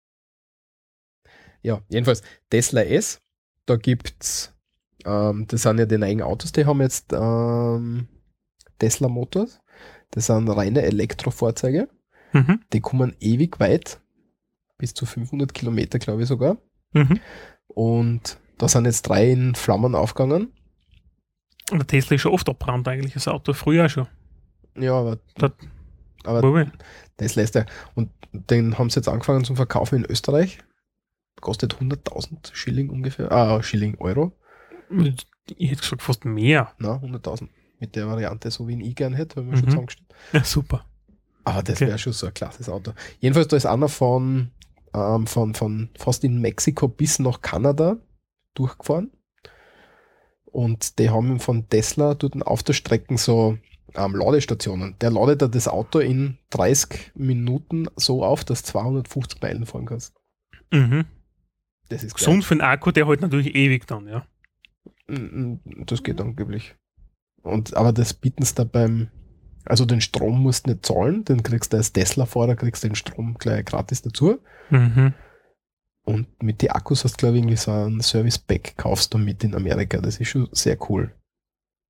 Ja, 1.62 1.82
jedenfalls 1.88 2.22
Tesla 2.50 2.82
S. 2.82 3.20
Da 3.66 3.76
gibt's, 3.76 4.54
ähm, 5.04 5.46
das 5.48 5.62
sind 5.62 5.78
ja 5.78 5.86
die 5.86 5.98
neuen 5.98 6.22
Autos, 6.22 6.52
die 6.52 6.64
haben 6.64 6.80
jetzt 6.80 7.12
ähm, 7.12 8.07
Tesla 8.78 9.09
Motors. 9.09 9.61
Das 10.12 10.26
sind 10.26 10.48
reine 10.48 10.82
Elektrofahrzeuge. 10.82 11.88
mhm, 12.32 12.62
Die 12.72 12.80
kommen 12.80 13.16
ewig 13.18 13.59
weit. 13.59 14.00
Bis 14.78 14.94
zu 14.94 15.04
500 15.07 15.52
Kilometer, 15.52 15.98
glaube 15.98 16.22
ich 16.22 16.28
sogar. 16.28 16.59
mhm. 16.92 17.18
Und 17.66 18.38
da 18.59 18.68
sind 18.68 18.84
jetzt 18.86 19.02
drei 19.02 19.30
in 19.32 19.54
Flammen 19.54 19.94
aufgegangen. 19.94 20.52
Und 21.70 21.78
der 21.78 21.86
Tesla 21.86 22.14
ist 22.14 22.22
schon 22.22 22.32
oft 22.32 22.48
abbrannt 22.48 22.86
eigentlich, 22.88 23.14
das 23.14 23.28
Auto, 23.28 23.52
früher 23.52 23.88
schon. 23.88 24.06
Ja, 24.76 24.92
aber, 24.94 25.18
Das- 25.36 25.52
aber 26.24 26.42
Wobei, 26.42 26.70
das 27.16 27.34
lässt 27.34 27.56
er. 27.56 27.66
Und 27.94 28.10
den 28.32 28.78
haben 28.78 28.90
sie 28.90 28.96
jetzt 29.00 29.08
angefangen 29.08 29.44
zum 29.44 29.56
Verkaufen 29.56 29.96
in 30.04 30.10
Österreich. 30.10 30.58
Kostet 31.40 31.80
100.000 31.80 32.50
Schilling 32.54 32.90
ungefähr. 32.90 33.30
Ah, 33.32 33.62
Schilling 33.62 33.96
Euro. 33.98 34.32
ich 35.56 35.70
hätte 35.70 35.80
gesagt 35.80 36.02
fast 36.02 36.24
mehr. 36.24 36.72
Na, 36.78 37.00
100.000. 37.00 37.48
Mit 37.78 37.94
der 37.96 38.06
Variante, 38.08 38.50
so 38.50 38.66
wie 38.68 38.72
ihn 38.72 38.80
ich 38.80 38.94
gern 38.94 39.12
hätte, 39.14 39.36
haben 39.36 39.50
wir 39.50 39.56
schon 39.56 39.66
Mhm. 39.66 39.70
zusammengestellt. 39.70 40.08
Ja, 40.32 40.44
super. 40.44 40.86
Aber 41.44 41.62
das 41.62 41.76
Okay. 41.76 41.88
wäre 41.88 41.98
schon 41.98 42.12
so 42.12 42.26
ein 42.26 42.34
klasses 42.34 42.68
Auto. 42.68 42.92
Jedenfalls, 43.20 43.48
da 43.48 43.56
ist 43.56 43.66
einer 43.66 43.88
von, 43.88 44.50
ähm, 44.94 45.26
von, 45.26 45.54
von 45.54 45.90
fast 45.98 46.24
in 46.24 46.40
Mexiko 46.40 46.88
bis 46.88 47.18
nach 47.18 47.40
Kanada 47.42 47.96
durchgefahren. 48.54 49.10
Und 50.57 50.98
die 50.98 51.11
haben 51.11 51.38
von 51.38 51.68
Tesla 51.68 52.14
dort 52.14 52.46
auf 52.46 52.62
der 52.62 52.72
Strecke 52.72 53.18
so 53.18 53.59
ähm, 53.94 54.14
Ladestationen. 54.16 54.96
Der 55.02 55.11
ladet 55.11 55.42
da 55.42 55.48
das 55.48 55.68
Auto 55.68 55.98
in 55.98 56.38
30 56.48 57.12
Minuten 57.14 57.88
so 57.96 58.24
auf, 58.24 58.42
dass 58.42 58.62
du 58.62 58.70
250 58.70 59.42
Meilen 59.42 59.66
fahren 59.66 59.84
kannst. 59.84 60.14
Mhm. 60.72 61.04
Das 61.90 62.02
ist 62.02 62.14
Gesund 62.14 62.42
für 62.42 62.54
den 62.54 62.62
Akku, 62.62 62.90
der 62.90 63.07
halt 63.07 63.20
natürlich 63.20 63.54
ewig 63.54 63.86
dann, 63.86 64.09
ja. 64.09 64.24
Das 65.84 66.02
geht 66.02 66.22
angeblich. 66.22 66.74
Und, 67.42 67.76
aber 67.76 67.92
das 67.92 68.14
bieten 68.14 68.42
sie 68.42 68.54
da 68.54 68.64
beim 68.64 69.09
Also 69.66 69.84
den 69.84 70.00
Strom 70.00 70.42
musst 70.42 70.66
du 70.66 70.70
nicht 70.70 70.86
zahlen, 70.86 71.26
den 71.26 71.42
kriegst 71.42 71.74
du 71.74 71.76
als 71.76 71.92
Tesla-Fahrer, 71.92 72.57
kriegst 72.57 72.82
du 72.82 72.88
den 72.88 72.96
Strom 72.96 73.34
gleich 73.34 73.66
gratis 73.66 74.00
dazu. 74.00 74.38
Mhm. 74.70 75.12
Und 76.09 76.40
mit 76.40 76.62
den 76.62 76.70
Akkus 76.70 77.02
hast 77.04 77.14
du, 77.14 77.18
glaube 77.18 77.36
ich, 77.36 77.42
irgendwie 77.42 77.57
so 77.57 77.72
ein 77.72 78.00
Service-Pack 78.00 78.76
kaufst 78.76 79.12
du 79.12 79.18
mit 79.18 79.42
in 79.42 79.57
Amerika. 79.57 80.00
Das 80.00 80.20
ist 80.20 80.28
schon 80.28 80.48
sehr 80.52 80.78
cool. 80.88 81.12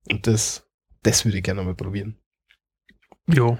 Und 0.09 0.25
das, 0.25 0.67
das 1.03 1.23
würde 1.23 1.37
ich 1.37 1.43
gerne 1.43 1.63
mal 1.63 1.75
probieren. 1.75 2.17
Ja. 3.27 3.59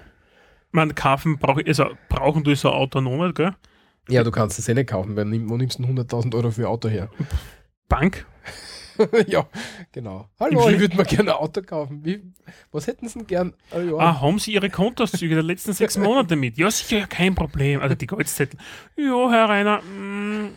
Man, 0.72 0.96
kaufen 0.96 1.38
brauch, 1.38 1.60
also 1.66 1.86
brauchen 2.10 2.44
du 2.44 2.56
so 2.56 2.70
ein 2.70 2.76
Auto 2.76 3.02
noch 3.02 3.24
nicht, 3.24 3.36
gell? 3.36 3.56
Ja, 4.10 4.24
du 4.24 4.32
kannst 4.32 4.58
das 4.58 4.68
eh 4.68 4.74
nicht 4.74 4.90
kaufen, 4.90 5.16
weil 5.16 5.26
wo 5.48 5.58
nimmst 5.58 5.78
du 5.78 5.84
denn 5.84 5.98
100.000 5.98 6.34
Euro 6.36 6.50
für 6.50 6.62
ein 6.64 6.68
Auto 6.68 6.90
her? 6.90 7.10
Bank? 7.88 8.26
ja, 9.28 9.48
genau. 9.92 10.22
Im 10.22 10.46
Hallo, 10.46 10.70
ich 10.70 10.80
würde 10.80 10.96
mir 10.98 11.04
gerne 11.06 11.32
ein 11.34 11.38
Auto 11.38 11.62
kaufen. 11.62 12.04
Wie, 12.04 12.22
was 12.72 12.88
hätten 12.88 13.08
sie 13.08 13.20
denn 13.20 13.28
gern? 13.28 13.54
Ah, 13.72 13.80
ja. 13.80 13.96
Ah, 13.98 14.22
haben 14.22 14.40
Sie 14.40 14.54
Ihre 14.54 14.70
Kontoauszüge 14.70 15.36
der 15.36 15.44
letzten 15.44 15.74
sechs 15.74 15.98
Monate 15.98 16.36
mit? 16.36 16.58
Ja, 16.58 16.70
sicher, 16.72 17.08
kein 17.08 17.36
Problem. 17.36 17.82
Also 17.82 17.96
die 17.96 18.08
Goldzettel. 18.08 18.60
Ja, 18.96 19.30
Herr 19.32 19.50
Rainer, 19.50 19.82
mm, 19.82 20.50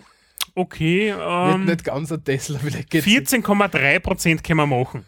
okay. 0.54 1.12
nicht, 1.12 1.54
Ähm, 1.54 1.64
nicht 1.64 1.84
ganz 1.84 2.12
ein 2.12 2.24
Tesla, 2.24 2.58
vielleicht 2.58 2.90
geht's 2.90 3.06
14,3% 3.06 4.42
können 4.42 4.56
wir 4.58 4.66
machen. 4.66 5.04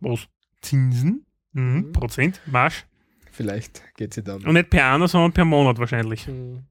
Was? 0.00 0.26
Zinsen? 0.60 1.26
Mhm, 1.52 1.74
Mhm. 1.74 1.92
Prozent, 1.92 2.40
Marsch. 2.46 2.84
Vielleicht 3.32 3.82
geht 3.96 4.14
sie 4.14 4.22
dann. 4.22 4.44
Und 4.44 4.54
nicht 4.54 4.70
per 4.70 4.84
Anno, 4.86 5.06
sondern 5.06 5.32
per 5.32 5.44
Monat 5.44 5.78
wahrscheinlich. 5.78 6.26
Hm. 6.26 6.64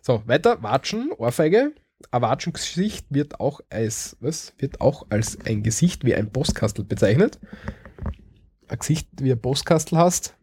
So, 0.00 0.22
weiter. 0.26 0.62
Watschen, 0.62 1.10
Ohrfeige. 1.12 1.72
Ein 2.10 2.22
Watschengesicht 2.22 3.06
wird 3.10 3.40
auch 3.40 3.60
als, 3.70 4.16
was? 4.20 4.54
Wird 4.58 4.80
auch 4.80 5.06
als 5.10 5.38
ein 5.46 5.62
Gesicht 5.62 6.04
wie 6.04 6.14
ein 6.14 6.30
Postkastel 6.30 6.84
bezeichnet. 6.84 7.40
Ein 8.68 8.78
Gesicht 8.78 9.08
wie 9.20 9.32
ein 9.32 9.40
Postkastel 9.40 9.98
hast. 9.98 10.36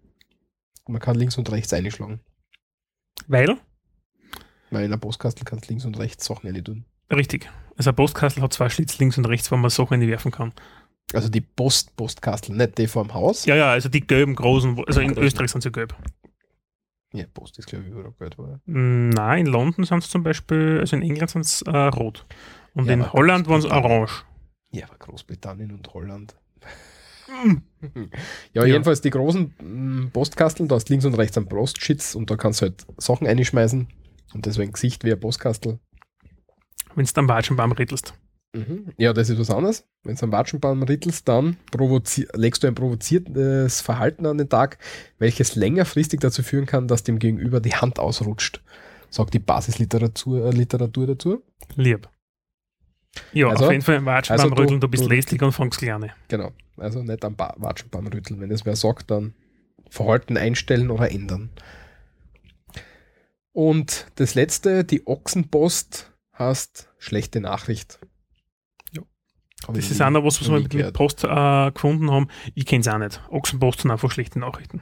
Man 0.88 1.01
kann 1.01 1.16
links 1.16 1.38
und 1.38 1.49
rechts 1.51 1.72
einschlagen. 1.74 2.20
Weil, 3.28 3.58
Weil 4.72 4.86
in 4.86 4.93
ein 4.93 4.99
Postkastel 4.99 5.45
kannst 5.45 5.66
du 5.66 5.70
links 5.70 5.86
und 5.86 5.97
rechts 5.97 6.26
Sachen 6.26 6.49
rein 6.49 6.64
tun. 6.64 6.86
richtig, 7.12 7.49
also 7.78 7.91
ein 7.91 7.95
Postkastel 7.95 8.43
hat 8.43 8.54
zwei 8.54 8.70
Schlitz 8.70 8.97
links 8.97 9.18
und 9.18 9.26
rechts, 9.26 9.51
wo 9.51 9.56
man 9.56 9.70
Sachen 9.70 10.01
werfen 10.01 10.32
kann. 10.32 10.54
Also 11.14 11.30
die 11.30 11.41
Post, 11.41 11.95
Postkastel, 11.95 12.56
nicht 12.56 12.78
die 12.78 12.88
vorm 12.88 13.14
Haus. 13.14 13.45
Ja, 13.45 13.56
ja, 13.56 13.72
also 13.72 13.89
die 13.89 14.01
gelben 14.01 14.36
großen, 14.36 14.84
also 14.86 14.99
in. 14.99 15.18
Österreich 15.18 15.51
sind 15.51 15.62
sie 15.62 15.72
gelb. 15.72 15.95
Ja, 17.14 17.26
Post 17.32 17.59
ist 17.59 17.68
glaube 17.68 17.86
ich 17.86 17.91
überall 17.91 18.11
Geld, 18.18 18.39
oder? 18.39 18.59
Mm, 18.66 19.09
Nein, 19.09 19.45
in 19.45 19.51
London 19.51 19.86
sind 19.86 19.99
es 19.99 20.09
zum 20.09 20.24
Beispiel, 20.24 20.80
also 20.80 20.95
in 20.95 21.03
England 21.03 21.30
sind 21.30 21.41
es 21.41 21.61
äh, 21.61 21.70
rot. 21.72 22.26
Und 22.74 22.88
Ja, 22.88 22.93
in 22.93 23.14
Holland 23.14 23.47
waren 23.47 23.59
es 23.59 23.66
orange. 23.66 24.26
Ja, 24.72 24.88
aber 24.88 24.97
Großbritannien 24.97 25.72
und 25.72 25.93
Holland. 25.93 26.36
Mm. 27.45 27.57
Ja, 28.53 28.66
jedenfalls 28.66 29.01
die 29.01 29.11
großen 29.11 29.53
mm, 29.59 30.11
Postkasteln, 30.11 30.68
da 30.68 30.76
hast 30.76 30.89
links 30.89 31.05
und 31.05 31.14
rechts 31.14 31.38
einen 31.38 31.47
Postschitz 31.47 32.16
und 32.16 32.30
da 32.32 32.36
kannst 32.36 32.61
du 32.61 32.66
halt 32.68 32.86
Sachen 32.97 33.28
einschmeißen 33.28 33.88
und 34.34 34.45
deswegen 34.45 34.72
Gesicht 34.72 35.03
wie 35.03 35.11
ein 35.11 35.20
Postkastel. 35.20 35.80
Wenn 36.95 37.05
du 37.05 37.11
am 37.16 37.28
Watschenbaum 37.28 37.72
rittelst. 37.72 38.14
Mhm. 38.56 38.93
Ja, 38.97 39.14
das 39.14 39.30
ist 39.30 39.39
was 39.39 39.49
anderes. 39.49 39.86
Wenn 40.04 40.16
du 40.16 40.24
am 40.24 40.32
Watschenbaum 40.32 40.84
rittelst, 40.84 41.28
dann 41.28 41.58
legst 42.34 42.64
du 42.64 42.68
ein 42.68 42.76
provoziertes 42.76 43.82
Verhalten 43.82 44.26
an 44.28 44.38
den 44.38 44.47
Tag, 44.49 44.78
welches 45.18 45.56
längerfristig 45.56 46.20
dazu 46.20 46.43
führen 46.43 46.66
kann, 46.68 46.88
dass 46.88 47.04
dem 47.04 47.18
Gegenüber 47.18 47.60
die 47.62 47.74
Hand 47.76 47.97
ausrutscht. 47.99 48.62
Sagt 49.10 49.34
die 49.34 49.39
Basisliteratur 49.39 50.45
äh, 50.45 50.51
Literatur 50.51 51.08
dazu. 51.08 51.43
Lieb. 51.76 52.08
Ja, 53.32 53.47
Also- 53.49 53.66
auf 53.66 53.72
jeden 53.72 53.84
Fall 53.84 53.95
im 53.95 54.06
Watschenbaum 54.06 54.43
also 54.45 54.56
du- 54.56 54.62
rütteln, 54.62 54.80
du 54.82 54.88
bist 54.88 55.04
du- 55.06 55.10
lästig 55.10 55.41
und 55.41 55.51
fängst 55.51 55.80
kleine. 55.80 56.14
Genau. 56.28 56.51
Also 56.78 57.01
nicht 57.04 57.24
am 57.26 57.36
ba 57.36 57.54
Watschenbaum 57.58 58.08
rütteln. 58.08 58.39
Wenn 58.39 58.51
es 58.51 58.66
wer 58.66 58.76
sagt, 58.76 59.10
dann 59.12 59.34
Verhalten 59.89 60.38
einstellen 60.38 60.89
oder 60.91 61.12
ändern. 61.12 61.49
Und 63.51 64.08
das 64.16 64.34
letzte, 64.36 64.84
die 64.84 65.06
Ochsenpost, 65.06 66.12
hast 66.32 66.89
schlechte 66.97 67.39
Nachricht. 67.41 67.99
Das 69.68 69.91
ist 69.91 70.01
auch 70.01 70.09
noch 70.09 70.24
was, 70.24 70.41
was 70.41 70.49
wir 70.49 70.59
mit, 70.59 70.74
mit 70.74 70.93
Post 70.93 71.24
äh, 71.24 71.72
gefunden 71.72 72.11
haben. 72.11 72.28
Ich 72.53 72.66
kenne 72.66 72.82
es 72.82 72.88
auch 72.88 72.97
nicht. 72.97 73.22
Ochsenpost 73.30 73.82
sind 73.82 73.91
einfach 73.91 74.11
schlechte 74.11 74.39
Nachrichten. 74.39 74.82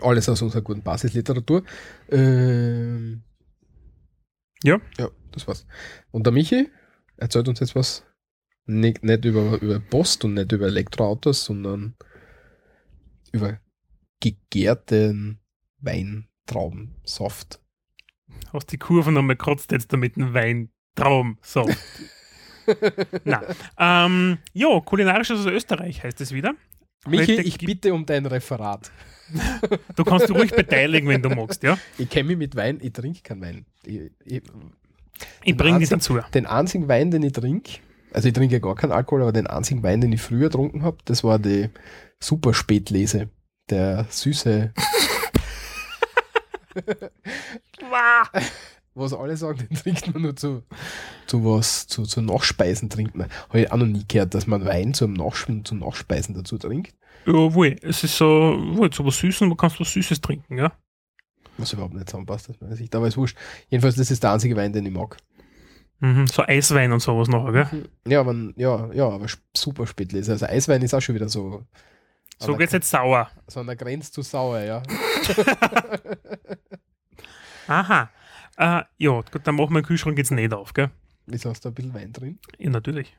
Alles 0.00 0.28
aus 0.28 0.42
unserer 0.42 0.62
guten 0.62 0.82
Basisliteratur. 0.82 1.64
Ähm, 2.10 3.22
Ja. 4.62 4.80
Ja, 4.98 5.08
das 5.32 5.46
war's. 5.48 5.66
Und 6.10 6.26
der 6.26 6.32
Michi 6.32 6.68
erzählt 7.16 7.48
uns 7.48 7.60
jetzt 7.60 7.74
was. 7.74 8.04
Nicht, 8.66 9.02
nicht 9.02 9.24
über, 9.24 9.60
über 9.60 9.80
Post 9.80 10.24
und 10.24 10.34
nicht 10.34 10.52
über 10.52 10.66
Elektroautos, 10.66 11.44
sondern 11.44 11.96
über 13.32 13.58
gegärten 14.20 15.40
Weintraubensaft. 15.78 17.60
Hast 18.52 18.70
die 18.70 18.78
Kurve 18.78 19.10
nochmal 19.12 19.36
gekratzt 19.36 19.72
jetzt 19.72 19.92
damit 19.92 20.16
ein 20.16 20.34
Weintraum. 20.34 21.38
Na, 23.24 23.42
ähm, 23.78 24.38
ja, 24.52 24.80
kulinarisches 24.80 25.40
aus 25.40 25.46
Österreich 25.46 26.02
heißt 26.02 26.20
es 26.20 26.32
wieder. 26.32 26.54
Michi, 27.06 27.36
Heute 27.36 27.42
ich 27.42 27.58
bitte 27.58 27.94
um 27.94 28.04
dein 28.04 28.26
Referat. 28.26 28.90
Du 29.96 30.04
kannst 30.04 30.28
dich 30.28 30.36
ruhig 30.36 30.50
beteiligen, 30.50 31.08
wenn 31.08 31.22
du 31.22 31.30
magst, 31.30 31.62
ja? 31.62 31.78
Ich 31.98 32.10
kenne 32.10 32.28
mich 32.28 32.36
mit 32.36 32.56
Wein, 32.56 32.78
ich 32.82 32.92
trinke 32.92 33.22
keinen 33.22 33.42
Wein. 33.42 33.66
Ich, 33.84 34.00
ich, 34.24 34.42
Ich 35.44 35.56
bringe 35.56 35.78
dich 35.78 35.88
dazu. 35.88 36.18
den 36.34 36.46
einzigen 36.46 36.88
Wein, 36.88 37.10
den 37.10 37.22
ich 37.22 37.32
trinke, 37.32 37.78
also 38.12 38.28
ich 38.28 38.34
trinke 38.34 38.54
ja 38.54 38.58
gar 38.58 38.74
keinen 38.74 38.92
Alkohol, 38.92 39.22
aber 39.22 39.32
den 39.32 39.46
einzigen 39.46 39.82
Wein, 39.82 40.00
den 40.00 40.12
ich 40.12 40.20
früher 40.20 40.48
getrunken 40.48 40.82
habe, 40.82 40.98
das 41.04 41.24
war 41.24 41.38
die 41.38 41.68
Super 42.18 42.52
Spätlese. 42.54 43.28
Der 43.70 44.06
süße, 44.10 44.72
was 49.00 49.12
alle 49.12 49.36
sagen, 49.36 49.58
den 49.70 49.76
trinkt 49.76 50.12
man 50.12 50.22
nur 50.22 50.36
zu, 50.36 50.62
zu 51.26 51.44
was, 51.44 51.86
zu, 51.86 52.04
zu 52.04 52.22
Nachspeisen 52.22 52.90
trinkt 52.90 53.16
man. 53.16 53.28
Habe 53.48 53.60
ich 53.60 53.72
auch 53.72 53.76
noch 53.76 53.86
nie 53.86 54.04
gehört, 54.06 54.34
dass 54.34 54.46
man 54.46 54.64
Wein 54.64 54.94
zum, 54.94 55.14
Nachs 55.14 55.46
zum 55.64 55.78
Nachspeisen 55.78 56.34
dazu 56.34 56.58
trinkt. 56.58 56.94
Ja, 57.26 57.54
wohl. 57.54 57.76
Es 57.82 58.04
ist 58.04 58.16
so, 58.16 58.56
wohl, 58.72 58.92
so 58.92 59.04
was 59.04 59.18
Süßes, 59.18 59.42
man 59.42 59.56
kannst 59.56 59.80
was 59.80 59.92
Süßes 59.92 60.20
trinken, 60.20 60.58
ja? 60.58 60.72
Was 61.58 61.72
überhaupt 61.72 61.94
nicht 61.94 62.08
zusammenpasst 62.08 62.48
aus 62.48 62.60
meiner 62.60 62.76
Sicht, 62.76 62.94
aber 62.94 63.08
ist 63.08 63.16
wurscht. 63.16 63.36
Jedenfalls, 63.68 63.96
das 63.96 64.10
ist 64.10 64.22
der 64.22 64.32
einzige 64.32 64.56
Wein, 64.56 64.72
den 64.72 64.86
ich 64.86 64.92
mag. 64.92 65.16
Mhm, 66.00 66.26
so 66.26 66.42
Eiswein 66.42 66.92
und 66.92 67.00
sowas 67.00 67.28
nachher, 67.28 67.52
gell? 67.52 67.88
Ja, 68.06 68.20
aber, 68.20 68.34
ja, 68.56 68.90
ja, 68.92 69.08
aber 69.08 69.26
super 69.54 69.86
Spätlese. 69.86 70.32
Also 70.32 70.46
Eiswein 70.46 70.80
ist 70.80 70.94
auch 70.94 71.00
schon 71.00 71.14
wieder 71.14 71.28
so. 71.28 71.66
So 72.38 72.56
geht's 72.56 72.72
jetzt 72.72 72.88
sauer. 72.88 73.28
So 73.48 73.60
an 73.60 73.66
der 73.66 73.76
Grenze 73.76 74.10
zu 74.10 74.22
sauer, 74.22 74.60
ja. 74.60 74.82
Aha. 77.66 78.10
Äh, 78.60 78.82
ja, 78.98 79.22
gut, 79.22 79.40
dann 79.44 79.54
machen 79.54 79.72
wir 79.72 79.80
den 79.80 79.86
Kühlschrank 79.86 80.18
jetzt 80.18 80.30
nicht 80.32 80.52
auf, 80.52 80.74
gell? 80.74 80.90
Wieso 81.24 81.48
hast 81.48 81.64
du 81.64 81.70
ein 81.70 81.74
bisschen 81.74 81.94
Wein 81.94 82.12
drin? 82.12 82.38
Ja, 82.58 82.68
natürlich. 82.68 83.16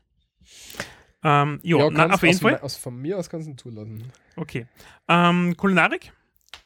Ähm, 1.24 1.60
ja, 1.64 1.90
na, 1.90 2.12
auf 2.12 2.22
jeden 2.22 2.36
aus, 2.36 2.42
Fall. 2.42 2.60
Aus, 2.60 2.76
von 2.76 2.96
mir 2.96 3.18
aus 3.18 3.28
kannst 3.28 3.48
du 3.48 3.52
ihn 3.52 3.58
zulassen. 3.58 4.12
Okay. 4.36 4.68
Ähm, 5.08 5.58
Kulinarik. 5.58 6.14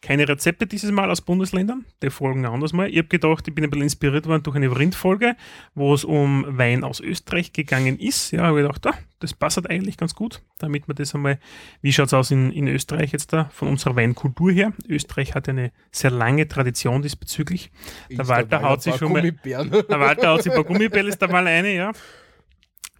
Keine 0.01 0.27
Rezepte 0.27 0.67
dieses 0.67 0.91
Mal 0.91 1.09
aus 1.09 1.21
Bundesländern. 1.21 1.83
Die 2.03 2.11
folgen 2.11 2.45
anders 2.45 2.73
mal. 2.73 2.88
Ich 2.89 2.97
habe 2.97 3.07
gedacht, 3.07 3.47
ich 3.47 3.55
bin 3.55 3.63
ein 3.63 3.71
bisschen 3.71 3.83
inspiriert 3.83 4.27
worden 4.27 4.43
durch 4.43 4.55
eine 4.55 4.75
Rindfolge, 4.77 5.36
wo 5.73 5.95
es 5.95 6.03
um 6.03 6.45
Wein 6.47 6.83
aus 6.83 6.99
Österreich 6.99 7.53
gegangen 7.53 7.97
ist. 7.97 8.29
Ja, 8.31 8.43
habe 8.43 8.59
ich 8.59 8.67
gedacht, 8.67 8.86
ah, 8.86 8.97
das 9.19 9.33
passt 9.33 9.67
eigentlich 9.67 9.97
ganz 9.97 10.13
gut, 10.13 10.43
damit 10.59 10.88
man 10.88 10.95
das 10.95 11.15
einmal, 11.15 11.39
wie 11.81 11.91
schaut 11.91 12.07
es 12.07 12.13
aus 12.13 12.29
in, 12.29 12.51
in 12.51 12.67
Österreich 12.67 13.13
jetzt 13.13 13.33
da, 13.33 13.45
von 13.45 13.67
unserer 13.67 13.95
Weinkultur 13.95 14.51
her. 14.51 14.73
Österreich 14.88 15.33
hat 15.33 15.49
eine 15.49 15.71
sehr 15.91 16.11
lange 16.11 16.47
Tradition 16.47 17.01
diesbezüglich. 17.01 17.71
Der 18.11 18.27
Walter 18.27 18.61
haut 18.61 18.83
sich 18.83 18.95
schon 18.97 19.11
mal-. 19.11 19.31
Der 19.31 19.99
Walter 19.99 20.29
haut 20.29 20.43
sich 20.43 20.51
ein 20.51 20.55
paar 20.55 20.65
Gummibälles 20.65 21.17
da 21.17 21.27
mal 21.27 21.47
eine, 21.47 21.73
ja. 21.73 21.91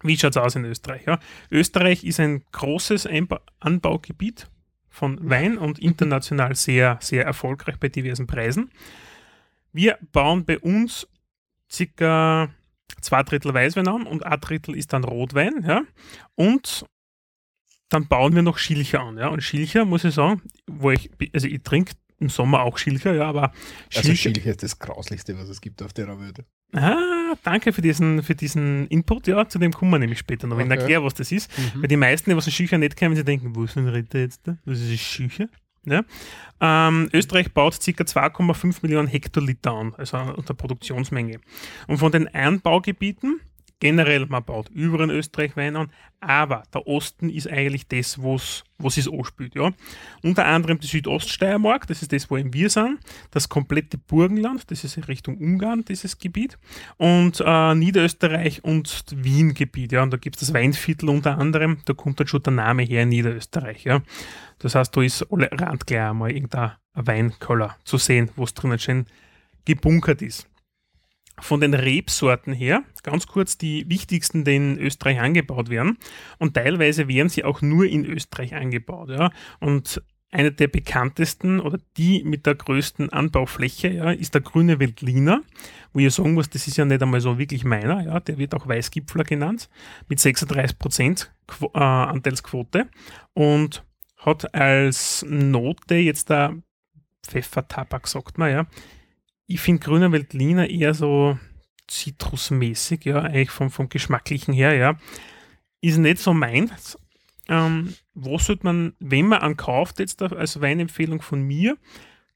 Wie 0.02 0.18
schaut 0.18 0.32
es 0.32 0.36
aus 0.36 0.56
in 0.56 0.64
Österreich? 0.64 1.06
Ja? 1.06 1.20
Österreich 1.52 2.04
ist 2.04 2.18
ein 2.18 2.42
großes 2.50 3.08
Anbaugebiet 3.60 4.48
von 4.96 5.18
Wein 5.28 5.58
und 5.58 5.78
international 5.78 6.54
sehr, 6.54 6.98
sehr 7.02 7.24
erfolgreich 7.26 7.78
bei 7.78 7.90
diversen 7.90 8.26
Preisen. 8.26 8.70
Wir 9.70 9.98
bauen 10.12 10.46
bei 10.46 10.58
uns 10.58 11.06
circa 11.70 12.48
zwei 13.02 13.22
Drittel 13.22 13.52
Weißwein 13.52 13.88
an 13.88 14.06
und 14.06 14.24
ein 14.24 14.40
Drittel 14.40 14.74
ist 14.74 14.94
dann 14.94 15.04
Rotwein. 15.04 15.62
Ja? 15.68 15.82
Und 16.34 16.86
dann 17.90 18.08
bauen 18.08 18.34
wir 18.34 18.40
noch 18.40 18.56
Schilcher 18.56 19.00
an. 19.00 19.18
Ja? 19.18 19.28
Und 19.28 19.42
Schilcher, 19.42 19.84
muss 19.84 20.04
ich 20.04 20.14
sagen, 20.14 20.40
wo 20.66 20.90
ich, 20.90 21.10
also 21.34 21.46
ich 21.46 21.62
trinke 21.62 21.92
im 22.18 22.30
Sommer 22.30 22.62
auch 22.62 22.78
Schilcher, 22.78 23.14
ja, 23.14 23.26
aber 23.26 23.52
Also 23.94 24.14
Schilch 24.14 24.46
ist 24.46 24.62
das 24.62 24.78
Grauslichste, 24.78 25.36
was 25.36 25.50
es 25.50 25.60
gibt 25.60 25.82
auf 25.82 25.92
der 25.92 26.08
Welt. 26.18 26.42
Ah, 26.72 27.34
danke 27.44 27.72
für 27.72 27.80
diesen, 27.82 28.22
für 28.22 28.34
diesen 28.34 28.86
Input. 28.88 29.26
Ja, 29.28 29.48
zu 29.48 29.58
dem 29.58 29.72
kommen 29.72 29.90
wir 29.92 29.98
nämlich 29.98 30.18
später 30.18 30.46
noch, 30.46 30.56
wenn 30.58 30.66
ich 30.66 30.72
Okay. 30.72 30.80
erkläre, 30.80 31.04
was 31.04 31.14
das 31.14 31.32
ist. 31.32 31.50
Weil 31.74 31.88
die 31.88 31.96
meisten, 31.96 32.30
die 32.30 32.36
was 32.36 32.46
ein 32.46 32.52
Schücher 32.52 32.76
nicht 32.78 32.96
kennen, 32.96 33.14
sie 33.16 33.24
denken, 33.24 33.54
wo 33.54 33.64
ist 33.64 33.76
denn 33.76 33.88
Ritter 33.88 34.18
jetzt 34.18 34.46
da? 34.46 34.56
Was 34.64 34.80
ist 34.80 35.00
Schücher? 35.00 35.48
Ja. 35.84 36.02
Ähm, 36.60 37.08
Österreich 37.12 37.52
baut 37.52 37.74
ca. 37.78 37.90
2,5 38.04 38.78
Millionen 38.82 39.06
Hektoliter 39.08 39.72
an, 39.72 39.94
also 39.96 40.16
an 40.16 40.44
der 40.46 40.54
Produktionsmenge. 40.54 41.38
Und 41.86 41.98
von 41.98 42.10
den 42.10 42.26
Anbaugebieten 42.34 43.40
generell, 43.80 44.26
man 44.26 44.44
baut 44.44 44.68
über 44.70 45.00
in 45.04 45.10
Österreich 45.10 45.56
Wein 45.56 45.76
an, 45.76 45.90
aber 46.20 46.62
der 46.72 46.86
Osten 46.86 47.28
ist 47.28 47.48
eigentlich 47.48 47.86
das, 47.88 48.22
was 48.22 48.64
es 48.96 49.08
anspielt. 49.08 49.54
Ja. 49.54 49.72
Unter 50.22 50.46
anderem 50.46 50.80
die 50.80 50.86
Südoststeiermark, 50.86 51.86
das 51.86 52.02
ist 52.02 52.12
das, 52.12 52.30
wo 52.30 52.36
wir 52.36 52.70
sind, 52.70 52.98
das 53.30 53.48
komplette 53.48 53.98
Burgenland, 53.98 54.70
das 54.70 54.84
ist 54.84 54.96
in 54.96 55.04
Richtung 55.04 55.36
Ungarn, 55.36 55.84
dieses 55.84 56.18
Gebiet, 56.18 56.58
und 56.96 57.42
äh, 57.44 57.74
Niederösterreich 57.74 58.64
und 58.64 59.04
Wien-Gebiet. 59.14 59.92
Ja. 59.92 60.02
Und 60.02 60.12
da 60.12 60.16
gibt 60.16 60.36
es 60.36 60.40
das 60.40 60.54
Weinviertel 60.54 61.10
unter 61.10 61.38
anderem, 61.38 61.78
da 61.84 61.92
kommt 61.92 62.18
dann 62.20 62.26
schon 62.26 62.42
der 62.42 62.54
Name 62.54 62.82
her 62.82 63.04
Niederösterreich. 63.04 63.84
Ja. 63.84 64.02
Das 64.58 64.74
heißt, 64.74 64.96
da 64.96 65.02
ist 65.02 65.26
alle 65.30 65.50
randgleich 65.52 66.00
einmal 66.00 66.30
irgendein 66.30 66.72
Weinkeller 66.94 67.76
zu 67.84 67.98
sehen, 67.98 68.30
wo 68.36 68.44
es 68.44 68.54
drinnen 68.54 68.78
schön 68.78 69.06
gebunkert 69.66 70.22
ist. 70.22 70.48
Von 71.38 71.60
den 71.60 71.74
Rebsorten 71.74 72.54
her, 72.54 72.82
ganz 73.02 73.26
kurz 73.26 73.58
die 73.58 73.88
wichtigsten, 73.90 74.44
die 74.44 74.56
in 74.56 74.78
Österreich 74.78 75.20
angebaut 75.20 75.68
werden. 75.68 75.98
Und 76.38 76.54
teilweise 76.54 77.08
werden 77.08 77.28
sie 77.28 77.44
auch 77.44 77.60
nur 77.60 77.84
in 77.84 78.06
Österreich 78.06 78.54
angebaut. 78.54 79.10
Ja. 79.10 79.30
Und 79.60 80.02
eine 80.30 80.52
der 80.52 80.68
bekanntesten 80.68 81.60
oder 81.60 81.78
die 81.96 82.22
mit 82.24 82.46
der 82.46 82.56
größten 82.56 83.10
Anbaufläche 83.10 83.88
ja, 83.88 84.10
ist 84.10 84.34
der 84.34 84.40
grüne 84.40 84.80
Veltliner, 84.80 85.42
wo 85.92 86.00
ich 86.00 86.12
sagen 86.12 86.34
muss, 86.34 86.50
das 86.50 86.66
ist 86.66 86.76
ja 86.76 86.84
nicht 86.84 87.02
einmal 87.02 87.20
so 87.20 87.38
wirklich 87.38 87.64
meiner, 87.64 88.02
ja, 88.02 88.20
der 88.20 88.36
wird 88.36 88.54
auch 88.54 88.66
Weißgipfler 88.66 89.24
genannt, 89.24 89.68
mit 90.08 90.18
36% 90.18 91.28
Qu 91.46 91.66
äh, 91.74 91.78
Anteilsquote 91.78 92.88
und 93.34 93.84
hat 94.16 94.52
als 94.54 95.24
Note 95.28 95.94
jetzt 95.94 96.30
der 96.30 96.56
Pfeffertabak, 97.24 98.08
sagt 98.08 98.38
man, 98.38 98.50
ja, 98.50 98.66
ich 99.46 99.60
finde 99.60 99.84
grüner 99.84 100.12
Veltliner 100.12 100.68
eher 100.68 100.94
so 100.94 101.38
zitrusmäßig, 101.86 103.04
ja, 103.04 103.22
eigentlich 103.22 103.50
vom, 103.50 103.70
vom 103.70 103.88
Geschmacklichen 103.88 104.52
her, 104.52 104.74
ja. 104.74 104.96
Ist 105.80 105.98
nicht 105.98 106.18
so 106.18 106.34
meins. 106.34 106.98
Ähm, 107.48 107.94
was 108.14 108.46
sollte 108.46 108.64
man, 108.64 108.94
wenn 108.98 109.26
man 109.26 109.40
einen 109.40 109.56
kauft, 109.56 110.00
jetzt 110.00 110.20
als 110.20 110.60
Weinempfehlung 110.60 111.22
von 111.22 111.42
mir, 111.42 111.76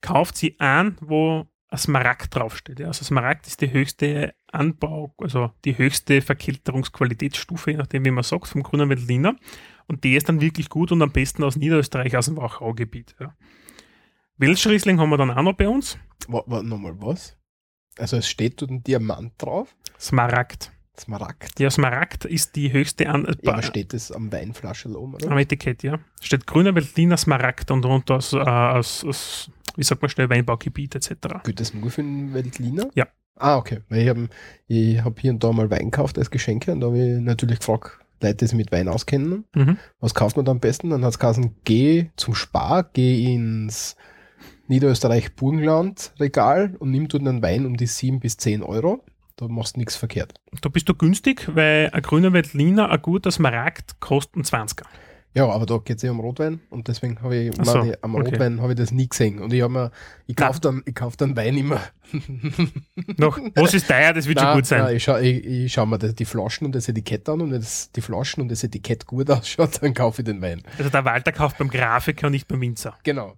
kauft 0.01 0.37
sie 0.37 0.59
an, 0.61 0.97
wo 1.01 1.47
ein 1.69 1.79
Smaragd 1.79 2.35
draufsteht. 2.35 2.81
Ja. 2.81 2.89
Also 2.89 3.05
Smaragd 3.05 3.47
ist 3.47 3.61
die 3.61 3.73
höchste 3.73 4.35
Anbau, 4.53 5.15
also 5.19 5.53
die 5.65 5.79
höchste 5.79 6.21
Verkälterungsqualitätsstufe, 6.21 7.73
je 7.73 7.77
nachdem, 7.77 8.05
wie 8.05 8.11
man 8.11 8.25
sagt, 8.25 8.49
vom 8.49 8.63
grünen 8.63 8.89
Veltliner. 8.89 9.37
Und 9.87 10.05
der 10.05 10.17
ist 10.17 10.29
dann 10.29 10.41
wirklich 10.41 10.69
gut 10.69 10.93
und 10.93 11.03
am 11.03 11.13
besten 11.13 11.43
aus 11.43 11.57
Niederösterreich, 11.57 12.17
aus 12.17 12.27
dem 12.27 12.37
Wachaugebiet. 12.37 13.17
Ja. 13.19 13.35
Welschriesling 14.41 14.99
haben 14.99 15.11
wir 15.11 15.17
dann 15.19 15.31
auch 15.31 15.43
noch 15.43 15.53
bei 15.55 15.69
uns. 15.69 15.99
Warte 16.29 16.67
nochmal, 16.67 16.95
was? 16.99 17.37
Also 17.99 18.17
es 18.17 18.29
steht 18.29 18.61
dort 18.63 18.71
ein 18.71 18.83
Diamant 18.83 19.33
drauf? 19.39 19.75
Smaragd. 19.99 20.73
Smaragd. 20.99 21.59
Ja, 21.61 21.71
Smaragd 21.71 22.25
ist 22.27 22.57
die 22.57 22.73
höchste 22.73 23.09
An 23.09 23.27
ja, 23.43 23.53
aber 23.53 23.63
steht 23.63 23.93
das 23.95 24.13
am 24.13 24.31
Weinflasche 24.33 24.89
oben, 24.99 25.15
oder? 25.15 25.31
Am 25.31 25.39
Etikett, 25.39 25.83
ja. 25.83 25.99
Steht 26.21 26.47
grüner 26.47 26.75
Veltliner 26.75 27.17
Smaragd 27.17 27.71
und 27.71 27.85
runter 27.85 28.17
aus, 28.17 28.33
äh, 28.33 28.39
aus, 28.39 29.05
aus, 29.05 29.51
wie 29.77 29.83
sagt 29.83 30.03
man 30.03 30.09
schnell, 30.11 30.29
Weinbaugebiet 30.29 30.95
etc. 30.95 31.11
Gilt 31.45 31.61
das 31.61 31.73
nur 31.73 31.91
für 31.91 32.03
den 32.03 32.35
Veltliner? 32.35 32.91
Ja. 32.95 33.07
Ah, 33.37 33.57
okay. 33.57 33.81
Weil 33.89 34.03
ich 34.03 34.09
habe 34.09 34.29
ich 34.67 35.03
hab 35.03 35.19
hier 35.21 35.33
und 35.33 35.43
da 35.43 35.53
mal 35.53 35.71
Wein 35.71 35.91
gekauft 35.91 36.19
als 36.19 36.31
Geschenke 36.31 36.73
und 36.73 36.81
da 36.81 36.89
habe 36.89 36.99
ich 36.99 37.21
natürlich 37.21 37.61
gefragt, 37.61 37.99
Leute, 38.21 38.37
die 38.37 38.47
sich 38.49 38.57
mit 38.57 38.71
Wein 38.71 38.89
auskennen, 38.89 39.45
Mhm. 39.55 39.79
was 40.01 40.15
kauft 40.15 40.37
man 40.37 40.45
da 40.45 40.53
am 40.53 40.61
besten? 40.61 40.91
Dann 40.91 41.05
hat 41.05 41.17
es 41.23 41.41
geh 41.65 42.11
zum 42.17 42.35
Spar, 42.35 42.85
geh 42.93 43.33
ins 43.35 43.97
Niederösterreich-Burgenland-Regal 44.71 46.77
und 46.79 46.91
nimm 46.91 47.09
dort 47.09 47.27
einen 47.27 47.43
Wein 47.43 47.67
um 47.67 47.77
die 47.77 47.87
7 47.87 48.21
bis 48.21 48.39
10 48.39 48.63
Euro. 48.63 49.05
Da 49.37 49.49
machst 49.49 49.77
du 49.77 49.81
nichts 49.81 49.97
verkehrt. 49.97 50.35
Da 50.61 50.69
bist 50.69 50.89
du 50.89 50.95
günstig, 50.95 51.49
weil 51.55 51.91
ein 51.93 52.03
grüner 52.03 52.33
Veltliner, 52.33 52.91
ein 52.91 53.03
guter 53.03 53.31
Smaragd, 53.31 54.01
kostet 54.01 54.37
einen 54.37 54.45
20er. 54.45 54.85
Ja, 55.33 55.49
aber 55.49 55.65
da 55.65 55.79
geht 55.79 55.99
es 55.99 56.03
ja 56.03 56.11
um 56.11 56.19
Rotwein 56.19 56.59
und 56.71 56.89
deswegen 56.89 57.23
habe 57.23 57.37
ich, 57.37 57.55
so, 57.55 57.79
meine, 57.79 57.97
am 58.03 58.17
okay. 58.17 58.31
Rotwein 58.31 58.61
habe 58.61 58.73
ich 58.73 58.79
das 58.79 58.91
nie 58.91 59.09
gesehen. 59.09 59.39
Und 59.39 59.53
ich 59.53 59.63
habe 59.63 59.73
mir, 59.73 59.93
ich 60.27 60.35
kaufe 60.35 60.59
dann, 60.61 60.83
ich 60.87 60.95
kauf 60.95 61.17
dann 61.17 61.37
Wein 61.37 61.57
immer. 61.57 61.81
Noch, 63.17 63.39
was 63.55 63.73
ist 63.73 63.87
teuer, 63.87 64.13
das 64.13 64.27
wird 64.27 64.41
schon 64.41 64.49
Nein, 64.49 64.57
gut 64.57 64.67
sein. 64.67 64.83
nein, 64.83 64.97
ich 64.97 65.05
schaue 65.05 65.21
ich, 65.21 65.45
ich 65.45 65.73
schau 65.73 65.87
mir 65.87 65.99
das, 65.99 66.17
die 66.17 66.25
Flaschen 66.25 66.67
und 66.67 66.75
das 66.75 66.89
Etikett 66.89 67.29
an 67.29 67.43
und 67.43 67.53
wenn 67.53 67.61
das, 67.61 67.93
die 67.93 68.01
Flaschen 68.01 68.43
und 68.43 68.51
das 68.51 68.65
Etikett 68.65 69.07
gut 69.07 69.31
ausschaut, 69.31 69.81
dann 69.83 69.95
kaufe 69.95 70.23
ich 70.23 70.27
den 70.27 70.43
Wein. 70.43 70.63
Also 70.79 70.91
der 70.91 71.05
Walter 71.05 71.31
kauft 71.31 71.59
beim 71.59 71.71
Grafiker 71.71 72.27
und 72.27 72.33
nicht 72.33 72.49
beim 72.49 72.61
Winzer. 72.61 72.99
Genau. 73.05 73.37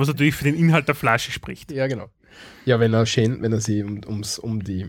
Was 0.00 0.08
natürlich 0.08 0.34
für 0.34 0.44
den 0.44 0.56
Inhalt 0.56 0.88
der 0.88 0.94
Flasche 0.94 1.30
spricht. 1.30 1.70
Ja, 1.70 1.86
genau. 1.86 2.10
Ja, 2.64 2.80
wenn 2.80 2.94
er 2.94 3.06
schön, 3.06 3.42
wenn 3.42 3.52
er 3.52 3.60
sich 3.60 3.84
um, 3.84 4.00
ums, 4.06 4.38
um 4.38 4.64
die 4.64 4.88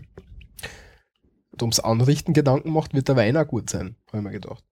ums 1.60 1.80
Anrichten 1.80 2.32
Gedanken 2.32 2.70
macht, 2.70 2.94
wird 2.94 3.08
der 3.08 3.16
Wein 3.16 3.36
auch 3.36 3.46
gut 3.46 3.70
sein, 3.70 3.96
habe 4.08 4.18
ich 4.18 4.24
mir 4.24 4.30
gedacht. 4.32 4.64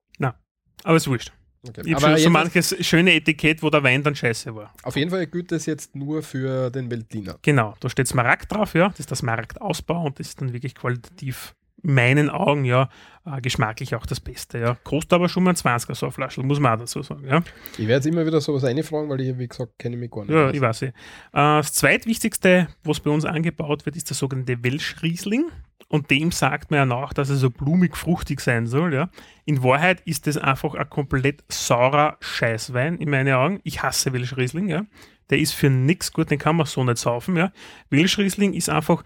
Aber 0.85 0.97
ist 0.97 1.09
wurscht. 1.09 1.33
Okay. 1.69 1.83
Ich 1.85 1.95
habe 1.95 2.19
so 2.19 2.31
manches 2.31 2.75
schöne 2.87 3.13
Etikett, 3.13 3.63
wo 3.63 3.69
der 3.69 3.83
Wein 3.83 4.03
dann 4.03 4.15
scheiße 4.15 4.55
war. 4.55 4.73
auf 4.83 4.97
jeden 4.97 5.11
Fall 5.11 5.27
gilt 5.27 5.53
das 5.53 5.67
jetzt 5.67 5.95
nur 5.95 6.23
für 6.23 6.71
den 6.71 6.91
Veltliner. 6.91 7.39
Genau, 7.43 7.75
da 7.81 7.91
steht 7.91 8.09
Smaragd 8.09 8.51
drauf, 8.51 8.73
ja. 8.73 8.89
Das 8.89 9.01
ist 9.01 9.11
der 9.11 9.17
Smaragd-Ausbau 9.19 10.07
und 10.07 10.19
das 10.19 10.29
ist 10.29 10.41
dann 10.41 10.55
wirklich 10.55 10.75
qualitativ, 10.75 11.55
meinen 11.83 12.31
Augen, 12.31 12.65
ja, 12.65 12.89
äh, 13.27 13.41
geschmacklich 13.41 13.95
auch 13.95 14.07
das 14.07 14.21
Beste, 14.21 14.59
ja. 14.59 14.77
Kostet 14.85 15.13
aber 15.13 15.29
schon 15.29 15.45
mal 15.45 15.51
ein 15.51 15.57
20er 15.57 15.95
so 15.95 16.07
eine 16.07 16.13
Flasche, 16.13 16.43
muss 16.43 16.61
man 16.61 16.75
auch 16.75 16.79
dazu 16.81 17.03
sagen, 17.03 17.27
ja. 17.27 17.43
Ich 17.73 17.81
werde 17.87 17.95
jetzt 17.95 18.07
immer 18.07 18.25
wieder 18.27 18.41
sowas 18.41 18.65
einfragen, 18.65 19.09
weil 19.09 19.21
ich, 19.21 19.39
wie 19.39 19.49
gesagt, 19.49 19.79
kenne 19.79 19.97
mich 19.97 20.11
gar 20.11 20.23
nicht. 20.25 20.31
Ja, 20.35 20.49
aus. 20.49 20.55
ich 20.55 20.61
weiß. 20.61 20.83
eh. 20.83 20.87
Äh, 20.87 20.93
das 21.33 21.73
zweitwichtigste, 21.73 22.69
was 22.85 23.01
bei 23.01 23.11
uns 23.11 23.25
angebaut 23.25 23.87
wird, 23.87 23.97
ist 23.97 24.11
der 24.11 24.17
sogenannte 24.17 24.63
Welschriesling. 24.63 25.47
Und 25.89 26.09
dem 26.13 26.31
sagt 26.31 26.71
man 26.71 26.79
ja 26.79 26.87
nach, 26.87 27.13
dass 27.13 27.31
er 27.31 27.37
so 27.37 27.51
blumig-fruchtig 27.51 28.39
sein 28.39 28.69
soll. 28.69 28.95
Ja. 28.95 29.11
In 29.45 29.65
Wahrheit 29.65 30.01
ist 30.03 30.29
das 30.29 30.37
einfach 30.37 30.75
ein 30.75 30.89
komplett 30.89 31.43
saurer 31.49 32.17
Scheißwein, 32.21 32.99
in 32.99 33.11
meinen 33.11 33.35
Augen. 33.35 33.61
Ich 33.65 33.83
hasse 33.83 34.13
Welschriesling. 34.13 34.69
Ja. 34.69 34.85
Der 35.31 35.39
ist 35.39 35.53
für 35.53 35.69
nichts 35.69 36.13
gut, 36.13 36.31
den 36.31 36.39
kann 36.39 36.55
man 36.55 36.67
so 36.67 36.85
nicht 36.85 36.99
saufen. 36.99 37.37
Ja. 37.37 37.51
Welschriesling 37.89 38.53
ist 38.53 38.71
einfach 38.71 39.03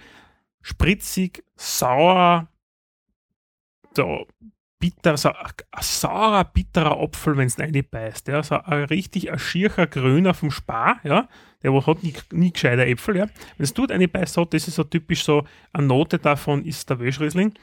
spritzig, 0.60 1.42
sauer, 1.56 2.48
so 3.96 4.26
bitter, 4.78 5.16
so 5.16 5.30
ein, 5.30 5.52
saurer, 5.80 6.44
bitterer 6.44 7.00
Apfel, 7.00 7.36
wenn 7.36 7.46
es 7.46 7.58
reinbeißt. 7.58 8.28
Ja. 8.28 8.42
So 8.42 8.56
ein 8.56 8.84
richtig 8.84 9.32
ein 9.32 9.38
schiercher 9.38 9.86
Grüner 9.86 10.34
vom 10.34 10.50
Spar, 10.50 11.00
ja. 11.04 11.28
der 11.62 11.86
hat 11.86 12.02
nie, 12.02 12.14
nie 12.32 12.52
gescheiter 12.52 12.86
Äpfel. 12.86 13.16
Ja. 13.16 13.26
Wenn 13.56 13.64
es 13.64 13.72
tut 13.72 13.90
eine 13.90 14.08
beißt, 14.08 14.36
hat, 14.36 14.52
das 14.52 14.68
ist 14.68 14.74
so 14.74 14.84
typisch 14.84 15.24
so, 15.24 15.44
eine 15.72 15.86
Note 15.86 16.18
davon 16.18 16.64
ist 16.64 16.88
der 16.90 16.98
Welschriesling. 16.98 17.54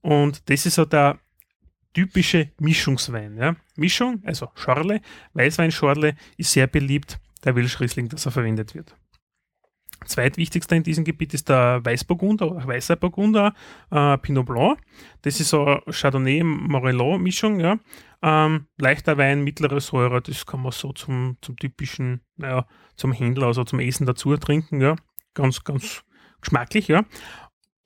Und 0.00 0.48
das 0.48 0.64
ist 0.64 0.76
so 0.76 0.84
der 0.86 1.18
typische 1.92 2.50
Mischungswein. 2.58 3.36
Ja. 3.36 3.56
Mischung, 3.76 4.22
also 4.24 4.48
Schorle, 4.54 5.00
Weißweinschorle 5.34 6.14
ist 6.36 6.52
sehr 6.52 6.66
beliebt, 6.66 7.18
der 7.44 7.56
Welschriesling, 7.56 8.08
dass 8.08 8.26
er 8.26 8.32
verwendet 8.32 8.74
wird. 8.74 8.94
Zweitwichtigster 10.06 10.76
in 10.76 10.82
diesem 10.82 11.04
Gebiet 11.04 11.34
ist 11.34 11.48
der 11.48 11.84
Weißburgunder 11.84 12.66
Weißer 12.66 12.96
Burgunder, 12.96 13.54
äh, 13.90 14.16
Pinot 14.18 14.46
Blanc. 14.46 14.78
Das 15.22 15.40
ist 15.40 15.50
so 15.50 15.64
eine 15.64 15.82
Chardonnay-Morelot-Mischung, 15.90 17.60
ja. 17.60 17.78
Ähm, 18.22 18.66
leichter 18.78 19.18
Wein, 19.18 19.42
mittlere 19.42 19.80
Säure, 19.80 20.20
das 20.20 20.46
kann 20.46 20.62
man 20.62 20.72
so 20.72 20.92
zum, 20.92 21.36
zum 21.40 21.56
typischen, 21.56 22.20
naja, 22.36 22.66
zum 22.96 23.12
Händler, 23.12 23.46
also 23.46 23.64
zum 23.64 23.80
Essen 23.80 24.06
dazu 24.06 24.36
trinken, 24.36 24.80
ja. 24.80 24.96
Ganz, 25.34 25.64
ganz 25.64 26.02
geschmacklich, 26.40 26.88
ja. 26.88 27.04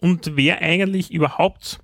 Und 0.01 0.37
wer 0.37 0.61
eigentlich 0.61 1.13
überhaupt 1.13 1.81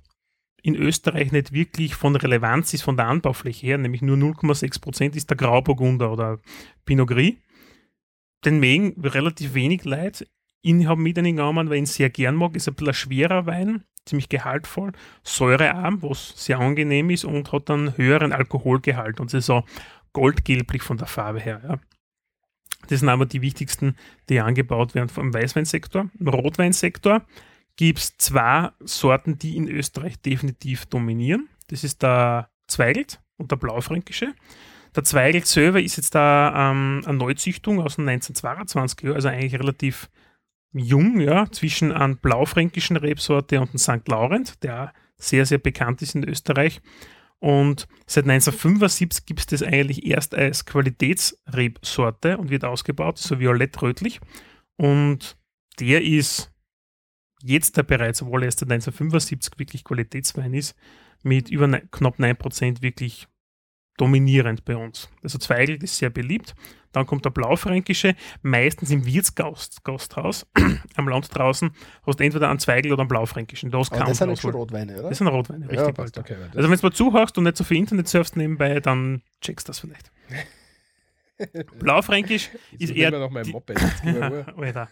in 0.61 0.75
Österreich 0.75 1.31
nicht 1.31 1.53
wirklich 1.53 1.95
von 1.95 2.15
Relevanz 2.15 2.73
ist 2.73 2.83
von 2.83 2.97
der 2.97 3.07
Anbaufläche 3.07 3.65
her, 3.65 3.77
nämlich 3.77 4.01
nur 4.01 4.17
0,6% 4.17 5.15
ist 5.15 5.29
der 5.29 5.37
Grauburgunder 5.37 6.11
oder 6.11 6.39
Pinot 6.85 7.07
Gris. 7.07 7.35
Den 8.45 8.59
mögen 8.59 8.99
relativ 9.01 9.53
wenig 9.53 9.83
Leute. 9.85 10.27
Ich 10.61 10.85
habe 10.85 11.01
mit 11.01 11.15
genommen, 11.15 11.69
weil 11.69 11.75
ich 11.75 11.81
ihn 11.81 11.85
sehr 11.85 12.09
gern 12.09 12.35
mag. 12.35 12.55
Ist 12.55 12.67
ein 12.67 12.75
bisschen 12.75 12.93
schwerer 12.93 13.45
Wein, 13.45 13.83
ziemlich 14.05 14.29
gehaltvoll, 14.29 14.91
säurearm, 15.23 16.01
was 16.01 16.33
sehr 16.35 16.59
angenehm 16.59 17.09
ist 17.09 17.25
und 17.25 17.51
hat 17.51 17.69
einen 17.69 17.97
höheren 17.97 18.31
Alkoholgehalt 18.31 19.19
und 19.19 19.27
es 19.27 19.33
ist 19.33 19.45
so 19.47 19.63
goldgelblich 20.13 20.83
von 20.83 20.97
der 20.97 21.07
Farbe 21.07 21.39
her. 21.39 21.61
Ja. 21.63 21.79
Das 22.87 22.99
sind 22.99 23.09
aber 23.09 23.25
die 23.25 23.41
wichtigsten, 23.41 23.95
die 24.29 24.39
angebaut 24.39 24.95
werden 24.95 25.09
vom 25.09 25.33
Weißweinsektor. 25.33 26.09
Im 26.19 26.27
Rotweinsektor 26.27 27.21
gibt 27.75 27.99
es 27.99 28.17
zwei 28.17 28.69
Sorten, 28.79 29.37
die 29.37 29.55
in 29.55 29.67
Österreich 29.67 30.19
definitiv 30.19 30.87
dominieren. 30.87 31.47
Das 31.67 31.83
ist 31.83 32.01
der 32.01 32.49
Zweigelt 32.67 33.19
und 33.37 33.51
der 33.51 33.55
Blaufränkische. 33.55 34.33
Der 34.95 35.03
Zweigelt 35.03 35.47
selber 35.47 35.81
ist 35.81 35.95
jetzt 35.95 36.15
da 36.15 36.71
ähm, 36.71 37.01
eine 37.05 37.17
Neuzüchtung 37.17 37.79
aus 37.79 37.95
dem 37.95 38.07
1922, 38.07 39.01
ja, 39.03 39.13
also 39.13 39.29
eigentlich 39.29 39.57
relativ 39.59 40.09
jung, 40.73 41.19
ja, 41.19 41.49
zwischen 41.49 41.91
einem 41.91 42.17
blaufränkischen 42.17 42.97
Rebsorte 42.97 43.59
und 43.61 43.69
einem 43.69 43.77
St. 43.77 44.07
Laurent, 44.07 44.61
der 44.63 44.93
sehr, 45.17 45.45
sehr 45.45 45.59
bekannt 45.59 46.01
ist 46.01 46.15
in 46.15 46.27
Österreich. 46.27 46.81
Und 47.39 47.87
seit 48.05 48.25
1975 48.25 49.25
gibt 49.25 49.39
es 49.39 49.45
das 49.47 49.63
eigentlich 49.63 50.05
erst 50.05 50.35
als 50.35 50.65
Qualitätsrebsorte 50.65 52.37
und 52.37 52.49
wird 52.49 52.65
ausgebaut, 52.65 53.17
so 53.17 53.39
violett-rötlich. 53.39 54.19
Und 54.77 55.37
der 55.79 56.03
ist 56.03 56.51
jetzt 57.41 57.77
der 57.77 57.83
bereits, 57.83 58.21
obwohl 58.21 58.43
er 58.43 58.45
erst 58.45 58.59
seit 58.59 58.71
1975 58.71 59.57
wirklich 59.57 59.83
Qualitätswein 59.83 60.53
ist, 60.53 60.75
mit 61.23 61.49
über 61.49 61.67
ne, 61.67 61.81
knapp 61.91 62.19
9% 62.19 62.81
wirklich 62.81 63.27
dominierend 63.97 64.65
bei 64.65 64.75
uns. 64.75 65.09
Also 65.23 65.37
Zweigelt 65.37 65.83
ist 65.83 65.97
sehr 65.97 66.09
beliebt. 66.09 66.55
Dann 66.91 67.05
kommt 67.05 67.23
der 67.23 67.29
Blaufränkische, 67.29 68.15
meistens 68.41 68.91
im 68.91 69.05
Wirtsgasthaus 69.05 70.45
am 70.95 71.07
Land 71.07 71.33
draußen, 71.33 71.71
hast 72.05 72.19
du 72.19 72.23
entweder 72.23 72.49
einen 72.49 72.59
Zweigel 72.59 72.91
oder 72.91 73.01
einen 73.01 73.07
Blaufränkischen. 73.07 73.71
Da 73.71 73.79
hast 73.79 73.93
Aber 73.93 74.05
das 74.05 74.17
sind 74.17 74.37
schon. 74.37 74.51
Rotweine, 74.51 74.99
oder? 74.99 75.09
Das 75.09 75.17
sind 75.17 75.27
Rotweine, 75.27 75.69
richtig. 75.69 75.87
ja, 75.87 75.91
passt, 75.93 76.17
okay. 76.17 76.35
Also 76.53 76.69
wenn 76.69 76.77
du 76.77 76.85
mal 76.85 76.91
zuhörst 76.91 77.37
und 77.37 77.45
nicht 77.45 77.55
so 77.55 77.63
viel 77.63 77.77
Internet 77.77 78.09
surfst 78.09 78.35
nebenbei, 78.35 78.79
dann 78.81 79.21
checkst 79.39 79.67
du 79.67 79.69
das 79.69 79.79
vielleicht. 79.79 80.11
Blaufränkisch 81.79 82.49
ist 82.77 82.91
eher 82.91 83.11
noch 83.11 83.29
mein 83.29 83.47
Moped. 83.47 83.77
Alter. 84.57 84.89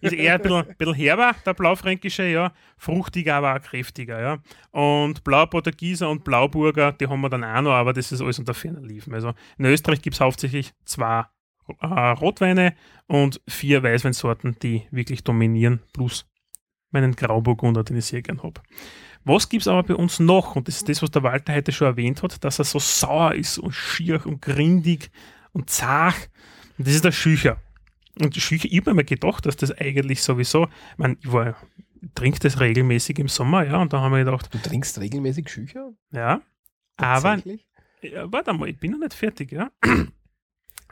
Ist 0.00 0.12
eher 0.12 0.34
ein 0.34 0.42
bisschen, 0.42 0.76
bisschen 0.76 0.94
herber, 0.94 1.34
der 1.44 1.54
Blaufränkische, 1.54 2.24
ja. 2.24 2.52
Fruchtiger, 2.76 3.36
aber 3.36 3.56
auch 3.56 3.62
kräftiger, 3.62 4.20
ja. 4.20 4.38
Und 4.70 5.24
Blauportugieser 5.24 6.08
und 6.08 6.24
Blauburger, 6.24 6.92
die 6.92 7.06
haben 7.06 7.20
wir 7.20 7.28
dann 7.28 7.44
auch 7.44 7.62
noch, 7.62 7.72
aber 7.72 7.92
das 7.92 8.12
ist 8.12 8.20
alles 8.20 8.38
unter 8.38 8.54
ferner 8.54 8.80
Liefen. 8.80 9.14
Also 9.14 9.34
in 9.58 9.64
Österreich 9.64 10.02
gibt 10.02 10.14
es 10.14 10.20
hauptsächlich 10.20 10.72
zwei 10.84 11.24
äh, 11.80 11.86
Rotweine 11.86 12.74
und 13.06 13.40
vier 13.48 13.82
Weißweinsorten, 13.82 14.56
die 14.62 14.86
wirklich 14.90 15.24
dominieren, 15.24 15.80
plus 15.92 16.26
meinen 16.90 17.14
Grauburgunder, 17.14 17.84
den 17.84 17.98
ich 17.98 18.06
sehr 18.06 18.22
gern 18.22 18.42
habe. 18.42 18.60
Was 19.24 19.48
gibt 19.48 19.62
es 19.62 19.68
aber 19.68 19.82
bei 19.82 19.94
uns 19.94 20.18
noch? 20.18 20.56
Und 20.56 20.66
das 20.66 20.76
ist 20.76 20.88
das, 20.88 21.02
was 21.02 21.10
der 21.10 21.22
Walter 21.22 21.54
heute 21.54 21.72
schon 21.72 21.88
erwähnt 21.88 22.22
hat, 22.22 22.42
dass 22.42 22.58
er 22.58 22.64
so 22.64 22.78
sauer 22.78 23.34
ist 23.34 23.58
und 23.58 23.72
schier 23.72 24.24
und 24.26 24.40
grindig 24.40 25.10
und 25.52 25.70
zart. 25.70 26.30
Und 26.78 26.86
das 26.86 26.94
ist 26.94 27.04
der 27.04 27.12
Schücher. 27.12 27.58
Und 28.18 28.34
Schücher, 28.36 28.68
ich 28.70 28.78
habe 28.78 28.90
mir 28.90 28.96
mal 28.96 29.04
gedacht, 29.04 29.46
dass 29.46 29.56
das 29.56 29.72
eigentlich 29.72 30.22
sowieso, 30.22 30.64
ich 30.64 30.98
meine, 30.98 31.16
ich 31.20 31.32
war, 31.32 31.56
ich 32.02 32.08
trinke 32.14 32.38
das 32.40 32.60
regelmäßig 32.60 33.18
im 33.18 33.28
Sommer, 33.28 33.64
ja, 33.66 33.80
und 33.80 33.92
da 33.92 34.00
haben 34.00 34.12
wir 34.12 34.24
gedacht, 34.24 34.52
Du 34.52 34.58
trinkst 34.58 34.98
regelmäßig 34.98 35.48
Schücher? 35.48 35.92
ja, 36.12 36.40
aber, 36.96 37.42
ja, 38.02 38.30
warte 38.32 38.52
mal, 38.52 38.68
ich 38.68 38.78
bin 38.78 38.92
noch 38.92 38.98
nicht 38.98 39.14
fertig, 39.14 39.52
ja. 39.52 39.70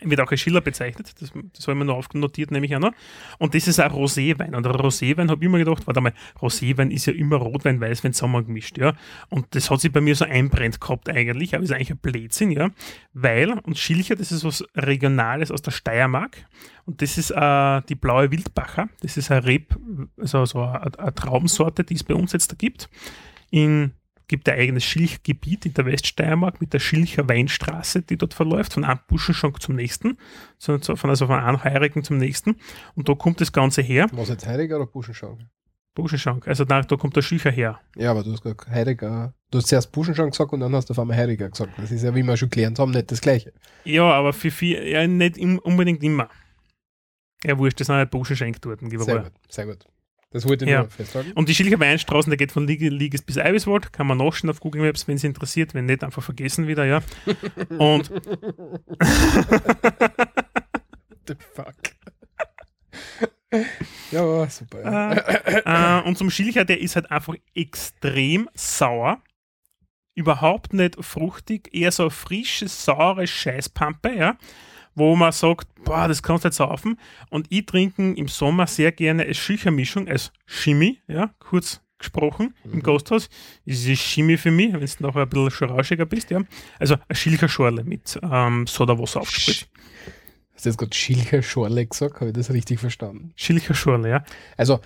Wird 0.00 0.20
auch 0.20 0.30
als 0.30 0.40
Schiller 0.40 0.60
bezeichnet, 0.60 1.14
das, 1.20 1.32
das 1.32 1.66
habe 1.66 1.72
ich 1.72 1.78
mir 1.78 1.84
noch 1.84 1.96
aufnotiert, 1.96 2.50
nämlich 2.50 2.74
auch 2.76 2.80
noch. 2.80 2.92
Und 3.38 3.54
das 3.54 3.66
ist 3.66 3.80
ein 3.80 3.90
Roséwein. 3.90 4.54
Und 4.54 4.66
ein 4.66 4.74
Roséwein 4.74 5.28
habe 5.28 5.40
ich 5.40 5.46
immer 5.46 5.58
gedacht, 5.58 5.86
warte 5.86 6.00
mal, 6.00 6.12
Roséwein 6.40 6.90
ist 6.90 7.06
ja 7.06 7.12
immer 7.12 7.36
Rotwein, 7.36 7.80
Weißwein 7.80 8.12
zusammengemischt, 8.12 8.78
ja. 8.78 8.94
Und 9.28 9.46
das 9.54 9.70
hat 9.70 9.80
sich 9.80 9.92
bei 9.92 10.00
mir 10.00 10.14
so 10.14 10.24
einbrennt 10.24 10.80
gehabt 10.80 11.08
eigentlich, 11.08 11.54
aber 11.54 11.64
ist 11.64 11.72
eigentlich 11.72 11.90
ein 11.90 11.98
Blödsinn, 11.98 12.50
ja. 12.50 12.70
Weil, 13.12 13.50
und 13.50 13.78
Schilcher, 13.78 14.16
das 14.16 14.32
ist 14.32 14.44
was 14.44 14.64
Regionales 14.76 15.50
aus 15.50 15.62
der 15.62 15.72
Steiermark. 15.72 16.44
Und 16.84 17.02
das 17.02 17.18
ist 17.18 17.30
äh, 17.30 17.82
die 17.88 17.94
blaue 17.94 18.30
Wildbacher. 18.30 18.88
Das 19.00 19.16
ist 19.16 19.30
ein 19.30 19.42
Reb, 19.42 19.76
also 20.16 20.44
so 20.44 20.62
eine, 20.62 20.98
eine 20.98 21.14
Traubensorte, 21.14 21.84
die 21.84 21.94
es 21.94 22.04
bei 22.04 22.14
uns 22.14 22.32
jetzt 22.32 22.52
da 22.52 22.56
gibt. 22.56 22.88
In 23.50 23.92
gibt 24.28 24.48
ein 24.48 24.58
eigenes 24.58 24.84
Schilchgebiet 24.84 25.66
in 25.66 25.74
der 25.74 25.86
Weststeiermark 25.86 26.60
mit 26.60 26.72
der 26.72 26.78
Schilcher 26.78 27.28
Weinstraße, 27.28 28.02
die 28.02 28.16
dort 28.16 28.34
verläuft, 28.34 28.74
von 28.74 28.84
einem 28.84 29.00
Buschenschank 29.08 29.60
zum 29.60 29.74
nächsten, 29.74 30.18
also 30.66 30.96
von 31.26 31.30
einem 31.32 31.64
Heurigen 31.64 32.04
zum 32.04 32.18
nächsten. 32.18 32.56
Und 32.94 33.08
da 33.08 33.14
kommt 33.14 33.40
das 33.40 33.52
Ganze 33.52 33.82
her, 33.82 34.06
Was 34.12 34.28
jetzt 34.28 34.46
Heiriger 34.46 34.76
oder 34.76 34.86
Buschenschank? 34.86 35.40
Buschenschank, 35.94 36.46
also 36.46 36.64
da, 36.64 36.82
da 36.82 36.96
kommt 36.96 37.16
der 37.16 37.22
Schilcher 37.22 37.50
her. 37.50 37.80
Ja, 37.96 38.12
aber 38.12 38.22
du 38.22 38.32
hast 38.32 38.42
gesagt 38.42 38.70
Heiriger. 38.70 39.34
Du 39.50 39.58
hast 39.58 39.66
zuerst 39.66 39.90
Buschenschank 39.90 40.30
gesagt 40.30 40.52
und 40.52 40.60
dann 40.60 40.72
hast 40.74 40.88
du 40.88 40.92
auf 40.92 40.98
einmal 41.00 41.16
Heiriger 41.16 41.50
gesagt. 41.50 41.72
Das 41.76 41.90
ist 41.90 42.04
ja, 42.04 42.14
wie 42.14 42.22
wir 42.22 42.36
schon 42.36 42.50
gelernt 42.50 42.78
haben, 42.78 42.92
nicht 42.92 43.10
das 43.10 43.20
Gleiche. 43.20 43.52
Ja, 43.84 44.04
aber 44.04 44.32
für 44.32 44.52
viel, 44.52 44.86
ja, 44.86 45.04
nicht 45.06 45.36
im, 45.38 45.58
unbedingt 45.58 46.04
immer. 46.04 46.28
Ja, 47.44 47.58
wurscht, 47.58 47.80
das 47.80 47.88
sind 47.88 47.96
halt 47.96 48.10
Buschenschenk 48.10 48.60
dort. 48.60 48.80
Sehr 48.80 49.22
gut, 49.22 49.32
sehr 49.48 49.66
gut. 49.66 49.86
Das 50.30 50.46
wollte 50.46 50.66
ich 50.66 50.70
Ja. 50.70 50.80
nur 50.80 50.90
festhalten. 50.90 51.32
Und 51.32 51.48
die 51.48 51.54
Schilcher 51.54 51.80
Weinstraßen, 51.80 52.30
der 52.30 52.36
geht 52.36 52.52
von 52.52 52.66
Liege, 52.66 52.90
Liges 52.90 53.22
bis 53.22 53.38
Eiviswald, 53.38 53.92
kann 53.92 54.06
man 54.06 54.18
nachschauen 54.18 54.50
auf 54.50 54.60
Google 54.60 54.82
Maps, 54.82 55.08
wenn 55.08 55.16
es 55.16 55.24
interessiert, 55.24 55.72
wenn 55.74 55.86
nicht, 55.86 56.04
einfach 56.04 56.22
vergessen 56.22 56.66
wieder, 56.66 56.84
ja. 56.84 57.00
Und 57.78 58.10
The 61.26 61.34
fuck. 61.54 61.74
ja, 64.10 64.48
super. 64.50 64.82
Ja. 64.82 66.00
äh, 66.00 66.02
und 66.06 66.16
zum 66.18 66.30
Schilcher, 66.30 66.64
der 66.64 66.80
ist 66.80 66.96
halt 66.96 67.10
einfach 67.10 67.34
extrem 67.54 68.48
sauer. 68.54 69.22
Überhaupt 70.14 70.72
nicht 70.72 71.02
fruchtig, 71.02 71.72
eher 71.72 71.92
so 71.92 72.04
eine 72.04 72.10
frische, 72.10 72.68
saure 72.68 73.26
Scheißpampe, 73.26 74.14
ja. 74.14 74.36
Wo 74.98 75.14
man 75.14 75.32
sagt, 75.32 75.68
boah, 75.84 76.08
das 76.08 76.22
kannst 76.22 76.44
du 76.44 76.48
nicht 76.48 76.56
saufen. 76.56 76.98
Und 77.30 77.46
ich 77.50 77.66
trinke 77.66 78.12
im 78.12 78.28
Sommer 78.28 78.66
sehr 78.66 78.92
gerne 78.92 79.24
als 79.24 79.36
Schüchermischung, 79.36 80.08
als 80.08 80.32
Chemie, 80.46 81.00
ja, 81.06 81.30
kurz 81.38 81.80
gesprochen, 81.98 82.54
im 82.72 82.82
Gasthaus. 82.82 83.28
Das 83.66 83.78
ist 83.78 84.00
Chemie 84.00 84.36
für 84.36 84.50
mich, 84.50 84.72
wenn 84.72 84.80
du 84.80 84.86
nachher 85.00 85.22
ein 85.22 85.28
bisschen 85.28 85.50
schon 85.50 85.70
rauschiger 85.70 86.06
bist, 86.06 86.30
ja. 86.30 86.40
Also 86.78 86.94
eine 86.94 87.16
Schilcherschorle 87.16 87.84
mit 87.84 88.18
ähm, 88.22 88.66
Sodawasser 88.66 89.20
aufgespritzt. 89.20 89.68
Hast 90.54 90.64
du 90.64 90.70
jetzt 90.70 90.78
gerade 90.78 90.94
Schilcher 90.94 91.42
Schorle 91.42 91.86
gesagt? 91.86 92.16
Habe 92.16 92.26
ich 92.26 92.32
das 92.32 92.52
richtig 92.52 92.80
verstanden? 92.80 93.32
Schilcherschorle, 93.36 94.08
ja. 94.08 94.24
Also, 94.56 94.80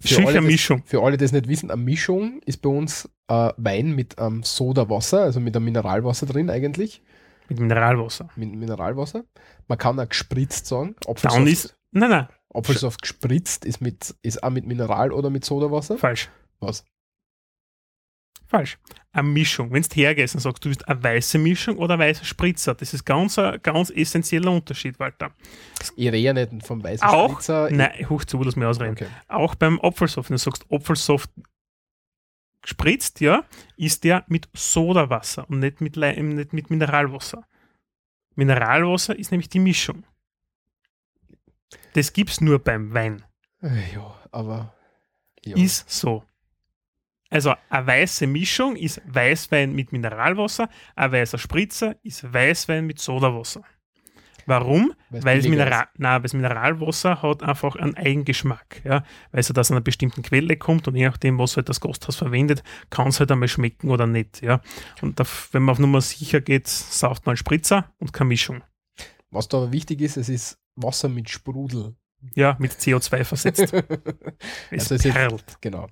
für 0.00 0.16
alle, 0.16 0.24
das, 0.24 0.32
Schilchermischung. 0.32 0.82
für 0.84 1.02
alle, 1.02 1.16
die 1.16 1.24
das 1.24 1.32
nicht 1.32 1.48
wissen, 1.48 1.70
eine 1.72 1.82
Mischung 1.82 2.40
ist 2.46 2.62
bei 2.62 2.70
uns 2.70 3.08
äh, 3.26 3.50
Wein 3.56 3.96
mit 3.96 4.14
ähm, 4.18 4.44
Sodawasser, 4.44 5.22
also 5.22 5.40
mit 5.40 5.56
einem 5.56 5.64
Mineralwasser 5.64 6.26
drin 6.26 6.50
eigentlich. 6.50 7.02
Mit 7.48 7.60
Mineralwasser. 7.60 8.28
Mit 8.36 8.52
Mineralwasser. 8.54 9.24
Man 9.66 9.78
kann 9.78 9.98
auch 9.98 10.08
gespritzt 10.08 10.66
sagen. 10.66 10.94
Apfelsaft, 11.06 11.46
ist. 11.46 11.76
Nein, 11.90 12.10
nein, 12.10 12.28
Apfelsaft 12.52 13.02
gespritzt 13.02 13.64
ist, 13.64 13.80
mit, 13.80 14.14
ist 14.22 14.42
auch 14.42 14.50
mit 14.50 14.66
Mineral 14.66 15.12
oder 15.12 15.30
mit 15.30 15.44
Sodawasser. 15.44 15.98
falsch. 15.98 16.30
Was? 16.60 16.84
Falsch. 18.46 18.78
Eine 19.12 19.28
Mischung. 19.28 19.70
Wenn 19.72 19.82
du 19.82 19.88
hergehst 19.94 20.34
und 20.34 20.40
sagst, 20.40 20.64
du 20.64 20.70
bist 20.70 20.88
eine 20.88 21.02
weiße 21.02 21.36
Mischung 21.38 21.76
oder 21.76 21.94
ein 21.94 22.00
weißer 22.00 22.24
Spritzer, 22.24 22.74
das 22.74 22.94
ist 22.94 23.04
ganz 23.04 23.38
ein 23.38 23.60
ganz 23.62 23.90
essentieller 23.90 24.50
Unterschied, 24.50 24.98
Walter. 24.98 25.30
Ich 25.96 26.06
rede 26.06 26.16
ja 26.16 26.32
nicht 26.32 26.66
vom 26.66 26.82
weißen 26.82 27.06
Auch? 27.06 27.32
Spritzer. 27.32 27.68
Nein, 27.70 28.08
hoch 28.08 28.24
zu, 28.24 28.42
lass 28.42 28.56
mich 28.56 28.64
ausreden. 28.64 28.92
Okay. 28.92 29.06
Auch 29.28 29.54
beim 29.54 29.78
Apfelsaft, 29.80 30.30
wenn 30.30 30.36
du 30.36 30.42
sagst, 30.42 30.64
Apfelsaft 30.70 31.30
gespritzt, 32.62 33.20
ja, 33.20 33.44
ist 33.76 34.04
der 34.04 34.24
mit 34.28 34.48
Sodawasser 34.54 35.48
und 35.48 35.60
nicht 35.60 35.80
mit, 35.80 35.96
Lei- 35.96 36.14
nicht 36.20 36.52
mit 36.52 36.70
Mineralwasser. 36.70 37.46
Mineralwasser 38.34 39.18
ist 39.18 39.30
nämlich 39.30 39.48
die 39.48 39.58
Mischung. 39.58 40.04
Das 41.94 42.12
gibt 42.12 42.30
es 42.30 42.40
nur 42.40 42.58
beim 42.58 42.92
Wein. 42.94 43.24
Äh, 43.62 43.94
Ja, 43.94 44.14
aber. 44.30 44.74
Ja. 45.44 45.56
Ist 45.56 45.88
so. 45.90 46.24
Also 47.30 47.54
eine 47.68 47.86
weiße 47.86 48.26
Mischung 48.26 48.74
ist 48.76 49.00
Weißwein 49.04 49.72
mit 49.74 49.92
Mineralwasser, 49.92 50.68
ein 50.96 51.12
weißer 51.12 51.38
Spritzer 51.38 51.94
ist 52.02 52.32
Weißwein 52.32 52.86
mit 52.86 52.98
Sodawasser. 53.00 53.62
Warum? 54.48 54.92
Weil's 55.10 55.24
Weil 55.24 55.38
das, 55.40 55.48
Mineral, 55.48 55.88
nein, 55.98 56.14
weil 56.14 56.22
das 56.22 56.32
Mineralwasser 56.32 57.22
hat 57.22 57.42
einfach 57.42 57.76
einen 57.76 57.94
Eigengeschmack. 57.96 58.80
Ja? 58.84 59.04
Weil 59.30 59.40
es 59.40 59.48
halt 59.48 59.58
aus 59.58 59.70
einer 59.70 59.80
bestimmten 59.82 60.22
Quelle 60.22 60.56
kommt 60.56 60.88
und 60.88 60.96
je 60.96 61.04
nachdem, 61.06 61.38
was 61.38 61.56
halt 61.56 61.68
das 61.68 61.80
Gasthaus 61.80 62.16
verwendet, 62.16 62.62
kann 62.90 63.08
es 63.08 63.20
halt 63.20 63.30
einmal 63.30 63.48
schmecken 63.48 63.90
oder 63.90 64.06
nicht. 64.06 64.40
Ja? 64.42 64.60
Und 65.02 65.20
da, 65.20 65.24
wenn 65.52 65.62
man 65.62 65.72
auf 65.74 65.78
Nummer 65.78 66.00
sicher 66.00 66.40
geht, 66.40 66.66
sauft 66.66 67.26
man 67.26 67.36
Spritzer 67.36 67.92
und 67.98 68.12
keine 68.12 68.28
Mischung. 68.28 68.62
Was 69.30 69.48
da 69.48 69.58
aber 69.58 69.72
wichtig 69.72 70.00
ist, 70.00 70.16
es 70.16 70.28
ist 70.30 70.58
Wasser 70.76 71.08
mit 71.08 71.28
Sprudel. 71.28 71.94
Ja, 72.34 72.56
mit 72.58 72.72
CO2 72.72 73.24
versetzt. 73.24 73.72
Es 74.70 74.80
Also 74.90 74.94
es 74.96 75.04
ist- 75.04 75.12
perlt. 75.12 75.58
genau. 75.60 75.88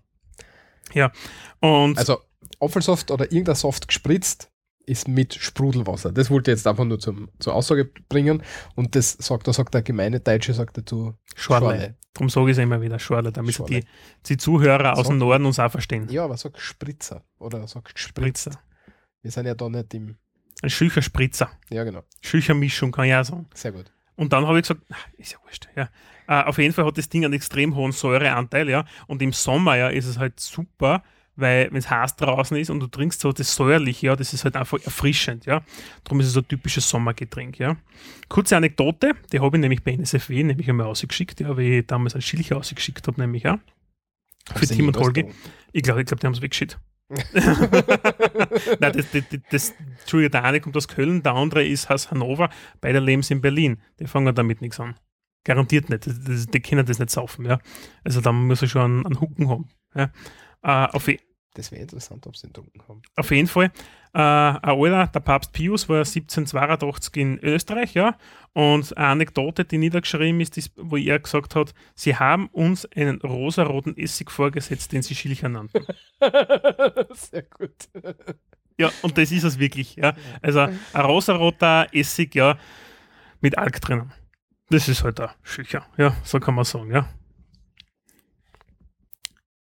Und 1.61 1.99
Also 1.99 2.19
Apfelsaft 2.61 3.11
oder 3.11 3.25
irgendein 3.31 3.55
Saft 3.55 3.87
gespritzt 3.89 4.51
ist 4.87 5.09
mit 5.09 5.35
Sprudelwasser. 5.35 6.13
Das 6.13 6.31
wollte 6.31 6.51
ich 6.53 6.59
jetzt 6.59 6.67
einfach 6.67 6.85
nur 6.85 6.99
zum, 6.99 7.29
zur 7.39 7.55
Aussage 7.55 7.91
bringen. 8.09 8.43
Und 8.77 8.95
das 8.95 9.13
sagt, 9.13 9.47
da 9.49 9.53
sagt 9.53 9.75
der 9.75 9.83
gemeine 9.83 10.21
Deutsche 10.21 10.55
sagt 10.55 10.79
dazu 10.79 11.15
Schorle. 11.35 11.97
Darum 12.15 12.31
sage 12.31 12.51
ich 12.51 12.57
es 12.57 12.63
immer 12.63 12.81
wieder, 12.81 12.99
Schorle, 12.99 13.33
damit 13.33 13.55
Schorle. 13.55 13.81
Die, 13.81 13.87
die 14.27 14.37
Zuhörer 14.37 14.93
aus 14.93 15.07
So. 15.07 15.13
dem 15.13 15.19
Norden 15.19 15.45
uns 15.45 15.59
auch 15.59 15.71
verstehen. 15.71 16.09
Ja, 16.09 16.25
aber 16.25 16.37
sag 16.37 16.59
Spritzer 16.59 17.23
oder 17.39 17.67
sag 17.67 17.93
gespritzt. 17.93 18.45
Spritzer. 18.45 18.61
Wir 19.23 19.31
sind 19.33 19.47
ja 19.47 19.55
da 19.55 19.69
nicht 19.69 19.93
im. 19.93 20.17
Ein 20.63 20.71
Schücher-Spritzer. 20.71 21.51
Ja, 21.69 21.85
genau. 21.85 22.03
Schücher-Mischung 22.23 22.93
kann 22.93 23.05
ich 23.05 23.15
auch 23.15 23.25
sagen. 23.25 23.47
Sehr 23.53 23.73
gut. 23.73 23.93
Und 24.15 24.33
dann 24.33 24.47
habe 24.47 24.59
ich 24.59 24.63
gesagt, 24.67 24.81
ist 25.19 25.33
ja 25.33 25.39
wurscht. 25.45 25.69
Ja. 25.77 25.91
Äh, 26.29 26.45
auf 26.45 26.57
jeden 26.57 26.73
Fall 26.73 26.87
hat 26.87 26.97
das 26.97 27.09
Ding 27.11 27.25
einen 27.25 27.35
extrem 27.35 27.75
hohen 27.75 27.93
Säureanteil, 27.93 28.71
ja. 28.71 28.87
Und 29.07 29.21
im 29.21 29.33
Sommer, 29.33 29.77
ja, 29.77 29.89
ist 29.89 30.07
es 30.07 30.19
halt 30.19 30.41
super, 30.41 31.03
weil 31.37 31.69
wenn 31.71 31.79
es 31.79 31.91
heiß 31.91 32.17
draußen 32.17 32.57
ist 32.57 32.71
und 32.71 32.81
du 32.81 32.87
trinkst 32.87 33.21
so 33.21 33.33
das 33.33 33.55
säuerliche, 33.55 34.07
ja, 34.07 34.17
das 34.17 34.33
ist 34.33 34.45
halt 34.45 34.57
einfach 34.57 34.79
erfrischend, 34.83 35.47
ja. 35.47 35.63
Darum 36.05 36.21
ist 36.21 36.27
es 36.27 36.33
so 36.33 36.41
ein 36.41 36.49
typisches 36.49 36.89
Sommergetränk, 36.89 37.59
ja. 37.59 37.77
Kurze 38.29 38.57
Anekdote, 38.57 39.13
die 39.33 39.41
habe 39.41 39.57
ich 39.57 39.61
nämlich 39.61 39.83
bei 39.83 39.93
NSFW 39.93 40.43
nämlich 40.43 40.69
einmal 40.69 40.87
ausgeschickt, 40.87 41.41
ja, 41.41 41.57
weil 41.57 41.65
ich 41.65 41.87
damals 41.87 42.15
einen 42.15 42.23
Schilcher 42.23 42.57
ausgeschickt 42.57 43.07
habe, 43.07 43.21
nämlich, 43.21 43.45
ja. 43.45 43.61
Für 44.55 44.63
Hast 44.63 44.75
Tim 44.75 44.89
und 44.89 44.97
Holgi. 44.97 45.27
Ich 45.73 45.83
glaube, 45.83 46.01
ich 46.01 46.07
glaub, 46.07 46.21
die 46.21 46.27
haben 46.27 46.35
es 46.35 46.41
weggeschickt. 46.41 46.79
Nein, 47.11 48.93
das, 48.93 49.11
das, 49.11 49.23
das, 49.31 49.41
das, 49.51 49.75
Entschuldige, 50.01 50.31
der 50.31 50.45
eine 50.45 50.61
kommt 50.61 50.77
aus 50.77 50.89
Köln, 50.89 51.23
der 51.23 51.35
andere 51.35 51.65
ist 51.65 51.91
aus 51.91 52.11
Hannover, 52.11 52.51
beide 52.81 52.99
leben 52.99 53.23
sie 53.23 53.35
in 53.35 53.41
Berlin. 53.41 53.81
Die 54.01 54.07
fangen 54.07 54.35
damit 54.35 54.61
nichts 54.61 54.81
an. 54.81 54.95
Garantiert 55.45 55.91
nicht. 55.91 56.07
Das, 56.07 56.21
das, 56.21 56.47
die 56.47 56.61
können 56.61 56.87
das 56.87 56.99
nicht 56.99 57.11
saufen, 57.11 57.47
ja. 57.47 57.61
Also 58.03 58.21
da 58.21 58.33
muss 58.33 58.63
er 58.63 58.69
schon 58.69 58.83
einen, 58.83 59.07
einen 59.07 59.21
Hucken 59.21 59.49
haben. 59.49 59.69
Ja. 59.95 60.11
Äh, 60.63 60.89
auf, 60.93 61.09
Das 61.57 61.73
wäre 61.73 61.81
interessant, 61.81 62.27
ob 62.27 62.37
sie 62.37 62.49
den 62.49 62.53
Dunkel 62.53 62.83
haben. 62.87 63.01
auf 63.17 63.31
jeden 63.31 63.49
Fall. 63.49 63.73
Äh, 64.13 64.19
ein 64.19 64.61
alter, 64.63 65.07
der 65.07 65.21
Papst 65.21 65.53
Pius 65.55 65.89
war 65.89 66.01
1782 66.01 67.17
in 67.17 67.39
Österreich, 67.39 67.95
ja. 67.95 68.19
Und 68.53 68.95
eine 68.95 69.07
Anekdote, 69.07 69.65
die 69.65 69.79
niedergeschrieben 69.79 70.39
ist, 70.43 70.59
ist, 70.59 70.73
wo 70.77 70.99
er 70.99 71.19
gesagt 71.19 71.55
hat, 71.55 71.73
sie 71.95 72.15
haben 72.17 72.49
uns 72.49 72.85
einen 72.93 73.23
rosaroten 73.23 73.97
Essig 73.97 74.31
vorgesetzt, 74.31 74.93
den 74.93 75.01
sie 75.01 75.15
Schilcher 75.15 75.49
nannten. 75.49 75.87
Sehr 77.15 77.43
gut. 77.45 77.89
Ja, 78.79 78.93
und 79.01 79.17
das 79.17 79.33
ist 79.33 79.45
es 79.45 79.59
wirklich, 79.59 79.97
ja. 79.97 80.15
Also 80.43 80.61
ein 80.61 80.79
rosaroter 80.95 81.87
Essig, 81.91 82.35
ja, 82.35 82.59
mit 83.41 83.57
Alk 83.57 83.81
drinnen. 83.81 84.13
Das 84.69 84.89
ist 84.89 85.05
halt 85.05 85.21
ein 85.21 85.31
Schilcher, 85.43 85.87
ja, 85.97 86.15
so 86.23 86.39
kann 86.39 86.55
man 86.55 86.67
sagen, 86.67 86.91
ja. 86.91 87.09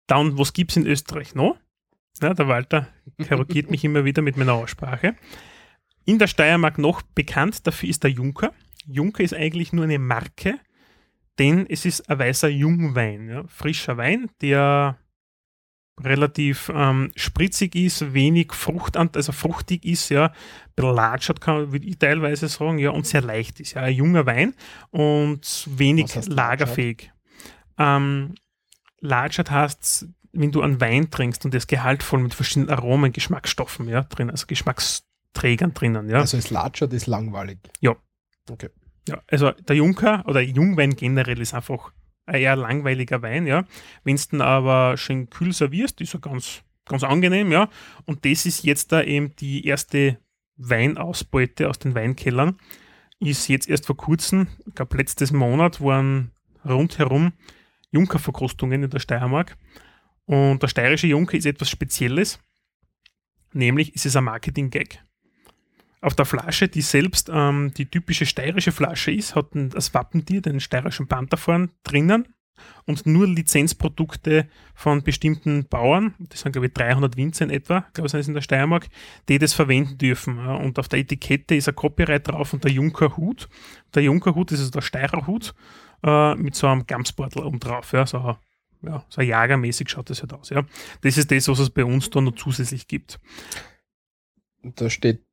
Dann, 0.08 0.38
was 0.38 0.52
gibt 0.52 0.72
es 0.72 0.78
in 0.78 0.86
Österreich 0.86 1.36
noch? 1.36 1.58
Ja, 2.22 2.34
der 2.34 2.48
Walter 2.48 2.88
korrigiert 3.28 3.70
mich 3.70 3.84
immer 3.84 4.06
wieder 4.06 4.22
mit 4.22 4.38
meiner 4.38 4.54
Aussprache. 4.54 5.16
In 6.06 6.20
der 6.20 6.28
Steiermark 6.28 6.78
noch 6.78 7.02
bekannt 7.02 7.66
dafür 7.68 7.90
ist 7.90 8.04
der 8.04 8.12
Junker. 8.12 8.54
Junker 8.86 9.24
ist 9.24 9.34
eigentlich 9.34 9.74
nur 9.74 9.86
eine 9.86 10.00
Marke, 10.00 10.60
denn 11.40 11.66
es 11.68 11.86
ist 11.86 12.10
ein 12.10 12.20
weißer 12.20 12.48
Jungwein, 12.48 13.30
ja, 13.30 13.44
frischer 13.48 13.98
Wein, 13.98 14.30
der 14.42 14.98
relativ 16.02 16.72
ähm, 16.74 17.12
spritzig 17.16 17.76
ist, 17.76 18.14
wenig 18.14 18.54
Frucht, 18.54 18.98
also 18.98 19.32
fruchtig 19.32 19.86
ist, 19.86 20.10
ja, 20.10 20.28
ein 20.28 20.32
bisschen 20.76 20.96
latschert 20.96 21.42
kann, 21.42 21.72
würde 21.72 21.86
ich 21.86 21.98
teilweise 21.98 22.48
sagen, 22.48 22.78
ja, 22.80 22.92
und 22.92 23.08
sehr 23.08 23.22
leicht 23.22 23.60
ist, 23.60 23.74
ja, 23.74 23.82
ein 23.82 23.96
junger 23.96 24.26
Wein 24.26 24.54
und 24.92 25.68
wenig 25.70 26.14
lagerfähig. 26.28 27.12
Ähm, 27.78 28.36
latschert 29.00 29.52
heißt, 29.52 30.08
wenn 30.36 30.52
du 30.52 30.62
einen 30.62 30.82
Wein 30.82 31.10
trinkst 31.10 31.46
und 31.46 31.54
das 31.54 31.68
gehaltvoll 31.68 32.20
mit 32.20 32.34
verschiedenen 32.34 32.70
Aromen, 32.70 33.14
Geschmacksstoffen, 33.14 33.88
ja, 33.88 34.02
drin, 34.04 34.30
also 34.30 34.46
Geschmacksträgern 34.48 35.74
drinnen, 35.74 36.10
ja. 36.10 36.20
Also 36.20 36.38
es 36.38 36.50
latschert 36.50 36.94
ist 36.94 37.08
langweilig. 37.08 37.58
Ja. 37.80 37.96
Okay. 38.50 38.70
Ja, 39.08 39.22
also 39.28 39.52
der 39.52 39.76
Junker 39.76 40.24
oder 40.28 40.42
Jungwein 40.42 40.96
generell 40.96 41.40
ist 41.40 41.54
einfach 41.54 41.92
ein 42.26 42.42
eher 42.42 42.56
langweiliger 42.56 43.22
Wein, 43.22 43.48
ja. 43.48 43.66
Wenn 44.04 44.20
du 44.32 44.44
aber 44.44 44.98
schön 44.98 45.30
kühl 45.30 45.54
servierst, 45.54 46.02
ist 46.02 46.16
er 46.16 46.20
ganz, 46.20 46.62
ganz 46.86 47.04
angenehm, 47.04 47.52
ja. 47.52 47.70
Und 48.06 48.26
das 48.26 48.46
ist 48.46 48.64
jetzt 48.64 48.92
da 48.92 49.02
eben 49.02 49.36
die 49.38 49.66
erste 49.66 50.18
Weinausbeute 50.58 51.70
aus 51.70 51.80
den 51.80 51.96
Weinkellern. 51.96 52.58
Ist 53.20 53.48
jetzt 53.48 53.70
erst 53.70 53.86
vor 53.86 53.98
kurzem, 53.98 54.48
ich 54.66 54.76
glaube 54.76 54.98
letztes 54.98 55.32
Monat, 55.32 55.82
waren 55.82 56.32
rundherum 56.66 57.34
Junkerverkostungen 57.92 58.84
in 58.84 58.90
der 58.90 59.00
Steiermark. 59.00 59.58
Und 60.26 60.62
der 60.64 60.68
steirische 60.68 61.08
Junker 61.08 61.38
ist 61.38 61.46
etwas 61.46 61.70
Spezielles, 61.70 62.40
nämlich 63.54 63.94
ist 63.96 64.06
es 64.06 64.16
ein 64.16 64.24
Marketing-Gag 64.24 65.00
auf 66.06 66.14
der 66.14 66.26
Flasche, 66.26 66.68
die 66.68 66.82
selbst 66.82 67.32
ähm, 67.34 67.74
die 67.76 67.88
typische 67.88 68.28
steirische 68.28 68.72
Flasche 68.72 69.12
ist, 69.12 69.36
hat 69.36 69.48
das 69.54 69.94
Wappentier, 69.96 70.40
den 70.40 70.60
steirischen 70.60 71.08
Panther 71.08 71.38
vorn 71.38 71.72
drinnen 71.84 72.28
und 72.86 73.08
nur 73.08 73.28
Lizenzprodukte 73.28 74.48
von 74.76 75.02
bestimmten 75.02 75.68
Bauern, 75.68 76.14
das 76.20 76.42
sind 76.42 76.52
glaube 76.52 76.68
ich 76.68 76.74
300 76.74 77.18
Winzer 77.18 77.46
in 77.46 77.50
etwa, 77.50 77.86
glaube 77.94 78.06
ich, 78.06 78.12
sind 78.12 78.20
es 78.20 78.28
in 78.28 78.36
der 78.36 78.42
Steiermark, 78.42 78.88
die 79.28 79.40
das 79.40 79.54
verwenden 79.54 79.98
dürfen. 79.98 80.38
Und 80.38 80.78
auf 80.78 80.88
der 80.88 81.00
Etikette 81.00 81.56
ist 81.56 81.68
ein 81.68 81.76
Copyright 81.76 82.28
drauf 82.28 82.54
und 82.54 82.64
der 82.64 82.72
Junkerhut. 82.72 83.50
Der 83.96 84.04
Junkerhut 84.04 84.52
ist 84.52 84.60
also 84.60 84.72
der 84.72 84.82
Steirerhut 84.82 85.56
äh, 86.04 86.36
mit 86.36 86.54
so 86.54 86.68
einem 86.68 86.86
Gamsbeutel 86.86 87.44
oben 87.44 87.60
drauf, 87.60 87.94
ja, 87.94 88.06
so, 88.06 88.38
ja, 88.86 89.06
so 89.10 89.22
jagermäßig 89.22 89.90
schaut 89.90 90.10
das 90.10 90.22
halt 90.22 90.34
aus. 90.34 90.50
Ja. 90.50 90.66
Das 91.02 91.18
ist 91.18 91.32
das, 91.32 91.48
was 91.48 91.60
es 91.60 91.70
bei 91.70 91.84
uns 91.86 92.10
da 92.10 92.22
noch 92.22 92.36
zusätzlich 92.36 92.88
gibt. 92.88 93.20
Da 94.64 94.90
steht, 94.90 95.24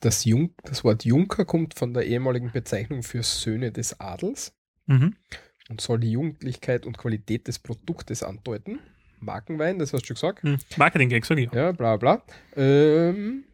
das, 0.00 0.24
Jung, 0.24 0.54
das 0.64 0.84
Wort 0.84 1.04
Junker 1.04 1.44
kommt 1.44 1.74
von 1.74 1.94
der 1.94 2.06
ehemaligen 2.06 2.50
Bezeichnung 2.52 3.02
für 3.02 3.22
Söhne 3.22 3.72
des 3.72 4.00
Adels 4.00 4.54
Mhm. 4.86 5.16
und 5.70 5.80
soll 5.80 6.00
die 6.00 6.10
Jugendlichkeit 6.10 6.84
und 6.84 6.98
Qualität 6.98 7.48
des 7.48 7.58
Produktes 7.58 8.22
andeuten. 8.22 8.80
Markenwein, 9.20 9.78
das 9.78 9.92
hast 9.92 10.02
du 10.02 10.06
schon 10.08 10.14
gesagt. 10.16 10.44
Mhm. 10.44 10.58
Marketing-Gag, 10.76 11.24
sage 11.24 11.42
ich. 11.44 11.52
Ja, 11.52 11.72
bla 11.72 11.96
bla. 11.96 12.22
Ähm, 12.56 13.44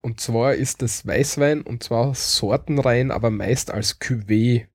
und 0.00 0.20
zwar 0.20 0.54
ist 0.54 0.82
das 0.82 1.06
Weißwein 1.06 1.62
und 1.62 1.82
zwar 1.84 2.14
sortenrein, 2.14 3.10
aber 3.12 3.30
meist 3.30 3.70
als 3.70 4.00
Cuvée. 4.00 4.66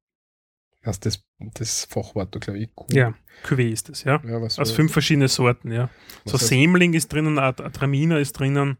Heißt 0.85 1.05
das, 1.05 1.25
das 1.39 1.83
Fachwort, 1.85 2.39
glaube 2.39 2.59
ich. 2.59 2.73
Cu- 2.73 2.87
Ja, 2.93 3.13
Cuvée 3.45 3.69
ist 3.71 3.89
das, 3.89 4.03
ja. 4.03 4.21
ja 4.25 4.37
Aus 4.37 4.55
so- 4.55 4.65
fünf 4.73 4.91
verschiedene 4.91 5.27
Sorten, 5.27 5.71
ja. 5.71 5.89
So 6.25 6.37
heißt- 6.37 6.47
Sämling 6.47 6.93
ist 6.93 7.11
drinnen, 7.11 7.35
Traminer 7.73 8.19
ist 8.19 8.33
drinnen 8.33 8.77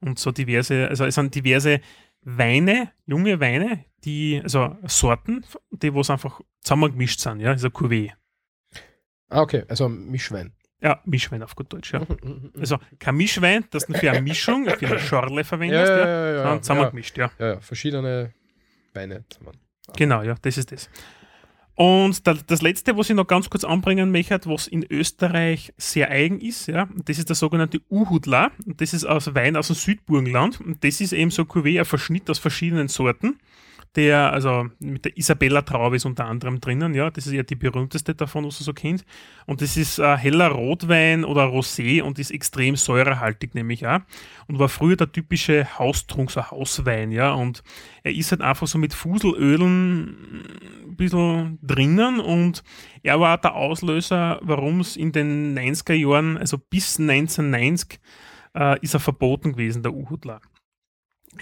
und 0.00 0.18
so 0.18 0.30
diverse, 0.32 0.88
also 0.88 1.04
es 1.04 1.14
sind 1.14 1.34
diverse 1.34 1.80
Weine, 2.22 2.92
junge 3.06 3.40
Weine, 3.40 3.84
die, 4.04 4.40
also 4.42 4.76
Sorten, 4.86 5.44
die 5.70 5.94
was 5.94 6.10
einfach 6.10 6.40
zusammengemischt 6.60 7.20
sind, 7.20 7.40
ja, 7.40 7.52
ist 7.52 7.64
ein 7.64 7.70
Cuvée. 7.70 8.12
Ah, 9.28 9.42
okay, 9.42 9.64
also 9.68 9.88
Mischwein. 9.88 10.52
Ja, 10.80 11.02
Mischwein 11.04 11.42
auf 11.42 11.56
gut 11.56 11.72
Deutsch, 11.72 11.92
ja. 11.92 12.00
Also, 12.00 12.16
Also 12.58 12.78
kein 12.98 13.16
Mischwein, 13.16 13.64
das 13.70 13.86
du 13.86 13.94
für 13.94 14.10
eine 14.10 14.22
Mischung, 14.22 14.64
für 14.66 14.86
eine 14.86 14.98
Schorle 15.00 15.42
verwendest, 15.44 15.90
ja, 15.90 15.98
ja, 15.98 16.06
ja, 16.06 16.26
ja, 16.30 16.34
sondern 16.36 16.56
ja, 16.56 16.62
zusammengemischt, 16.62 17.18
ja. 17.18 17.30
ja, 17.38 17.46
ja, 17.54 17.60
verschiedene 17.60 18.32
Weine 18.94 19.24
zusammen. 19.28 19.58
Genau, 19.96 20.22
ja, 20.22 20.34
das 20.40 20.56
ist 20.58 20.70
das. 20.70 20.88
Und 21.78 22.26
da, 22.26 22.34
das 22.34 22.60
letzte, 22.60 22.96
was 22.96 23.08
ich 23.08 23.14
noch 23.14 23.28
ganz 23.28 23.48
kurz 23.50 23.62
anbringen 23.62 24.10
möchte, 24.10 24.40
was 24.46 24.66
in 24.66 24.84
Österreich 24.90 25.72
sehr 25.76 26.10
eigen 26.10 26.40
ist, 26.40 26.66
ja, 26.66 26.88
das 27.04 27.18
ist 27.18 27.28
der 27.28 27.36
sogenannte 27.36 27.80
Uhudla. 27.88 28.50
Und 28.66 28.80
das 28.80 28.92
ist 28.92 29.04
aus 29.04 29.32
Wein 29.36 29.54
aus 29.54 29.68
dem 29.68 29.76
Südburgenland. 29.76 30.60
Und 30.60 30.82
das 30.82 31.00
ist 31.00 31.12
eben 31.12 31.30
so 31.30 31.42
Cuvée, 31.44 31.78
ein 31.78 31.84
Verschnitt 31.84 32.28
aus 32.30 32.40
verschiedenen 32.40 32.88
Sorten. 32.88 33.38
Der, 33.96 34.32
also 34.32 34.66
mit 34.78 35.04
der 35.06 35.16
Isabella 35.16 35.62
Traube 35.62 35.96
ist 35.96 36.04
unter 36.04 36.26
anderem 36.26 36.60
drinnen, 36.60 36.94
ja, 36.94 37.10
das 37.10 37.26
ist 37.26 37.32
ja 37.32 37.42
die 37.42 37.56
berühmteste 37.56 38.14
davon, 38.14 38.44
was 38.44 38.60
man 38.60 38.64
so 38.64 38.72
kennt. 38.72 39.04
Und 39.46 39.62
das 39.62 39.76
ist 39.76 39.98
ein 39.98 40.18
heller 40.18 40.48
Rotwein 40.48 41.24
oder 41.24 41.44
Rosé 41.46 42.02
und 42.02 42.18
ist 42.18 42.30
extrem 42.30 42.76
säurehaltig, 42.76 43.54
nämlich 43.54 43.86
auch. 43.86 44.00
Und 44.46 44.58
war 44.58 44.68
früher 44.68 44.96
der 44.96 45.10
typische 45.10 45.78
Haustrunk, 45.78 46.30
so 46.30 46.40
ein 46.40 46.50
Hauswein, 46.50 47.12
ja. 47.12 47.32
Und 47.32 47.62
er 48.02 48.12
ist 48.12 48.30
halt 48.30 48.42
einfach 48.42 48.66
so 48.66 48.78
mit 48.78 48.92
Fuselölen 48.92 50.44
ein 50.86 50.96
bisschen 50.96 51.58
drinnen 51.62 52.20
und 52.20 52.62
er 53.02 53.20
war 53.20 53.38
der 53.38 53.54
Auslöser, 53.54 54.38
warum 54.42 54.80
es 54.80 54.96
in 54.96 55.12
den 55.12 55.58
90er 55.58 55.94
Jahren, 55.94 56.36
also 56.36 56.58
bis 56.58 56.98
1990, 56.98 58.00
äh, 58.54 58.78
ist 58.80 58.94
er 58.94 59.00
verboten 59.00 59.52
gewesen, 59.52 59.82
der 59.82 59.92
Uhudler. 59.92 60.40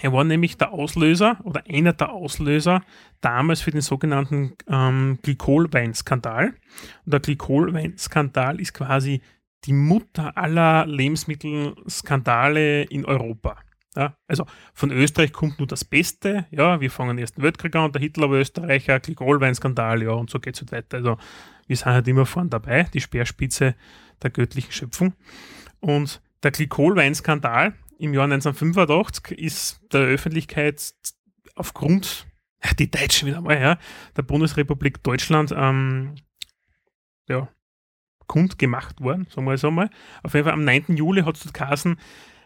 Er 0.01 0.13
war 0.13 0.23
nämlich 0.23 0.57
der 0.57 0.71
Auslöser 0.71 1.37
oder 1.43 1.63
einer 1.67 1.93
der 1.93 2.11
Auslöser 2.11 2.83
damals 3.21 3.61
für 3.61 3.71
den 3.71 3.81
sogenannten 3.81 4.53
ähm, 4.67 5.19
Glykolweinskandal. 5.21 6.53
Und 7.05 7.13
der 7.13 7.19
Glykolweinskandal 7.19 8.59
ist 8.59 8.73
quasi 8.73 9.21
die 9.65 9.73
Mutter 9.73 10.37
aller 10.37 10.85
Lebensmittelskandale 10.85 12.83
in 12.83 13.05
Europa. 13.05 13.57
Ja, 13.95 14.15
also 14.27 14.45
von 14.73 14.91
Österreich 14.91 15.33
kommt 15.33 15.57
nur 15.57 15.67
das 15.67 15.83
Beste. 15.83 16.45
Ja, 16.51 16.79
wir 16.79 16.91
fangen 16.91 17.17
den 17.17 17.23
Ersten 17.23 17.41
Weltkrieg 17.41 17.75
an, 17.75 17.91
der 17.91 18.01
Hitler 18.01 18.29
war 18.29 18.37
Österreicher, 18.37 18.99
Glykolweinskandal, 18.99 20.03
ja, 20.03 20.11
und 20.11 20.29
so 20.29 20.39
geht 20.39 20.53
es 20.53 20.61
halt 20.61 20.71
weiter. 20.71 20.97
Also 20.97 21.17
wir 21.65 21.75
sind 21.75 21.87
halt 21.87 22.07
immer 22.07 22.27
vorne 22.27 22.49
dabei, 22.49 22.83
die 22.83 23.01
Speerspitze 23.01 23.73
der 24.21 24.29
göttlichen 24.29 24.71
Schöpfung. 24.71 25.13
Und 25.79 26.21
der 26.43 26.51
Glykolweinskandal 26.51 27.73
im 27.99 28.13
Jahr 28.13 28.25
1985 28.25 29.37
ist 29.37 29.81
der 29.91 30.01
Öffentlichkeit 30.01 30.93
aufgrund, 31.55 32.27
die 32.79 32.89
Deutschen 32.91 33.27
wieder 33.27 33.41
mal, 33.41 33.59
ja, 33.59 33.77
der 34.15 34.23
Bundesrepublik 34.23 35.03
Deutschland 35.03 35.53
ähm, 35.55 36.15
ja, 37.27 37.47
kundgemacht 38.27 39.01
worden, 39.01 39.27
sagen 39.29 39.47
wir 39.47 39.57
so 39.57 39.71
mal. 39.71 39.89
Auf 40.23 40.33
jeden 40.33 40.45
Fall 40.45 40.53
am 40.53 40.63
9. 40.63 40.95
Juli 40.95 41.21
hat 41.23 41.37
es 41.37 41.53
geheißen, 41.53 41.97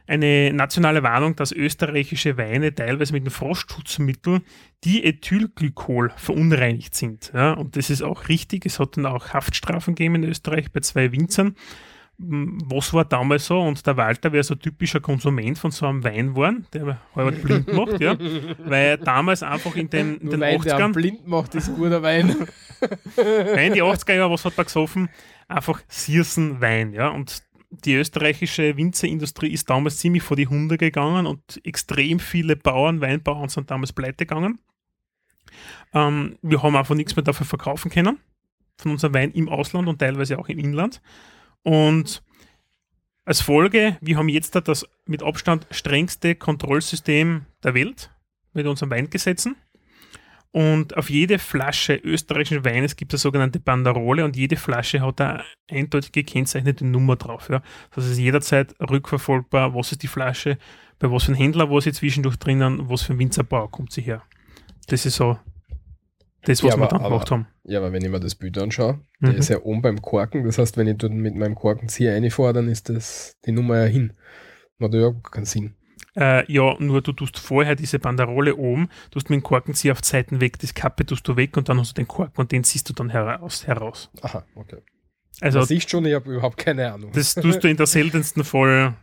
eine 0.07 0.51
nationale 0.51 1.03
Warnung, 1.03 1.35
dass 1.35 1.51
österreichische 1.51 2.37
Weine 2.37 2.73
teilweise 2.73 3.13
mit 3.13 3.25
dem 3.25 3.31
Frostschutzmittel 3.31 4.41
Diethylglykol 4.83 6.11
verunreinigt 6.17 6.95
sind. 6.95 7.31
Ja, 7.33 7.53
und 7.53 7.77
das 7.77 7.89
ist 7.89 8.01
auch 8.01 8.27
richtig. 8.27 8.65
Es 8.65 8.79
hat 8.79 8.97
dann 8.97 9.05
auch 9.05 9.29
Haftstrafen 9.33 9.95
gegeben 9.95 10.15
in 10.15 10.23
Österreich 10.25 10.71
bei 10.71 10.81
zwei 10.81 11.11
Winzern. 11.11 11.55
Was 12.23 12.93
war 12.93 13.05
damals 13.05 13.47
so? 13.47 13.59
Und 13.59 13.85
der 13.85 13.97
Walter 13.97 14.31
wäre 14.31 14.43
so 14.43 14.53
ein 14.53 14.59
typischer 14.59 14.99
Konsument 14.99 15.57
von 15.57 15.71
so 15.71 15.87
einem 15.87 16.03
Wein 16.03 16.29
geworden, 16.29 16.67
der 16.71 16.99
halb 17.15 17.41
blind 17.43 17.73
macht, 17.73 17.99
ja. 17.99 18.15
Weil 18.59 18.97
damals 18.97 19.41
einfach 19.41 19.75
in 19.75 19.89
den, 19.89 20.17
in 20.17 20.25
Nur 20.25 20.33
den 20.33 20.43
einen 20.43 20.61
80ern, 20.61 20.93
blind 20.93 21.27
macht, 21.27 21.55
ist 21.55 21.75
guter 21.75 22.03
Wein. 22.03 22.35
Nein, 23.17 23.73
die 23.73 23.81
80er 23.81 24.13
Jahre, 24.13 24.31
was 24.31 24.45
hat 24.45 24.57
er 24.57 24.65
gesoffen? 24.65 25.09
Einfach 25.47 25.81
Siersen-Wein, 25.87 26.93
ja. 26.93 27.09
Und 27.09 27.43
die 27.71 27.95
österreichische 27.95 28.77
Winzerindustrie 28.77 29.51
ist 29.51 29.69
damals 29.69 29.97
ziemlich 29.97 30.23
vor 30.23 30.37
die 30.37 30.47
Hunde 30.47 30.77
gegangen 30.77 31.25
und 31.25 31.61
extrem 31.63 32.19
viele 32.19 32.55
Bauern, 32.55 33.01
Weinbauern 33.01 33.49
sind 33.49 33.71
damals 33.71 33.93
pleite 33.93 34.25
gegangen. 34.25 34.59
Ähm, 35.93 36.37
wir 36.41 36.61
haben 36.61 36.75
einfach 36.75 36.95
nichts 36.95 37.15
mehr 37.15 37.23
dafür 37.23 37.45
verkaufen 37.45 37.89
können, 37.89 38.19
von 38.77 38.91
unserem 38.91 39.13
Wein 39.13 39.31
im 39.31 39.49
Ausland 39.49 39.87
und 39.87 39.99
teilweise 39.99 40.37
auch 40.37 40.49
im 40.49 40.59
Inland. 40.59 41.01
Und 41.63 42.23
als 43.25 43.41
Folge, 43.41 43.97
wir 44.01 44.17
haben 44.17 44.29
jetzt 44.29 44.55
da 44.55 44.61
das 44.61 44.85
mit 45.05 45.23
Abstand 45.23 45.67
strengste 45.71 46.35
Kontrollsystem 46.35 47.45
der 47.63 47.73
Welt 47.73 48.09
mit 48.53 48.65
unseren 48.65 48.89
Weingesetzen. 48.89 49.55
Und 50.51 50.97
auf 50.97 51.09
jede 51.09 51.39
Flasche 51.39 51.95
österreichischen 51.95 52.65
Weines 52.65 52.97
gibt 52.97 53.13
es 53.13 53.19
eine 53.21 53.29
sogenannte 53.29 53.59
Banderole 53.59 54.25
und 54.25 54.35
jede 54.35 54.57
Flasche 54.57 54.99
hat 54.99 55.21
eine 55.21 55.43
eindeutig 55.69 56.11
gekennzeichnete 56.11 56.85
Nummer 56.85 57.15
drauf. 57.15 57.47
Ja. 57.49 57.61
Das 57.91 58.05
ist 58.05 58.17
jederzeit 58.17 58.75
rückverfolgbar, 58.81 59.73
was 59.73 59.93
ist 59.93 60.03
die 60.03 60.07
Flasche, 60.07 60.57
bei 60.99 61.09
was 61.09 61.23
für 61.23 61.31
einem 61.31 61.41
Händler 61.41 61.69
war 61.69 61.79
sie 61.79 61.93
zwischendurch 61.93 62.35
drinnen, 62.35 62.89
was 62.89 63.03
für 63.03 63.13
ein 63.13 63.19
Winzerbauer 63.19 63.71
kommt 63.71 63.93
sie 63.93 64.01
her. 64.01 64.23
Das 64.87 65.05
ist 65.05 65.15
so 65.15 65.39
das, 66.43 66.63
was 66.63 66.71
Ja, 66.71 66.77
wir 66.77 66.83
aber- 66.83 66.87
dann 66.97 67.03
gemacht 67.03 67.31
haben. 67.31 67.47
Ja, 67.63 67.79
aber 67.79 67.91
wenn 67.93 68.03
ich 68.03 68.09
mir 68.09 68.19
das 68.19 68.35
Bild 68.35 68.57
anschaue, 68.57 68.99
der 69.21 69.33
Mhm. 69.33 69.37
ist 69.37 69.49
ja 69.49 69.61
oben 69.61 69.81
beim 69.81 70.01
Korken. 70.01 70.43
Das 70.45 70.57
heißt, 70.57 70.77
wenn 70.77 70.87
ich 70.87 70.97
dort 70.97 71.13
mit 71.13 71.35
meinem 71.35 71.55
Korkenzieher 71.55 72.13
reinfahre, 72.13 72.53
dann 72.53 72.67
ist 72.67 72.89
das 72.89 73.37
die 73.45 73.51
Nummer 73.51 73.77
ja 73.79 73.85
hin. 73.85 74.13
Macht 74.77 74.93
ja 74.95 75.11
keinen 75.31 75.45
Sinn. 75.45 75.75
Äh, 76.15 76.51
ja, 76.51 76.75
nur 76.79 77.01
du 77.01 77.13
tust 77.13 77.39
vorher 77.39 77.75
diese 77.75 77.97
Banderole 77.99 78.55
oben, 78.57 78.89
tust 79.11 79.29
mit 79.29 79.39
dem 79.39 79.43
Korkenzieher 79.43 79.93
auf 79.93 80.03
Seiten 80.03 80.41
weg, 80.41 80.59
das 80.59 80.73
Kappe 80.73 81.05
tust 81.05 81.25
du 81.27 81.37
weg 81.37 81.55
und 81.55 81.69
dann 81.69 81.79
hast 81.79 81.91
du 81.91 82.01
den 82.01 82.07
Korken 82.07 82.37
und 82.41 82.51
den 82.51 82.63
ziehst 82.65 82.89
du 82.89 82.93
dann 82.93 83.09
heraus. 83.09 83.65
heraus. 83.65 84.09
Aha, 84.21 84.43
okay. 84.55 84.77
Also 85.39 85.59
das 85.59 85.69
siehst 85.69 85.89
schon, 85.89 86.05
ich 86.05 86.13
habe 86.13 86.29
überhaupt 86.33 86.57
keine 86.57 86.91
Ahnung. 86.91 87.11
das 87.13 87.33
tust 87.35 87.63
du 87.63 87.69
in 87.69 87.77
der 87.77 87.85
seltensten 87.85 88.43
Fall 88.43 88.95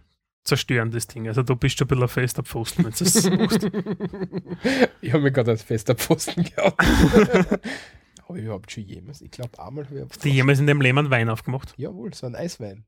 zerstören, 0.49 0.91
das 0.91 1.07
Ding. 1.07 1.29
Also 1.29 1.43
du 1.43 1.57
bist 1.57 1.79
schon 1.79 1.87
ein 1.87 1.89
bisschen 1.89 2.03
ein 2.03 2.09
fester 2.09 2.43
Pfosten, 2.43 2.85
wenn 2.85 2.93
du 2.93 3.05
das 3.05 3.31
machst. 3.31 3.65
ich 5.01 5.13
habe 5.13 5.23
mich 5.23 5.33
gerade 5.33 5.53
als 5.53 5.63
fester 5.63 5.95
Pfosten 5.95 6.45
gehabt. 6.45 6.83
habe 8.29 8.39
ich 8.39 8.45
überhaupt 8.45 8.71
schon 8.71 8.85
jemals? 8.85 9.21
Ich 9.21 9.31
glaube, 9.31 9.59
einmal 9.59 9.85
habe 9.85 9.97
ich 9.97 10.05
Hast 10.09 10.25
du 10.25 10.29
jemals 10.29 10.59
in 10.59 10.67
Leben 10.67 10.99
einen 10.99 11.11
Wein 11.11 11.29
aufgemacht? 11.29 11.75
Jawohl, 11.77 12.13
so 12.15 12.27
ein 12.27 12.35
Eiswein. 12.35 12.85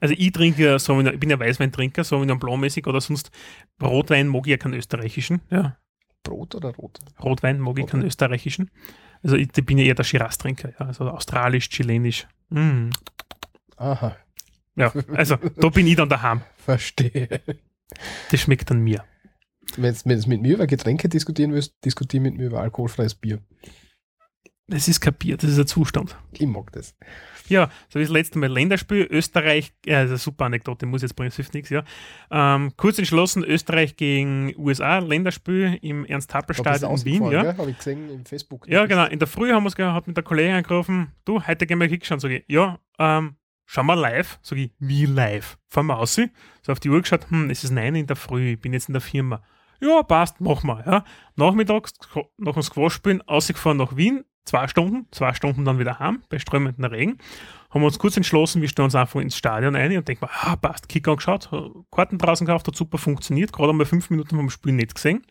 Also 0.00 0.14
ich 0.16 0.30
trinke 0.30 0.62
ja, 0.62 0.78
so, 0.78 1.00
ich 1.00 1.18
bin 1.18 1.28
ja 1.30 1.40
Weißweintrinker, 1.40 2.04
so 2.04 2.22
wie 2.22 2.32
Blanc-mäßig 2.32 2.86
oder 2.86 3.00
sonst 3.00 3.32
Rotwein 3.82 4.28
mag 4.28 4.46
ich 4.46 4.52
ja 4.52 4.56
keinen 4.56 4.74
österreichischen. 4.74 5.40
Ja, 5.50 5.76
Brot 6.22 6.54
oder 6.54 6.74
rot? 6.74 6.98
Rotwein 7.22 7.60
mag 7.60 7.78
ich 7.78 7.86
keinen 7.86 8.04
österreichischen. 8.04 8.70
Also 9.22 9.36
ich, 9.36 9.48
ich 9.56 9.66
bin 9.66 9.78
ja 9.78 9.84
eher 9.84 9.94
der 9.94 10.04
Shiraz-Trinker, 10.04 10.70
ja, 10.78 10.86
also 10.86 11.08
australisch, 11.10 11.68
chilenisch. 11.68 12.26
Mm. 12.50 12.90
Aha, 13.76 14.16
Ja, 14.76 14.92
also 15.12 15.36
da 15.36 15.68
bin 15.68 15.86
ich 15.86 15.96
dann 15.96 16.08
daheim. 16.08 16.42
verstehe. 16.56 17.40
Das 18.30 18.40
schmeckt 18.40 18.70
dann 18.70 18.80
mir. 18.80 19.04
Wenn 19.76 19.94
du 19.94 20.28
mit 20.28 20.42
mir 20.42 20.54
über 20.54 20.66
Getränke 20.66 21.08
diskutieren 21.08 21.52
willst, 21.52 21.74
diskutier 21.84 22.20
mit 22.20 22.36
mir 22.36 22.46
über 22.46 22.60
alkoholfreies 22.60 23.14
Bier. 23.14 23.40
Das 24.68 24.88
ist 24.88 25.00
kapiert, 25.00 25.42
das 25.42 25.50
ist 25.50 25.58
ein 25.58 25.66
Zustand. 25.66 26.16
Ich 26.32 26.46
mag 26.46 26.72
das. 26.72 26.96
Ja, 27.48 27.70
so 27.88 28.00
wie 28.00 28.02
das 28.02 28.10
letzte 28.10 28.40
Mal 28.40 28.50
Länderspiel, 28.50 29.06
Österreich, 29.08 29.72
ja, 29.84 30.02
das 30.02 30.06
ist 30.06 30.10
eine 30.10 30.18
super 30.18 30.46
Anekdote, 30.46 30.86
muss 30.86 31.02
jetzt 31.02 31.14
bringen, 31.14 31.28
es 31.28 31.36
hilft 31.36 31.54
nichts, 31.54 31.70
ja. 31.70 31.84
Ähm, 32.32 32.72
kurz 32.76 32.98
entschlossen, 32.98 33.44
Österreich 33.44 33.96
gegen 33.96 34.52
USA, 34.56 34.98
Länderspiel 34.98 35.78
im 35.82 36.04
Ernst-Happel-Stadion 36.04 36.96
in 36.96 37.04
Wien, 37.04 37.30
ja. 37.30 37.56
Habe 37.56 37.70
ich 37.70 37.78
gesehen 37.78 38.10
im 38.10 38.24
Facebook. 38.24 38.66
Ja, 38.68 38.86
genau. 38.86 39.06
In 39.06 39.20
der 39.20 39.28
Früh 39.28 39.52
haben 39.52 39.62
wir 39.62 39.68
es 39.68 39.76
gehabt, 39.76 39.94
hat 39.94 40.06
mit 40.08 40.16
der 40.16 40.24
Kollegin 40.24 40.54
angerufen, 40.54 41.12
du, 41.24 41.46
heute 41.46 41.66
gehen 41.66 41.78
wir 41.78 41.86
hinschauen. 41.86 42.18
Sag 42.18 42.32
ich, 42.32 42.44
ja, 42.48 42.80
ähm, 42.98 43.36
schauen 43.66 43.86
wir 43.86 43.96
live. 43.96 44.38
Sag 44.42 44.58
ich, 44.58 44.70
wie 44.78 45.04
live? 45.04 45.58
Fahren 45.68 45.86
wir 45.86 45.98
aus. 45.98 46.14
So 46.14 46.72
auf 46.72 46.80
die 46.80 46.88
Uhr 46.88 47.02
geschaut, 47.02 47.30
hm, 47.30 47.50
es 47.50 47.64
ist 47.64 47.72
neun 47.72 47.94
in 47.94 48.06
der 48.06 48.16
Früh, 48.16 48.52
ich 48.52 48.60
bin 48.60 48.72
jetzt 48.72 48.88
in 48.88 48.94
der 48.94 49.02
Firma. 49.02 49.42
Ja, 49.80 50.02
passt, 50.02 50.40
machen 50.40 50.68
wir. 50.68 50.84
Ja. 50.86 51.04
Nachmittags, 51.34 51.92
nach 52.38 52.54
dem 52.54 52.62
Squash-Spielen, 52.62 53.20
ausgefahren 53.22 53.76
nach 53.76 53.96
Wien, 53.96 54.24
zwei 54.46 54.68
Stunden, 54.68 55.06
zwei 55.10 55.34
Stunden 55.34 55.64
dann 55.64 55.78
wieder 55.78 55.98
heim, 55.98 56.22
bei 56.30 56.38
strömendem 56.38 56.84
Regen. 56.86 57.18
Haben 57.70 57.82
wir 57.82 57.86
uns 57.86 57.98
kurz 57.98 58.16
entschlossen, 58.16 58.62
wir 58.62 58.68
stellen 58.68 58.84
uns 58.84 58.94
einfach 58.94 59.20
ins 59.20 59.36
Stadion 59.36 59.76
ein 59.76 59.94
und 59.96 60.08
denken, 60.08 60.26
ah, 60.30 60.56
passt, 60.56 60.88
Kick 60.88 61.06
angeschaut, 61.08 61.50
Karten 61.90 62.16
draußen 62.16 62.46
gekauft, 62.46 62.66
hat 62.66 62.76
super 62.76 62.96
funktioniert, 62.96 63.52
gerade 63.52 63.70
einmal 63.70 63.86
fünf 63.86 64.08
Minuten 64.08 64.36
vom 64.36 64.48
Spiel 64.48 64.72
nicht 64.72 64.94
gesehen. 64.94 65.26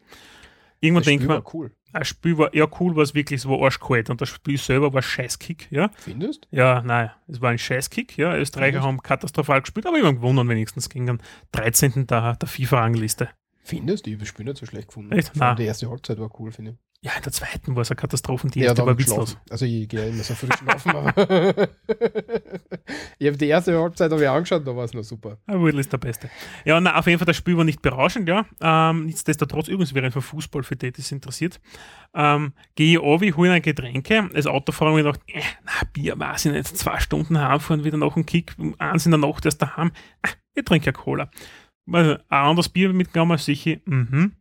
Irgendwann 0.80 1.20
man, 1.20 1.30
war 1.30 1.54
cool. 1.54 1.72
Das 2.00 2.08
Spiel 2.08 2.38
war, 2.38 2.54
ja 2.56 2.68
cool, 2.80 2.96
war 2.96 3.04
es 3.04 3.14
wirklich, 3.14 3.42
es 3.42 3.48
war 3.48 3.62
arschkalt 3.62 4.10
und 4.10 4.22
das 4.22 4.30
Spiel 4.30 4.58
selber 4.58 4.94
war 4.94 5.02
Scheißkick, 5.02 5.68
ja. 5.72 5.90
Findest? 5.98 6.48
Ja, 6.52 6.82
nein, 6.82 7.12
es 7.28 7.42
war 7.42 7.52
ein 7.52 7.58
Scheißkick, 7.58 8.18
ja. 8.18 8.36
Österreicher 8.36 8.74
Findest? 8.74 8.88
haben 8.88 9.04
katastrophal 9.04 9.62
gespielt, 9.62 9.86
aber 9.86 9.98
immer 9.98 10.14
gewonnen 10.14 10.48
wenigstens 10.50 10.90
gegen 10.90 11.06
den 11.08 11.22
13. 11.54 12.08
der, 12.08 12.36
der 12.36 12.48
FIFA-Rangliste. 12.48 13.30
Findest? 13.66 14.06
Ich 14.06 14.14
habe 14.14 14.20
das 14.20 14.30
Spiel 14.30 14.46
nicht 14.46 14.58
so 14.58 14.66
schlecht 14.68 14.90
gefunden. 14.90 15.12
Echt? 15.12 15.36
Nein. 15.36 15.56
Die 15.56 15.64
erste 15.64 15.90
Halbzeit 15.90 16.20
war 16.20 16.30
cool, 16.40 16.52
finde 16.52 16.72
ich. 16.72 16.78
Ja, 17.02 17.12
in 17.18 17.24
der 17.24 17.32
zweiten 17.32 17.76
war 17.76 17.82
es 17.82 17.92
eine 17.92 17.98
Katastrophe, 17.98 18.48
die 18.48 18.60
Ja, 18.60 18.66
erste 18.68 18.82
da 18.82 18.88
war 18.88 18.98
witzlos. 18.98 19.38
Also 19.50 19.66
ich 19.66 19.88
gehe 19.90 20.02
ja 20.02 20.08
immer 20.08 20.24
so 20.24 20.34
früh 20.34 20.48
schlafen. 20.58 20.90
aber 20.92 21.10
ich 23.20 23.28
habe 23.28 23.38
die 23.38 23.48
erste 23.48 23.78
Halbzeit 23.80 24.12
habe 24.12 24.24
ich 24.24 24.30
angeschaut, 24.30 24.66
da 24.66 24.76
war 24.76 24.86
es 24.86 24.94
noch 24.94 25.04
super. 25.04 25.38
Ah, 25.46 25.60
Wurzel 25.60 25.80
ist 25.80 25.92
der 25.94 25.98
Beste. 26.00 26.30
Ja, 26.64 26.80
na, 26.80 26.98
auf 26.98 27.06
jeden 27.06 27.20
Fall, 27.20 27.26
das 27.28 27.38
Spiel 27.38 27.58
war 27.58 27.64
nicht 27.64 27.82
berauschend, 27.82 28.28
ja. 28.28 28.46
Ähm, 28.62 29.06
nichtsdestotrotz, 29.06 29.68
übrigens, 29.68 29.94
wäre 29.94 30.10
für 30.10 30.22
Fußball, 30.22 30.64
für 30.64 30.76
die, 30.76 30.94
es 30.98 31.12
interessiert. 31.12 31.60
Ähm, 32.16 32.54
gehe 32.76 32.94
ich 32.94 33.00
runter, 33.00 33.36
hole 33.38 33.52
ein 33.52 33.62
Getränke. 33.62 34.30
Als 34.34 34.48
Autofahrer 34.48 34.92
habe 34.92 35.00
ich 35.02 35.06
gedacht, 35.06 35.22
äh, 35.28 35.42
na, 35.64 35.88
Bier 35.94 36.18
weiß 36.18 36.46
ich 36.46 36.52
nicht, 36.54 36.78
zwei 36.78 37.00
Stunden 37.00 37.40
heimfahren, 37.40 37.84
wieder 37.84 37.98
nach 37.98 38.14
dem 38.16 38.26
Kick, 38.26 38.56
um 38.58 38.74
eins 38.80 39.06
in 39.06 39.12
der 39.12 39.20
Nacht 39.20 39.46
erst 39.46 39.62
daheim. 39.62 39.92
Ah, 40.24 40.30
ich 40.56 40.66
trinke 40.66 40.88
ja 40.88 40.92
Cola. 40.92 41.30
Also, 41.92 42.14
ein 42.14 42.20
anderes 42.30 42.70
Bier 42.70 42.92
mitgenommen, 42.94 43.38
sicher, 43.38 43.78
mhm. 43.86 44.34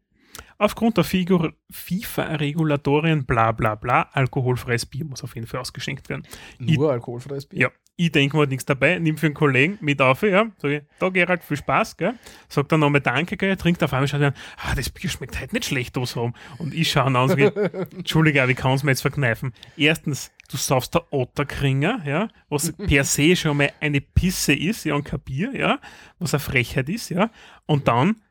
Aufgrund 0.56 0.96
der 0.96 1.04
Figur- 1.04 1.52
FIFA-Regulatorien, 1.70 3.24
bla 3.26 3.52
bla 3.52 3.74
bla, 3.74 4.08
alkoholfreies 4.12 4.86
Bier 4.86 5.04
muss 5.04 5.22
auf 5.24 5.34
jeden 5.34 5.46
Fall 5.46 5.60
ausgeschenkt 5.60 6.08
werden. 6.08 6.26
Ich- 6.58 6.76
Nur 6.78 6.92
alkoholfreies 6.92 7.46
Bier. 7.46 7.60
Ja, 7.60 7.68
ich 7.96 8.12
denke 8.12 8.36
mir 8.36 8.46
nichts 8.46 8.64
dabei, 8.64 8.98
nimm 8.98 9.16
für 9.18 9.26
einen 9.26 9.34
Kollegen 9.34 9.78
mit 9.80 10.00
auf, 10.00 10.22
ja, 10.22 10.46
sag 10.58 10.70
ich, 10.70 10.82
da 10.98 11.08
Gerald, 11.08 11.44
viel 11.44 11.56
Spaß, 11.56 11.96
gell, 11.96 12.14
sag 12.48 12.68
dann 12.68 12.80
nochmal 12.80 13.00
Danke, 13.00 13.36
gell, 13.36 13.56
trinkt 13.56 13.82
auf 13.82 13.92
einmal, 13.92 14.08
schaut 14.08 14.22
an, 14.22 14.34
ah, 14.58 14.74
das 14.74 14.90
Bier 14.90 15.10
schmeckt 15.10 15.38
halt 15.38 15.52
nicht 15.52 15.64
schlecht 15.66 15.98
aus 15.98 16.16
rum. 16.16 16.34
Und 16.58 16.72
ich 16.72 16.90
schaue 16.90 17.10
ihn 17.10 17.16
an 17.16 17.22
und 17.24 17.28
sage, 17.30 17.52
Entschuldige, 17.96 18.44
ich 18.48 18.56
kann 18.56 18.72
es 18.72 18.82
mir 18.84 18.92
jetzt 18.92 19.02
verkneifen. 19.02 19.52
Erstens, 19.76 20.32
du 20.50 20.56
saufst 20.56 20.94
der 20.94 21.12
Otterkringer, 21.12 22.02
ja, 22.06 22.28
was 22.48 22.72
per 22.76 23.04
se 23.04 23.36
schon 23.36 23.56
mal 23.56 23.72
eine 23.80 24.00
Pisse 24.00 24.52
ist, 24.54 24.84
ja, 24.84 24.94
und 24.94 25.04
kein 25.04 25.20
Bier, 25.20 25.54
ja, 25.56 25.78
was 26.18 26.34
eine 26.34 26.40
Frechheit 26.40 26.88
ist, 26.88 27.10
ja, 27.10 27.30
und 27.66 27.88
dann, 27.88 28.22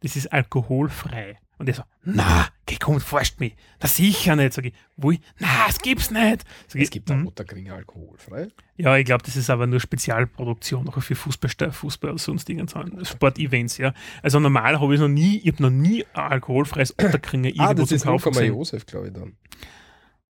das 0.00 0.16
ist 0.16 0.32
alkoholfrei. 0.32 1.38
Und 1.58 1.68
er 1.68 1.74
so, 1.74 1.82
na, 2.02 2.48
geh 2.66 2.74
komm, 2.76 3.00
forscht 3.00 3.38
mich. 3.38 3.54
Das 3.78 3.94
sicher 3.94 4.34
nicht. 4.34 4.52
Sag 4.52 4.64
ich, 4.64 4.74
wo 4.96 5.12
ich, 5.12 5.20
na, 5.38 5.66
es 5.68 5.78
gibt's 5.78 6.10
nicht. 6.10 6.44
Sag 6.66 6.74
ich, 6.76 6.82
Es 6.82 6.90
gibt 6.90 7.08
"Hm." 7.08 7.22
auch 7.22 7.28
Otterkringer 7.28 7.74
alkoholfrei. 7.74 8.48
Ja, 8.76 8.96
ich 8.96 9.04
glaube, 9.04 9.22
das 9.22 9.36
ist 9.36 9.48
aber 9.48 9.68
nur 9.68 9.78
Spezialproduktion, 9.78 10.88
auch 10.88 11.00
für 11.00 11.14
Fußball, 11.14 11.70
Fußball 11.70 12.10
oder 12.10 12.18
sonst 12.18 12.50
irgendwas, 12.50 13.08
Sportevents, 13.10 13.78
ja. 13.78 13.94
Also 14.22 14.40
normal 14.40 14.80
habe 14.80 14.92
ich 14.92 15.00
noch 15.00 15.06
nie, 15.06 15.38
ich 15.38 15.52
habe 15.52 15.62
noch 15.62 15.70
nie 15.70 16.04
ein 16.14 16.32
alkoholfreies 16.32 16.94
Otterkringer 16.98 17.50
irgendwo 17.50 17.64
Ah, 17.64 17.74
das 17.74 17.92
ist 17.92 18.04
Kaufen 18.04 18.24
0, 18.24 18.32
gesehen. 18.32 18.54
Josef, 18.54 18.86
glaube 18.86 19.06
ich 19.08 19.12
dann. 19.12 19.36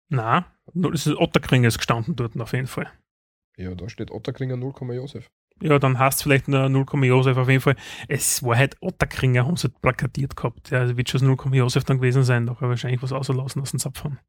Nein, 0.10 0.46
das 0.74 1.08
ist 1.08 1.18
Otterkringer 1.18 1.68
ist 1.68 1.78
gestanden 1.78 2.16
dort 2.16 2.40
auf 2.40 2.54
jeden 2.54 2.68
Fall. 2.68 2.92
Ja, 3.58 3.74
da 3.74 3.90
steht 3.90 4.12
Otterkringer 4.12 4.56
0, 4.56 4.74
Josef. 4.94 5.28
Ja, 5.62 5.80
dann 5.80 5.98
hast 5.98 6.20
du 6.20 6.24
vielleicht 6.24 6.48
nur 6.48 6.70
0, 6.70 6.86
Josef 7.06 7.36
auf 7.38 7.50
jeden 7.50 7.62
Fall. 7.62 7.76
Es 8.08 8.44
war 8.44 8.56
halt 8.56 8.78
Otterkringer, 8.80 9.46
haben 9.46 9.58
sie 9.58 9.70
plakatiert 9.70 10.36
gehabt. 10.36 10.70
Ja, 10.70 10.80
also 10.80 10.96
wird 10.96 11.10
schon 11.10 11.26
0, 11.26 11.38
Josef 11.56 11.84
dann 11.84 11.98
gewesen 11.98 12.24
sein, 12.24 12.46
doch 12.46 12.62
wahrscheinlich 12.62 13.02
was 13.02 13.12
auslassen 13.12 13.62
aus 13.62 13.72
dem 13.72 13.80
Zapfen. 13.80 14.20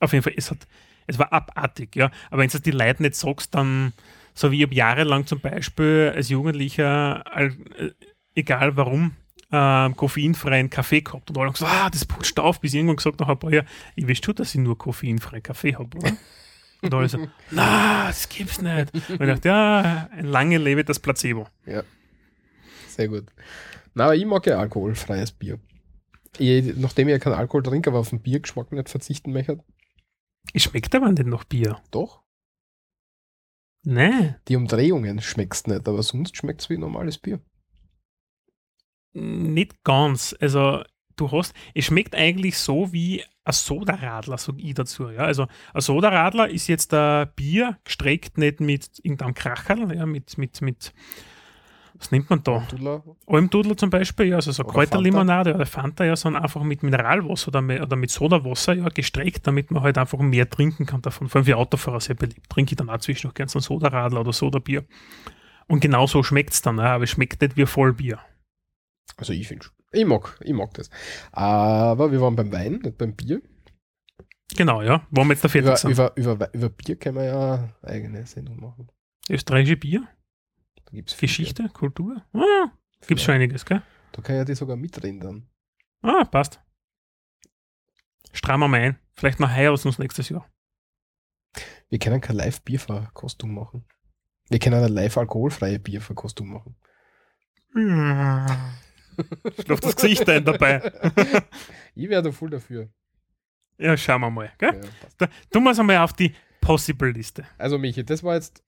Auf 0.00 0.12
jeden 0.12 0.24
Fall, 0.24 0.34
es 0.36 0.50
hat, 0.50 0.66
es 1.06 1.18
war 1.18 1.32
abartig, 1.32 1.94
ja. 1.94 2.10
Aber 2.30 2.42
wenn 2.42 2.50
du 2.50 2.56
es 2.56 2.62
die 2.62 2.72
Leute 2.72 3.02
nicht 3.02 3.14
sagst, 3.14 3.54
dann, 3.54 3.92
so 4.34 4.50
wie 4.50 4.58
ich 4.58 4.62
hab 4.64 4.72
jahrelang 4.72 5.26
zum 5.26 5.38
Beispiel 5.38 6.12
als 6.14 6.28
Jugendlicher, 6.28 7.24
äh, 7.36 7.50
egal 8.34 8.76
warum, 8.76 9.14
ähm, 9.52 9.94
koffeinfreien 9.96 10.70
Kaffee 10.70 11.02
gehabt 11.02 11.30
und 11.30 11.36
alle 11.36 11.46
haben 11.46 11.52
gesagt, 11.52 11.72
ah, 11.72 11.90
das 11.90 12.04
putscht 12.04 12.38
auf, 12.40 12.60
bis 12.60 12.72
ich 12.72 12.78
irgendwann 12.78 12.96
gesagt 12.96 13.20
nach 13.20 13.28
ein 13.28 13.38
paar 13.38 13.52
Jahren, 13.52 13.68
ich 13.94 14.08
weiß 14.08 14.18
schon, 14.24 14.34
dass 14.34 14.54
ich 14.54 14.60
nur 14.60 14.78
koffeinfreien 14.78 15.42
Kaffee 15.42 15.76
habe, 15.76 15.96
oder? 15.98 16.16
Und 16.80 16.94
alle 16.94 17.08
so, 17.08 17.18
na, 17.50 18.06
das 18.08 18.28
gibt's 18.28 18.60
nicht. 18.60 18.92
Und 18.94 19.10
ich 19.10 19.18
dachte, 19.18 19.48
ja, 19.48 20.08
ein 20.10 20.24
lange 20.24 20.58
lebe 20.58 20.84
das 20.84 20.98
Placebo. 20.98 21.46
Sehr 22.88 23.08
gut. 23.08 23.26
Na, 23.94 24.04
aber 24.04 24.16
ich 24.16 24.24
mag 24.24 24.46
ja 24.46 24.58
alkoholfreies 24.58 25.32
Bier. 25.32 25.58
Ich, 26.38 26.76
nachdem 26.76 27.08
ich 27.08 27.12
ja 27.12 27.18
keinen 27.18 27.34
Alkohol 27.34 27.62
trinke, 27.62 27.90
aber 27.90 27.98
auf 27.98 28.08
den 28.08 28.22
Biergeschmack 28.22 28.72
nicht 28.72 28.88
verzichten 28.88 29.32
möchte. 29.32 29.62
Schmeckt 30.56 30.94
aber 30.94 31.12
nicht 31.12 31.26
nach 31.26 31.44
Bier. 31.44 31.80
Doch. 31.90 32.22
Nee, 33.84 34.34
Die 34.48 34.56
Umdrehungen 34.56 35.20
schmeckst 35.20 35.66
nicht, 35.68 35.86
aber 35.88 36.02
sonst 36.02 36.36
schmeckt 36.36 36.62
es 36.62 36.70
wie 36.70 36.78
normales 36.78 37.18
Bier. 37.18 37.40
Nicht 39.12 39.84
ganz. 39.84 40.34
Also, 40.40 40.82
du 41.16 41.30
hast, 41.30 41.54
es 41.74 41.86
schmeckt 41.86 42.14
eigentlich 42.14 42.58
so 42.58 42.92
wie 42.92 43.22
ein 43.44 43.52
Sodaradler, 43.52 44.38
sag 44.38 44.54
ich 44.58 44.74
dazu. 44.74 45.10
Ja? 45.10 45.24
Also, 45.24 45.46
ein 45.74 45.80
Sodaradler 45.80 46.48
ist 46.48 46.68
jetzt 46.68 46.94
ein 46.94 47.28
Bier 47.34 47.78
gestreckt 47.84 48.38
nicht 48.38 48.60
mit 48.60 48.88
irgendeinem 49.02 49.34
Kracherl, 49.34 49.94
ja, 49.94 50.06
mit, 50.06 50.38
mit, 50.38 50.60
mit 50.62 50.92
Was 51.94 52.10
nimmt 52.10 52.30
man 52.30 52.42
da? 52.42 52.66
Dudler. 52.70 53.02
Almdudler 53.26 53.76
zum 53.76 53.90
Beispiel, 53.90 54.26
ja, 54.26 54.36
also 54.36 54.52
so 54.52 54.62
Oder 54.62 54.72
Kräuterlimonade 54.72 55.54
oder 55.54 55.66
Fanta, 55.66 56.04
ja, 56.04 56.16
sondern 56.16 56.42
einfach 56.42 56.62
mit 56.62 56.82
Mineralwasser 56.82 57.48
oder 57.48 57.62
mit, 57.62 57.80
oder 57.80 57.96
mit 57.96 58.10
Sodawasser, 58.10 58.74
ja, 58.74 58.88
gestreckt, 58.88 59.46
damit 59.46 59.70
man 59.70 59.82
halt 59.82 59.98
einfach 59.98 60.18
mehr 60.20 60.48
trinken 60.48 60.86
kann 60.86 61.02
davon. 61.02 61.28
Vor 61.28 61.40
allem 61.40 61.46
für 61.46 61.56
Autofahrer 61.56 62.00
sehr 62.00 62.14
beliebt. 62.14 62.48
Trinke 62.48 62.72
ich 62.72 62.76
dann 62.76 62.90
auch 62.90 62.98
zwischendurch 62.98 63.34
gerne 63.34 63.50
so 63.50 63.58
ein 63.58 63.62
Sodaradler 63.62 64.20
oder 64.20 64.32
Sodabier. 64.32 64.84
Und 65.66 65.80
genau 65.80 66.06
so 66.06 66.22
schmeckt 66.22 66.52
es 66.52 66.62
dann, 66.62 66.78
ja, 66.78 66.94
aber 66.94 67.04
es 67.04 67.10
schmeckt 67.10 67.40
nicht 67.40 67.56
wie 67.56 67.66
Vollbier. 67.66 68.18
Also 69.16 69.32
ich 69.32 69.46
finde 69.48 69.66
Ich 69.92 70.04
mag, 70.06 70.38
ich 70.42 70.52
mag 70.52 70.72
das. 70.74 70.90
Aber 71.32 72.10
wir 72.12 72.20
waren 72.20 72.36
beim 72.36 72.50
Wein, 72.52 72.80
nicht 72.82 72.98
beim 72.98 73.14
Bier. 73.14 73.40
Genau, 74.56 74.82
ja. 74.82 75.06
Wo 75.10 75.22
wir 75.24 75.30
jetzt 75.30 75.44
da 75.44 75.48
fertig 75.48 75.68
Über, 75.68 75.76
sind. 75.76 75.90
über, 75.92 76.16
über, 76.16 76.54
über 76.54 76.68
Bier 76.68 76.96
können 76.96 77.16
wir 77.16 77.24
ja 77.24 77.54
eine 77.82 77.92
eigene 77.94 78.26
Sendung 78.26 78.60
machen. 78.60 78.88
Österreichische 79.30 79.76
Bier, 79.76 80.08
Da 80.84 80.92
gibt's 80.92 81.12
viele. 81.14 81.28
Geschichte, 81.30 81.68
Kultur. 81.70 82.22
Ah, 82.34 82.70
Gibt 83.06 83.20
es 83.20 83.24
schon 83.24 83.34
einiges, 83.34 83.64
gell? 83.64 83.82
Da 84.12 84.20
kann 84.22 84.36
ja 84.36 84.44
die 84.44 84.54
sogar 84.54 84.76
mitreden 84.76 85.20
dann. 85.20 85.48
Ah, 86.02 86.24
passt. 86.24 86.60
Strammer 88.32 88.68
mal 88.68 88.80
ein. 88.80 88.98
Vielleicht 89.14 89.40
noch 89.40 89.54
heuer 89.54 89.72
was 89.72 89.86
uns 89.86 89.98
nächstes 89.98 90.28
Jahr. 90.28 90.48
Wir 91.88 91.98
können 91.98 92.20
kein 92.20 92.36
Live-Bierverkostung 92.36 93.52
machen. 93.54 93.84
Wir 94.48 94.58
können 94.58 94.76
eine 94.76 94.88
live-alkoholfreie 94.88 95.78
Bierverkostung 95.78 96.48
machen. 96.48 96.76
Schlaf 99.64 99.80
das 99.80 99.96
Gesicht 99.96 100.28
ein 100.28 100.44
dabei. 100.44 100.80
ich 101.94 102.08
wäre 102.08 102.22
da 102.22 102.32
voll 102.32 102.50
dafür. 102.50 102.88
Ja, 103.78 103.96
schauen 103.96 104.20
wir 104.20 104.30
mal. 104.30 104.52
Gell? 104.58 104.74
Ja. 104.82 104.90
Da, 105.18 105.28
tun 105.50 105.64
wir 105.64 105.70
es 105.72 105.78
einmal 105.78 105.98
auf 105.98 106.12
die 106.12 106.32
Possible-Liste. 106.60 107.44
Also 107.58 107.78
Michi, 107.78 108.04
das 108.04 108.22
war 108.22 108.34
jetzt 108.36 108.62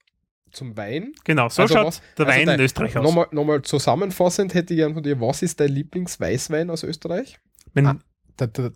zum 0.51 0.75
Wein. 0.77 1.13
Genau, 1.23 1.47
so 1.49 1.61
Also 1.63 1.73
schaut 1.75 1.85
was- 1.87 2.01
der 2.17 2.25
also 2.27 2.37
Wein 2.39 2.45
dein- 2.47 2.59
in 2.59 2.65
Österreich 2.65 2.97
aus. 2.97 3.03
Nochmal, 3.03 3.27
nochmal 3.31 3.61
zusammenfassend 3.61 4.53
hätte 4.53 4.73
ich 4.73 4.79
gern 4.79 4.93
von 4.93 5.03
dir, 5.03 5.19
was 5.21 5.41
ist 5.41 5.59
dein 5.59 5.69
Lieblingsweißwein 5.69 6.69
aus 6.69 6.83
Österreich? 6.83 7.39
Wenn, 7.73 7.87
Ah. 7.87 7.99
Der, 8.39 8.47
der, 8.47 8.71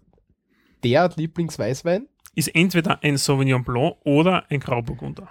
der 0.83 1.09
Lieblingsweißwein? 1.15 2.07
Ist 2.35 2.55
entweder 2.55 3.03
ein 3.03 3.17
Sauvignon 3.17 3.63
Blanc 3.63 3.97
oder 4.05 4.45
ein 4.49 4.59
Grauburgunder. 4.61 5.29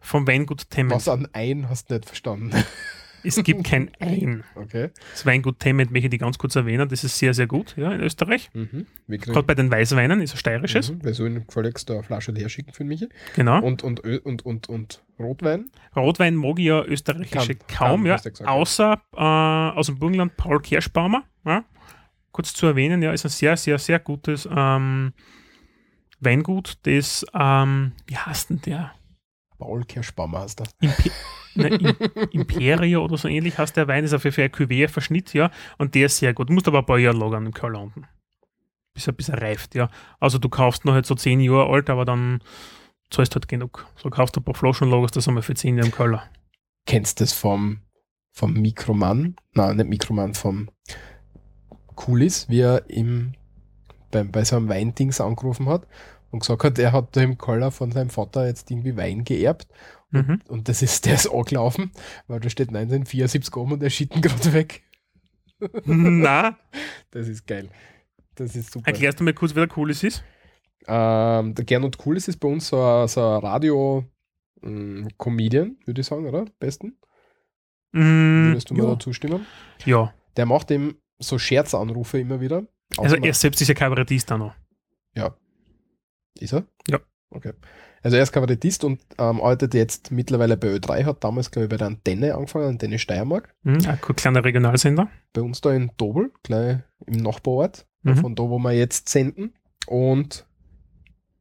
Vom 0.00 0.26
Weingut 0.26 0.70
Temmet. 0.70 0.92
Was 0.92 1.08
an 1.08 1.28
ein 1.32 1.68
hast 1.68 1.90
du 1.90 1.94
nicht 1.94 2.06
verstanden. 2.06 2.50
Es 3.24 3.42
gibt 3.42 3.64
kein 3.64 3.90
Ein. 4.00 4.44
Okay. 4.54 4.90
Das 5.12 5.24
Weingut 5.26 5.58
Temmet 5.58 5.90
möchte 5.90 6.08
ich 6.14 6.20
ganz 6.20 6.38
kurz 6.38 6.56
erwähnen. 6.56 6.88
Das 6.88 7.04
ist 7.04 7.18
sehr, 7.18 7.34
sehr 7.34 7.46
gut 7.46 7.74
ja, 7.76 7.92
in 7.92 8.00
Österreich. 8.00 8.50
Mhm. 8.54 8.86
Gerade 9.08 9.42
bei 9.46 9.54
den 9.54 9.70
Weißweinen 9.70 10.20
ist 10.20 10.34
er 10.34 10.38
steirisches. 10.38 10.90
mhm. 10.90 11.04
Wir 11.04 11.14
sollen 11.14 11.46
gefälligst 11.46 11.88
da 11.88 11.94
eine 11.94 12.02
Flasche 12.02 12.32
leer 12.32 12.48
schicken 12.48 12.72
für 12.72 12.84
Michi. 12.84 13.08
Genau. 13.36 13.62
Und, 13.62 13.82
und, 13.82 14.00
und, 14.00 14.44
und, 14.44 14.68
und 14.68 15.02
Rotwein. 15.18 15.70
Rotwein 15.94 16.34
mag 16.34 16.58
ich 16.58 16.66
ja 16.66 16.82
österreichische 16.84 17.54
Kann- 17.54 17.66
kaum, 17.68 18.00
kann, 18.00 18.06
ja. 18.06 18.16
gesagt. 18.16 18.42
Außer 18.46 19.00
äh, 19.14 19.18
aus 19.78 19.86
dem 19.86 19.98
Burgenland 19.98 20.36
Paul 20.36 20.60
Kerschbaumer. 20.60 21.24
Ja. 21.44 21.64
Kurz 22.32 22.54
zu 22.54 22.66
erwähnen, 22.66 23.02
ja, 23.02 23.12
ist 23.12 23.24
ein 23.26 23.28
sehr, 23.30 23.56
sehr, 23.56 23.78
sehr 23.78 23.98
gutes 23.98 24.48
ähm, 24.50 25.12
Weingut, 26.20 26.78
das, 26.84 27.26
ähm, 27.34 27.92
wie 28.06 28.16
heißt 28.16 28.50
denn 28.50 28.60
der? 28.62 28.92
Paul 29.58 29.84
Kirschbaumer 29.84 30.40
heißt 30.40 30.60
das. 30.60 30.74
Impe 30.80 31.10
Im 31.54 31.96
Imperio 32.30 33.04
oder 33.04 33.16
so 33.16 33.28
ähnlich 33.28 33.58
heißt 33.58 33.76
der 33.76 33.88
Wein, 33.88 34.04
ist 34.04 34.14
auf 34.14 34.24
jeden 34.24 34.34
Fall 34.34 34.44
ein 34.44 34.50
Cuvée-Verschnitt, 34.52 35.34
ja, 35.34 35.50
und 35.78 35.94
der 35.94 36.06
ist 36.06 36.18
sehr 36.18 36.34
gut. 36.34 36.48
Du 36.48 36.52
musst 36.52 36.68
aber 36.68 36.78
ein 36.78 36.86
paar 36.86 36.98
Jahre 36.98 37.16
lagern 37.16 37.46
im 37.46 37.74
unten. 37.74 38.06
Bis 38.94 39.06
er, 39.06 39.12
bis 39.12 39.28
er 39.28 39.40
reift, 39.40 39.74
ja. 39.74 39.90
Also 40.20 40.38
du 40.38 40.48
kaufst 40.48 40.84
noch 40.84 40.92
halt 40.92 41.06
so 41.06 41.14
zehn 41.14 41.40
Jahre 41.40 41.70
alt, 41.70 41.90
aber 41.90 42.04
dann 42.04 42.42
zahlst 43.10 43.34
halt 43.34 43.48
genug. 43.48 43.86
So 43.96 44.10
kaufst 44.10 44.36
du 44.36 44.40
ein 44.40 44.44
paar 44.44 44.54
Flaschen 44.54 44.88
und 44.88 44.94
lagerst 44.94 45.16
das 45.16 45.28
einmal 45.28 45.42
für 45.42 45.54
zehn 45.54 45.76
Jahre 45.76 45.88
im 45.88 45.94
Keller. 45.94 46.22
Kennst 46.86 47.20
du 47.20 47.24
das 47.24 47.32
vom, 47.32 47.80
vom 48.32 48.52
Mikroman? 48.54 49.36
Nein, 49.54 49.76
nicht 49.76 49.88
Mikroman, 49.88 50.34
vom 50.34 50.70
Kulis, 51.94 52.48
wie 52.48 52.60
er 52.60 52.88
im, 52.90 53.34
bei, 54.10 54.24
bei 54.24 54.44
so 54.44 54.68
Weindings 54.68 55.20
angerufen 55.20 55.68
hat 55.68 55.86
und 56.30 56.40
gesagt 56.40 56.64
hat, 56.64 56.78
er 56.78 56.92
hat 56.92 57.16
da 57.16 57.22
im 57.22 57.38
Keller 57.38 57.70
von 57.70 57.92
seinem 57.92 58.10
Vater 58.10 58.46
jetzt 58.46 58.70
irgendwie 58.70 58.96
Wein 58.96 59.24
geerbt 59.24 59.68
Mhm. 60.12 60.40
und 60.48 60.68
das 60.68 60.82
ist, 60.82 61.04
der 61.06 61.14
ist 61.14 61.26
angelaufen, 61.26 61.90
weil 62.28 62.38
da 62.40 62.48
steht 62.50 62.68
1974 62.68 63.56
oben 63.56 63.72
und 63.72 63.82
er 63.82 63.90
schiebt 63.90 64.14
ihn 64.14 64.22
gerade 64.22 64.52
weg. 64.52 64.82
Na, 65.84 66.58
Das 67.10 67.28
ist 67.28 67.46
geil. 67.46 67.68
Das 68.34 68.54
ist 68.56 68.72
super. 68.72 68.86
erklärst 68.88 69.20
du 69.20 69.24
mir 69.24 69.34
kurz, 69.34 69.54
wer 69.54 69.66
der 69.66 69.74
Coolis 69.74 70.02
ist? 70.02 70.22
Ähm, 70.86 71.54
der 71.54 71.64
Gernot 71.64 71.96
Kulis 71.98 72.28
ist 72.28 72.38
bei 72.38 72.48
uns 72.48 72.68
so 72.68 72.82
ein, 72.82 73.06
so 73.08 73.20
ein 73.20 73.40
Radio-Comedian, 74.62 75.76
würde 75.84 76.00
ich 76.00 76.06
sagen, 76.06 76.26
oder? 76.26 76.44
Besten. 76.58 76.96
Mm, 77.92 78.48
Würdest 78.48 78.70
du 78.70 78.74
mir 78.74 78.84
ja. 78.84 78.90
da 78.90 78.98
zustimmen? 78.98 79.46
ja. 79.84 80.12
Der 80.36 80.46
macht 80.46 80.70
eben 80.70 80.96
so 81.18 81.38
Scherzanrufe 81.38 82.18
immer 82.18 82.40
wieder. 82.40 82.66
Also 82.96 83.16
er 83.16 83.34
selbst 83.34 83.60
ist 83.60 83.68
ja 83.68 83.74
Kabarettist 83.74 84.32
auch 84.32 84.38
noch. 84.38 84.54
Ja. 85.14 85.36
Ist 86.40 86.54
er? 86.54 86.64
Ja. 86.88 87.00
Okay. 87.28 87.52
Also 88.02 88.16
er 88.16 88.22
ist 88.24 88.32
Kabarettist 88.32 88.82
und 88.84 89.00
ähm, 89.18 89.40
arbeitet 89.40 89.74
jetzt 89.74 90.10
mittlerweile 90.10 90.56
bei 90.56 90.68
Ö3, 90.74 91.04
hat 91.04 91.22
damals, 91.22 91.50
glaube 91.50 91.64
ich, 91.66 91.70
bei 91.70 91.76
der 91.76 91.86
Antenne 91.86 92.34
angefangen, 92.34 92.66
Antenne 92.66 92.98
Steiermark. 92.98 93.54
Mhm, 93.62 93.86
ein 93.86 94.00
kleiner 94.16 94.44
Regionalsender. 94.44 95.08
Bei 95.32 95.40
uns 95.42 95.60
da 95.60 95.72
in 95.72 95.90
Dobel, 95.96 96.32
gleich 96.42 96.78
im 97.06 97.18
Nachbarort, 97.22 97.86
Mhm. 98.02 98.16
von 98.16 98.34
da, 98.34 98.42
wo 98.42 98.58
wir 98.58 98.72
jetzt 98.72 99.08
senden. 99.08 99.54
Und 99.86 100.44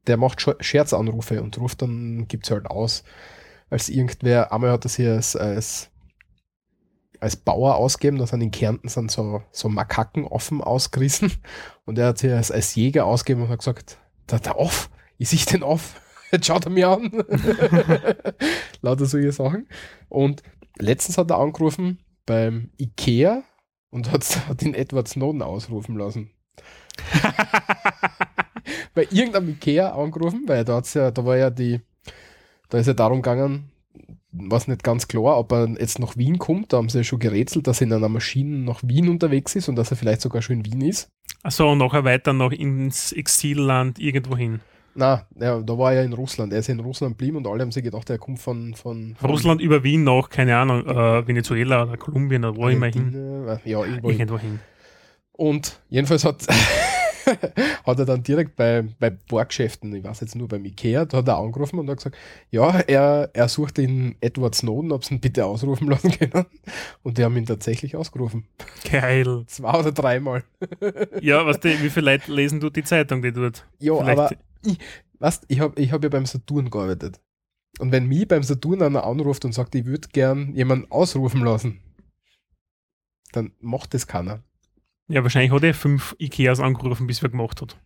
der 0.06 0.18
macht 0.18 0.40
Sche- 0.40 0.62
Scherzanrufe 0.62 1.42
und 1.42 1.58
ruft 1.60 1.82
dann, 1.82 2.28
gibt 2.28 2.46
es 2.46 2.52
halt 2.52 2.68
aus, 2.68 3.04
als 3.72 3.90
irgendwer, 3.90 4.52
einmal 4.54 4.72
hat 4.72 4.86
er 4.86 4.90
sich 4.90 5.08
als, 5.08 5.36
als, 5.36 5.90
als 7.20 7.36
Bauer 7.36 7.76
ausgeben, 7.76 8.18
da 8.18 8.28
sind 8.28 8.42
in 8.42 8.52
Kärnten 8.52 8.90
sind 8.90 9.10
so, 9.12 9.42
so 9.52 9.70
Makaken 9.70 10.26
offen 10.26 10.62
ausgerissen 10.62 11.32
und 11.86 11.98
er 11.98 12.08
hat 12.08 12.18
sich 12.18 12.32
als, 12.32 12.52
als 12.52 12.76
Jäger 12.76 13.06
ausgegeben 13.06 13.44
und 13.44 13.50
hat 13.50 13.60
gesagt, 13.60 13.98
der, 14.30 14.40
der 14.40 14.58
Off, 14.58 14.90
ich 15.18 15.30
sehe 15.30 15.46
den 15.46 15.64
Off, 15.64 16.02
jetzt 16.32 16.46
schaut 16.48 16.66
er 16.66 16.72
mir 16.72 16.90
an. 16.90 17.12
Lauter 18.82 19.06
solche 19.06 19.32
Sachen. 19.32 19.68
Und 20.10 20.44
letztens 20.78 21.18
hat 21.18 21.30
er 21.32 21.40
angerufen 21.40 22.00
beim 22.26 22.72
Ikea 22.78 23.44
und 23.90 24.12
hat, 24.12 24.48
hat 24.48 24.62
ihn 24.64 24.74
Edward 24.74 25.08
Snowden 25.08 25.42
ausrufen 25.42 25.98
lassen. 25.98 26.32
Bei 28.94 29.08
irgendeinem 29.10 29.50
Ikea 29.50 29.94
angerufen, 29.94 30.44
weil 30.48 30.66
da 30.66 30.76
hat's 30.76 30.94
ja, 30.94 31.12
da 31.12 31.26
war 31.26 31.38
ja 31.38 31.50
die, 31.50 31.80
da 32.70 32.78
ist 32.78 32.88
ja 32.88 32.94
darum 32.94 33.22
gegangen, 33.22 33.72
was 34.32 34.68
nicht 34.68 34.84
ganz 34.84 35.08
klar, 35.08 35.38
ob 35.38 35.52
er 35.52 35.68
jetzt 35.80 36.00
nach 36.00 36.16
Wien 36.18 36.38
kommt, 36.40 36.72
da 36.72 36.78
haben 36.78 36.90
sie 36.90 37.00
ja 37.00 37.04
schon 37.04 37.20
gerätselt, 37.20 37.68
dass 37.68 37.82
er 37.82 37.88
in 37.88 37.94
einer 37.94 38.10
Maschine 38.10 38.58
nach 38.60 38.82
Wien 38.84 39.10
unterwegs 39.10 39.56
ist 39.56 39.68
und 39.68 39.76
dass 39.76 39.92
er 39.92 39.98
vielleicht 39.98 40.22
sogar 40.22 40.42
schon 40.42 40.58
in 40.58 40.66
Wien 40.66 40.82
ist. 40.82 41.10
Achso, 41.44 41.72
und 41.72 41.80
nachher 41.80 42.04
weiter 42.04 42.34
noch 42.34 42.52
ins 42.52 43.12
Exilland 43.12 44.00
irgendwo 44.00 44.38
hin. 44.38 44.62
Na, 44.94 45.26
ja, 45.40 45.60
da 45.62 45.78
war 45.78 45.94
er 45.94 46.04
in 46.04 46.14
Russland. 46.14 46.52
Er 46.52 46.60
ist 46.60 46.70
in 46.70 46.80
Russland 46.80 47.18
geblieben 47.18 47.38
und 47.38 47.48
alle 47.48 47.62
haben 47.62 47.72
sich 47.72 47.84
gedacht, 47.84 48.10
er 48.10 48.18
kommt 48.18 48.40
von, 48.40 48.74
von, 48.76 49.16
von 49.16 49.30
Russland 49.30 49.62
über 49.62 49.84
Wien 49.84 50.04
nach, 50.04 50.30
keine 50.30 50.58
Ahnung, 50.58 50.86
äh, 50.86 51.28
Venezuela 51.28 51.84
oder 51.84 51.98
Kolumbien 51.98 52.44
oder 52.44 52.58
wo 52.58 52.68
immer 52.68 52.88
hin. 52.88 53.04
Argentinien, 53.48 53.60
Ja, 53.66 53.84
irgendwo 53.86 54.10
hin. 54.10 54.20
Irgendwo 54.20 54.40
hin. 54.40 54.60
Und 55.34 55.80
jedenfalls 55.90 56.26
hat, 56.26 56.46
hat 57.86 58.00
er 58.00 58.06
dann 58.06 58.22
direkt 58.24 58.56
bei, 58.56 58.84
bei 59.00 59.10
Bohrgeschäften, 59.12 59.96
ich 59.96 60.04
weiß 60.04 60.20
jetzt 60.22 60.36
nur 60.36 60.48
beim 60.48 60.66
Ikea, 60.66 61.06
da 61.06 61.18
hat 61.20 61.28
er 61.28 61.38
angerufen 61.38 61.80
und 61.80 61.90
hat 61.90 61.98
gesagt, 61.98 62.18
ja, 62.50 62.80
er, 62.82 63.30
er 63.34 63.48
sucht 63.48 63.78
den 63.78 64.16
Edward 64.22 64.56
Snowden, 64.56 64.92
ob 64.92 65.06
sie 65.06 65.16
ihn 65.16 65.22
bitte 65.22 65.46
ausrufen 65.46 65.88
lassen 65.88 66.12
können. 66.20 66.46
Und 67.04 67.18
die 67.18 67.24
haben 67.24 67.38
ihn 67.38 67.46
tatsächlich 67.46 67.96
ausgerufen. 67.96 68.46
Geil. 68.92 69.44
Zwei 69.48 69.80
oder 69.80 69.92
dreimal. 69.92 70.44
Ja, 71.22 71.46
was 71.46 71.60
die, 71.60 71.82
wie 71.82 71.90
viele 71.90 72.12
Leute 72.12 72.32
lesen 72.34 72.60
du 72.60 72.70
die 72.70 72.84
Zeitung, 72.84 73.22
die 73.22 73.32
dort? 73.32 73.66
Ja, 73.80 73.96
Vielleicht- 73.96 74.20
aber 74.20 74.30
ich, 74.64 74.78
weißt, 75.20 75.46
ich 75.48 75.60
habe 75.60 75.80
ich 75.82 75.92
hab 75.92 76.04
ja 76.04 76.10
beim 76.10 76.26
Saturn 76.26 76.70
gearbeitet. 76.70 77.20
Und 77.80 77.92
wenn 77.92 78.08
mich 78.08 78.28
beim 78.28 78.44
Saturn 78.44 78.82
einer 78.82 79.04
anruft 79.06 79.46
und 79.46 79.54
sagt, 79.54 79.76
ich 79.76 79.86
würde 79.86 80.08
gern 80.10 80.54
jemanden 80.56 80.92
ausrufen 80.92 81.42
lassen, 81.44 81.82
dann 83.32 83.54
macht 83.60 83.94
das 83.94 84.08
keiner. 84.08 84.44
Ja, 85.08 85.24
wahrscheinlich 85.24 85.52
hat 85.52 85.64
er 85.64 85.74
fünf 85.74 86.16
Ikeas 86.20 86.60
angerufen, 86.60 87.08
bis 87.08 87.22
wer 87.22 87.30
gemacht 87.30 87.62
hat. 87.62 87.78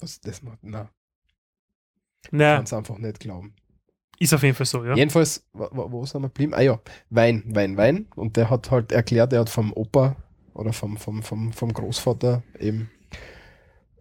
Was 0.00 0.20
das 0.20 0.42
macht, 0.42 0.58
na, 0.62 0.90
Naja, 2.30 2.56
kann's 2.56 2.72
einfach 2.72 2.98
nicht 2.98 3.20
glauben. 3.20 3.54
ist 4.18 4.34
auf 4.34 4.42
jeden 4.42 4.54
Fall 4.54 4.66
so, 4.66 4.84
ja. 4.84 4.94
Jedenfalls, 4.94 5.46
wo, 5.52 5.68
wo 5.72 5.92
wo 5.92 6.06
sind 6.06 6.22
wir 6.22 6.28
geblieben? 6.28 6.54
Ah 6.54 6.60
ja, 6.62 6.80
Wein, 7.10 7.42
Wein, 7.54 7.76
Wein. 7.76 8.06
Und 8.16 8.36
der 8.36 8.50
hat 8.50 8.70
halt 8.70 8.92
erklärt, 8.92 9.32
er 9.32 9.40
hat 9.40 9.50
vom 9.50 9.72
Opa 9.72 10.16
oder 10.54 10.72
vom, 10.72 10.96
vom, 10.96 11.22
vom, 11.22 11.52
vom 11.52 11.72
Großvater 11.72 12.42
eben 12.58 12.90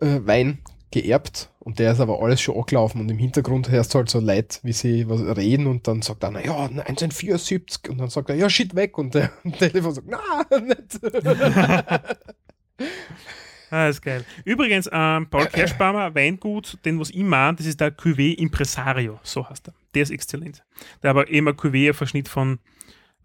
äh, 0.01 0.19
Wein 0.23 0.59
geerbt. 1.01 1.51
Und 1.59 1.79
der 1.79 1.91
ist 1.91 1.99
aber 1.99 2.21
alles 2.21 2.41
schon 2.41 2.55
angelaufen. 2.55 3.01
Und 3.01 3.09
im 3.09 3.17
Hintergrund 3.17 3.69
hörst 3.69 3.93
du 3.93 3.99
halt 3.99 4.09
so 4.09 4.19
Leute, 4.19 4.59
wie 4.63 4.73
sie 4.73 5.09
was 5.09 5.21
reden. 5.35 5.67
Und 5.67 5.87
dann 5.87 6.01
sagt 6.01 6.23
einer, 6.23 6.43
ja, 6.45 6.55
1974. 6.65 7.89
Und 7.89 7.97
dann 7.97 8.09
sagt 8.09 8.29
er, 8.29 8.35
ja, 8.35 8.49
shit, 8.49 8.75
weg. 8.75 8.97
Und 8.97 9.13
der 9.13 9.31
Telefon 9.59 9.93
sagt, 9.93 10.07
na, 10.09 10.45
nicht. 10.59 10.99
Ah, 13.71 13.87
ist 13.87 14.03
geil. 14.03 14.23
Übrigens, 14.45 14.87
ähm, 14.91 15.27
Paul 15.27 15.47
Kerschbaumer, 15.47 16.13
Weingut, 16.13 16.77
den 16.85 16.99
was 16.99 17.09
ich 17.09 17.23
meine, 17.23 17.57
das 17.57 17.65
ist 17.65 17.81
der 17.81 17.97
Cuvée 17.97 18.35
Impresario, 18.35 19.19
so 19.23 19.49
heißt 19.49 19.69
er. 19.69 19.73
Der 19.95 20.03
ist 20.03 20.11
exzellent. 20.11 20.63
Der 21.01 21.09
aber 21.09 21.27
eben 21.29 21.47
ein 21.47 21.55
Cuvée-Verschnitt 21.55 22.29
von 22.29 22.59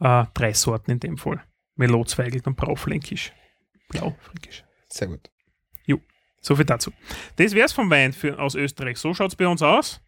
äh, 0.01 0.25
drei 0.33 0.55
Sorten 0.55 0.93
in 0.93 0.99
dem 0.99 1.19
Fall. 1.19 1.45
Melot, 1.77 2.09
Zweigelt 2.09 2.47
und 2.47 2.57
Brauflänkisch. 2.57 3.33
Blaufränkisch. 3.91 4.65
Sehr 4.89 5.09
gut. 5.09 5.31
So 6.41 6.57
viel 6.57 6.65
dazu. 6.65 6.91
Das 7.37 7.55
wäre 7.55 7.67
es 7.67 7.73
vom 7.73 7.91
Wein 7.91 8.13
für, 8.13 8.39
aus 8.39 8.55
Österreich. 8.55 8.99
So 8.99 9.13
schaut 9.15 9.29
es 9.31 9.37
bei 9.37 9.47
uns 9.47 9.63
aus. 9.63 10.01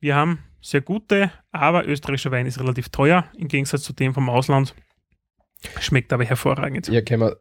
Wir 0.00 0.16
haben 0.16 0.40
sehr 0.60 0.80
gute, 0.80 1.30
aber 1.52 1.86
österreichischer 1.86 2.30
Wein 2.30 2.46
ist 2.46 2.58
relativ 2.58 2.88
teuer 2.88 3.24
im 3.36 3.48
Gegensatz 3.48 3.82
zu 3.82 3.92
dem 3.92 4.12
vom 4.14 4.28
Ausland. 4.28 4.74
Schmeckt 5.80 6.12
aber 6.12 6.24
hervorragend. 6.24 6.88
Ja, 6.88 7.00
kann 7.00 7.20
man, 7.20 7.32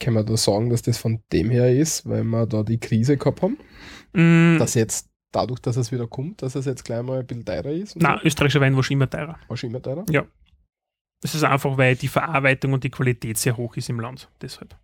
kann 0.00 0.14
man 0.14 0.26
da 0.26 0.36
sagen, 0.36 0.70
dass 0.70 0.82
das 0.82 0.98
von 0.98 1.22
dem 1.32 1.50
her 1.50 1.72
ist, 1.72 2.08
weil 2.08 2.24
wir 2.24 2.46
da 2.46 2.62
die 2.62 2.78
Krise 2.80 3.16
gehabt 3.16 3.42
haben? 3.42 3.58
Mm, 4.12 4.58
Dass 4.58 4.74
jetzt 4.74 5.10
dadurch, 5.32 5.60
dass 5.60 5.76
es 5.76 5.92
wieder 5.92 6.06
kommt, 6.06 6.42
dass 6.42 6.54
es 6.54 6.64
jetzt 6.64 6.84
gleich 6.84 7.02
mal 7.02 7.20
ein 7.20 7.26
bisschen 7.26 7.44
teurer 7.44 7.70
ist? 7.70 7.94
und 7.96 8.02
na, 8.02 8.20
österreichischer 8.24 8.60
Wein 8.60 8.74
war 8.74 8.82
schon 8.82 8.94
immer 8.94 9.10
teurer. 9.10 9.38
so? 9.42 9.48
War 9.48 9.56
schon 9.56 9.70
immer 9.70 9.82
teurer? 9.82 10.04
Das 11.20 11.34
ist 11.34 11.44
einfach, 11.44 11.76
weil 11.76 11.96
die 11.96 12.08
Verarbeitung 12.08 12.72
und 12.72 12.84
die 12.84 12.90
Qualität 12.90 13.38
sehr 13.38 13.56
hoch 13.56 13.76
ist 13.76 13.88
im 13.88 14.00
Land. 14.00 14.28
Deshalb. 14.40 14.76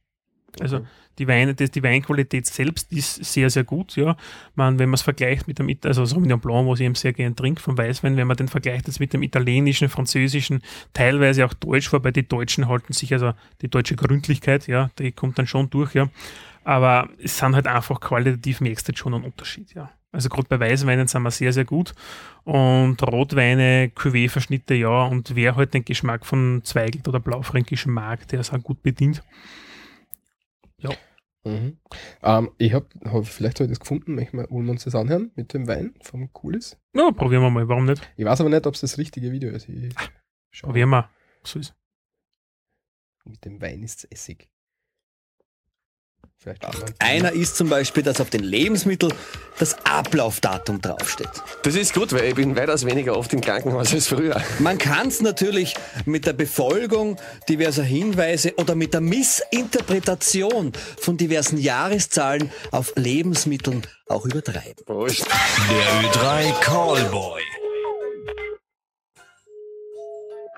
Also 0.60 0.78
Okay. 0.78 0.86
die 1.18 1.28
Weine, 1.28 1.54
das, 1.54 1.70
die 1.70 1.82
Weinqualität 1.82 2.46
selbst 2.46 2.92
ist 2.92 3.24
sehr, 3.24 3.50
sehr 3.50 3.64
gut. 3.64 3.96
Ja. 3.96 4.16
Man, 4.54 4.78
wenn 4.78 4.88
man 4.88 4.94
es 4.94 5.02
vergleicht 5.02 5.48
mit 5.48 5.58
dem, 5.58 5.74
also 5.84 6.04
Sauvignon 6.04 6.40
Blanc, 6.40 6.68
was 6.68 6.80
ich 6.80 6.86
eben 6.86 6.94
sehr 6.94 7.12
gerne 7.12 7.34
trinke 7.34 7.60
vom 7.60 7.76
Weißwein, 7.76 8.16
wenn 8.16 8.26
man 8.26 8.36
den 8.36 8.48
vergleicht 8.48 8.86
jetzt 8.86 9.00
mit 9.00 9.12
dem 9.12 9.22
italienischen, 9.22 9.88
französischen, 9.88 10.62
teilweise 10.94 11.44
auch 11.44 11.54
deutsch, 11.54 11.92
wobei 11.92 12.10
die 12.10 12.26
Deutschen 12.26 12.68
halten 12.68 12.92
sich, 12.92 13.12
also 13.12 13.32
die 13.60 13.68
deutsche 13.68 13.96
Gründlichkeit, 13.96 14.66
ja, 14.66 14.90
die 14.98 15.12
kommt 15.12 15.38
dann 15.38 15.46
schon 15.46 15.70
durch, 15.70 15.94
ja. 15.94 16.08
Aber 16.64 17.08
es 17.22 17.38
sind 17.38 17.54
halt 17.54 17.66
einfach 17.66 18.00
qualitativ 18.00 18.60
merkst 18.60 18.88
du 18.88 18.96
schon 18.96 19.14
einen 19.14 19.24
Unterschied, 19.24 19.74
ja. 19.74 19.90
Also 20.12 20.28
gerade 20.28 20.46
bei 20.46 20.60
Weißweinen 20.60 21.08
sind 21.08 21.22
wir 21.22 21.30
sehr, 21.30 21.54
sehr 21.54 21.64
gut. 21.64 21.94
Und 22.44 23.02
Rotweine, 23.02 23.90
Cuvée-Verschnitte, 23.96 24.74
ja. 24.74 25.04
Und 25.04 25.34
wer 25.34 25.56
halt 25.56 25.72
den 25.72 25.86
Geschmack 25.86 26.26
von 26.26 26.60
Zweigelt 26.64 27.08
oder 27.08 27.18
Blaufränkischem 27.18 27.92
mag, 27.92 28.28
der 28.28 28.40
ist 28.40 28.52
auch 28.52 28.62
gut 28.62 28.82
bedient. 28.82 29.22
Mhm. 31.44 31.78
Ähm, 32.22 32.50
ich 32.59 32.72
habe, 32.72 32.86
hab, 33.04 33.26
vielleicht 33.26 33.60
ich 33.60 33.68
das 33.68 33.80
gefunden, 33.80 34.16
wir, 34.16 34.32
wollen 34.50 34.66
wir 34.66 34.72
uns 34.72 34.84
das 34.84 34.94
anhören 34.94 35.32
mit 35.34 35.52
dem 35.54 35.66
Wein 35.66 35.94
vom 36.00 36.32
Coolis? 36.32 36.78
Ja, 36.94 37.10
probieren 37.10 37.42
wir 37.42 37.50
mal, 37.50 37.68
warum 37.68 37.86
nicht? 37.86 38.02
Ich 38.16 38.24
weiß 38.24 38.40
aber 38.40 38.50
nicht, 38.50 38.66
ob 38.66 38.74
es 38.74 38.80
das 38.80 38.98
richtige 38.98 39.32
Video 39.32 39.50
ist. 39.50 39.68
Ich 39.68 39.94
schau. 40.50 40.68
Probieren 40.68 40.90
wir. 40.90 41.10
So 41.42 41.59
ist. 41.59 41.74
Mit 43.24 43.44
dem 43.44 43.60
Wein 43.60 43.82
ist 43.82 44.10
Essig. 44.10 44.51
Wir. 46.44 46.55
Einer 46.98 47.32
ist 47.32 47.56
zum 47.56 47.69
Beispiel, 47.69 48.02
dass 48.02 48.20
auf 48.20 48.31
den 48.31 48.43
Lebensmitteln 48.43 49.12
das 49.59 49.77
Ablaufdatum 49.85 50.81
draufsteht. 50.81 51.28
Das 51.62 51.77
ist 51.77 51.94
gut, 51.94 52.12
weil 52.12 52.24
ich 52.24 52.35
bin 52.35 52.56
weitaus 52.56 52.85
weniger 52.85 53.16
oft 53.16 53.32
im 53.32 53.40
Krankenhaus 53.40 53.93
als 53.93 54.09
früher. 54.09 54.43
Man 54.59 54.78
kann 54.78 55.09
es 55.09 55.20
natürlich 55.20 55.74
mit 56.05 56.27
der 56.27 56.32
Befolgung 56.32 57.16
diverser 57.48 57.85
Hinweise 57.85 58.55
oder 58.56 58.74
mit 58.74 58.93
der 58.93 59.02
Missinterpretation 59.02 60.73
von 60.98 61.16
diversen 61.16 61.59
Jahreszahlen 61.59 62.51
auf 62.73 62.93
Lebensmitteln 62.97 63.82
auch 64.09 64.27
übertreiben. 64.27 64.85
Prost. 64.85 65.24
Der 65.70 66.10
Ö3 66.10 66.60
Callboy. 66.60 67.61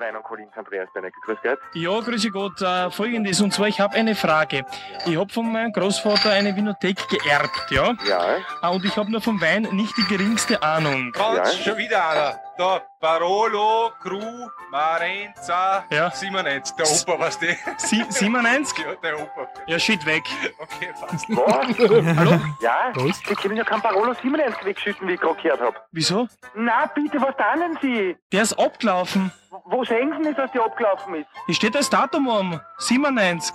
Wein 0.05 0.17
und 0.17 0.23
Collins 0.23 0.53
Andreas 0.57 0.89
Benecke. 0.93 1.19
Grüß 1.25 1.39
Gott. 1.43 1.59
Ja, 1.75 1.99
grüße 2.01 2.31
Gott. 2.31 2.61
Äh, 2.61 2.91
Folgendes, 2.91 3.41
und 3.41 3.53
zwar, 3.53 3.69
ich 3.69 3.81
habe 3.81 3.95
eine 3.95 4.15
Frage. 4.15 4.65
Ich 5.07 5.17
habe 5.17 5.33
von 5.33 5.51
meinem 5.51 5.73
Großvater 5.73 6.31
eine 6.31 6.55
Winothek 6.55 6.97
geerbt, 7.09 7.71
ja? 7.71 7.95
Ja, 8.07 8.37
Ah, 8.61 8.69
Und 8.69 8.85
ich 8.85 8.97
habe 8.97 9.11
nur 9.11 9.21
vom 9.21 9.41
Wein 9.41 9.63
nicht 9.73 9.97
die 9.97 10.05
geringste 10.05 10.63
Ahnung. 10.63 11.13
Ja. 11.17 11.45
schon 11.47 11.77
wieder 11.79 12.09
einer. 12.09 12.41
Da, 12.59 12.83
Barolo, 13.05 13.93
Cru, 14.01 14.49
Marenza, 14.71 15.85
Ja. 15.91 16.11
97. 16.11 16.75
Der 16.79 16.87
Opa, 16.87 17.23
was? 17.23 17.39
Sie 17.77 18.03
97? 18.09 18.79
Ja, 18.79 18.95
der 19.03 19.21
Opa. 19.21 19.47
Ja, 19.67 19.79
shit, 19.79 20.07
weg. 20.07 20.23
Okay, 20.59 20.91
fast. 20.99 21.29
was? 21.29 22.17
Hallo? 22.17 22.41
Ja? 22.63 22.93
Was? 22.95 23.19
Sie 23.19 23.35
können 23.35 23.59
ja 23.59 23.65
kein 23.65 23.83
Barolo 23.83 24.15
97 24.15 24.65
wegschütten, 24.65 25.07
wie 25.07 25.13
ich 25.15 25.21
gerade 25.21 25.39
gehört 25.43 25.61
habe. 25.61 25.77
Wieso? 25.93 26.29
Na, 26.55 26.87
bitte, 26.95 27.21
was 27.21 27.37
tun 27.37 27.79
Sie? 27.83 28.17
Der 28.33 28.41
ist 28.41 28.59
abgelaufen. 28.59 29.31
Wo 29.67 29.85
sehen 29.85 30.11
Sie 30.17 30.27
nicht, 30.27 30.39
dass 30.39 30.51
der 30.53 30.65
abgelaufen 30.65 31.17
ist? 31.17 31.27
Hier 31.45 31.55
steht 31.55 31.75
das 31.75 31.91
Datum 31.91 32.27
um. 32.27 32.59
97. 32.79 33.55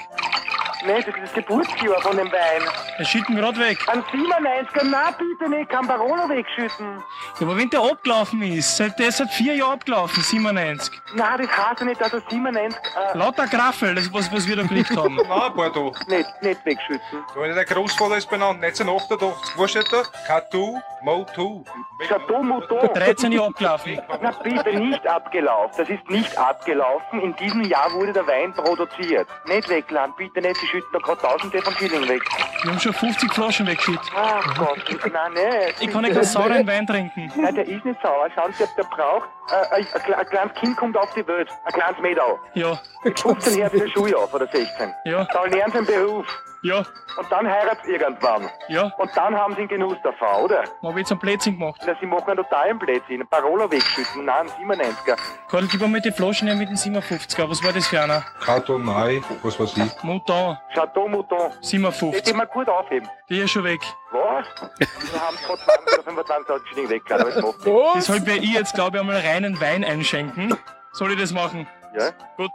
Nein, 0.85 1.03
das 1.05 1.15
ist 1.15 1.23
das 1.23 1.33
Geburtsjahr 1.33 2.01
von 2.01 2.15
dem 2.15 2.31
Wein. 2.31 2.61
Er 2.97 3.05
schütten 3.05 3.35
gerade 3.35 3.59
weg. 3.59 3.77
An 3.87 4.03
97, 4.11 4.81
na 4.89 5.11
bitte 5.11 5.49
nicht, 5.49 5.69
kein 5.69 5.85
Barolo 5.87 6.29
wegschütten. 6.29 7.03
Ja, 7.39 7.45
aber 7.45 7.57
wenn 7.57 7.69
der 7.69 7.81
abgelaufen 7.81 8.41
ist, 8.43 8.77
seit- 8.77 8.97
der 8.97 9.09
ist 9.09 9.17
seit 9.17 9.29
vier 9.31 9.55
Jahren 9.55 9.73
abgelaufen, 9.73 10.23
97. 10.23 10.93
Na, 11.15 11.35
das 11.37 11.47
heißt 11.49 11.79
ja 11.81 11.85
nicht, 11.85 11.99
dass 12.01 12.13
er 12.13 12.21
97 12.29 12.79
äh, 13.13 13.17
Lauter 13.17 13.47
Graffel, 13.47 13.93
das 13.95 14.05
ist 14.05 14.13
was, 14.13 14.31
was 14.31 14.47
wir 14.47 14.55
da 14.55 14.61
gekriegt 14.61 14.95
haben. 14.95 15.19
Na, 15.27 15.49
Bordeaux. 15.49 15.93
nicht, 16.07 16.29
nicht 16.41 16.65
wegschütten. 16.65 17.23
Da 17.35 17.41
der 17.53 17.65
Großvater 17.65 18.17
ist 18.17 18.29
benannt, 18.29 18.63
1988. 18.63 19.57
Wo 19.57 19.67
steht 19.67 19.91
da? 19.91 20.03
Katu, 20.27 20.79
Motu. 21.01 21.63
Chateau 22.07 22.41
Mouton. 22.41 22.93
13 22.93 23.31
Jahre 23.33 23.47
abgelaufen. 23.47 24.01
Na 24.21 24.31
bitte, 24.31 24.73
nicht 24.77 25.05
abgelaufen. 25.07 25.73
Das 25.77 25.89
ist 25.89 26.09
nicht 26.09 26.37
abgelaufen. 26.37 27.21
In 27.21 27.35
diesem 27.35 27.63
Jahr 27.63 27.91
wurde 27.93 28.13
der 28.13 28.27
Wein 28.27 28.53
produziert. 28.53 29.27
Nicht 29.45 29.67
wegladen, 29.69 30.13
bitte 30.17 30.39
nicht. 30.41 30.68
Schütten 30.69 30.89
da 30.93 30.99
gerade 30.99 31.21
tausende 31.21 31.61
von 31.61 31.73
Schilling 31.73 32.07
weg. 32.07 32.21
Wir 32.61 32.71
haben 32.71 32.79
schon 32.79 32.93
50 32.93 33.33
Flaschen 33.33 33.67
weggeschüttet. 33.67 34.11
Ach 34.15 34.57
Gott, 34.57 34.77
nein, 35.11 35.33
nicht. 35.33 35.81
Ich 35.81 35.89
kann 35.89 36.01
nicht 36.03 36.13
keinen 36.13 36.23
sauren 36.23 36.67
Wein 36.67 36.85
trinken. 36.85 37.31
Nein, 37.35 37.55
der 37.55 37.67
ist 37.67 37.83
nicht 37.83 37.99
sauer. 38.01 38.29
Schauen 38.35 38.53
Sie, 38.53 38.65
der 38.77 38.83
braucht, 38.83 39.27
äh, 39.49 39.75
ein, 39.75 39.87
ein, 39.93 40.13
ein 40.13 40.25
kleines 40.27 40.53
Kind 40.55 40.77
kommt 40.77 40.97
auf 40.97 41.11
die 41.15 41.25
Welt. 41.27 41.49
Ein 41.65 41.73
kleines 41.73 41.99
Mädel. 42.01 42.23
Ja, 42.53 42.79
15 43.03 43.57
Jahren 43.59 43.71
für 43.79 43.87
Schuljahr 43.89 44.33
oder 44.33 44.47
16. 44.47 44.93
ja, 45.05 45.25
Da 45.31 45.43
lernen 45.45 45.71
Sie 45.71 45.77
einen 45.77 45.85
Beruf. 45.87 46.25
ja, 46.63 46.79
Und 46.79 47.31
dann 47.31 47.47
heiraten 47.47 47.81
Sie 47.85 47.93
irgendwann. 47.93 48.49
ja. 48.67 48.91
Und 48.97 49.09
dann 49.15 49.35
haben 49.35 49.53
Sie 49.53 49.59
einen 49.61 49.69
Genuss 49.69 49.97
davon, 50.03 50.43
oder? 50.43 50.63
Ich 50.63 50.95
jetzt 50.97 51.11
einen 51.11 51.19
Blödsinn 51.21 51.57
gemacht. 51.57 51.81
Na, 51.85 51.95
Sie 51.99 52.05
machen 52.05 52.27
einen 52.27 52.37
totalen 52.43 52.77
Blödsinn. 52.77 53.25
Parola 53.27 53.71
wegschütten. 53.71 54.25
Nein, 54.25 54.47
97er. 54.61 55.17
Karl, 55.49 55.67
gib 55.67 55.79
mir 55.79 55.87
mal 55.87 56.01
die 56.01 56.11
Flaschen 56.11 56.47
her 56.49 56.57
mit 56.57 56.67
dem 56.69 56.75
57er. 56.75 57.49
Was 57.49 57.63
war 57.63 57.71
das 57.71 57.87
für 57.87 58.01
einer? 58.01 58.23
Katu, 58.43 58.77
Mai, 58.77 59.21
was 59.43 59.57
weiß 59.59 59.77
ich. 59.77 60.03
Mouton, 60.03 60.57
Chateau 60.73 61.07
Mouton. 61.07 61.51
Das 61.61 61.69
57. 61.69 62.35
mal 62.35 62.45
gut 62.47 62.67
aufheben. 62.67 63.07
Die 63.29 63.39
ist 63.39 63.51
schon 63.51 63.63
weg. 63.63 63.79
Was? 64.11 64.45
Wir 64.79 65.21
haben 65.21 65.37
gerade 65.37 65.59
20 65.63 65.93
oder 65.93 66.03
25 66.03 66.69
Schilling 66.69 66.89
weg. 66.89 67.01
Aber 67.11 67.23
das 67.25 67.35
macht 67.41 67.65
nichts. 67.65 67.93
Deshalb 67.95 68.25
werde 68.25 68.39
ich 68.43 68.53
jetzt, 68.53 68.73
glaube 68.73 68.97
ich, 68.97 69.01
einmal 69.01 69.17
reinen 69.21 69.59
Wein 69.61 69.83
einschenken. 69.85 70.53
Soll 70.91 71.13
ich 71.13 71.19
das 71.19 71.31
machen? 71.31 71.67
Ja? 71.97 72.11
Gut. 72.37 72.51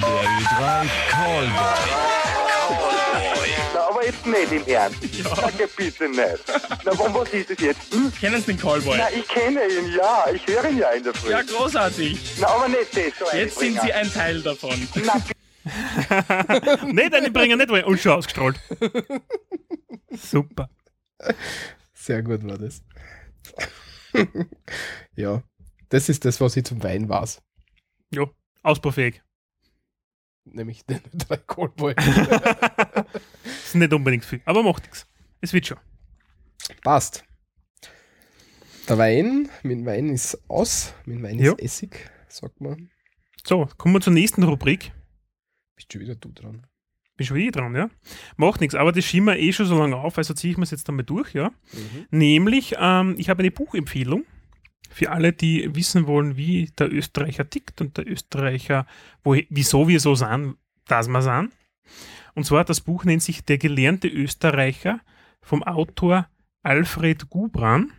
Der 0.00 0.08
Ö3 0.08 0.88
Callboy. 1.08 1.48
Na, 3.74 3.80
aber 3.88 4.04
jetzt 4.04 4.26
nicht 4.26 4.52
im 4.52 4.66
Ernst. 4.66 4.98
Danke, 5.36 5.68
bitte 5.76 6.08
nicht. 6.08 6.44
Na, 6.84 6.92
und 6.92 7.14
was 7.14 7.30
ist 7.30 7.50
das 7.50 7.58
jetzt? 7.60 7.92
Hm? 7.92 8.12
Kennen 8.20 8.40
Sie 8.40 8.52
den 8.52 8.58
Callboy? 8.58 8.98
Na, 8.98 9.10
ich 9.10 9.26
kenne 9.28 9.66
ihn, 9.66 9.94
ja. 9.96 10.26
Ich 10.34 10.46
höre 10.46 10.68
ihn 10.68 10.78
ja 10.78 10.90
in 10.90 11.02
der 11.04 11.14
Früh. 11.14 11.30
Ja, 11.30 11.42
großartig. 11.42 12.36
Na, 12.40 12.48
aber 12.48 12.68
nicht 12.68 12.96
das. 12.96 13.18
So 13.18 13.36
Jetzt 13.36 13.58
sind 13.58 13.78
einbringen. 13.78 13.80
Sie 13.82 13.92
ein 13.92 14.12
Teil 14.12 14.42
davon. 14.42 14.88
Na, 15.04 15.14
nicht 16.84 17.14
eine 17.14 17.30
bringen, 17.30 17.58
nicht 17.58 17.70
weil 17.70 17.84
und 17.84 17.98
schon 17.98 18.12
ausgestrahlt. 18.12 18.60
Super. 20.10 20.68
Sehr 21.94 22.22
gut 22.22 22.46
war 22.46 22.58
das. 22.58 22.82
ja, 25.14 25.42
das 25.88 26.08
ist 26.08 26.24
das, 26.24 26.40
was 26.40 26.56
ich 26.56 26.64
zum 26.64 26.82
Wein 26.82 27.08
weiß. 27.08 27.40
Ja, 28.12 28.26
ausbaufähig. 28.62 29.22
Nämlich 30.44 30.84
den 30.86 31.00
drei 31.12 31.36
Callboy. 31.36 31.94
ist 33.44 33.74
nicht 33.74 33.92
unbedingt 33.92 34.24
viel, 34.24 34.40
aber 34.44 34.62
macht 34.62 34.84
nichts. 34.84 35.06
Es 35.40 35.52
wird 35.52 35.66
schon. 35.66 35.78
Passt. 36.82 37.24
Der 38.88 38.98
Wein, 38.98 39.48
mit 39.62 39.84
Wein 39.84 40.08
ist 40.08 40.38
aus, 40.48 40.94
mit 41.04 41.22
Wein 41.22 41.38
Ja. 41.38 41.52
ist 41.52 41.60
Essig, 41.62 42.10
sagt 42.28 42.60
man. 42.60 42.90
So, 43.46 43.68
kommen 43.76 43.94
wir 43.94 44.00
zur 44.00 44.12
nächsten 44.12 44.42
Rubrik. 44.42 44.92
Bist 45.76 45.92
schon 45.92 46.02
wieder 46.02 46.16
du 46.16 46.30
dran. 46.32 46.66
Bin 47.16 47.26
schon 47.26 47.36
wieder 47.36 47.60
dran, 47.60 47.74
ja? 47.74 47.90
Macht 48.36 48.60
nichts, 48.60 48.74
aber 48.74 48.92
das 48.92 49.04
schieben 49.04 49.26
wir 49.26 49.38
eh 49.38 49.52
schon 49.52 49.66
so 49.66 49.78
lange 49.78 49.96
auf, 49.96 50.18
also 50.18 50.34
ziehe 50.34 50.52
ich 50.52 50.56
mir 50.56 50.64
es 50.64 50.70
jetzt 50.70 50.88
einmal 50.88 51.04
durch, 51.04 51.34
ja? 51.34 51.52
Nämlich, 52.10 52.74
ähm, 52.78 53.14
ich 53.18 53.28
habe 53.30 53.40
eine 53.40 53.50
Buchempfehlung 53.50 54.24
für 54.90 55.10
alle, 55.10 55.32
die 55.32 55.74
wissen 55.74 56.06
wollen, 56.06 56.36
wie 56.36 56.66
der 56.78 56.92
Österreicher 56.92 57.48
tickt 57.48 57.80
und 57.80 57.96
der 57.96 58.06
Österreicher, 58.08 58.86
wo, 59.22 59.36
wieso 59.48 59.88
wir 59.88 60.00
so 60.00 60.14
sind, 60.14 60.56
dass 60.86 61.08
wir 61.08 61.22
sind. 61.22 61.52
Und 62.34 62.44
zwar, 62.44 62.64
das 62.64 62.80
Buch 62.80 63.04
nennt 63.04 63.22
sich 63.22 63.44
Der 63.44 63.58
gelernte 63.58 64.08
Österreicher 64.08 65.00
vom 65.40 65.62
Autor 65.62 66.28
Alfred 66.62 67.30
Gubran. 67.30 67.92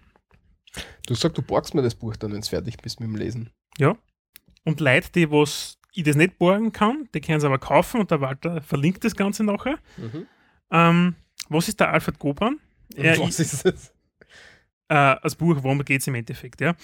Du 1.08 1.16
sagst, 1.16 1.38
du 1.38 1.42
borgst 1.42 1.74
mir 1.74 1.82
das 1.82 1.96
Buch 1.96 2.16
dann, 2.16 2.34
wenn 2.34 2.42
du 2.42 2.48
fertig 2.48 2.78
bist 2.78 3.00
mit 3.00 3.10
dem 3.10 3.16
Lesen. 3.16 3.50
Ja. 3.78 3.98
Und 4.64 4.80
Leute, 4.80 5.12
die 5.14 5.32
was 5.32 5.78
ich 5.94 6.04
das 6.04 6.16
nicht 6.16 6.38
borgen 6.38 6.72
kann, 6.72 7.10
die 7.14 7.20
können 7.20 7.40
es 7.40 7.44
aber 7.44 7.58
kaufen 7.60 8.00
und 8.00 8.12
der 8.12 8.22
Walter 8.22 8.62
verlinkt 8.62 9.04
das 9.04 9.16
Ganze 9.16 9.44
nachher. 9.44 9.78
Ähm, 10.70 11.16
was 11.50 11.68
ist 11.68 11.80
der 11.80 11.92
Alfred 11.92 12.18
Gobran? 12.20 12.60
Er 12.96 13.20
was 13.20 13.40
ist, 13.40 13.54
ist 13.54 13.66
das? 13.66 13.94
Äh, 14.92 15.16
das 15.24 15.36
Buch, 15.36 15.58
worum 15.62 15.84
geht 15.86 16.02
es 16.02 16.08
im 16.08 16.16
Endeffekt, 16.16 16.60
ja. 16.60 16.76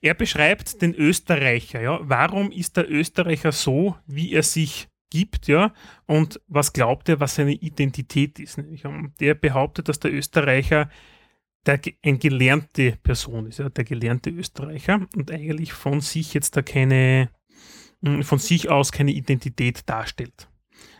Er 0.00 0.14
beschreibt 0.14 0.80
den 0.80 0.94
Österreicher, 0.94 1.80
ja. 1.80 2.00
Warum 2.02 2.50
ist 2.50 2.76
der 2.76 2.90
Österreicher 2.90 3.52
so, 3.52 3.96
wie 4.06 4.32
er 4.32 4.42
sich 4.42 4.88
gibt, 5.10 5.48
ja, 5.48 5.74
und 6.06 6.40
was 6.46 6.72
glaubt 6.72 7.08
er, 7.08 7.20
was 7.20 7.34
seine 7.34 7.52
Identität 7.52 8.38
ist. 8.38 8.56
Nämlich, 8.56 8.86
und 8.86 9.12
der 9.20 9.34
behauptet, 9.34 9.88
dass 9.88 10.00
der 10.00 10.12
Österreicher 10.12 10.88
der, 11.66 11.80
ein 12.02 12.18
gelernte 12.18 12.96
Person 13.02 13.46
ist, 13.46 13.58
ja, 13.58 13.68
der 13.68 13.84
gelernte 13.84 14.30
Österreicher 14.30 15.06
und 15.14 15.30
eigentlich 15.30 15.72
von 15.72 16.00
sich 16.00 16.32
jetzt 16.32 16.56
da 16.56 16.62
keine, 16.62 17.28
mh, 18.00 18.22
von 18.22 18.38
sich 18.38 18.70
aus 18.70 18.92
keine 18.92 19.12
Identität 19.12 19.88
darstellt. 19.88 20.48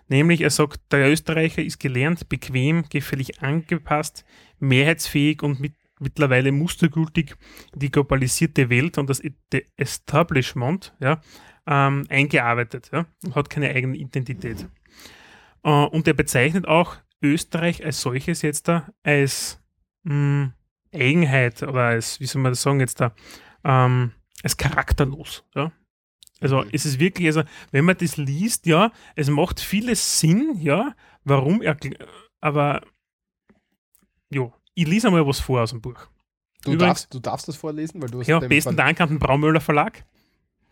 Nämlich, 0.09 0.41
er 0.41 0.51
sagt, 0.51 0.93
der 0.93 1.09
Österreicher 1.09 1.63
ist 1.63 1.79
gelernt, 1.79 2.29
bequem, 2.29 2.85
gefällig 2.91 3.41
angepasst, 3.43 4.25
mehrheitsfähig 4.59 5.43
und 5.43 5.61
mit, 5.61 5.75
mittlerweile 6.01 6.51
mustergültig 6.51 7.37
die 7.75 7.91
globalisierte 7.91 8.69
Welt 8.71 8.99
und 8.99 9.09
das 9.09 9.23
E- 9.23 9.67
Establishment 9.77 10.97
ja, 10.99 11.21
ähm, 11.67 12.05
eingearbeitet 12.09 12.91
ja, 12.93 13.07
und 13.25 13.37
hat 13.37 13.51
keine 13.51 13.71
eigene 13.71 13.97
Identität. 13.97 14.69
Äh, 15.63 15.71
und 15.71 16.09
er 16.09 16.15
bezeichnet 16.15 16.67
auch 16.67 16.97
Österreich 17.23 17.85
als 17.85 18.01
solches 18.01 18.43
jetzt 18.43 18.67
da 18.67 18.89
als 19.03 19.61
mh, 20.05 20.53
Eigenheit 20.93 21.63
oder 21.63 21.83
als, 21.85 22.19
wie 22.19 22.27
soll 22.27 22.43
man 22.43 22.53
das 22.53 22.63
sagen 22.63 22.81
jetzt 22.81 23.01
da, 23.01 23.15
ähm, 23.63 24.13
als 24.43 24.57
charakterlos. 24.57 25.45
Ja? 25.55 25.71
Also 26.41 26.65
es 26.73 26.87
ist 26.87 26.99
wirklich, 26.99 27.27
also 27.27 27.43
wenn 27.71 27.85
man 27.85 27.99
das 27.99 28.17
liest, 28.17 28.67
ja, 28.67 28.91
es 29.15 29.29
macht 29.29 29.61
vieles 29.61 30.19
Sinn, 30.19 30.57
ja, 30.61 30.97
warum 31.25 31.61
er, 31.61 31.77
aber 32.41 32.83
jo, 34.31 34.55
ich 34.83 34.89
lese 34.89 35.09
einmal 35.09 35.27
was 35.27 35.41
vor 35.41 35.63
aus 35.63 35.71
dem 35.71 35.81
Buch. 35.81 36.07
Du, 36.63 36.73
Übrigens- 36.73 36.81
darfst, 37.03 37.15
du 37.15 37.19
darfst 37.21 37.49
das 37.49 37.57
vorlesen, 37.57 38.03
weil 38.03 38.11
du 38.11 38.21
hast, 38.21 38.27
Ja, 38.29 38.39
besten 38.39 38.71
Ver- 38.71 38.77
Dank 38.85 39.01
an 39.01 39.09
den 39.09 39.19
Braumöller 39.19 39.61
Verlag. 39.61 40.05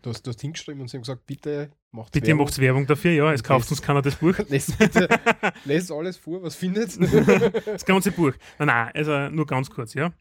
Du, 0.01 0.11
hast, 0.11 0.25
du 0.25 0.29
hast 0.29 0.39
hingeschrieben 0.39 0.81
und 0.81 0.87
sie 0.87 0.95
haben 0.97 1.01
gesagt, 1.01 1.25
bitte 1.25 1.71
macht 1.91 2.11
Bitte 2.13 2.33
macht 2.33 2.57
Werbung 2.59 2.85
dafür, 2.87 3.11
ja, 3.11 3.33
es 3.33 3.43
kauft 3.43 3.69
uns 3.69 3.81
keiner 3.81 4.01
das 4.01 4.15
Buch. 4.15 4.37
Lest 4.49 4.77
bitte, 4.77 5.09
lest 5.65 5.91
alles 5.91 6.15
vor, 6.17 6.41
was 6.41 6.55
findet. 6.55 6.97
das 7.65 7.83
ganze 7.85 8.11
Buch. 8.11 8.31
Nein, 8.59 8.67
nein, 8.67 8.91
also 8.93 9.29
nur 9.29 9.45
ganz 9.45 9.69
kurz, 9.69 9.93
ja. 9.95 10.13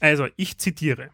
Also, 0.00 0.28
ich 0.36 0.56
zitiere. 0.58 1.10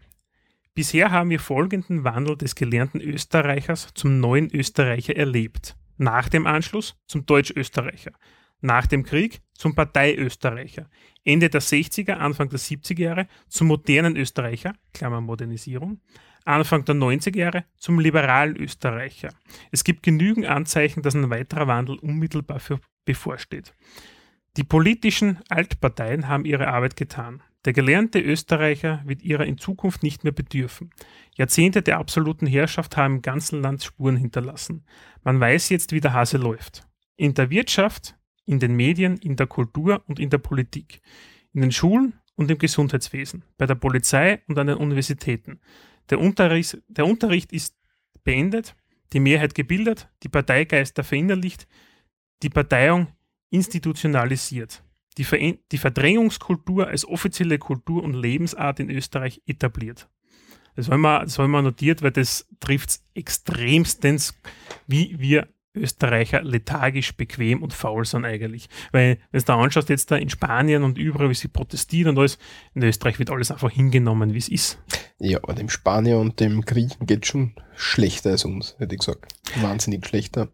Bisher 0.74 1.10
haben 1.10 1.30
wir 1.30 1.40
folgenden 1.40 2.04
Wandel 2.04 2.36
des 2.36 2.54
gelernten 2.54 3.00
Österreichers 3.00 3.88
zum 3.94 4.20
neuen 4.20 4.54
Österreicher 4.54 5.16
erlebt. 5.16 5.76
Nach 5.96 6.28
dem 6.28 6.46
Anschluss 6.46 6.96
zum 7.06 7.24
Deutsch-Österreicher. 7.26 8.12
Nach 8.64 8.86
dem 8.86 9.02
Krieg 9.02 9.42
zum 9.52 9.74
Partei-Österreicher. 9.74 10.88
Ende 11.22 11.50
der 11.50 11.60
60er, 11.60 12.12
Anfang 12.12 12.48
der 12.48 12.58
70er 12.58 12.98
Jahre 12.98 13.26
zum 13.46 13.66
modernen 13.66 14.16
Österreicher, 14.16 14.72
Klammer 14.94 15.20
Modernisierung. 15.20 16.00
Anfang 16.46 16.82
der 16.86 16.94
90er 16.94 17.36
Jahre 17.36 17.64
zum 17.76 18.00
liberalen 18.00 18.56
Österreicher. 18.56 19.28
Es 19.70 19.84
gibt 19.84 20.02
genügend 20.02 20.46
Anzeichen, 20.46 21.02
dass 21.02 21.14
ein 21.14 21.28
weiterer 21.28 21.66
Wandel 21.66 21.98
unmittelbar 21.98 22.58
für 22.58 22.80
bevorsteht. 23.04 23.74
Die 24.56 24.64
politischen 24.64 25.40
Altparteien 25.50 26.28
haben 26.28 26.46
ihre 26.46 26.68
Arbeit 26.68 26.96
getan. 26.96 27.42
Der 27.66 27.74
gelernte 27.74 28.18
Österreicher 28.18 29.02
wird 29.04 29.20
ihrer 29.20 29.44
in 29.44 29.58
Zukunft 29.58 30.02
nicht 30.02 30.24
mehr 30.24 30.32
bedürfen. 30.32 30.90
Jahrzehnte 31.34 31.82
der 31.82 31.98
absoluten 31.98 32.46
Herrschaft 32.46 32.96
haben 32.96 33.16
im 33.16 33.22
ganzen 33.22 33.60
Land 33.60 33.84
Spuren 33.84 34.16
hinterlassen. 34.16 34.86
Man 35.22 35.38
weiß 35.38 35.68
jetzt, 35.68 35.92
wie 35.92 36.00
der 36.00 36.14
Hase 36.14 36.38
läuft. 36.38 36.88
In 37.16 37.34
der 37.34 37.50
Wirtschaft, 37.50 38.16
in 38.46 38.58
den 38.58 38.74
Medien, 38.74 39.16
in 39.18 39.36
der 39.36 39.46
Kultur 39.46 40.02
und 40.06 40.18
in 40.18 40.30
der 40.30 40.38
Politik. 40.38 41.00
In 41.52 41.60
den 41.60 41.72
Schulen 41.72 42.14
und 42.36 42.50
im 42.50 42.58
Gesundheitswesen, 42.58 43.44
bei 43.56 43.66
der 43.66 43.76
Polizei 43.76 44.42
und 44.48 44.58
an 44.58 44.66
den 44.66 44.76
Universitäten. 44.76 45.60
Der 46.10 46.20
Unterricht, 46.20 46.78
der 46.88 47.06
Unterricht 47.06 47.52
ist 47.52 47.76
beendet, 48.24 48.74
die 49.12 49.20
Mehrheit 49.20 49.54
gebildet, 49.54 50.08
die 50.22 50.28
Parteigeister 50.28 51.04
verinnerlicht, 51.04 51.68
die 52.42 52.50
Parteiung 52.50 53.08
institutionalisiert, 53.50 54.82
die, 55.16 55.24
Verein 55.24 55.58
die 55.70 55.78
Verdrängungskultur 55.78 56.88
als 56.88 57.06
offizielle 57.06 57.58
Kultur 57.58 58.02
und 58.02 58.14
Lebensart 58.14 58.80
in 58.80 58.90
Österreich 58.90 59.40
etabliert. 59.46 60.08
Das 60.74 60.90
haben 60.90 61.02
wir, 61.02 61.20
das 61.20 61.38
haben 61.38 61.52
notiert, 61.52 62.02
weil 62.02 62.10
das 62.10 62.48
trifft 62.58 63.00
extremstens, 63.14 64.34
wie 64.88 65.16
wir 65.20 65.48
Österreicher 65.74 66.42
lethargisch, 66.42 67.16
bequem 67.16 67.62
und 67.62 67.72
faul 67.72 68.04
sind 68.04 68.24
eigentlich. 68.24 68.68
Weil, 68.92 69.18
wenn 69.30 69.40
du 69.40 69.44
da 69.44 69.58
anschaust, 69.58 69.88
jetzt 69.88 70.10
da 70.10 70.16
in 70.16 70.30
Spanien 70.30 70.84
und 70.84 70.98
überall, 70.98 71.30
wie 71.30 71.34
sie 71.34 71.48
protestieren 71.48 72.10
und 72.10 72.18
alles, 72.18 72.38
in 72.74 72.82
Österreich 72.82 73.18
wird 73.18 73.30
alles 73.30 73.50
einfach 73.50 73.70
hingenommen, 73.70 74.34
wie 74.34 74.38
es 74.38 74.48
ist. 74.48 74.78
Ja, 75.18 75.38
aber 75.42 75.54
dem 75.54 75.68
Spanier 75.68 76.18
und 76.18 76.40
dem 76.40 76.62
Griechen 76.62 77.06
geht 77.06 77.26
schon 77.26 77.54
schlechter 77.74 78.30
als 78.30 78.44
uns, 78.44 78.76
hätte 78.78 78.94
ich 78.94 79.00
gesagt. 79.00 79.32
Wahnsinnig 79.60 80.06
schlechter. 80.06 80.48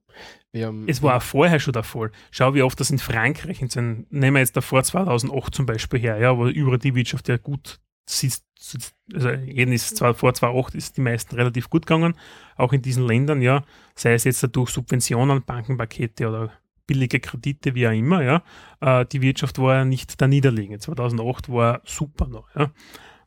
Es 0.86 1.00
war 1.02 1.16
auch 1.16 1.22
vorher 1.22 1.60
schon 1.60 1.74
der 1.74 1.84
Fall. 1.84 2.10
Schau, 2.32 2.54
wie 2.54 2.62
oft 2.62 2.80
das 2.80 2.90
in 2.90 2.98
Frankreich, 2.98 3.62
in 3.62 3.68
seinen, 3.68 4.06
nehmen 4.10 4.34
wir 4.34 4.40
jetzt 4.40 4.56
davor 4.56 4.82
2008 4.82 5.54
zum 5.54 5.66
Beispiel 5.66 6.00
her, 6.00 6.18
ja, 6.18 6.36
wo 6.36 6.48
über 6.48 6.76
die 6.76 6.94
Wirtschaft 6.94 7.28
ja 7.28 7.36
gut 7.36 7.78
sitzt, 8.10 8.44
sitzt 8.58 8.94
also 9.14 9.30
jeden 9.30 9.72
ist 9.72 9.96
zwar 9.96 10.14
vor 10.14 10.34
2008 10.34 10.74
ist 10.74 10.96
die 10.96 11.00
meisten 11.00 11.34
relativ 11.34 11.70
gut 11.70 11.86
gegangen, 11.86 12.14
auch 12.56 12.72
in 12.72 12.82
diesen 12.82 13.06
Ländern, 13.06 13.42
ja, 13.42 13.64
sei 13.94 14.14
es 14.14 14.24
jetzt 14.24 14.46
durch 14.52 14.70
Subventionen, 14.70 15.42
Bankenpakete 15.42 16.28
oder 16.28 16.52
billige 16.86 17.20
Kredite, 17.20 17.74
wie 17.74 17.86
auch 17.86 17.92
immer, 17.92 18.22
ja, 18.22 18.42
äh, 18.80 19.06
die 19.06 19.22
Wirtschaft 19.22 19.58
war 19.58 19.76
ja 19.76 19.84
nicht 19.84 20.20
da 20.20 20.26
niederliegend. 20.26 20.82
2008 20.82 21.50
war 21.50 21.80
super 21.84 22.26
noch, 22.26 22.54
ja. 22.54 22.70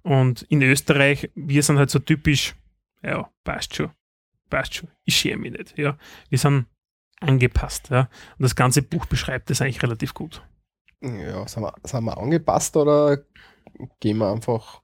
Und 0.01 0.41
in 0.43 0.61
Österreich, 0.61 1.31
wir 1.33 1.63
sind 1.63 1.77
halt 1.77 1.89
so 1.89 1.99
typisch, 1.99 2.55
ja, 3.01 3.29
passt 3.43 3.75
schon, 3.75 3.91
passt 4.49 4.75
schon, 4.75 4.89
ich 5.05 5.15
schäme 5.15 5.43
mich 5.43 5.53
nicht, 5.53 5.77
ja. 5.77 5.97
Wir 6.29 6.37
sind 6.37 6.65
angepasst. 7.23 7.89
Ja? 7.89 8.09
Und 8.37 8.43
das 8.43 8.55
ganze 8.55 8.81
Buch 8.81 9.05
beschreibt 9.05 9.49
das 9.49 9.61
eigentlich 9.61 9.81
relativ 9.81 10.13
gut. 10.13 10.41
ja, 11.01 11.47
sind 11.47 11.63
wir, 11.63 11.73
sind 11.83 12.03
wir 12.03 12.17
angepasst 12.17 12.75
oder 12.77 13.17
gehen 13.99 14.17
wir 14.17 14.31
einfach 14.31 14.81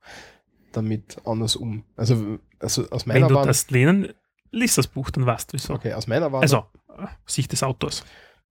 damit 0.71 1.17
anders 1.25 1.55
um? 1.55 1.83
Also, 1.95 2.39
also 2.59 2.89
aus 2.89 3.05
meiner 3.05 3.21
Wenn 3.21 3.27
du 3.29 3.35
Wahrnehmung- 3.35 3.47
das 3.47 3.69
lehnen, 3.71 4.13
liest 4.51 4.77
das 4.77 4.87
Buch, 4.87 5.09
dann 5.11 5.25
weißt 5.25 5.51
du 5.51 5.57
wieso. 5.57 5.73
Okay, 5.73 5.93
aus 5.93 6.07
meiner 6.07 6.31
Wahrnehmung, 6.31 6.41
Also, 6.41 6.65
Sicht 7.25 7.51
des 7.51 7.63
Autors. 7.63 8.03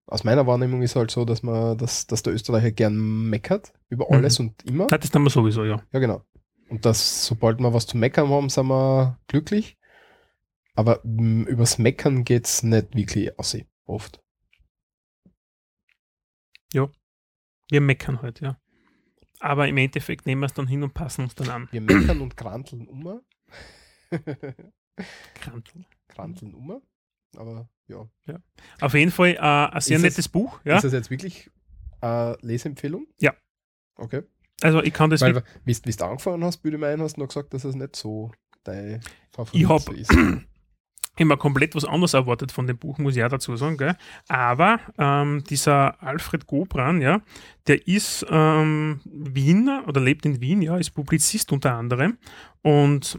aus 0.07 0.25
meiner 0.25 0.47
Wahrnehmung 0.47 0.83
ist 0.83 0.97
halt 0.97 1.11
so, 1.11 1.25
dass 1.25 1.43
man, 1.43 1.77
dass, 1.79 2.07
dass 2.07 2.23
der 2.23 2.33
Österreicher 2.33 2.71
gern 2.73 3.29
meckert 3.29 3.73
über 3.89 4.07
Mhm. 4.09 4.15
alles 4.15 4.41
und 4.41 4.63
immer. 4.65 4.87
Das 4.87 5.05
ist 5.05 5.15
dann 5.15 5.23
mal 5.23 5.31
sowieso, 5.31 5.65
ja. 5.65 5.83
Ja, 5.93 5.99
genau. 6.01 6.25
Und 6.69 6.85
dass, 6.85 7.25
sobald 7.27 7.61
wir 7.61 7.73
was 7.73 7.87
zu 7.87 7.97
meckern 7.97 8.29
haben, 8.29 8.49
sind 8.49 8.67
wir 8.69 9.19
glücklich. 9.27 9.77
Aber 10.75 11.01
mh, 11.05 11.49
übers 11.49 11.79
Meckern 11.79 12.25
geht's 12.25 12.63
nicht 12.63 12.95
wirklich 12.95 13.37
aus, 13.39 13.57
oft. 13.87 14.21
Wir 17.71 17.81
meckern 17.83 18.23
halt, 18.23 18.41
ja. 18.41 18.59
Aber 19.41 19.69
im 19.69 19.77
Endeffekt 19.77 20.27
nehmen 20.27 20.41
wir 20.43 20.47
es 20.47 20.55
dann 20.55 20.67
hin 20.67 20.83
und 20.83 20.95
passen 20.95 21.23
uns 21.23 21.35
dann 21.35 21.49
an. 21.51 21.69
Wir 21.71 21.81
meckern 21.81 22.21
und 22.21 22.37
kranteln 22.37 22.89
um. 22.89 23.21
Kranteln. 25.41 25.87
kranteln 26.09 26.55
um. 26.55 26.83
Aber 27.37 27.69
ja. 27.87 28.09
Auf 28.81 28.95
jeden 28.95 29.11
Fall 29.13 29.35
äh, 29.35 29.39
ein 29.39 29.81
sehr 29.81 29.97
Ist 29.97 30.03
es- 30.05 30.11
nettes 30.13 30.29
Buch. 30.29 30.61
Ja? 30.65 30.77
Ist 30.77 30.85
das 30.85 30.93
jetzt 30.93 31.11
wirklich 31.11 31.51
äh, 32.03 32.35
Leseempfehlung? 32.45 33.07
Ja. 33.21 33.33
Okay. 33.97 34.23
Also 34.61 34.83
ich 34.83 34.93
kann 34.93 35.11
das 35.11 35.21
Weil, 35.21 35.43
wie 35.65 35.77
wie 35.85 35.91
du 35.93 36.05
angefangen 36.05 36.43
hast, 36.45 36.59
bilde 36.59 36.77
ich 36.77 36.81
mir 36.81 36.89
ein, 36.89 37.01
hast 37.01 37.17
du 37.17 37.21
noch 37.21 37.29
gesagt, 37.29 37.55
dass 37.55 37.63
es 37.65 37.75
nicht 37.77 37.95
so 37.95 38.33
dein 38.65 39.01
Favorit 39.31 39.61
Ich 39.61 39.69
hab- 39.69 39.89
ist. 39.91 40.11
Immer 41.19 41.37
komplett 41.37 41.75
was 41.75 41.85
anderes 41.85 42.15
erwartet 42.15 42.53
von 42.53 42.67
dem 42.67 42.79
Buch, 42.79 42.99
muss 42.99 43.17
ich 43.17 43.25
auch 43.25 43.29
dazu 43.29 43.57
sagen. 43.57 43.77
Gell? 43.77 43.97
Aber 44.29 44.81
ähm, 44.99 45.45
dieser 45.45 46.03
Alfred 46.03 46.47
Gobran, 46.47 47.01
ja, 47.01 47.21
der 47.67 47.87
ist 47.87 48.27
ähm, 48.31 49.01
Wiener 49.05 49.85
oder 49.87 50.01
lebt 50.01 50.27
in 50.27 50.41
Wien, 50.41 50.63
ja, 50.63 50.77
ist 50.77 50.91
Publizist 50.91 51.53
unter 51.53 51.75
anderem. 51.75 52.19
Und 52.63 53.19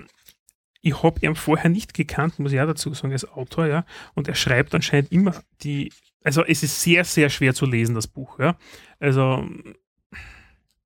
ich 0.81 1.03
habe 1.03 1.25
ihn 1.25 1.35
vorher 1.35 1.69
nicht 1.69 1.93
gekannt, 1.93 2.39
muss 2.39 2.53
ich 2.53 2.61
auch 2.61 2.67
dazu 2.67 2.93
sagen, 2.93 3.13
als 3.13 3.29
Autor, 3.29 3.67
ja. 3.67 3.85
Und 4.13 4.27
er 4.27 4.35
schreibt 4.35 4.73
anscheinend 4.73 5.11
immer 5.11 5.35
die, 5.61 5.91
also 6.23 6.43
es 6.45 6.63
ist 6.63 6.81
sehr, 6.81 7.03
sehr 7.03 7.29
schwer 7.29 7.53
zu 7.53 7.65
lesen, 7.65 7.95
das 7.95 8.07
Buch, 8.07 8.39
ja. 8.39 8.57
Also 8.99 9.47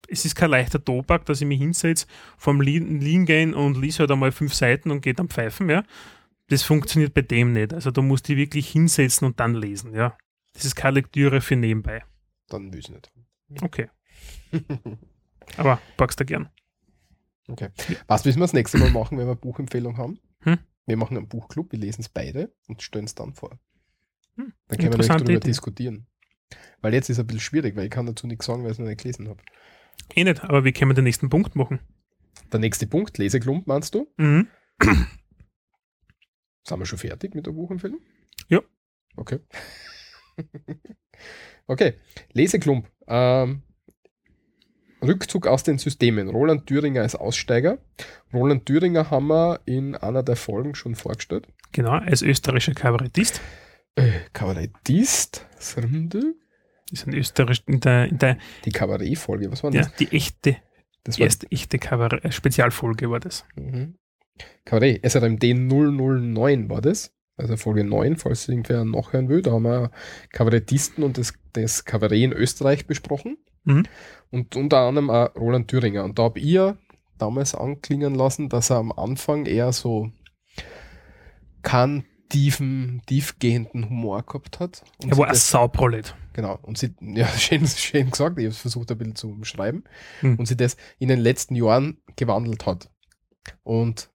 es 0.07 0.25
ist 0.25 0.35
kein 0.35 0.51
leichter 0.51 0.83
Tobak, 0.83 1.25
dass 1.25 1.41
ich 1.41 1.47
mich 1.47 1.59
hinsetze, 1.59 2.07
vom 2.37 2.61
Liegen 2.61 3.25
gehen 3.25 3.53
und 3.53 3.77
lese 3.77 3.99
halt 3.99 4.11
einmal 4.11 4.31
fünf 4.31 4.53
Seiten 4.53 4.91
und 4.91 5.01
geht 5.01 5.19
am 5.19 5.29
Pfeifen, 5.29 5.69
ja. 5.69 5.83
Das 6.49 6.63
funktioniert 6.63 7.13
bei 7.13 7.21
dem 7.21 7.51
nicht. 7.53 7.73
Also 7.73 7.91
da 7.91 8.01
musst 8.01 8.27
du 8.27 8.33
dich 8.33 8.37
wirklich 8.37 8.69
hinsetzen 8.69 9.25
und 9.27 9.39
dann 9.39 9.55
lesen, 9.55 9.93
ja. 9.93 10.17
Das 10.53 10.65
ist 10.65 10.75
keine 10.75 10.95
Lektüre 10.95 11.41
für 11.41 11.55
nebenbei. 11.55 12.03
Dann 12.49 12.71
will 12.71 12.79
ich 12.79 12.89
nicht. 12.89 13.11
Okay. 13.61 13.89
Aber 15.57 15.79
packst 15.97 16.19
du 16.19 16.25
gern. 16.25 16.49
Okay. 17.47 17.69
Was 18.07 18.23
müssen 18.25 18.39
wir 18.39 18.43
das 18.45 18.53
nächste 18.53 18.77
Mal 18.77 18.91
machen, 18.91 19.17
wenn 19.17 19.25
wir 19.25 19.31
eine 19.31 19.35
Buchempfehlung 19.39 19.97
haben? 19.97 20.19
Hm? 20.41 20.59
Wir 20.85 20.97
machen 20.97 21.17
einen 21.17 21.27
Buchclub, 21.27 21.71
wir 21.71 21.79
lesen 21.79 22.01
es 22.01 22.09
beide 22.09 22.53
und 22.67 22.81
stellen 22.81 23.05
es 23.05 23.15
dann 23.15 23.33
vor. 23.33 23.59
Hm, 24.35 24.53
Dann 24.67 24.77
können 24.77 24.91
wir 24.91 24.97
nämlich 24.97 25.07
darüber 25.07 25.31
Idee. 25.31 25.39
diskutieren. 25.47 26.07
Weil 26.81 26.93
jetzt 26.93 27.09
ist 27.09 27.17
es 27.17 27.23
ein 27.23 27.27
bisschen 27.27 27.41
schwierig, 27.41 27.75
weil 27.75 27.85
ich 27.85 27.91
kann 27.91 28.05
dazu 28.05 28.27
nichts 28.27 28.45
sagen, 28.45 28.63
weil 28.63 28.71
ich 28.71 28.75
es 28.75 28.79
noch 28.79 28.87
nicht 28.87 29.01
gelesen 29.01 29.27
habe. 29.29 29.41
Eh 30.15 30.23
nicht, 30.23 30.43
aber 30.43 30.63
wir 30.63 30.73
können 30.73 30.93
den 30.95 31.03
nächsten 31.05 31.29
Punkt 31.29 31.55
machen. 31.55 31.79
der 32.51 32.59
nächste 32.59 32.87
Punkt, 32.87 33.17
Leseklump, 33.17 33.67
meinst 33.67 33.95
du? 33.95 34.07
Mhm. 34.17 34.47
Sind 36.67 36.79
wir 36.79 36.85
schon 36.85 36.99
fertig 36.99 37.35
mit 37.35 37.45
der 37.45 37.51
Buchempfehlung? 37.51 37.99
Ja. 38.47 38.61
Okay. 39.15 39.39
okay, 41.67 41.93
Leseklump. 42.31 42.89
Ähm, 43.07 43.63
Rückzug 45.01 45.47
aus 45.47 45.63
den 45.63 45.77
Systemen. 45.77 46.29
Roland 46.29 46.65
Thüringer 46.65 47.01
als 47.01 47.15
Aussteiger. 47.15 47.79
Roland 48.33 48.65
Thüringer 48.65 49.11
haben 49.11 49.27
wir 49.27 49.59
in 49.65 49.95
einer 49.95 50.23
der 50.23 50.37
Folgen 50.37 50.75
schon 50.75 50.95
vorgestellt. 50.95 51.47
Genau, 51.73 51.91
als 51.91 52.21
österreichischer 52.21 52.73
Kabarettist. 52.73 53.41
Äh, 53.95 54.11
Kabarettist. 54.31 55.45
Srmde. 55.59 56.35
Ist 56.91 57.07
ein 57.07 57.13
österreichisch, 57.13 57.63
in 57.65 57.79
der, 57.79 58.07
in 58.07 58.17
der 58.19 58.37
Die 58.65 58.71
Kabarett-Folge, 58.71 59.51
was 59.51 59.63
war 59.63 59.73
ja, 59.73 59.81
das? 59.81 59.95
die 59.95 60.11
echte, 60.11 60.57
das 61.03 61.15
die 61.15 61.21
war 61.21 61.25
erste 61.25 61.51
echte 61.51 61.79
Kabarett, 61.79 62.23
äh, 62.23 62.31
Spezialfolge 62.31 63.09
war 63.09 63.19
das. 63.19 63.45
Mhm. 63.55 63.97
Kabarett, 64.65 65.03
SRMD 65.03 65.43
009 65.53 66.69
war 66.69 66.81
das. 66.81 67.13
Also 67.35 67.57
Folge 67.57 67.83
9, 67.83 68.17
falls 68.17 68.47
irgendwer 68.47 68.85
nachhören 68.85 69.27
will. 69.27 69.41
Da 69.41 69.51
haben 69.51 69.63
wir 69.63 69.91
Kabarettisten 70.31 71.03
und 71.03 71.17
das, 71.17 71.33
das 71.53 71.83
Kabarett 71.83 72.21
in 72.21 72.31
Österreich 72.31 72.85
besprochen. 72.85 73.37
Mhm. 73.63 73.83
Und 74.29 74.55
unter 74.55 74.79
anderem 74.79 75.09
auch 75.09 75.35
Roland 75.35 75.67
Thüringer. 75.67 76.03
Und 76.03 76.19
da 76.19 76.23
habe 76.23 76.39
ich 76.39 76.51
ja 76.51 76.77
damals 77.17 77.55
anklingen 77.55 78.15
lassen, 78.15 78.49
dass 78.49 78.69
er 78.69 78.77
am 78.77 78.91
Anfang 78.91 79.45
eher 79.45 79.71
so 79.73 80.11
keinen 81.63 82.05
tiefen, 82.29 83.01
tiefgehenden 83.05 83.89
Humor 83.89 84.23
gehabt 84.23 84.59
hat. 84.59 84.83
Und 85.01 85.11
Er 85.11 85.17
war 85.17 85.29
ein 85.29 85.35
Sauprolet. 85.35 86.15
Genau. 86.33 86.59
Und 86.61 86.77
sie, 86.77 86.93
ja, 87.01 87.27
schön, 87.27 87.65
schön 87.67 88.11
gesagt, 88.11 88.37
ich 88.37 88.45
habe 88.45 88.51
es 88.51 88.57
versucht 88.57 88.91
ein 88.91 88.97
bisschen 88.97 89.15
zu 89.15 89.29
umschreiben. 89.29 89.83
Hm. 90.19 90.37
Und 90.37 90.47
sie 90.47 90.57
das 90.57 90.77
in 90.99 91.07
den 91.07 91.19
letzten 91.19 91.55
Jahren 91.55 91.97
gewandelt 92.15 92.65
hat. 92.65 92.89
Und 93.63 94.09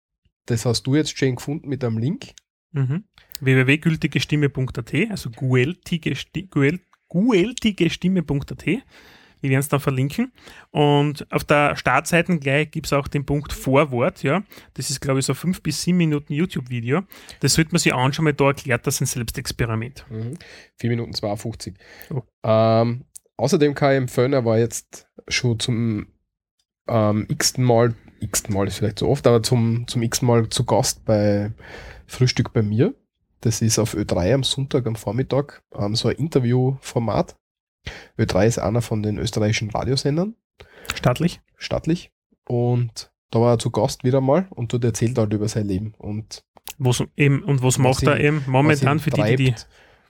das 0.48 0.64
hast 0.66 0.82
du 0.86 0.94
jetzt 0.94 1.16
schön 1.16 1.36
gefunden 1.36 1.68
mit 1.68 1.82
einem 1.84 1.98
Link. 1.98 2.32
Mhm. 2.72 3.04
www.gültigestimme.at, 3.40 4.94
also 5.10 5.30
gueltige, 5.30 6.14
Sti- 6.14 6.48
guel, 6.50 6.80
gueltigestimme.at. 7.08 8.66
Wir 9.40 9.50
werden 9.50 9.60
es 9.60 9.68
dann 9.68 9.78
verlinken. 9.80 10.32
Und 10.70 11.30
auf 11.32 11.44
der 11.44 11.76
Startseite 11.76 12.38
gleich 12.38 12.70
gibt 12.72 12.86
es 12.86 12.92
auch 12.92 13.06
den 13.06 13.24
Punkt 13.24 13.52
Vorwort. 13.52 14.22
Ja. 14.24 14.42
Das 14.74 14.90
ist, 14.90 15.00
glaube 15.00 15.20
ich, 15.20 15.26
so 15.26 15.32
ein 15.32 15.36
5 15.36 15.62
bis 15.62 15.82
7 15.82 15.96
Minuten 15.96 16.32
YouTube-Video. 16.32 17.02
Das 17.40 17.54
sollte 17.54 17.70
man 17.70 17.78
sich 17.78 17.94
anschauen, 17.94 18.26
weil 18.26 18.32
da 18.34 18.46
erklärt 18.48 18.86
das 18.86 19.00
ein 19.00 19.06
Selbstexperiment. 19.06 20.04
Mhm. 20.10 20.34
4 20.80 20.90
Minuten 20.90 21.12
52. 21.12 21.74
Oh. 22.10 22.22
Ähm, 22.42 23.04
außerdem 23.36 23.74
kann 23.74 23.92
ich 23.92 23.96
empfehlen, 23.98 24.32
er 24.32 24.44
war 24.44 24.58
jetzt 24.58 25.06
schon 25.28 25.60
zum 25.60 26.08
ähm, 26.88 27.26
x-ten 27.28 27.62
Mal, 27.64 27.94
x-ten 28.20 28.54
Mal 28.54 28.66
ist 28.68 28.76
vielleicht 28.78 28.98
zu 28.98 29.08
oft, 29.08 29.26
aber 29.26 29.42
zum, 29.42 29.86
zum 29.88 30.02
x 30.02 30.22
Mal 30.22 30.48
zu 30.48 30.64
Gast 30.64 31.04
bei 31.04 31.52
Frühstück 32.06 32.52
bei 32.52 32.62
mir. 32.62 32.94
Das 33.40 33.62
ist 33.62 33.78
auf 33.78 33.94
Ö3 33.94 34.34
am 34.34 34.42
Sonntag 34.42 34.86
am 34.86 34.96
Vormittag 34.96 35.62
ähm, 35.74 35.94
so 35.94 36.08
ein 36.08 36.16
Interviewformat. 36.16 37.36
Ö3 38.18 38.46
ist 38.46 38.58
einer 38.58 38.82
von 38.82 39.02
den 39.02 39.18
österreichischen 39.18 39.70
Radiosendern, 39.70 40.34
Staatlich. 40.94 41.40
staatlich. 41.56 42.10
Und 42.46 43.10
da 43.30 43.40
war 43.40 43.54
er 43.54 43.58
zu 43.58 43.70
Gast 43.70 44.04
wieder 44.04 44.20
mal 44.20 44.46
und 44.50 44.72
dort 44.72 44.84
erzählt 44.84 45.16
halt 45.18 45.32
über 45.32 45.48
sein 45.48 45.66
Leben 45.68 45.94
und 45.98 46.42
Was, 46.78 47.02
eben, 47.16 47.42
und 47.44 47.62
was, 47.62 47.74
Was 47.74 47.78
macht 47.78 48.02
er 48.04 48.18
ihn- 48.18 48.24
eben 48.26 48.44
momentan 48.48 48.98
für 48.98 49.10
die, 49.10 49.22
die 49.22 49.36
die. 49.36 49.54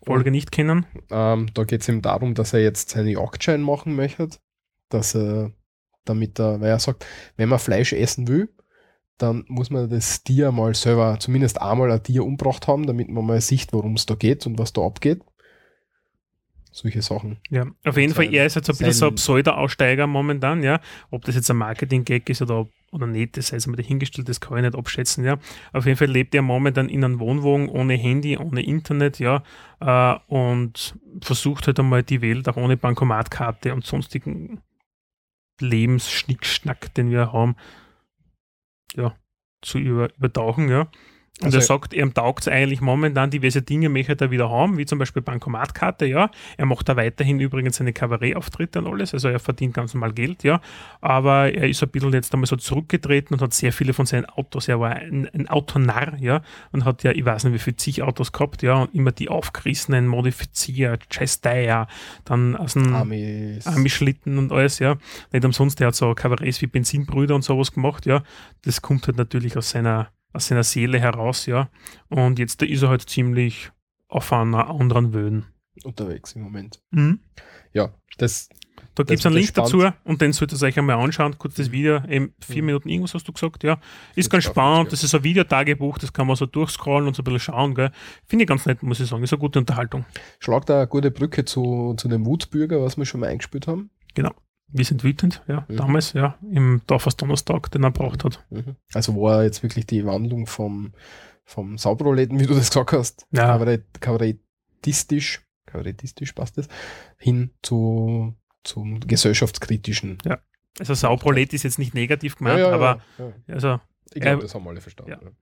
Folge 0.05 0.30
nicht 0.30 0.51
kennen? 0.52 0.86
Ähm, 1.10 1.48
da 1.52 1.64
geht 1.64 1.82
es 1.82 1.89
ihm 1.89 2.01
darum, 2.01 2.35
dass 2.35 2.52
er 2.55 2.62
jetzt 2.62 2.90
seine 2.90 3.10
Jagdschein 3.12 3.60
machen 3.60 3.94
möchte, 3.97 4.28
dass 4.89 5.14
er 5.14 5.52
damit 6.09 6.39
er, 6.39 6.60
weil 6.60 6.70
er 6.70 6.78
sagt, 6.78 7.06
wenn 7.36 7.48
man 7.48 7.59
Fleisch 7.59 7.93
essen 7.93 8.28
will, 8.28 8.48
dann 9.18 9.44
muss 9.48 9.70
man 9.70 9.90
das 9.90 10.22
Tier 10.22 10.52
mal 10.52 10.74
selber, 10.74 11.18
zumindest 11.18 11.60
einmal 11.60 11.90
ein 11.90 12.02
Tier 12.02 12.24
umgebracht 12.24 12.68
haben, 12.68 12.86
damit 12.86 13.09
man 13.09 13.26
mal 13.26 13.40
sieht, 13.40 13.72
worum 13.72 13.94
es 13.94 14.06
da 14.06 14.14
geht 14.14 14.47
und 14.47 14.59
was 14.59 14.72
da 14.72 14.82
abgeht. 14.82 15.22
Solche 16.70 17.02
Sachen. 17.02 17.39
Ja, 17.51 17.66
auf 17.85 17.97
jeden 17.97 18.14
Fall, 18.14 18.32
er 18.32 18.47
ist 18.47 18.55
jetzt 18.55 18.70
ein 18.70 18.76
bisschen 18.76 18.93
so 18.93 19.09
ein 19.09 19.14
Pseudo-Aussteiger 19.16 20.06
momentan, 20.06 20.62
ja. 20.62 20.80
Ob 21.10 21.24
das 21.24 21.35
jetzt 21.35 21.51
ein 21.51 21.56
Marketing-Gag 21.56 22.30
ist 22.30 22.40
oder, 22.40 22.68
oder 22.93 23.06
nicht, 23.06 23.36
das 23.36 23.48
sei 23.48 23.56
jetzt 23.56 23.66
mal 23.66 23.74
dahingestellt, 23.74 24.28
das 24.28 24.40
kann 24.40 24.59
ich 24.59 24.62
nicht 24.62 24.76
abschätzen, 24.76 25.24
ja. 25.24 25.39
Auf 25.72 25.86
jeden 25.86 25.97
Fall 25.97 26.09
lebt 26.09 26.35
er 26.36 26.43
momentan 26.43 26.89
in 26.89 27.05
einem 27.05 27.18
Wohnwagen 27.18 27.68
ohne 27.68 27.94
Handy, 27.94 28.36
ohne 28.36 28.62
Internet, 28.62 29.18
ja, 29.18 29.43
äh, 29.80 30.18
und 30.28 30.94
versucht 31.20 31.66
halt 31.66 31.80
einmal 31.80 32.05
die 32.05 32.22
Welt 32.22 32.48
auch 32.48 32.56
ohne 32.56 32.76
Bankomatkarte 32.76 33.74
und 33.74 33.85
sonstigen 33.85 34.60
Lebensschnickschnack, 35.60 36.94
den 36.94 37.10
wir 37.10 37.32
haben, 37.32 37.56
ja, 38.94 39.16
zu 39.62 39.78
über, 39.78 40.14
übertauchen, 40.16 40.68
ja. 40.68 40.90
Und 41.40 41.47
Also- 41.47 41.59
er 41.59 41.62
sagt, 41.62 41.94
ihm 41.94 42.12
taugt 42.15 42.40
es 42.40 42.48
eigentlich 42.48 42.81
momentan, 42.81 43.31
diverse 43.31 43.62
Dinge 43.62 43.89
möchte 43.89 44.16
er 44.19 44.31
wieder 44.31 44.51
haben, 44.51 44.77
wie 44.77 44.86
zum 44.86 44.98
Beispiel 44.98 45.23
Bankomatkarte, 45.23 46.05
ja. 46.06 46.31
Er 46.56 46.66
macht 46.66 46.89
da 46.89 46.97
weiterhin 46.97 47.39
übrigens 47.39 47.77
seine 47.77 47.93
Kabarettauftritte 47.93 48.81
und 48.81 48.89
alles, 48.89 49.15
also 49.15 49.28
er 49.28 49.39
verdient 49.39 49.74
ganz 49.74 49.94
normal 49.94 50.12
Geld, 50.12 50.43
ja. 50.43 50.60
Aber 51.01 51.52
er 51.55 51.69
ist 51.69 51.82
ein 51.82 51.89
bisschen 51.90 52.12
jetzt 52.12 52.35
einmal 52.35 52.47
so 52.48 52.56
zurückgetreten 52.56 53.35
und 53.35 53.40
hat 53.43 53.55
sehr 53.55 53.73
viele 53.73 53.93
von 53.93 54.05
seinen 54.06 54.24
Autos, 54.27 54.66
er 54.66 54.81
war 54.81 54.97
ein, 54.97 55.28
ein 55.32 55.48
Autonarr, 55.48 56.16
ja, 56.19 56.43
und 56.73 56.85
hat 56.85 57.05
ja, 57.05 57.12
ich 57.12 57.24
weiß 57.24 57.44
nicht, 57.44 57.55
wie 57.55 57.59
viele 57.59 57.77
zig 57.77 58.02
Autos 58.02 58.32
gehabt, 58.32 58.62
ja, 58.62 58.74
und 58.82 58.94
immer 58.94 59.12
die 59.12 59.28
aufgerissenen, 59.28 60.06
modifiziert, 60.09 61.09
Chester, 61.09 61.86
dann 62.24 62.56
aus 62.56 62.73
dem 62.74 62.94
Amis. 62.94 63.66
Ami-Schlitten 63.66 64.39
und 64.39 64.51
alles, 64.51 64.81
ja. 64.81 64.97
Nicht 65.32 65.44
umsonst, 65.44 65.78
der 65.78 65.89
hat 65.89 65.94
so 65.94 66.15
Kabarets 66.15 66.60
wie 66.62 66.66
Benzinbrüder 66.66 67.35
und 67.36 67.43
sowas 67.43 67.73
gemacht, 67.73 68.06
ja. 68.06 68.23
Das 68.62 68.82
kommt 68.82 69.06
halt 69.06 69.16
natürlich 69.16 69.56
aus 69.56 69.70
seiner, 69.70 70.09
aus 70.32 70.46
seiner 70.48 70.62
Seele 70.64 70.98
heraus, 71.00 71.46
ja. 71.46 71.70
Und 72.09 72.38
jetzt 72.38 72.62
ist 72.62 72.82
er 72.82 72.88
halt 72.90 73.02
ziemlich 73.09 73.70
auf 74.09 74.32
einer 74.32 74.68
anderen 74.70 75.12
Wöhn. 75.14 75.44
unterwegs 75.84 76.32
im 76.32 76.42
Moment. 76.42 76.80
Mhm. 76.90 77.20
Ja, 77.72 77.94
das, 78.18 78.48
Da 78.96 79.05
gibt 79.05 79.10
es 79.10 79.22
Das 79.22 79.26
einen 79.26 79.36
Link 79.36 79.55
dazu 79.55 79.84
und 80.05 80.20
den 80.20 80.32
solltet 80.32 80.60
ihr 80.60 80.66
euch 80.66 80.76
einmal 80.78 80.96
anschauen. 80.96 81.38
Kurz 81.38 81.55
das 81.55 81.70
Video, 81.70 82.02
eben 82.09 82.34
vier 82.40 82.62
Mhm. 82.62 82.66
Minuten 82.66 82.88
irgendwas 82.88 83.14
hast 83.14 83.28
du 83.28 83.32
gesagt, 83.32 83.62
ja. 83.62 83.74
Ist 83.74 84.16
Jetzt 84.16 84.30
ganz 84.30 84.44
spannend, 84.44 84.92
das 84.92 85.05
ist 85.05 85.14
ein 85.14 85.22
Videotagebuch, 85.22 85.98
das 85.98 86.12
kann 86.12 86.26
man 86.26 86.34
so 86.36 86.46
durchscrollen 86.46 87.06
und 87.06 87.14
so 87.14 87.22
ein 87.22 87.24
bisschen 87.24 87.40
schauen, 87.40 87.74
gell. 87.74 87.92
Finde 88.26 88.42
ich 88.44 88.48
ganz 88.48 88.66
nett, 88.66 88.82
muss 88.82 88.98
ich 88.98 89.09
sagen. 89.09 89.22
Ist 89.22 89.32
eine 89.32 89.38
gute 89.40 89.60
Unterhaltung. 89.60 90.05
schlagt 90.40 90.68
da 90.68 90.78
eine 90.78 90.88
gute 90.88 91.10
Brücke 91.12 91.44
zu, 91.44 91.94
zu 91.96 92.09
dem 92.09 92.26
Wutbürger, 92.26 92.82
was 92.82 92.96
wir 92.96 93.05
schon 93.05 93.20
mal 93.20 93.28
eingespielt 93.28 93.68
haben. 93.68 93.90
Genau. 94.14 94.32
Wir 94.70 94.85
sind 94.85 95.03
wütend, 95.03 95.43
ja, 95.49 95.65
Mhm. 95.69 95.77
damals, 95.77 96.12
ja, 96.12 96.39
im 96.53 96.82
Dorfers 96.86 97.16
Donnerstag, 97.16 97.70
den 97.70 97.85
er 97.85 97.90
braucht 97.90 98.24
hat. 98.24 98.45
Also 98.93 99.15
war 99.20 99.43
jetzt 99.45 99.62
wirklich 99.62 99.86
die 99.86 100.05
Wandlung 100.05 100.47
vom, 100.47 100.93
vom 101.45 101.78
Sauproleten, 101.78 102.39
wie 102.39 102.47
du 102.47 102.55
das 102.55 102.69
gesagt 102.70 102.93
hast, 102.93 103.27
Ja. 103.31 103.47
Kabarett, 103.47 103.85
kabarettistisch, 104.01 105.43
kabarettistisch 105.66 106.32
passt 106.32 106.59
das, 106.59 106.69
hin 107.16 107.51
zu, 107.62 108.35
zum 108.62 109.01
gesellschaftskritischen. 109.01 110.19
Also 110.78 110.95
Sauprolet 110.95 111.53
ist 111.55 111.62
jetzt 111.65 111.78
nicht 111.78 111.95
negativ 111.95 112.36
gemeint, 112.36 112.61
aber 112.61 113.01
ja. 113.19 113.32
also 113.49 113.81
ich 114.12 114.20
glaube, 114.20 114.43
das 114.43 114.55
haben 114.55 114.69
alle 114.69 114.81
verstanden. 114.81 115.35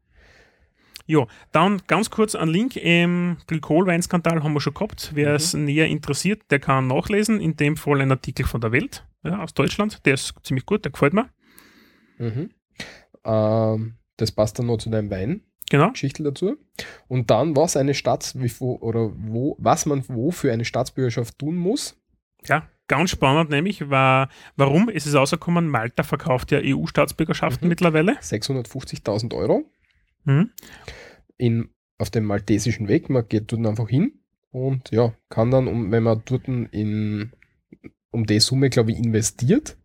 Ja. 1.07 1.27
dann 1.53 1.81
ganz 1.87 2.11
kurz 2.11 2.35
ein 2.35 2.49
Link. 2.49 2.77
Im 2.77 3.37
Glykolweinskandal 3.47 4.43
haben 4.43 4.53
wir 4.53 4.61
schon 4.61 4.75
gehabt. 4.75 5.13
Wer 5.15 5.31
Mhm. 5.31 5.35
es 5.37 5.55
näher 5.55 5.87
interessiert, 5.87 6.43
der 6.51 6.59
kann 6.61 6.87
nachlesen. 6.87 7.41
In 7.41 7.57
dem 7.57 7.77
Fall 7.77 8.01
ein 8.01 8.11
Artikel 8.11 8.47
von 8.47 8.61
der 8.61 8.73
Welt 8.73 9.07
ja, 9.25 9.43
aus 9.43 9.55
Deutschland. 9.55 10.05
Der 10.07 10.15
ist 10.15 10.35
ziemlich 10.43 10.67
gut, 10.67 10.85
der 10.85 10.93
gefällt 10.93 11.15
mir. 11.15 11.29
Mhm. 12.19 12.51
Ähm, 13.25 13.95
das 14.17 14.33
passt 14.33 14.59
dann 14.59 14.67
noch 14.67 14.79
zu 14.79 14.91
deinem 14.91 15.11
Weingeschichte 15.11 16.23
Genau. 16.23 16.31
dazu. 16.31 16.57
Und 17.09 17.31
dann, 17.31 17.57
was 17.57 17.77
eine 17.77 17.95
Staats, 17.95 18.39
wie, 18.41 18.51
wo, 18.61 18.77
oder 18.77 19.11
wo, 19.17 19.57
was 19.59 19.87
man 19.87 20.05
wo 20.09 20.31
für 20.31 20.53
eine 20.53 20.65
Staatsbürgerschaft 20.65 21.39
tun 21.39 21.57
muss. 21.57 22.01
Ja, 22.47 22.69
ganz 22.89 23.11
spannend 23.11 23.51
nämlich, 23.51 23.91
war, 23.91 24.29
warum 24.57 24.89
ist 24.89 25.07
es 25.07 25.15
rausgekommen, 25.15 25.69
Malta 25.69 26.03
verkauft 26.05 26.53
ja 26.53 26.61
EU-Staatsbürgerschaften 26.63 27.67
Mhm. 27.67 27.71
mittlerweile. 27.71 28.13
650.000 28.21 29.35
Euro 29.35 29.65
Mhm. 30.27 30.51
in, 31.39 31.71
auf 31.99 32.11
dem 32.11 32.25
maltesischen 32.25 32.89
Weg. 32.89 33.09
Man 33.09 33.27
geht 33.29 33.51
dort 33.53 33.65
einfach 33.65 33.89
hin 33.89 34.21
und 34.51 34.91
ja, 34.91 35.15
kann 35.29 35.51
dann, 35.51 35.69
um, 35.69 35.91
wenn 35.93 36.03
man 36.03 36.23
dort 36.25 36.49
in, 36.49 37.33
um 38.11 38.27
die 38.27 38.41
Summe, 38.41 38.69
glaube 38.69 38.93
ich, 38.93 38.99
investiert, 38.99 39.79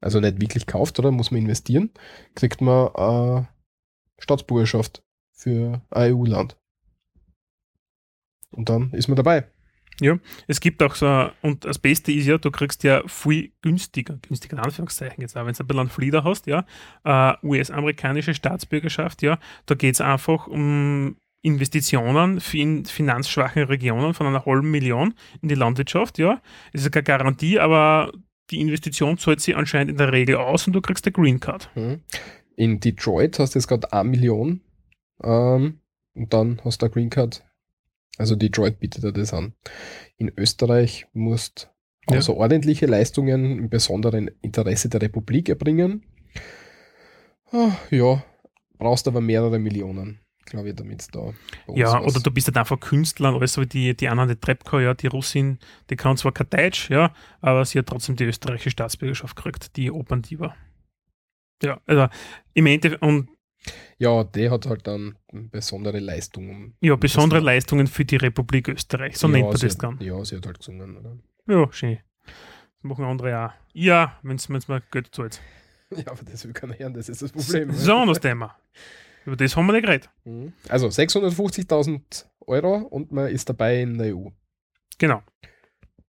also 0.00 0.20
nicht 0.20 0.40
wirklich 0.40 0.66
kauft, 0.66 0.98
oder 0.98 1.10
muss 1.10 1.30
man 1.30 1.40
investieren, 1.40 1.90
kriegt 2.34 2.60
man 2.60 2.88
äh, 2.94 3.46
Staatsbürgerschaft 4.18 5.02
für 5.32 5.80
ein 5.90 6.12
EU-Land. 6.12 6.56
Und 8.50 8.68
dann 8.68 8.92
ist 8.92 9.08
man 9.08 9.16
dabei. 9.16 9.48
Es 10.46 10.60
gibt 10.60 10.82
auch 10.82 10.94
so, 10.94 11.30
und 11.42 11.64
das 11.64 11.78
Beste 11.78 12.12
ist 12.12 12.26
ja, 12.26 12.38
du 12.38 12.50
kriegst 12.50 12.84
ja 12.84 13.02
viel 13.06 13.52
günstiger, 13.62 14.18
günstiger 14.26 14.58
in 14.58 14.62
Anführungszeichen 14.64 15.20
jetzt, 15.20 15.36
auch 15.36 15.46
wenn 15.46 15.54
du 15.54 15.62
ein 15.62 15.66
bisschen 15.66 15.80
einen 15.80 15.88
Flieder 15.88 16.24
hast, 16.24 16.46
ja, 16.46 16.64
äh, 17.04 17.34
US-amerikanische 17.42 18.34
Staatsbürgerschaft, 18.34 19.22
ja, 19.22 19.38
da 19.66 19.74
geht 19.74 19.94
es 19.94 20.00
einfach 20.00 20.46
um 20.46 21.16
Investitionen 21.42 22.40
in 22.52 22.84
finanzschwachen 22.84 23.64
Regionen 23.64 24.14
von 24.14 24.26
einer 24.26 24.44
halben 24.44 24.70
Million 24.70 25.14
in 25.40 25.48
die 25.48 25.54
Landwirtschaft, 25.54 26.18
ja. 26.18 26.40
Es 26.72 26.84
ist 26.84 26.92
keine 26.92 27.04
Garantie, 27.04 27.58
aber 27.58 28.12
die 28.50 28.60
Investition 28.60 29.18
zahlt 29.18 29.40
sie 29.40 29.54
anscheinend 29.54 29.90
in 29.90 29.96
der 29.96 30.12
Regel 30.12 30.36
aus 30.36 30.66
und 30.66 30.72
du 30.72 30.80
kriegst 30.80 31.06
eine 31.06 31.12
Green 31.12 31.40
Card. 31.40 31.70
Mhm. 31.74 32.00
In 32.56 32.80
Detroit 32.80 33.38
hast 33.38 33.54
du 33.54 33.58
jetzt 33.58 33.68
gerade 33.68 33.92
eine 33.92 34.08
Million 34.08 34.60
ähm, 35.22 35.80
und 36.14 36.32
dann 36.32 36.60
hast 36.64 36.82
du 36.82 36.86
eine 36.86 36.92
Green 36.92 37.10
Card. 37.10 37.44
Also 38.18 38.36
Detroit 38.36 38.80
bietet 38.80 39.04
dir 39.04 39.12
das 39.12 39.32
an. 39.32 39.54
In 40.16 40.30
Österreich 40.36 41.06
musst 41.12 41.70
Ja. 42.10 42.18
außerordentliche 42.18 42.86
Leistungen 42.86 43.58
im 43.58 43.70
besonderen 43.70 44.30
Interesse 44.42 44.88
der 44.88 45.02
Republik 45.02 45.48
erbringen. 45.48 46.04
Ah, 47.52 47.72
ja, 47.90 48.22
brauchst 48.78 49.08
aber 49.08 49.20
mehrere 49.20 49.58
Millionen, 49.58 50.20
glaube 50.44 50.68
ich, 50.68 50.74
damit 50.74 51.00
es 51.00 51.08
da 51.08 51.32
Ja, 51.74 52.00
oder 52.02 52.20
du 52.20 52.30
bist 52.30 52.46
halt 52.46 52.58
einfach 52.58 52.78
Künstler 52.78 53.30
und 53.30 53.36
alles 53.36 53.54
so 53.54 53.62
wie 53.62 53.66
die, 53.66 53.96
die 53.96 54.08
Anna 54.08 54.34
Trepko, 54.34 54.80
ja, 54.80 54.92
die 54.94 55.06
Russin, 55.06 55.58
die 55.88 55.96
kann 55.96 56.16
zwar 56.16 56.32
kein 56.32 56.50
Deutsch, 56.50 56.90
ja, 56.90 57.14
aber 57.40 57.64
sie 57.64 57.78
hat 57.78 57.86
trotzdem 57.86 58.16
die 58.16 58.24
österreichische 58.24 58.70
Staatsbürgerschaft 58.70 59.36
gekriegt, 59.36 59.76
die 59.76 59.90
Operndiva. 59.90 60.54
Ja, 61.62 61.80
also 61.86 62.08
im 62.54 62.66
Endeffekt, 62.66 63.02
und 63.02 63.30
Ja, 63.98 64.22
der 64.24 64.50
hat 64.52 64.66
halt 64.66 64.86
dann 64.86 65.16
besondere 65.30 65.98
Leistungen. 65.98 66.76
ja, 66.80 66.94
besondere 66.96 67.40
Das- 67.40 67.44
Leistungen 67.46 67.86
für 67.86 68.04
die 68.04 68.16
Republik 68.16 68.68
Österreich, 68.68 69.16
so 69.18 69.26
ja, 69.26 69.32
nennt 69.32 69.44
man 69.46 69.52
das 69.58 69.74
hat, 69.74 69.82
dann. 69.82 69.98
Ja, 70.00 70.24
sie 70.24 70.36
hat 70.36 70.46
halt 70.46 70.58
gesungen, 70.58 70.96
oder? 70.96 71.16
Ja, 71.48 71.72
schön. 71.72 71.98
Das 72.24 72.34
machen 72.82 73.04
andere 73.04 73.46
auch. 73.46 73.50
Ja, 73.72 74.18
wenn 74.22 74.36
es 74.36 74.48
mir 74.48 74.60
Geld 74.90 75.14
zahlt. 75.14 75.40
Ja, 75.90 76.08
aber 76.12 76.22
das 76.22 76.44
will 76.44 76.52
keiner 76.52 76.78
hören, 76.78 76.92
das 76.92 77.08
ist 77.08 77.22
das 77.22 77.32
Problem. 77.32 77.68
Das 77.68 77.78
ist 77.78 77.88
anderes 77.88 78.20
Thema. 78.20 78.54
Über 79.24 79.36
das 79.36 79.56
haben 79.56 79.64
wir 79.66 79.72
nicht 79.72 79.86
geredet. 79.86 80.10
Mhm. 80.24 80.52
Also 80.68 80.88
650.000 80.88 82.26
Euro 82.46 82.76
und 82.76 83.10
man 83.10 83.28
ist 83.28 83.48
dabei 83.48 83.80
in 83.80 83.96
der 83.96 84.14
EU. 84.14 84.28
Genau. 84.98 85.22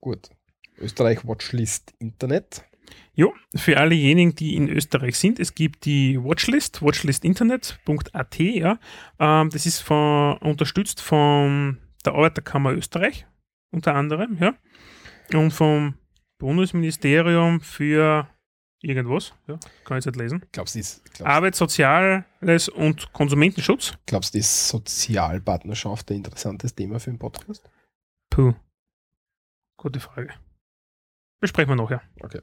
Gut. 0.02 0.30
Österreich 0.78 1.26
Watchlist 1.26 1.94
Internet. 2.00 2.66
Jo, 3.14 3.34
für 3.56 3.78
allejenigen, 3.78 4.36
die 4.36 4.56
in 4.56 4.70
Österreich 4.70 5.18
sind, 5.18 5.40
es 5.40 5.56
gibt 5.56 5.86
die 5.86 6.18
Watchlist, 6.24 6.82
watchlistinternet.at, 6.82 8.40
ja. 8.40 8.80
Ähm, 9.20 9.50
das 9.50 9.66
ist 9.66 9.80
von, 9.80 10.38
unterstützt 10.38 11.02
von 11.02 11.80
der 12.06 12.14
Arbeiterkammer 12.14 12.72
Österreich, 12.72 13.26
unter 13.72 13.96
anderem, 13.96 14.38
ja. 14.40 14.56
Und 15.34 15.52
vom 15.52 15.96
Bundesministerium 16.40 17.62
für 17.62 18.28
irgendwas, 18.82 19.34
ja, 19.48 19.60
kann 19.84 19.98
ich 19.98 20.06
jetzt 20.06 20.16
nicht 20.16 20.22
lesen. 20.22 20.46
Glaubst 20.52 20.76
du, 20.76 20.80
das, 20.80 21.02
glaubst, 21.04 21.22
Arbeit, 21.26 21.56
Soziales 21.56 22.70
und 22.70 23.12
Konsumentenschutz. 23.14 23.94
glaubst, 24.06 24.34
du, 24.34 24.40
ist 24.40 24.70
Sozialpartnerschaft 24.70 26.10
ein 26.12 26.18
interessantes 26.18 26.74
Thema 26.74 27.00
für 27.00 27.12
den 27.12 27.20
Podcast? 27.20 27.70
Puh. 28.30 28.54
Gute 29.78 30.00
Frage. 30.00 30.34
Besprechen 31.42 31.72
wir 31.72 31.76
nachher. 31.76 32.02
Okay. 32.22 32.42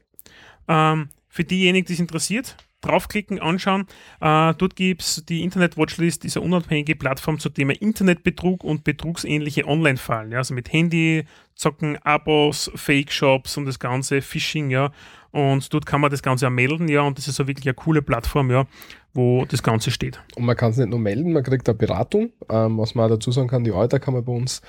Ähm, 0.67 1.09
für 1.29 1.43
diejenigen, 1.43 1.85
die 1.85 1.93
es 1.93 1.99
interessiert, 1.99 2.57
draufklicken, 2.81 3.39
anschauen. 3.39 3.85
Äh, 4.21 4.53
dort 4.55 4.75
gibt 4.75 5.01
es 5.01 5.23
die 5.27 5.43
Internet 5.43 5.77
Watchlist, 5.77 6.23
diese 6.23 6.41
unabhängige 6.41 6.95
Plattform 6.95 7.39
zum 7.39 7.53
Thema 7.53 7.73
Internetbetrug 7.73 8.63
und 8.63 8.83
betrugsähnliche 8.83 9.67
Online-Fallen. 9.67 10.31
Ja, 10.31 10.39
also 10.39 10.53
mit 10.53 10.71
Handy, 10.71 11.25
Zocken, 11.55 11.97
Abos, 12.03 12.71
Fake-Shops 12.75 13.57
und 13.57 13.65
das 13.65 13.79
ganze 13.79 14.21
Phishing, 14.21 14.69
ja. 14.69 14.91
Und 15.31 15.73
dort 15.73 15.85
kann 15.85 16.01
man 16.01 16.09
das 16.09 16.23
Ganze 16.23 16.47
auch 16.47 16.51
melden, 16.51 16.87
ja. 16.87 17.01
Und 17.01 17.17
das 17.17 17.27
ist 17.27 17.35
so 17.35 17.47
wirklich 17.47 17.65
eine 17.65 17.73
coole 17.73 18.01
Plattform, 18.01 18.51
ja, 18.51 18.65
wo 19.13 19.45
das 19.45 19.63
Ganze 19.63 19.91
steht. 19.91 20.19
Und 20.35 20.45
man 20.45 20.55
kann 20.55 20.71
es 20.71 20.77
nicht 20.77 20.89
nur 20.89 20.99
melden, 20.99 21.33
man 21.33 21.43
kriegt 21.43 21.67
eine 21.67 21.77
Beratung. 21.77 22.31
Ähm, 22.49 22.77
was 22.77 22.95
man 22.95 23.05
auch 23.05 23.15
dazu 23.15 23.31
sagen 23.31 23.47
kann, 23.47 23.63
die 23.63 23.71
Arbeiterkammer 23.71 24.21
bei 24.21 24.33
uns, 24.33 24.61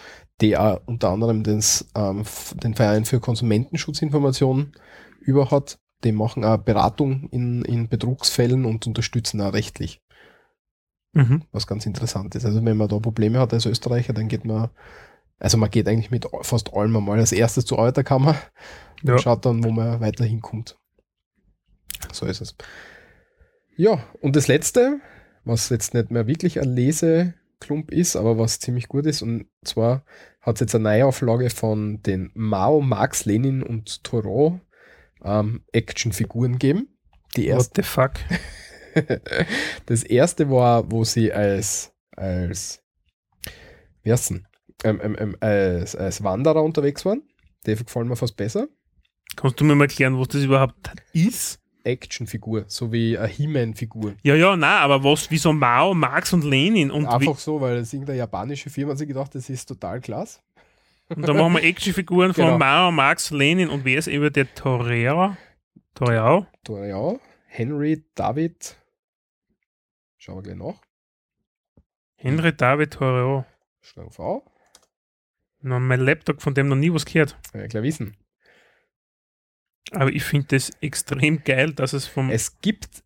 auch 0.56 0.80
unter 0.86 1.10
anderem 1.10 1.43
des, 1.43 1.89
ähm, 1.94 2.22
den 2.62 2.74
Verein 2.74 3.05
für 3.05 3.20
Konsumentenschutzinformationen 3.20 4.72
über 5.29 5.51
hat. 5.51 5.79
Die 6.05 6.13
machen 6.13 6.45
auch 6.45 6.59
Beratung 6.59 7.29
in, 7.31 7.63
in 7.63 7.89
Betrugsfällen 7.89 8.65
und 8.65 8.87
unterstützen 8.87 9.41
auch 9.41 9.53
rechtlich. 9.53 10.01
Mhm. 11.15 11.43
was 11.53 11.67
ganz 11.67 11.87
interessant 11.87 12.35
ist. 12.35 12.45
Also 12.45 12.63
wenn 12.65 12.77
man 12.77 12.87
da 12.89 12.99
Probleme 12.99 13.41
hat 13.41 13.53
als 13.55 13.65
Österreicher, 13.65 14.13
dann 14.13 14.29
geht 14.29 14.45
man, 14.45 14.69
also 15.39 15.57
man 15.57 15.71
geht 15.71 15.89
eigentlich 15.89 16.11
mit 16.11 16.27
fast 16.43 16.75
allem 16.75 16.95
einmal 16.97 17.19
als 17.19 17.33
erstes 17.33 17.65
zur 17.65 17.79
Arbeiterkammer 17.79 18.37
Ja. 19.03 19.15
und 19.15 19.21
schaut 19.21 19.45
dann, 19.47 19.65
wo 19.65 19.71
man 19.71 20.01
weiter 20.01 20.25
hinkommt. 20.25 20.77
So 22.13 22.27
ist 22.27 22.43
es. 22.43 22.55
Ja, 23.77 24.05
und 24.21 24.37
das 24.37 24.49
letzte, 24.49 25.01
was 25.45 25.71
jetzt 25.71 25.95
nicht 25.95 26.11
mehr 26.11 26.27
wirklich 26.27 26.61
ein 26.61 26.69
Leseklump 26.77 27.91
ist, 27.91 28.15
aber 28.15 28.39
was 28.39 28.61
ziemlich 28.61 28.87
gut 28.89 29.07
ist, 29.07 29.23
und 29.23 29.47
zwar 29.65 30.05
hat 30.43 30.57
es 30.57 30.61
jetzt 30.61 30.75
eine 30.75 30.85
Neuauflage 30.85 31.49
von 31.51 32.03
den 32.03 32.31
Mao, 32.35 32.81
Marx, 32.83 33.25
Lenin 33.25 33.63
und 33.63 34.05
Thoreau 34.05 34.61
ähm, 35.24 35.62
Actionfiguren 35.73 36.53
gegeben. 36.53 36.99
Die 37.36 37.47
erste 37.47 37.82
What 37.82 37.86
the 37.86 37.90
fuck? 37.90 38.12
das 39.86 40.03
erste 40.03 40.51
war, 40.51 40.90
wo 40.90 41.05
sie 41.05 41.32
als, 41.32 41.93
als, 42.16 42.82
wie 44.03 44.12
heißt 44.12 44.31
denn? 44.31 44.47
Ähm, 44.85 45.01
ähm, 45.03 45.16
ähm, 45.19 45.36
als, 45.40 45.97
als 45.97 46.23
Wanderer 46.23 46.62
unterwegs 46.62 47.05
waren. 47.05 47.23
Die 47.66 47.74
gefallen 47.74 48.09
mir 48.09 48.16
fast 48.16 48.36
besser. 48.36 48.69
Kannst 49.36 49.61
du 49.61 49.65
mir 49.65 49.74
mal 49.74 49.85
erklären, 49.85 50.19
was 50.19 50.28
das 50.28 50.43
überhaupt 50.43 50.90
ist? 51.12 51.61
Actionfigur, 51.85 52.65
so 52.69 52.93
wie 52.93 53.16
eine 53.16 53.28
He-Man-Figur. 53.28 54.15
Ja, 54.23 54.35
ja, 54.35 54.57
nein, 54.57 54.82
aber 54.82 55.03
was, 55.05 55.31
wieso 55.31 55.53
Mao, 55.53 55.95
Marx 55.95 56.32
und 56.32 56.45
Lenin? 56.45 56.90
Und, 56.90 57.07
Einfach 57.07 57.39
so, 57.39 57.61
weil 57.61 57.78
es 57.78 57.93
irgendeine 57.93 58.19
japanische 58.19 58.69
Firma 58.69 58.93
hat 58.93 58.99
sich 58.99 59.09
gedacht, 59.09 59.35
das 59.35 59.49
ist 59.49 59.66
total 59.66 60.01
klasse. 60.01 60.40
Und 61.09 61.22
dann 61.26 61.36
machen 61.36 61.55
wir 61.55 61.62
Actionfiguren 61.62 62.35
von 62.35 62.44
Genau. 62.44 62.59
Mao, 62.59 62.90
Marx, 62.90 63.30
Lenin 63.30 63.68
und 63.68 63.85
wer 63.85 63.98
ist 63.98 64.09
eben 64.09 64.32
der 64.32 64.52
Torero? 64.55 65.36
Torero? 65.94 66.47
Da, 66.64 66.85
ja, 66.86 67.18
Henry, 67.47 68.05
David, 68.14 68.76
schauen 70.16 70.36
wir 70.36 70.43
gleich 70.43 70.56
nach. 70.56 70.80
Henry 72.16 72.55
David 72.55 72.93
Torero. 72.93 73.44
Schlagen 73.80 74.10
V. 74.10 74.44
Na, 75.60 75.78
mein 75.78 76.01
Laptop, 76.01 76.43
von 76.43 76.55
dem 76.55 76.68
noch 76.68 76.76
nie 76.76 76.93
was 76.93 77.05
gehört. 77.05 77.36
Ja, 77.55 77.66
gleich 77.66 77.82
wissen. 77.82 78.16
Aber 79.93 80.10
ich 80.12 80.22
finde 80.22 80.48
das 80.48 80.70
extrem 80.82 81.43
geil, 81.44 81.72
dass 81.72 81.94
es 81.94 82.06
vom. 82.06 82.28
Es 82.30 82.60
gibt, 82.60 83.02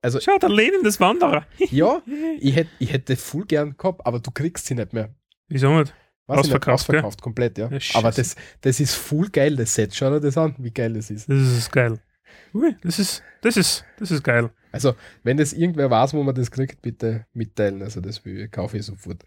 also 0.00 0.18
Schau, 0.18 0.38
der 0.38 0.48
Lenin, 0.48 0.82
das 0.82 0.98
Wanderer. 0.98 1.46
ja, 1.58 2.00
ich 2.40 2.56
hätte 2.56 2.70
ich 2.78 2.92
hätte 2.92 3.16
voll 3.16 3.44
gern 3.44 3.76
gehabt, 3.76 4.06
aber 4.06 4.18
du 4.18 4.30
kriegst 4.30 4.66
sie 4.66 4.74
nicht 4.74 4.92
mehr. 4.94 5.14
Wieso 5.48 5.78
nicht? 5.78 5.94
Nicht, 6.28 6.38
Ausverkauft, 6.38 6.86
gell? 6.86 6.96
ausverkauft 6.96 7.22
komplett, 7.22 7.58
ja. 7.58 7.68
Ja. 7.68 7.78
Aber 7.94 8.10
das, 8.10 8.36
das 8.60 8.80
ist 8.80 8.94
voll 8.94 9.28
geil, 9.28 9.56
das 9.56 9.74
Set. 9.74 9.94
Schau 9.94 10.10
dir 10.10 10.20
das 10.20 10.38
an, 10.38 10.54
wie 10.58 10.70
geil 10.70 10.94
das 10.94 11.10
ist. 11.10 11.28
Das 11.28 11.38
ist 11.38 11.72
geil. 11.72 11.98
Ui, 12.54 12.76
das 12.82 12.98
ist, 12.98 13.22
das 13.42 13.56
ist, 13.56 13.84
das 13.98 14.10
ist 14.10 14.22
geil. 14.22 14.50
Also, 14.70 14.94
wenn 15.22 15.36
das 15.36 15.52
irgendwer 15.52 15.90
weiß, 15.90 16.14
wo 16.14 16.22
man 16.22 16.34
das 16.34 16.50
kriegt, 16.50 16.80
bitte 16.80 17.26
mitteilen. 17.32 17.82
Also, 17.82 18.00
das 18.00 18.24
will, 18.24 18.48
kaufe 18.48 18.78
ich 18.78 18.86
sofort. 18.86 19.24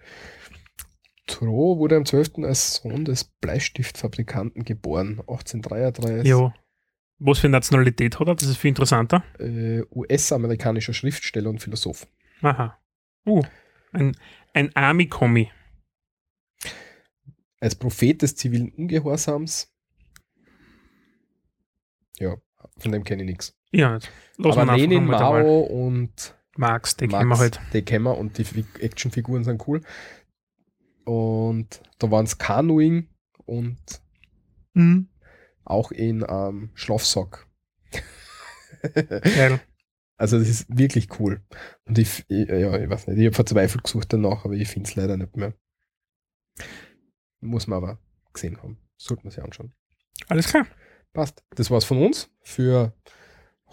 Thoreau 1.28 1.78
wurde 1.78 1.96
am 1.98 2.06
12. 2.06 2.44
als 2.44 2.76
Sohn 2.76 3.06
des 3.06 3.24
Bleistiftfabrikanten 3.24 4.64
geboren, 4.64 5.20
1833. 5.28 6.28
Ja. 6.28 6.54
Was 7.18 7.40
für 7.40 7.50
Nationalität 7.50 8.20
hat 8.20 8.28
er? 8.28 8.36
Das 8.36 8.48
ist 8.48 8.58
viel 8.58 8.70
interessanter. 8.70 9.24
Äh, 9.40 9.84
US-amerikanischer 9.92 10.94
Schriftsteller 10.94 11.50
und 11.50 11.62
Philosoph. 11.62 12.08
Aha. 12.42 12.78
Uh, 13.26 13.42
ein, 13.94 14.16
ein 14.54 14.76
Army-Kommi. 14.76 15.50
Als 17.66 17.74
Prophet 17.74 18.22
des 18.22 18.36
zivilen 18.36 18.70
Ungehorsams. 18.74 19.74
Ja, 22.20 22.36
von 22.78 22.92
dem 22.92 23.04
kenne 23.04 23.24
ich 23.24 23.30
nichts. 23.30 23.56
Ja. 23.72 23.98
Lass 24.38 24.56
Aber 24.56 24.78
Lenin. 24.78 25.06
Mao 25.06 25.62
und 25.62 26.36
Marx, 26.58 26.96
den 26.96 27.10
Max, 27.10 27.20
kennen 27.22 27.30
wir 27.32 27.38
halt. 27.40 27.60
Die 27.74 27.82
kennen 27.82 28.04
wir 28.06 28.20
und 28.20 28.38
die 28.38 28.44
Fi- 28.44 28.66
Actionfiguren 28.80 29.44
sind 29.44 29.68
cool. 29.68 29.82
Und 31.06 31.82
da 31.98 32.12
waren 32.12 32.26
es 32.26 32.38
Canoeing 32.38 33.10
und 33.46 33.80
Mhm. 34.76 35.10
auch 35.64 35.92
in 35.92 36.24
ähm, 36.30 36.70
Schlafsack. 36.76 37.48
Geil. 38.94 39.60
Also 40.18 40.40
das 40.40 40.48
ist 40.48 40.68
wirklich 40.70 41.20
cool. 41.20 41.42
Und 41.84 41.98
ich 41.98 42.24
ja, 42.30 42.78
ich 42.80 42.90
weiß 42.90 43.08
nicht, 43.08 43.18
ich 43.20 43.26
habe 43.26 43.36
verzweifelt 43.36 43.84
gesucht 43.84 44.14
danach, 44.14 44.46
aber 44.46 44.54
ich 44.54 44.70
finde 44.70 44.88
es 44.88 44.96
leider 44.96 45.18
nicht 45.18 45.36
mehr. 45.36 45.54
Muss 47.46 47.68
man 47.68 47.78
aber 47.78 48.00
gesehen 48.34 48.58
haben. 48.62 48.78
Sollte 48.98 49.24
man 49.24 49.32
sich 49.32 49.44
anschauen. 49.44 49.74
Alles 50.28 50.48
klar. 50.48 50.66
Passt. 51.14 51.44
Das 51.56 51.72
war's 51.72 51.86
von 51.86 52.04
uns 52.04 52.30
für 52.42 52.94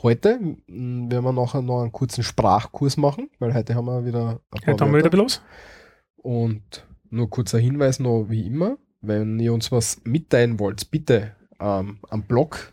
heute. 0.03 0.39
Werden 0.67 1.09
wir 1.09 1.33
nachher 1.33 1.63
noch 1.63 1.83
einen 1.83 1.93
kurzen 1.93 2.23
Sprachkurs 2.23 2.97
machen, 2.97 3.31
weil 3.39 3.55
heute 3.55 3.75
haben 3.75 3.87
wir 3.87 4.05
wieder 4.05 4.41
ein 4.51 4.61
paar 4.61 4.75
Heute 4.75 4.85
haben 4.85 4.93
wir 4.93 5.05
wieder 5.05 5.17
los. 5.17 5.43
Und 6.17 6.87
nur 7.11 7.31
kurzer 7.31 7.59
Hinweis 7.59 7.99
noch 7.99 8.27
wie 8.29 8.47
immer, 8.47 8.79
wenn 9.01 9.39
ihr 9.41 9.53
uns 9.53 9.73
was 9.73 10.01
mitteilen 10.05 10.59
wollt, 10.59 10.91
bitte 10.91 11.37
ähm, 11.61 11.99
am 12.09 12.23
Blog 12.23 12.73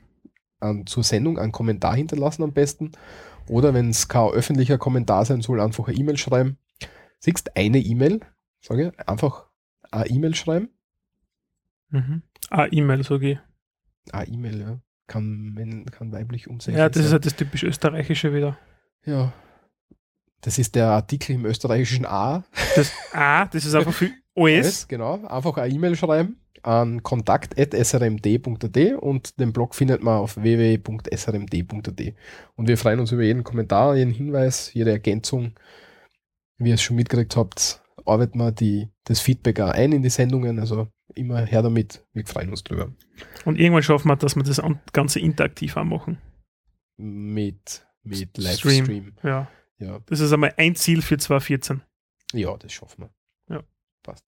an, 0.59 0.85
zur 0.85 1.03
Sendung 1.03 1.39
einen 1.39 1.51
Kommentar 1.51 1.95
hinterlassen 1.95 2.43
am 2.43 2.53
besten. 2.53 2.91
Oder 3.47 3.73
wenn 3.73 3.89
es 3.89 4.07
kein 4.07 4.29
öffentlicher 4.29 4.77
Kommentar 4.77 5.25
sein 5.25 5.41
soll, 5.41 5.59
einfach 5.59 5.87
eine 5.87 5.97
E-Mail 5.97 6.17
schreiben. 6.17 6.57
Siehst 7.19 7.55
eine 7.57 7.79
E-Mail, 7.79 8.21
sage 8.61 8.93
ich, 8.93 9.07
einfach 9.07 9.47
eine 9.91 10.07
E-Mail 10.07 10.35
schreiben. 10.35 10.69
Mhm. 11.89 12.21
Ah, 12.49 12.67
E-Mail, 12.71 13.03
sage 13.03 13.31
ich. 13.31 13.39
Ah, 14.11 14.23
E-Mail, 14.23 14.59
ja. 14.61 14.79
kann, 15.07 15.85
kann 15.91 16.11
weiblich 16.11 16.47
umsetzen. 16.47 16.77
Ja, 16.77 16.89
das 16.89 17.05
ist 17.05 17.11
halt 17.11 17.25
das 17.25 17.35
typisch 17.35 17.63
Österreichische 17.63 18.33
wieder. 18.33 18.57
ja. 19.05 19.33
Das 20.41 20.57
ist 20.57 20.73
der 20.75 20.87
Artikel 20.87 21.33
im 21.35 21.45
österreichischen 21.45 22.05
A. 22.05 22.45
Das 22.77 22.93
A, 23.11 23.45
das 23.47 23.65
ist 23.65 23.75
einfach 23.75 23.91
für 23.91 24.09
OS. 24.35 24.87
Genau, 24.87 25.25
einfach 25.25 25.57
eine 25.57 25.73
E-Mail 25.73 25.97
schreiben 25.97 26.37
an 26.63 27.03
kontakt.srmd.at 27.03 28.93
und 29.01 29.39
den 29.39 29.51
Blog 29.51 29.75
findet 29.75 30.01
man 30.01 30.19
auf 30.19 30.37
www.srmd.at. 30.37 32.13
Und 32.55 32.67
wir 32.69 32.77
freuen 32.77 33.01
uns 33.01 33.11
über 33.11 33.23
jeden 33.23 33.43
Kommentar, 33.43 33.97
jeden 33.97 34.13
Hinweis, 34.13 34.73
jede 34.73 34.91
Ergänzung. 34.91 35.53
Wie 36.57 36.69
ihr 36.69 36.75
es 36.75 36.81
schon 36.81 36.95
mitgekriegt 36.95 37.35
habt, 37.35 37.81
arbeiten 38.05 38.37
wir 38.39 38.51
die, 38.51 38.89
das 39.05 39.19
Feedback 39.19 39.59
auch 39.59 39.69
ein 39.69 39.91
in 39.91 40.01
die 40.03 40.09
Sendungen, 40.09 40.59
also 40.59 40.87
immer 41.15 41.43
her 41.45 41.61
damit, 41.61 42.05
wir 42.13 42.25
freuen 42.25 42.49
uns 42.49 42.63
drüber. 42.63 42.93
Und 43.45 43.59
irgendwann 43.59 43.83
schaffen 43.83 44.07
wir, 44.09 44.15
dass 44.15 44.35
wir 44.35 44.43
das 44.43 44.59
an- 44.59 44.79
Ganze 44.93 45.19
interaktiv 45.19 45.75
anmachen. 45.77 46.19
Mit, 46.97 47.85
mit 48.03 48.29
Stream. 48.37 48.43
Livestream. 48.85 49.13
Ja. 49.23 49.49
Ja, 49.79 49.99
Das 50.07 50.19
ist 50.19 50.33
einmal 50.33 50.53
ein 50.57 50.75
Ziel 50.75 51.01
für 51.01 51.17
2014. 51.17 51.81
ja, 52.33 52.55
das 52.57 52.73
schaffen 52.73 53.03
wir. 53.47 53.55
Ja. 53.55 53.63
Passt. 54.03 54.25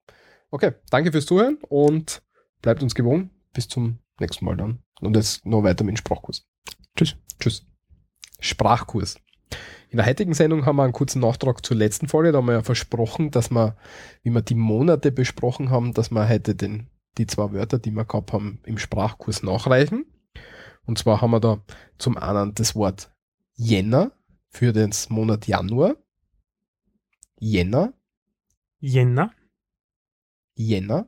Okay, 0.50 0.72
danke 0.90 1.12
fürs 1.12 1.26
Zuhören 1.26 1.58
und 1.68 2.22
bleibt 2.62 2.82
uns 2.84 2.96
gewogen. 2.96 3.32
Bis 3.54 3.68
zum 3.68 4.00
nächsten 4.20 4.46
Mal 4.46 4.56
dann. 4.56 4.82
Und 5.02 5.16
jetzt 5.16 5.46
noch 5.46 5.64
weiter 5.64 5.84
mit 5.84 5.96
dem 5.96 5.98
Sprachkurs. 5.98 6.48
Tschüss. 6.96 7.18
Tschüss. 7.40 7.66
Sprachkurs. 8.40 9.18
In 9.90 9.98
der 9.98 10.06
heutigen 10.06 10.34
Sendung 10.34 10.66
haben 10.66 10.78
wir 10.78 10.84
einen 10.84 10.94
kurzen 10.94 11.20
Nachtrag 11.20 11.66
zur 11.66 11.76
letzten 11.76 12.08
Folge. 12.08 12.32
Da 12.32 12.38
haben 12.38 12.46
wir 12.46 12.54
ja 12.54 12.64
versprochen, 12.64 13.32
dass 13.32 13.52
wir, 13.52 13.76
wie 14.24 14.30
wir 14.30 14.42
die 14.42 14.56
Monate 14.56 15.12
besprochen 15.12 15.70
haben, 15.70 15.94
dass 15.94 16.12
wir 16.12 16.30
heute 16.30 16.56
den, 16.56 16.88
die 17.18 17.28
zwei 17.28 17.52
Wörter, 17.52 17.78
die 17.78 17.92
wir 17.92 18.06
gehabt 18.06 18.32
haben, 18.32 18.60
im 18.66 18.78
Sprachkurs 18.78 19.44
nachreichen. 19.44 20.06
Und 20.86 20.98
zwar 20.98 21.22
haben 21.22 21.32
wir 21.32 21.42
da 21.42 21.62
zum 21.98 22.18
einen 22.18 22.56
das 22.56 22.76
Wort 22.76 23.12
Jänner 23.56 24.12
für 24.50 24.72
den 24.72 24.92
Monat 25.10 25.48
Januar. 25.48 25.96
Jänner, 27.38 27.94
Jänner. 28.80 29.32
Jänner, 30.56 31.08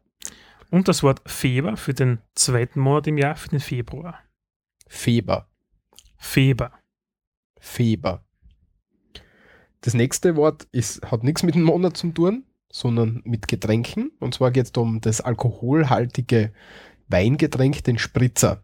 Und 0.70 0.88
das 0.88 1.04
Wort 1.04 1.22
Feber 1.26 1.78
für 1.78 1.94
den 1.94 2.20
zweiten 2.36 2.80
Monat 2.80 3.08
im 3.08 3.18
Jahr, 3.18 3.36
für 3.36 3.50
den 3.50 3.60
Februar. 3.60 4.20
Feber, 4.88 5.48
Feber. 6.18 6.72
Feber. 7.60 8.26
Das 9.84 9.94
nächste 9.94 10.38
Wort 10.38 10.66
ist, 10.72 11.02
hat 11.04 11.24
nichts 11.24 11.44
mit 11.44 11.56
dem 11.56 11.64
Monat 11.64 11.98
zu 11.98 12.10
tun, 12.12 12.46
sondern 12.72 13.22
mit 13.26 13.50
Getränken. 13.50 14.12
Und 14.22 14.34
zwar 14.34 14.52
geht 14.52 14.66
es 14.66 14.72
um 14.72 15.02
das 15.02 15.20
alkoholhaltige 15.20 16.54
Weingetränk, 17.10 17.84
den 17.84 17.98
Spritzer. 17.98 18.64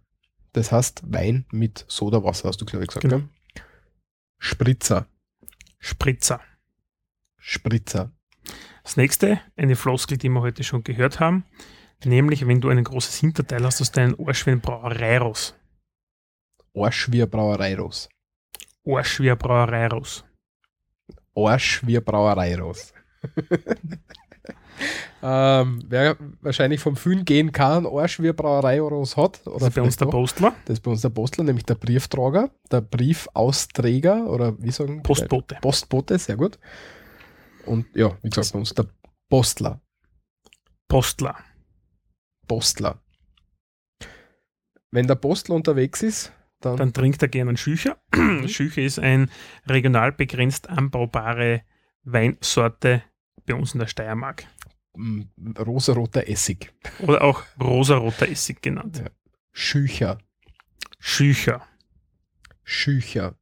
Das 0.53 0.71
heißt 0.71 1.03
Wein 1.11 1.45
mit 1.51 1.83
Sodawasser, 1.89 2.47
hast 2.47 2.61
du 2.61 2.65
glaube 2.65 2.85
ich 2.85 2.87
gesagt. 2.87 3.03
Genau. 3.03 3.17
Gell? 3.17 3.29
Spritzer, 4.37 5.07
Spritzer. 5.77 6.39
Spritzer. 7.37 8.13
Das 8.83 8.95
nächste, 8.95 9.41
eine 9.57 9.75
Floskel, 9.75 10.17
die 10.17 10.29
wir 10.29 10.39
heute 10.39 10.63
schon 10.63 10.83
gehört 10.85 11.19
haben, 11.19 11.43
nämlich 12.05 12.47
wenn 12.47 12.61
du 12.61 12.69
ein 12.69 12.81
großes 12.81 13.17
Hinterteil 13.17 13.65
hast, 13.65 13.81
aus 13.81 13.91
deinen 13.91 14.17
Arsch 14.25 14.45
wie 14.45 14.51
ein 14.51 14.61
Brauereiros. 14.61 15.53
Arsch 16.73 17.11
wie 17.11 17.21
eine 17.21 17.27
Brauereiros. 17.27 18.07
Arsch 18.87 19.19
wie 19.19 19.29
ein 19.29 19.37
Brauereiros. 19.37 20.23
Arsch 21.47 21.85
wie 21.85 21.97
eine 21.97 22.01
Brauereiros. 22.01 22.93
ähm, 25.23 25.83
wer 25.87 26.17
wahrscheinlich 26.41 26.79
vom 26.79 26.95
Föhn 26.95 27.25
gehen 27.25 27.51
kann, 27.51 27.85
Arsch 27.85 28.19
wie 28.19 28.27
eine 28.27 28.33
Brauereiros 28.33 29.17
hat. 29.17 29.45
Oder 29.45 29.59
Das 29.59 29.67
ist 29.69 29.75
bei 29.75 29.81
uns 29.81 29.97
der. 29.97 30.05
Postler. 30.05 30.55
Das 30.65 30.73
ist 30.75 30.81
bei 30.81 30.91
uns 30.91 31.01
der 31.01 31.09
Postler, 31.09 31.43
nämlich 31.43 31.65
der 31.65 31.75
Brieftrager, 31.75 32.49
der 32.71 32.81
Briefausträger 32.81 34.29
oder 34.29 34.55
wie 34.61 34.71
sagen 34.71 35.03
Postbote. 35.03 35.57
Postbote, 35.61 36.17
sehr 36.17 36.37
gut. 36.37 36.59
Und 37.65 37.85
ja, 37.95 38.17
wie 38.21 38.29
gesagt, 38.29 38.53
bei 38.53 38.59
uns 38.59 38.73
der 38.73 38.85
Postler. 39.29 39.81
Postler. 40.87 41.35
Postler. 42.47 42.99
Wenn 44.91 45.05
der 45.05 45.15
Postler 45.15 45.55
unterwegs 45.55 46.01
ist, 46.01 46.31
dann, 46.61 46.77
Dann 46.77 46.93
trinkt 46.93 47.21
er 47.21 47.27
gerne 47.29 47.49
einen 47.49 47.57
Schücher. 47.57 47.97
Schücher 48.47 48.81
ist 48.81 48.99
ein 48.99 49.31
regional 49.67 50.11
begrenzt 50.11 50.69
anbaubare 50.69 51.61
Weinsorte 52.03 53.03
bei 53.45 53.53
uns 53.55 53.73
in 53.73 53.79
der 53.79 53.87
Steiermark. 53.87 54.45
mm, 54.95 55.21
rosaroter 55.59 56.27
Essig. 56.27 56.73
Oder 56.99 57.21
auch 57.23 57.43
rosaroter 57.61 58.27
Essig 58.27 58.61
genannt. 58.61 59.01
Ja. 59.03 59.09
Schücher. 59.51 60.17
Schücher. 60.99 61.65
Schücher. 62.63 63.35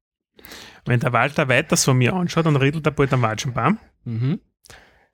Wenn 0.85 0.99
der 0.99 1.11
Walter 1.11 1.49
weiter 1.49 1.75
so 1.75 1.93
mir 1.93 2.13
anschaut, 2.13 2.45
dann 2.45 2.55
redet 2.55 2.85
er 2.85 2.91
bald 2.91 3.11
am 3.13 3.21
Walschenbaum. 3.23 3.79
Mhm. 4.05 4.39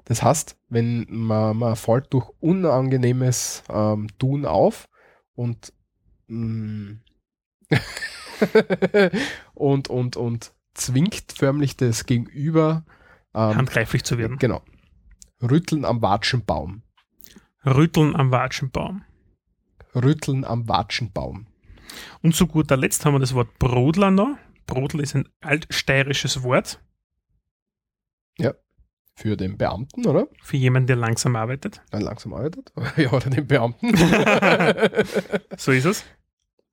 Das 0.05 0.21
heißt, 0.21 0.57
wenn 0.67 1.07
man, 1.09 1.57
man 1.57 1.75
fällt 1.77 2.11
durch 2.13 2.29
unangenehmes 2.41 3.63
ähm, 3.69 4.07
Tun 4.19 4.45
auf 4.45 4.89
und 5.33 5.71
mm, 6.27 6.95
und, 9.53 9.89
und, 9.89 10.15
und 10.17 10.53
zwingt 10.73 11.33
förmlich 11.35 11.77
das 11.77 12.05
Gegenüber 12.05 12.85
ähm, 13.33 13.55
handgreiflich 13.55 14.03
zu 14.03 14.17
werden. 14.17 14.37
Genau. 14.37 14.61
Rütteln 15.41 15.85
am 15.85 16.01
Watschenbaum. 16.01 16.83
Rütteln 17.65 18.15
am 18.15 18.31
Watschenbaum. 18.31 19.03
Rütteln 19.95 20.45
am 20.45 20.67
Watschenbaum. 20.67 21.47
Und 22.21 22.35
zu 22.35 22.47
guter 22.47 22.77
Letzt 22.77 23.05
haben 23.05 23.13
wir 23.13 23.19
das 23.19 23.33
Wort 23.33 23.59
Brodler 23.59 24.11
noch. 24.11 24.37
Brodel 24.65 25.01
ist 25.01 25.15
ein 25.15 25.29
altsteirisches 25.41 26.43
Wort 26.43 26.79
Für 29.15 29.37
den 29.37 29.57
Beamten, 29.57 30.07
oder? 30.07 30.27
für 30.41 30.57
jemanden, 30.57 30.87
der 30.87 30.95
langsam 30.95 31.35
arbeitet. 31.35 31.81
Der 31.91 32.01
langsam 32.01 32.33
arbeitet. 32.33 32.73
ja, 32.97 33.11
oder 33.11 33.29
den 33.29 33.45
Beamten. 33.47 33.95
So 35.57 35.71
ist 35.71 35.85
es. 35.85 36.03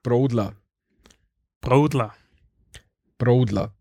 Brodler. 0.03 0.55
Brodler. 1.61 2.15
Brodler. 3.19 3.75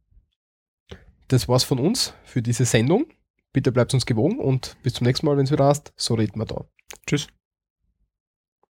Das 1.30 1.48
war's 1.48 1.64
von 1.64 1.80
uns 1.80 2.14
für 2.26 2.42
diese 2.42 2.66
Sendung. 2.66 3.06
Bitte 3.54 3.72
bleibt 3.72 3.94
uns 3.94 4.06
gewogen 4.06 4.40
und 4.40 4.78
bis 4.84 4.96
zum 4.96 5.08
nächsten 5.08 5.26
Mal, 5.26 5.38
wenn 5.38 5.46
es 5.46 5.52
wieder 5.52 5.66
hast. 5.66 5.94
So 5.96 6.16
reden 6.16 6.40
wir 6.40 6.46
da. 6.46 6.66
Tschüss. 7.08 7.28